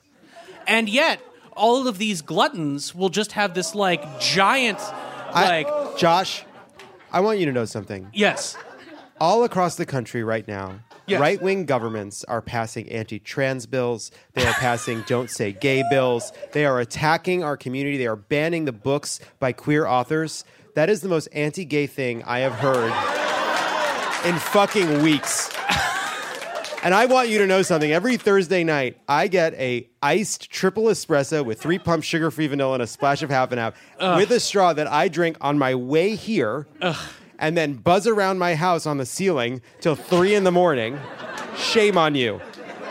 And 0.67 0.87
yet, 0.89 1.19
all 1.55 1.87
of 1.87 1.97
these 1.97 2.21
gluttons 2.21 2.95
will 2.95 3.09
just 3.09 3.33
have 3.33 3.53
this 3.53 3.75
like 3.75 4.19
giant 4.19 4.79
like 5.33 5.67
I, 5.67 5.95
Josh, 5.97 6.45
I 7.11 7.21
want 7.21 7.39
you 7.39 7.45
to 7.47 7.51
know 7.51 7.65
something. 7.65 8.09
Yes. 8.13 8.55
All 9.19 9.43
across 9.43 9.75
the 9.75 9.85
country 9.85 10.23
right 10.23 10.47
now, 10.47 10.79
Yes. 11.05 11.19
right 11.19 11.41
wing 11.41 11.65
governments 11.65 12.23
are 12.25 12.41
passing 12.41 12.89
anti 12.89 13.19
trans 13.19 13.65
bills. 13.65 14.09
They 14.33 14.45
are 14.45 14.53
passing 14.53 15.03
don't 15.07 15.29
say 15.29 15.51
gay 15.51 15.83
bills. 15.89 16.31
They 16.53 16.65
are 16.65 16.79
attacking 16.79 17.43
our 17.43 17.57
community. 17.57 17.97
They 17.97 18.07
are 18.07 18.15
banning 18.15 18.65
the 18.65 18.71
books 18.71 19.19
by 19.39 19.51
queer 19.51 19.85
authors. 19.85 20.45
That 20.75 20.89
is 20.89 21.01
the 21.01 21.09
most 21.09 21.27
anti 21.33 21.65
gay 21.65 21.87
thing 21.87 22.23
I 22.23 22.39
have 22.39 22.53
heard 22.53 23.22
in 24.25 24.35
fucking 24.35 25.01
weeks. 25.01 25.51
And 26.83 26.93
I 26.93 27.05
want 27.05 27.29
you 27.29 27.37
to 27.37 27.47
know 27.47 27.61
something. 27.61 27.93
Every 27.93 28.17
Thursday 28.17 28.65
night, 28.65 28.97
I 29.07 29.29
get 29.29 29.53
a 29.53 29.87
iced 30.01 30.49
triple 30.51 30.85
espresso 30.85 31.43
with 31.45 31.61
three 31.61 31.79
pumps 31.79 32.05
sugar-free 32.05 32.47
vanilla 32.47 32.73
and 32.73 32.83
a 32.83 32.87
splash 32.87 33.23
of 33.23 33.29
half 33.29 33.51
and 33.51 33.59
half 33.59 33.73
Ugh. 33.99 34.19
with 34.19 34.31
a 34.31 34.39
straw 34.41 34.73
that 34.73 34.87
I 34.87 35.07
drink 35.07 35.37
on 35.39 35.57
my 35.57 35.75
way 35.75 36.15
here, 36.15 36.67
and 37.39 37.55
then 37.55 37.75
buzz 37.75 38.05
around 38.05 38.37
my 38.37 38.55
house 38.55 38.85
on 38.85 38.97
the 38.97 39.05
ceiling 39.05 39.61
till 39.79 39.95
three 39.95 40.35
in 40.35 40.43
the 40.43 40.51
morning. 40.51 40.99
Shame 41.55 41.97
on 41.97 42.15
you. 42.15 42.41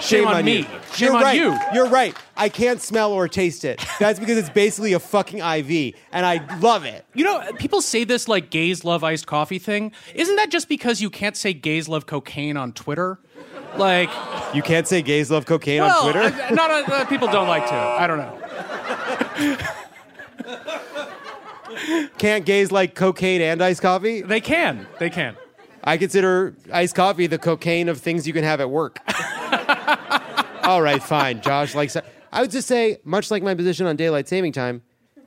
Shame 0.02 0.26
on 0.26 0.44
me. 0.44 0.58
you. 0.58 0.64
Shame 0.94 1.06
You're 1.08 1.16
on 1.16 1.22
right. 1.22 1.36
you. 1.38 1.58
You're 1.72 1.88
right. 1.88 2.16
I 2.36 2.48
can't 2.48 2.80
smell 2.82 3.12
or 3.12 3.28
taste 3.28 3.64
it. 3.64 3.84
That's 3.98 4.18
because 4.18 4.36
it's 4.36 4.50
basically 4.50 4.92
a 4.94 4.98
fucking 4.98 5.38
IV, 5.38 5.94
and 6.12 6.26
I 6.26 6.58
love 6.58 6.84
it. 6.84 7.04
You 7.14 7.24
know, 7.24 7.42
people 7.58 7.80
say 7.80 8.04
this 8.04 8.26
like 8.28 8.50
gays 8.50 8.84
love 8.84 9.04
iced 9.04 9.26
coffee 9.26 9.58
thing. 9.58 9.92
Isn't 10.14 10.36
that 10.36 10.50
just 10.50 10.68
because 10.68 11.00
you 11.00 11.08
can't 11.08 11.36
say 11.36 11.52
gays 11.52 11.88
love 11.88 12.06
cocaine 12.06 12.56
on 12.56 12.72
Twitter? 12.72 13.18
Like, 13.76 14.10
You 14.54 14.60
can't 14.62 14.86
say 14.86 15.00
gays 15.00 15.30
love 15.30 15.46
cocaine 15.46 15.80
well, 15.80 16.04
on 16.06 16.12
Twitter. 16.12 16.42
uh, 16.44 16.50
not 16.50 16.70
uh, 16.90 17.04
people 17.06 17.28
don't 17.28 17.48
like 17.48 17.66
to. 17.68 17.74
I 17.74 18.06
don't 18.06 18.18
know. 18.18 19.58
Can't 22.18 22.44
gays 22.44 22.70
like 22.70 22.94
cocaine 22.94 23.40
and 23.40 23.62
iced 23.62 23.80
coffee? 23.80 24.20
They 24.20 24.40
can. 24.40 24.86
They 24.98 25.08
can. 25.10 25.36
I 25.82 25.96
consider 25.96 26.54
iced 26.72 26.94
coffee 26.94 27.26
the 27.26 27.38
cocaine 27.38 27.88
of 27.88 27.98
things 27.98 28.26
you 28.26 28.32
can 28.32 28.44
have 28.44 28.60
at 28.60 28.68
work. 28.70 28.98
All 30.62 30.80
right, 30.82 31.02
fine. 31.02 31.40
Josh 31.40 31.74
likes 31.74 31.94
that. 31.94 32.06
I 32.32 32.40
would 32.40 32.50
just 32.50 32.68
say, 32.68 32.98
much 33.04 33.30
like 33.30 33.42
my 33.42 33.54
position 33.54 33.86
on 33.86 33.96
daylight 33.96 34.28
saving 34.28 34.52
time, 34.52 34.82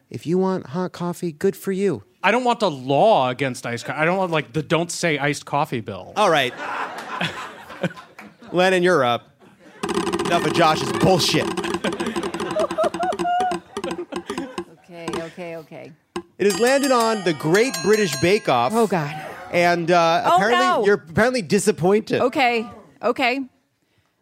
if 0.09 0.25
you 0.25 0.37
want 0.37 0.67
hot 0.67 0.91
coffee, 0.91 1.31
good 1.31 1.55
for 1.55 1.71
you. 1.71 2.03
I 2.23 2.31
don't 2.31 2.43
want 2.43 2.59
the 2.59 2.71
law 2.71 3.29
against 3.29 3.65
iced 3.65 3.85
coffee. 3.85 3.99
I 3.99 4.05
don't 4.05 4.17
want 4.17 4.31
like 4.31 4.53
the 4.53 4.63
don't 4.63 4.91
say 4.91 5.17
iced 5.19 5.45
coffee 5.45 5.81
bill. 5.81 6.13
All 6.15 6.29
right. 6.29 6.53
Lennon, 8.51 8.81
you're 8.83 9.03
up. 9.03 9.29
Enough 10.25 10.45
of 10.47 10.53
Josh's 10.53 10.91
bullshit. 10.93 11.45
Okay, 14.83 15.07
okay, 15.23 15.55
okay. 15.57 15.91
It 16.37 16.45
has 16.45 16.59
landed 16.59 16.91
on 16.91 17.23
the 17.23 17.33
Great 17.33 17.75
British 17.83 18.15
Bake 18.21 18.49
Off. 18.49 18.73
Oh, 18.73 18.87
God. 18.87 19.13
And 19.51 19.91
uh, 19.91 20.23
Oh, 20.25 20.35
apparently, 20.35 20.65
no. 20.65 20.85
you're 20.85 20.95
apparently 20.95 21.41
disappointed. 21.41 22.21
Okay, 22.21 22.67
okay. 23.01 23.41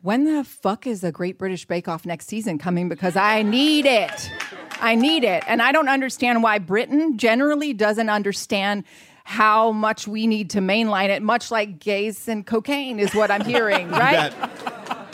When 0.04 0.26
the 0.26 0.44
fuck 0.44 0.86
is 0.86 1.00
the 1.00 1.14
Great 1.14 1.38
British 1.38 1.66
Bake 1.66 1.88
Off 1.88 2.06
next 2.06 2.28
season 2.28 2.58
coming? 2.58 2.90
Because 2.90 3.16
I 3.16 3.42
need 3.42 3.86
it. 3.86 4.30
I 4.82 4.96
need 4.96 5.24
it. 5.24 5.46
And 5.48 5.62
I 5.62 5.72
don't 5.72 5.88
understand 5.88 6.44
why 6.44 6.60
Britain 6.60 7.18
generally 7.18 7.72
doesn't 7.72 8.10
understand 8.10 8.84
how 9.24 9.72
much 9.72 10.06
we 10.06 10.28
need 10.28 10.50
to 10.50 10.60
mainline 10.60 11.08
it, 11.08 11.22
much 11.22 11.52
like 11.52 11.80
gays 11.80 12.28
and 12.28 12.46
cocaine 12.46 13.00
is 13.00 13.16
what 13.16 13.32
I'm 13.32 13.46
hearing, 13.46 13.90
right? 13.92 14.34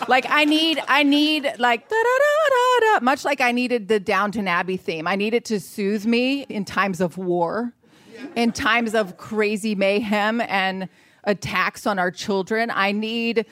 like 0.07 0.25
I 0.27 0.43
need, 0.45 0.81
I 0.87 1.03
need 1.03 1.43
like 1.59 1.87
da 1.87 1.95
da 1.95 2.03
da 2.03 2.49
da 2.49 2.97
da, 2.97 3.05
much 3.05 3.23
like 3.23 3.41
I 3.41 3.51
needed 3.51 3.89
the 3.89 3.99
Downton 3.99 4.47
Abbey 4.47 4.77
theme. 4.77 5.05
I 5.05 5.15
need 5.15 5.35
it 5.35 5.45
to 5.45 5.59
soothe 5.59 6.07
me 6.07 6.47
in 6.49 6.65
times 6.65 6.99
of 6.99 7.15
war, 7.15 7.75
in 8.35 8.51
times 8.51 8.95
of 8.95 9.17
crazy 9.17 9.75
mayhem 9.75 10.41
and 10.41 10.89
attacks 11.25 11.85
on 11.85 11.99
our 11.99 12.09
children. 12.09 12.71
I 12.73 12.91
need, 12.91 13.45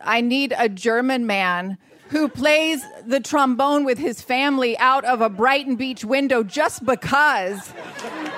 I 0.00 0.20
need 0.20 0.54
a 0.56 0.68
German 0.68 1.26
man 1.26 1.78
who 2.08 2.28
plays 2.28 2.84
the 3.04 3.20
trombone 3.20 3.84
with 3.84 3.98
his 3.98 4.20
family 4.20 4.78
out 4.78 5.04
of 5.04 5.20
a 5.20 5.28
Brighton 5.28 5.76
Beach 5.76 6.04
window 6.04 6.42
just 6.42 6.84
because, 6.84 7.72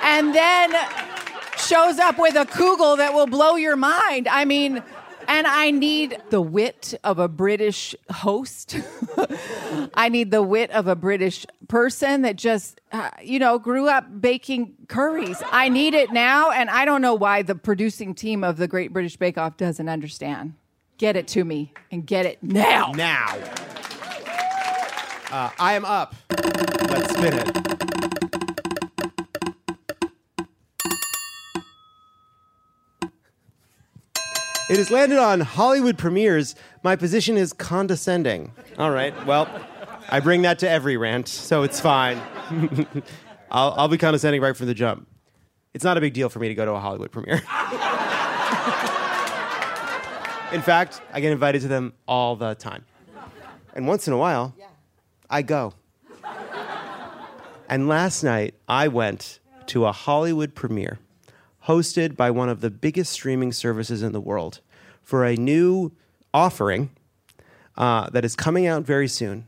and 0.02 0.34
then 0.34 0.74
shows 1.58 1.98
up 1.98 2.18
with 2.18 2.34
a 2.34 2.46
kugel 2.46 2.96
that 2.96 3.12
will 3.12 3.26
blow 3.26 3.56
your 3.56 3.76
mind. 3.76 4.26
I 4.28 4.44
mean, 4.44 4.82
and 5.28 5.46
I 5.46 5.70
need 5.70 6.16
the 6.30 6.40
wit 6.40 6.94
of 7.04 7.18
a 7.18 7.28
British 7.28 7.94
host. 8.10 8.78
I 9.94 10.08
need 10.08 10.30
the 10.30 10.42
wit 10.42 10.70
of 10.70 10.86
a 10.86 10.96
British 10.96 11.44
person 11.68 12.22
that 12.22 12.36
just, 12.36 12.80
uh, 12.92 13.10
you 13.22 13.38
know, 13.38 13.58
grew 13.58 13.88
up 13.88 14.22
baking 14.22 14.74
curries. 14.88 15.42
I 15.52 15.68
need 15.68 15.92
it 15.92 16.12
now, 16.12 16.50
and 16.50 16.70
I 16.70 16.86
don't 16.86 17.02
know 17.02 17.14
why 17.14 17.42
the 17.42 17.54
producing 17.54 18.14
team 18.14 18.42
of 18.42 18.56
the 18.56 18.66
Great 18.66 18.94
British 18.94 19.18
Bake 19.18 19.36
Off 19.36 19.58
doesn't 19.58 19.88
understand. 19.90 20.54
Get 20.98 21.14
it 21.14 21.28
to 21.28 21.44
me 21.44 21.72
and 21.92 22.04
get 22.04 22.26
it 22.26 22.42
now. 22.42 22.90
Now. 22.92 23.38
Uh, 25.30 25.50
I 25.58 25.74
am 25.74 25.84
up. 25.84 26.14
Let's 26.90 27.14
spin 27.14 27.34
it. 27.34 27.68
It 34.70 34.76
has 34.76 34.90
landed 34.90 35.18
on 35.18 35.40
Hollywood 35.40 35.96
premieres. 35.96 36.56
My 36.82 36.96
position 36.96 37.36
is 37.36 37.52
condescending. 37.52 38.52
All 38.76 38.90
right. 38.90 39.14
Well, 39.24 39.48
I 40.10 40.18
bring 40.18 40.42
that 40.42 40.58
to 40.58 40.68
every 40.68 40.96
rant, 40.96 41.28
so 41.28 41.62
it's 41.62 41.78
fine. 41.78 42.20
I'll, 43.50 43.72
I'll 43.76 43.88
be 43.88 43.98
condescending 43.98 44.42
right 44.42 44.56
from 44.56 44.66
the 44.66 44.74
jump. 44.74 45.06
It's 45.74 45.84
not 45.84 45.96
a 45.96 46.00
big 46.00 46.12
deal 46.12 46.28
for 46.28 46.40
me 46.40 46.48
to 46.48 46.54
go 46.54 46.64
to 46.64 46.72
a 46.72 46.80
Hollywood 46.80 47.12
premiere. 47.12 47.40
in 50.52 50.62
fact, 50.62 51.02
I 51.12 51.20
get 51.20 51.32
invited 51.32 51.62
to 51.62 51.68
them 51.68 51.92
all 52.06 52.36
the 52.36 52.54
time. 52.54 52.84
And 53.74 53.86
once 53.86 54.06
in 54.06 54.12
a 54.12 54.16
while, 54.16 54.54
I 55.28 55.42
go. 55.42 55.74
And 57.68 57.86
last 57.86 58.22
night, 58.22 58.54
I 58.66 58.88
went 58.88 59.40
to 59.66 59.84
a 59.84 59.92
Hollywood 59.92 60.54
premiere 60.54 60.98
hosted 61.66 62.16
by 62.16 62.30
one 62.30 62.48
of 62.48 62.62
the 62.62 62.70
biggest 62.70 63.12
streaming 63.12 63.52
services 63.52 64.02
in 64.02 64.12
the 64.12 64.20
world 64.20 64.60
for 65.02 65.24
a 65.24 65.36
new 65.36 65.92
offering 66.32 66.90
uh, 67.76 68.08
that 68.10 68.24
is 68.24 68.34
coming 68.34 68.66
out 68.66 68.84
very 68.84 69.08
soon. 69.08 69.46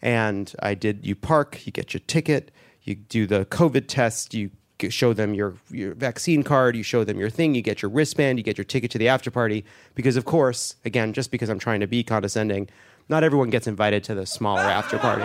And 0.00 0.52
I 0.60 0.74
did, 0.74 1.04
you 1.04 1.16
park, 1.16 1.66
you 1.66 1.72
get 1.72 1.94
your 1.94 2.00
ticket, 2.06 2.52
you 2.82 2.94
do 2.94 3.26
the 3.26 3.44
COVID 3.46 3.86
test, 3.88 4.34
you 4.34 4.50
show 4.90 5.12
them 5.12 5.34
your, 5.34 5.54
your 5.70 5.94
vaccine 5.94 6.42
card, 6.42 6.76
you 6.76 6.82
show 6.82 7.04
them 7.04 7.18
your 7.18 7.30
thing, 7.30 7.54
you 7.54 7.62
get 7.62 7.82
your 7.82 7.90
wristband, 7.90 8.38
you 8.38 8.42
get 8.42 8.56
your 8.58 8.64
ticket 8.64 8.90
to 8.92 8.98
the 8.98 9.08
after 9.08 9.30
party. 9.30 9.64
Because, 9.94 10.16
of 10.16 10.24
course, 10.24 10.76
again, 10.84 11.12
just 11.12 11.30
because 11.30 11.48
I'm 11.48 11.58
trying 11.58 11.80
to 11.80 11.86
be 11.86 12.02
condescending, 12.02 12.68
not 13.08 13.24
everyone 13.24 13.50
gets 13.50 13.66
invited 13.66 14.04
to 14.04 14.14
the 14.14 14.26
smaller 14.26 14.60
after 14.60 14.98
party. 14.98 15.24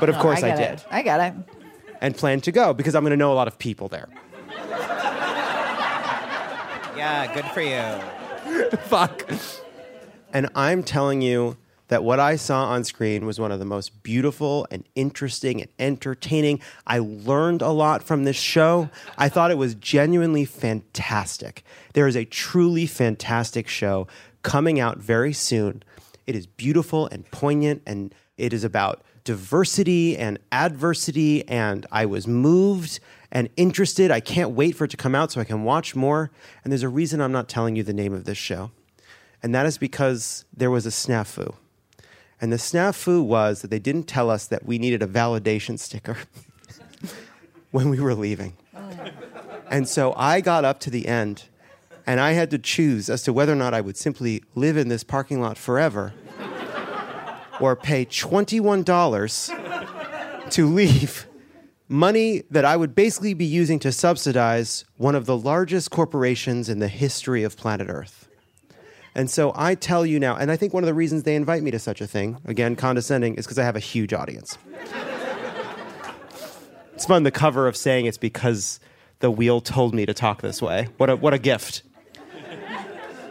But 0.00 0.08
of 0.08 0.16
No, 0.16 0.22
course 0.22 0.42
I, 0.42 0.48
get 0.48 0.56
did. 0.56 0.78
It. 0.80 0.86
I 0.90 1.02
got 1.02 1.20
it. 1.20 1.34
And 2.00 2.16
plan 2.16 2.40
to 2.40 2.50
go 2.52 2.72
because 2.74 2.94
I'm 2.94 3.02
going 3.04 3.12
to 3.12 3.16
know 3.16 3.32
a 3.32 3.34
lot 3.34 3.46
of 3.48 3.58
people 3.58 3.88
there. 3.88 4.08
Yeah, 6.96 7.32
good 7.34 7.44
for 7.46 7.60
you. 7.60 8.68
Fuck. 8.82 9.28
And 10.32 10.48
I'm 10.54 10.82
telling 10.82 11.22
you 11.22 11.56
that 11.92 12.04
what 12.04 12.18
I 12.18 12.36
saw 12.36 12.64
on 12.70 12.84
screen 12.84 13.26
was 13.26 13.38
one 13.38 13.52
of 13.52 13.58
the 13.58 13.66
most 13.66 14.02
beautiful 14.02 14.66
and 14.70 14.82
interesting 14.94 15.60
and 15.60 15.70
entertaining. 15.78 16.58
I 16.86 17.00
learned 17.00 17.60
a 17.60 17.68
lot 17.68 18.02
from 18.02 18.24
this 18.24 18.38
show. 18.38 18.88
I 19.18 19.28
thought 19.28 19.50
it 19.50 19.58
was 19.58 19.74
genuinely 19.74 20.46
fantastic. 20.46 21.62
There 21.92 22.06
is 22.06 22.16
a 22.16 22.24
truly 22.24 22.86
fantastic 22.86 23.68
show 23.68 24.06
coming 24.42 24.80
out 24.80 24.96
very 24.96 25.34
soon. 25.34 25.82
It 26.26 26.34
is 26.34 26.46
beautiful 26.46 27.08
and 27.08 27.30
poignant, 27.30 27.82
and 27.86 28.14
it 28.38 28.54
is 28.54 28.64
about 28.64 29.02
diversity 29.24 30.16
and 30.16 30.38
adversity. 30.50 31.46
And 31.46 31.84
I 31.92 32.06
was 32.06 32.26
moved 32.26 33.00
and 33.30 33.50
interested. 33.58 34.10
I 34.10 34.20
can't 34.20 34.52
wait 34.52 34.76
for 34.76 34.84
it 34.86 34.90
to 34.92 34.96
come 34.96 35.14
out 35.14 35.30
so 35.30 35.42
I 35.42 35.44
can 35.44 35.62
watch 35.62 35.94
more. 35.94 36.30
And 36.64 36.72
there's 36.72 36.84
a 36.84 36.88
reason 36.88 37.20
I'm 37.20 37.32
not 37.32 37.50
telling 37.50 37.76
you 37.76 37.82
the 37.82 37.92
name 37.92 38.14
of 38.14 38.24
this 38.24 38.38
show. 38.38 38.70
And 39.42 39.54
that 39.54 39.66
is 39.66 39.76
because 39.76 40.46
there 40.56 40.70
was 40.70 40.86
a 40.86 40.90
snafu. 40.90 41.54
And 42.42 42.52
the 42.52 42.56
snafu 42.56 43.24
was 43.24 43.62
that 43.62 43.70
they 43.70 43.78
didn't 43.78 44.08
tell 44.08 44.28
us 44.28 44.48
that 44.48 44.66
we 44.66 44.76
needed 44.76 45.00
a 45.00 45.06
validation 45.06 45.78
sticker 45.78 46.16
when 47.70 47.88
we 47.88 48.00
were 48.00 48.16
leaving. 48.16 48.56
And 49.70 49.88
so 49.88 50.12
I 50.16 50.40
got 50.40 50.64
up 50.64 50.80
to 50.80 50.90
the 50.90 51.06
end 51.06 51.44
and 52.04 52.18
I 52.18 52.32
had 52.32 52.50
to 52.50 52.58
choose 52.58 53.08
as 53.08 53.22
to 53.22 53.32
whether 53.32 53.52
or 53.52 53.56
not 53.56 53.74
I 53.74 53.80
would 53.80 53.96
simply 53.96 54.42
live 54.56 54.76
in 54.76 54.88
this 54.88 55.04
parking 55.04 55.40
lot 55.40 55.56
forever 55.56 56.14
or 57.60 57.76
pay 57.76 58.04
$21 58.04 60.50
to 60.50 60.66
leave 60.66 61.28
money 61.88 62.42
that 62.50 62.64
I 62.64 62.76
would 62.76 62.96
basically 62.96 63.34
be 63.34 63.44
using 63.44 63.78
to 63.78 63.92
subsidize 63.92 64.84
one 64.96 65.14
of 65.14 65.26
the 65.26 65.36
largest 65.36 65.92
corporations 65.92 66.68
in 66.68 66.80
the 66.80 66.88
history 66.88 67.44
of 67.44 67.56
planet 67.56 67.86
Earth. 67.88 68.26
And 69.14 69.30
so 69.30 69.52
I 69.54 69.74
tell 69.74 70.06
you 70.06 70.18
now, 70.18 70.36
and 70.36 70.50
I 70.50 70.56
think 70.56 70.72
one 70.72 70.82
of 70.82 70.86
the 70.86 70.94
reasons 70.94 71.24
they 71.24 71.34
invite 71.34 71.62
me 71.62 71.70
to 71.70 71.78
such 71.78 72.00
a 72.00 72.06
thing, 72.06 72.38
again, 72.46 72.76
condescending, 72.76 73.34
is 73.34 73.44
because 73.44 73.58
I 73.58 73.64
have 73.64 73.76
a 73.76 73.80
huge 73.80 74.12
audience. 74.14 74.56
it's 76.94 77.04
fun, 77.04 77.22
the 77.22 77.30
cover 77.30 77.68
of 77.68 77.76
saying 77.76 78.06
it's 78.06 78.16
because 78.16 78.80
the 79.18 79.30
wheel 79.30 79.60
told 79.60 79.94
me 79.94 80.06
to 80.06 80.14
talk 80.14 80.40
this 80.40 80.62
way. 80.62 80.88
What 80.96 81.10
a, 81.10 81.16
what 81.16 81.34
a 81.34 81.38
gift. 81.38 81.82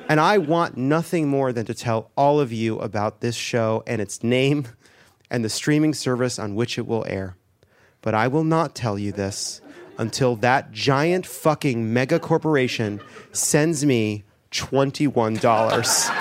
And 0.08 0.20
I 0.20 0.40
want 0.40 0.78
nothing 0.78 1.30
more 1.30 1.54
than 1.54 1.66
to 1.68 1.74
tell 1.74 2.12
all 2.18 2.40
of 2.40 2.52
you 2.52 2.78
about 2.80 3.22
this 3.22 3.36
show 3.36 3.82
and 3.88 4.02
its 4.02 4.24
name 4.24 4.68
and 5.30 5.44
the 5.44 5.50
streaming 5.50 5.94
service 5.94 6.38
on 6.38 6.54
which 6.54 6.78
it 6.78 6.86
will 6.86 7.06
air. 7.08 7.38
But 8.02 8.14
I 8.14 8.28
will 8.28 8.44
not 8.44 8.76
tell 8.76 9.00
you 9.00 9.12
this 9.14 9.62
until 9.98 10.36
that 10.38 10.72
giant 10.72 11.26
fucking 11.26 11.94
mega 11.94 12.20
corporation 12.20 13.00
sends 13.32 13.86
me 13.86 14.26
$21. 14.52 16.12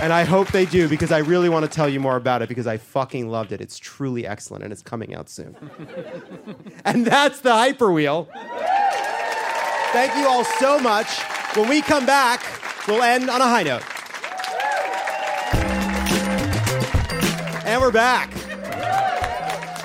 and 0.00 0.12
I 0.12 0.24
hope 0.24 0.48
they 0.48 0.66
do 0.66 0.88
because 0.88 1.10
I 1.10 1.18
really 1.18 1.48
want 1.48 1.64
to 1.64 1.70
tell 1.70 1.88
you 1.88 2.00
more 2.00 2.16
about 2.16 2.42
it 2.42 2.48
because 2.48 2.66
I 2.66 2.76
fucking 2.76 3.28
loved 3.28 3.52
it. 3.52 3.60
It's 3.60 3.78
truly 3.78 4.26
excellent 4.26 4.62
and 4.62 4.72
it's 4.72 4.82
coming 4.82 5.14
out 5.14 5.28
soon. 5.28 5.56
and 6.84 7.06
that's 7.06 7.40
the 7.40 7.50
hyperwheel. 7.50 8.28
Thank 9.92 10.14
you 10.16 10.28
all 10.28 10.44
so 10.44 10.78
much. 10.78 11.08
When 11.54 11.68
we 11.68 11.80
come 11.80 12.04
back, 12.04 12.44
we'll 12.86 13.02
end 13.02 13.30
on 13.30 13.40
a 13.40 13.48
high 13.48 13.62
note. 13.62 13.82
And 17.66 17.80
we're 17.80 17.90
back. 17.90 18.32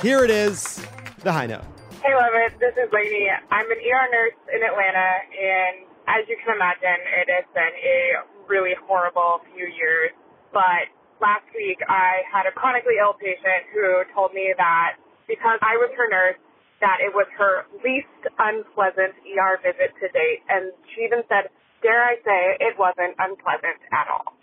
Here 0.02 0.24
it 0.24 0.30
is, 0.30 0.86
the 1.24 1.32
high 1.32 1.48
note. 1.48 1.64
Hey, 2.06 2.14
Lovett. 2.14 2.62
This 2.62 2.78
is 2.78 2.94
Lainey. 2.94 3.26
I'm 3.50 3.66
an 3.74 3.82
ER 3.82 4.08
nurse 4.14 4.38
in 4.54 4.62
Atlanta, 4.62 5.10
and 5.34 5.90
as 6.12 6.30
you 6.30 6.38
can 6.46 6.54
imagine, 6.54 7.02
it 7.24 7.28
has 7.34 7.48
been 7.58 7.74
a 7.74 8.00
really 8.46 8.78
horrible 8.86 9.42
few 9.54 9.66
years. 9.66 10.14
But 10.54 10.94
last 11.26 11.50
week, 11.58 11.82
I 11.90 12.22
had 12.30 12.46
a 12.46 12.54
chronically 12.54 13.02
ill 13.02 13.18
patient 13.18 13.66
who 13.74 14.06
told 14.14 14.38
me 14.38 14.54
that 14.62 15.02
because 15.26 15.58
I 15.66 15.82
was 15.82 15.90
her 15.98 16.06
nurse, 16.12 16.38
that 16.86 17.02
it 17.02 17.10
was 17.18 17.26
her 17.42 17.66
least 17.82 18.14
unpleasant 18.38 19.18
ER 19.26 19.58
visit 19.66 19.90
to 19.98 20.08
date. 20.14 20.46
And 20.54 20.70
she 20.94 21.02
even 21.10 21.26
said, 21.34 21.50
dare 21.82 22.06
I 22.06 22.22
say, 22.22 22.42
it 22.62 22.78
wasn't 22.78 23.18
unpleasant 23.18 23.82
at 23.90 24.06
all. 24.12 24.38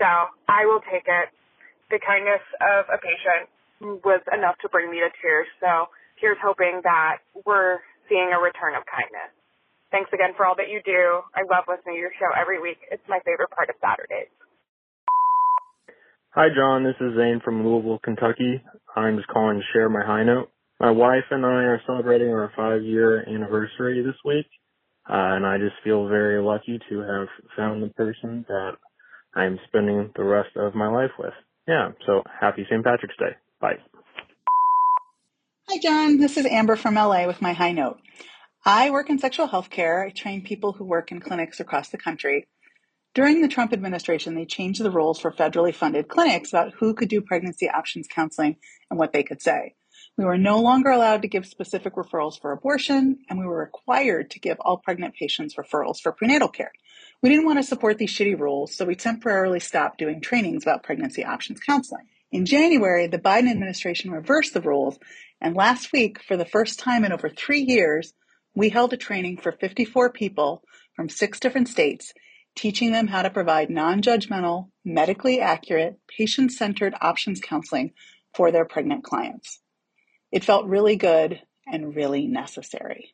So 0.00 0.08
I 0.50 0.66
will 0.68 0.82
take 0.92 1.08
it 1.08 1.28
the 1.90 2.00
kindness 2.00 2.44
of 2.62 2.88
a 2.88 2.98
patient 3.00 3.50
was 4.06 4.22
enough 4.32 4.56
to 4.62 4.68
bring 4.70 4.88
me 4.90 5.02
to 5.04 5.10
tears. 5.20 5.48
So 5.60 5.90
here's 6.20 6.38
hoping 6.42 6.80
that 6.84 7.18
we're 7.44 7.78
seeing 8.08 8.30
a 8.32 8.40
return 8.40 8.74
of 8.74 8.84
kindness. 8.88 9.32
Thanks 9.90 10.10
again 10.12 10.34
for 10.36 10.46
all 10.46 10.56
that 10.56 10.68
you 10.68 10.80
do. 10.84 11.22
I 11.34 11.46
love 11.46 11.64
listening 11.68 11.96
to 11.96 12.00
your 12.00 12.14
show 12.18 12.28
every 12.34 12.60
week. 12.60 12.78
It's 12.90 13.02
my 13.08 13.20
favorite 13.24 13.50
part 13.50 13.70
of 13.70 13.76
Saturdays. 13.80 14.32
Hi, 16.34 16.48
Jon. 16.54 16.84
This 16.84 16.98
is 17.00 17.16
Zane 17.16 17.40
from 17.44 17.64
Louisville, 17.64 18.00
Kentucky. 18.02 18.60
I'm 18.94 19.16
just 19.16 19.28
calling 19.28 19.58
to 19.58 19.64
share 19.72 19.88
my 19.88 20.04
high 20.04 20.24
note. 20.24 20.50
My 20.80 20.90
wife 20.90 21.24
and 21.30 21.46
I 21.46 21.64
are 21.64 21.80
celebrating 21.86 22.28
our 22.28 22.52
five 22.54 22.82
year 22.82 23.24
anniversary 23.26 24.02
this 24.04 24.16
week, 24.24 24.46
uh, 25.08 25.32
and 25.36 25.46
I 25.46 25.56
just 25.56 25.76
feel 25.82 26.08
very 26.08 26.42
lucky 26.42 26.78
to 26.90 26.98
have 27.00 27.28
found 27.56 27.82
the 27.82 27.88
person 27.94 28.44
that 28.48 28.72
I'm 29.34 29.58
spending 29.68 30.10
the 30.14 30.24
rest 30.24 30.50
of 30.56 30.74
my 30.74 30.88
life 30.88 31.12
with. 31.18 31.32
Yeah, 31.66 31.92
so 32.04 32.22
happy 32.38 32.66
St. 32.68 32.84
Patrick's 32.84 33.16
Day. 33.16 33.36
Bye. 33.60 33.76
Hi, 35.68 35.78
Jon. 35.78 36.18
This 36.18 36.36
is 36.36 36.46
Amber 36.46 36.76
from 36.76 36.94
LA 36.94 37.26
with 37.26 37.42
my 37.42 37.52
high 37.52 37.72
note. 37.72 37.98
I 38.64 38.90
work 38.90 39.10
in 39.10 39.18
sexual 39.18 39.48
health 39.48 39.68
care. 39.68 40.04
I 40.04 40.10
train 40.10 40.44
people 40.44 40.72
who 40.72 40.84
work 40.84 41.10
in 41.10 41.18
clinics 41.18 41.58
across 41.58 41.88
the 41.88 41.98
country. 41.98 42.46
During 43.16 43.42
the 43.42 43.48
Trump 43.48 43.72
administration, 43.72 44.36
they 44.36 44.44
changed 44.44 44.80
the 44.80 44.92
rules 44.92 45.18
for 45.18 45.32
federally 45.32 45.74
funded 45.74 46.06
clinics 46.06 46.50
about 46.50 46.74
who 46.74 46.94
could 46.94 47.08
do 47.08 47.20
pregnancy 47.20 47.68
options 47.68 48.06
counseling 48.06 48.58
and 48.90 48.98
what 48.98 49.12
they 49.12 49.24
could 49.24 49.42
say. 49.42 49.74
We 50.16 50.24
were 50.24 50.38
no 50.38 50.60
longer 50.60 50.90
allowed 50.90 51.22
to 51.22 51.28
give 51.28 51.46
specific 51.46 51.94
referrals 51.96 52.40
for 52.40 52.52
abortion, 52.52 53.18
and 53.28 53.36
we 53.36 53.44
were 53.44 53.58
required 53.58 54.30
to 54.30 54.38
give 54.38 54.58
all 54.60 54.78
pregnant 54.78 55.16
patients 55.16 55.56
referrals 55.56 56.00
for 56.00 56.12
prenatal 56.12 56.48
care. 56.48 56.70
We 57.22 57.28
didn't 57.28 57.44
want 57.44 57.58
to 57.58 57.64
support 57.64 57.98
these 57.98 58.12
shitty 58.12 58.38
rules, 58.38 58.76
so 58.76 58.84
we 58.84 58.94
temporarily 58.94 59.58
stopped 59.58 59.98
doing 59.98 60.20
trainings 60.20 60.62
about 60.62 60.84
pregnancy 60.84 61.24
options 61.24 61.58
counseling. 61.58 62.06
In 62.32 62.44
January, 62.44 63.06
the 63.06 63.18
Biden 63.18 63.50
administration 63.50 64.10
reversed 64.10 64.52
the 64.52 64.60
rules, 64.60 64.98
and 65.40 65.54
last 65.54 65.92
week, 65.92 66.22
for 66.22 66.36
the 66.36 66.46
first 66.46 66.78
time 66.78 67.04
in 67.04 67.12
over 67.12 67.28
three 67.28 67.60
years, 67.60 68.12
we 68.54 68.70
held 68.70 68.92
a 68.92 68.96
training 68.96 69.36
for 69.36 69.52
54 69.52 70.10
people 70.10 70.62
from 70.94 71.08
six 71.08 71.38
different 71.38 71.68
states, 71.68 72.14
teaching 72.54 72.90
them 72.92 73.06
how 73.06 73.22
to 73.22 73.30
provide 73.30 73.68
non 73.68 74.00
judgmental, 74.00 74.70
medically 74.84 75.40
accurate, 75.40 75.98
patient 76.08 76.52
centered 76.52 76.94
options 77.00 77.40
counseling 77.40 77.92
for 78.34 78.50
their 78.50 78.64
pregnant 78.64 79.04
clients. 79.04 79.60
It 80.32 80.44
felt 80.44 80.66
really 80.66 80.96
good 80.96 81.40
and 81.66 81.94
really 81.94 82.26
necessary. 82.26 83.12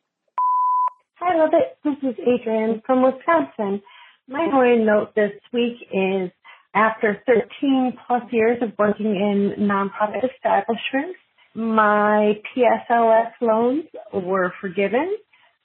Hi, 1.19 1.37
Lovett. 1.37 1.77
This 1.83 1.97
is 2.03 2.15
Adrian 2.19 2.81
from 2.85 3.03
Wisconsin. 3.03 3.81
My 4.27 4.47
Hawaiian 4.49 4.85
note 4.85 5.13
this 5.15 5.31
week 5.51 5.77
is 5.91 6.31
after 6.73 7.21
13 7.25 7.97
plus 8.07 8.23
years 8.31 8.57
of 8.61 8.71
working 8.79 9.15
in 9.15 9.67
nonprofit 9.67 10.23
establishments, 10.33 11.19
my 11.55 12.33
PSLF 12.55 13.31
loans 13.41 13.85
were 14.13 14.53
forgiven. 14.59 15.15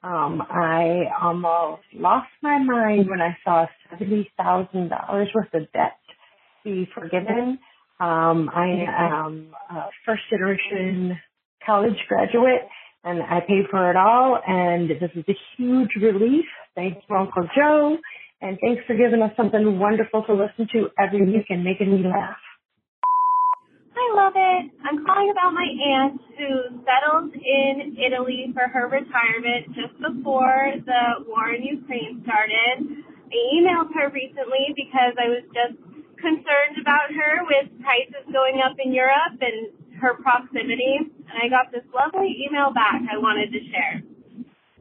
Um, 0.03 0.43
I 0.49 1.05
almost 1.21 1.83
lost 1.95 2.29
my 2.43 2.59
mind 2.59 3.09
when 3.09 3.21
I 3.21 3.37
saw 3.45 3.67
$70,000 3.93 5.35
worth 5.35 5.55
of 5.55 5.73
debt 5.73 5.99
be 6.65 6.89
forgiven. 6.95 7.59
Um, 8.01 8.49
I 8.55 8.85
am 8.97 9.51
a 9.71 9.87
first 10.07 10.23
generation 10.31 11.19
college 11.67 11.99
graduate 12.09 12.69
and 13.03 13.23
I 13.23 13.41
paid 13.41 13.65
for 13.71 13.91
it 13.91 13.97
all 13.97 14.39
and 14.47 14.89
this 14.89 15.11
is 15.17 15.25
a 15.29 15.37
huge 15.57 15.91
relief. 16.01 16.45
Thank 16.75 16.99
you, 17.09 17.17
Uncle 17.17 17.49
Joe. 17.57 17.97
And 18.41 18.57
thanks 18.61 18.83
for 18.87 18.95
giving 18.95 19.21
us 19.21 19.33
something 19.37 19.81
wonderful 19.81 20.23
to 20.25 20.33
listen 20.33 20.69
to 20.73 20.91
every 20.97 21.25
week 21.27 21.47
and 21.49 21.65
making 21.65 21.91
me 21.91 22.05
laugh. 22.09 22.37
Lovett. 24.15 24.73
I'm 24.85 25.05
calling 25.05 25.31
about 25.31 25.53
my 25.53 25.69
aunt 25.69 26.21
who 26.37 26.81
settled 26.85 27.35
in 27.35 27.97
Italy 27.99 28.53
for 28.55 28.69
her 28.69 28.89
retirement 28.89 29.75
just 29.75 29.95
before 30.01 30.73
the 30.85 31.25
war 31.27 31.53
in 31.53 31.63
Ukraine 31.63 32.23
started. 32.25 33.05
I 33.29 33.39
emailed 33.55 33.93
her 33.95 34.09
recently 34.09 34.73
because 34.77 35.13
I 35.21 35.29
was 35.29 35.45
just 35.53 35.77
concerned 36.17 36.81
about 36.81 37.13
her 37.13 37.45
with 37.45 37.69
prices 37.85 38.25
going 38.33 38.61
up 38.65 38.77
in 38.81 38.93
Europe 38.93 39.37
and 39.41 39.73
her 40.01 40.15
proximity. 40.23 41.05
And 41.29 41.37
I 41.43 41.49
got 41.49 41.71
this 41.73 41.85
lovely 41.93 42.45
email 42.49 42.73
back 42.73 43.03
I 43.11 43.19
wanted 43.19 43.53
to 43.53 43.61
share. 43.69 44.03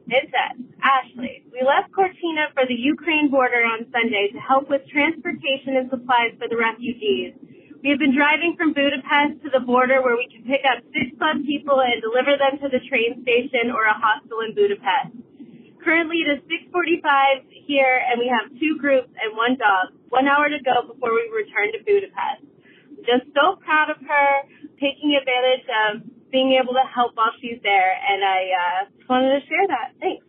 It 0.08 0.24
says, 0.32 0.56
Ashley, 0.80 1.44
we 1.52 1.60
left 1.60 1.92
Cortina 1.92 2.48
for 2.56 2.64
the 2.64 2.74
Ukraine 2.74 3.28
border 3.28 3.60
on 3.60 3.84
Sunday 3.92 4.32
to 4.32 4.40
help 4.40 4.70
with 4.70 4.80
transportation 4.88 5.76
and 5.76 5.90
supplies 5.90 6.32
for 6.40 6.48
the 6.48 6.56
refugees. 6.56 7.36
We 7.78 7.94
have 7.94 8.02
been 8.02 8.14
driving 8.14 8.58
from 8.58 8.74
Budapest 8.74 9.38
to 9.46 9.54
the 9.54 9.62
border 9.62 10.02
where 10.02 10.18
we 10.18 10.26
can 10.26 10.42
pick 10.42 10.66
up 10.66 10.82
six 10.90 11.14
plus 11.14 11.38
people 11.46 11.78
and 11.78 12.02
deliver 12.02 12.34
them 12.34 12.58
to 12.58 12.66
the 12.66 12.82
train 12.90 13.22
station 13.22 13.70
or 13.70 13.86
a 13.86 13.94
hostel 13.94 14.42
in 14.42 14.50
Budapest. 14.50 15.14
Currently 15.78 16.26
it 16.26 16.28
is 16.36 16.40
6.45 16.74 17.46
here 17.70 18.02
and 18.10 18.18
we 18.18 18.26
have 18.26 18.50
two 18.58 18.82
groups 18.82 19.14
and 19.14 19.30
one 19.38 19.54
dog. 19.54 19.94
One 20.10 20.26
hour 20.26 20.50
to 20.50 20.58
go 20.58 20.90
before 20.90 21.14
we 21.14 21.30
return 21.30 21.70
to 21.70 21.80
Budapest. 21.86 22.42
Just 23.06 23.30
so 23.30 23.62
proud 23.62 23.94
of 23.94 24.02
her 24.02 24.30
taking 24.82 25.14
advantage 25.14 25.66
of 25.70 26.02
being 26.34 26.58
able 26.58 26.74
to 26.74 26.82
help 26.82 27.14
while 27.14 27.32
she's 27.38 27.62
there. 27.62 27.94
And 27.94 28.26
I 28.26 28.38
uh, 28.58 28.78
just 28.90 29.06
wanted 29.06 29.38
to 29.38 29.42
share 29.46 29.66
that. 29.70 29.94
Thanks. 30.02 30.27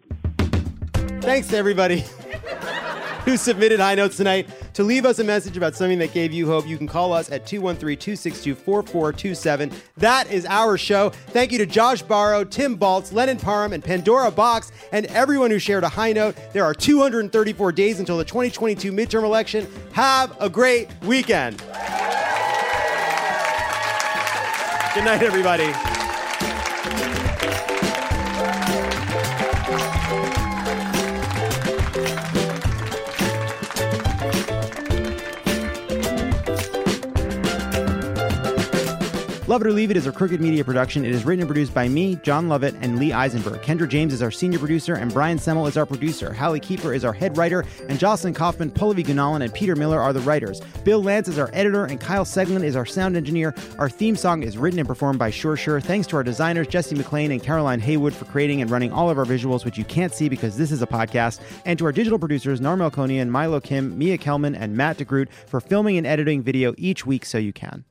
Thanks 1.21 1.49
to 1.49 1.57
everybody 1.57 1.99
who 3.25 3.35
submitted 3.35 3.79
high 3.79 3.95
notes 3.95 4.17
tonight. 4.17 4.49
To 4.75 4.83
leave 4.83 5.05
us 5.05 5.19
a 5.19 5.23
message 5.23 5.57
about 5.57 5.75
something 5.75 5.99
that 5.99 6.13
gave 6.13 6.31
you 6.31 6.47
hope, 6.47 6.65
you 6.65 6.77
can 6.77 6.87
call 6.87 7.11
us 7.11 7.29
at 7.29 7.45
213 7.45 7.97
262 7.97 8.55
4427. 8.55 9.71
That 9.97 10.31
is 10.31 10.45
our 10.45 10.77
show. 10.77 11.09
Thank 11.09 11.51
you 11.51 11.57
to 11.57 11.65
Josh 11.65 12.01
Barro, 12.03 12.49
Tim 12.49 12.77
Baltz, 12.77 13.11
Lennon 13.11 13.37
Parham, 13.37 13.73
and 13.73 13.83
Pandora 13.83 14.31
Boxx, 14.31 14.71
and 14.93 15.05
everyone 15.07 15.51
who 15.51 15.59
shared 15.59 15.83
a 15.83 15.89
high 15.89 16.13
note. 16.13 16.35
There 16.53 16.63
are 16.63 16.73
234 16.73 17.71
days 17.73 17.99
until 17.99 18.17
the 18.17 18.25
2022 18.25 18.91
midterm 18.91 19.23
election. 19.23 19.67
Have 19.91 20.35
a 20.39 20.49
great 20.49 20.87
weekend. 21.03 21.57
Good 24.95 25.05
night, 25.05 25.21
everybody. 25.21 25.73
Love 39.49 39.61
It 39.61 39.67
or 39.67 39.73
Leave 39.73 39.89
It 39.89 39.97
is 39.97 40.05
a 40.05 40.11
Crooked 40.11 40.39
Media 40.39 40.63
production. 40.63 41.03
It 41.03 41.11
is 41.11 41.25
written 41.25 41.41
and 41.41 41.47
produced 41.47 41.73
by 41.73 41.87
me, 41.87 42.17
Jon 42.17 42.47
Lovett, 42.47 42.75
and 42.81 42.99
Lee 42.99 43.11
Eisenberg. 43.11 43.59
Kendra 43.63 43.89
James 43.89 44.13
is 44.13 44.21
our 44.21 44.29
senior 44.29 44.59
producer, 44.59 44.93
and 44.93 45.11
Brian 45.11 45.39
Semmel 45.39 45.67
is 45.67 45.75
our 45.75 45.87
producer. 45.87 46.31
Hallie 46.31 46.59
Keeper 46.59 46.93
is 46.93 47.03
our 47.03 47.13
head 47.13 47.35
writer, 47.35 47.65
and 47.87 47.97
Jocelyn 47.97 48.35
Kaufman, 48.35 48.69
Pallavi 48.69 49.03
Gunalan, 49.03 49.41
and 49.41 49.51
Peter 49.51 49.75
Miller 49.75 49.99
are 49.99 50.13
the 50.13 50.19
writers. 50.19 50.61
Bill 50.83 51.01
Lance 51.01 51.27
is 51.27 51.39
our 51.39 51.49
editor, 51.51 51.85
and 51.85 51.99
Kyle 51.99 52.25
Seglin 52.25 52.63
is 52.63 52.75
our 52.75 52.85
sound 52.85 53.17
engineer. 53.17 53.55
Our 53.79 53.89
theme 53.89 54.15
song 54.15 54.43
is 54.43 54.55
written 54.55 54.77
and 54.77 54.87
performed 54.87 55.17
by 55.17 55.31
Sure 55.31 55.57
Sure. 55.57 55.81
Thanks 55.81 56.05
to 56.09 56.17
our 56.17 56.23
designers, 56.23 56.67
Jesse 56.67 56.93
McLean 56.93 57.31
and 57.31 57.41
Caroline 57.41 57.79
Haywood, 57.79 58.13
for 58.13 58.25
creating 58.25 58.61
and 58.61 58.69
running 58.69 58.91
all 58.91 59.09
of 59.09 59.17
our 59.17 59.25
visuals, 59.25 59.65
which 59.65 59.79
you 59.79 59.83
can't 59.83 60.13
see 60.13 60.29
because 60.29 60.57
this 60.57 60.71
is 60.71 60.83
a 60.83 60.87
podcast. 60.87 61.39
And 61.65 61.79
to 61.79 61.85
our 61.85 61.91
digital 61.91 62.19
producers, 62.19 62.61
Norm 62.61 62.81
Melkonian, 62.81 63.29
Milo 63.29 63.59
Kim, 63.59 63.97
Mia 63.97 64.19
Kelman, 64.19 64.53
and 64.53 64.77
Matt 64.77 64.99
DeGroot 64.99 65.29
for 65.47 65.59
filming 65.59 65.97
and 65.97 66.05
editing 66.05 66.43
video 66.43 66.75
each 66.77 67.07
week 67.07 67.25
so 67.25 67.39
you 67.39 67.51
can. 67.51 67.83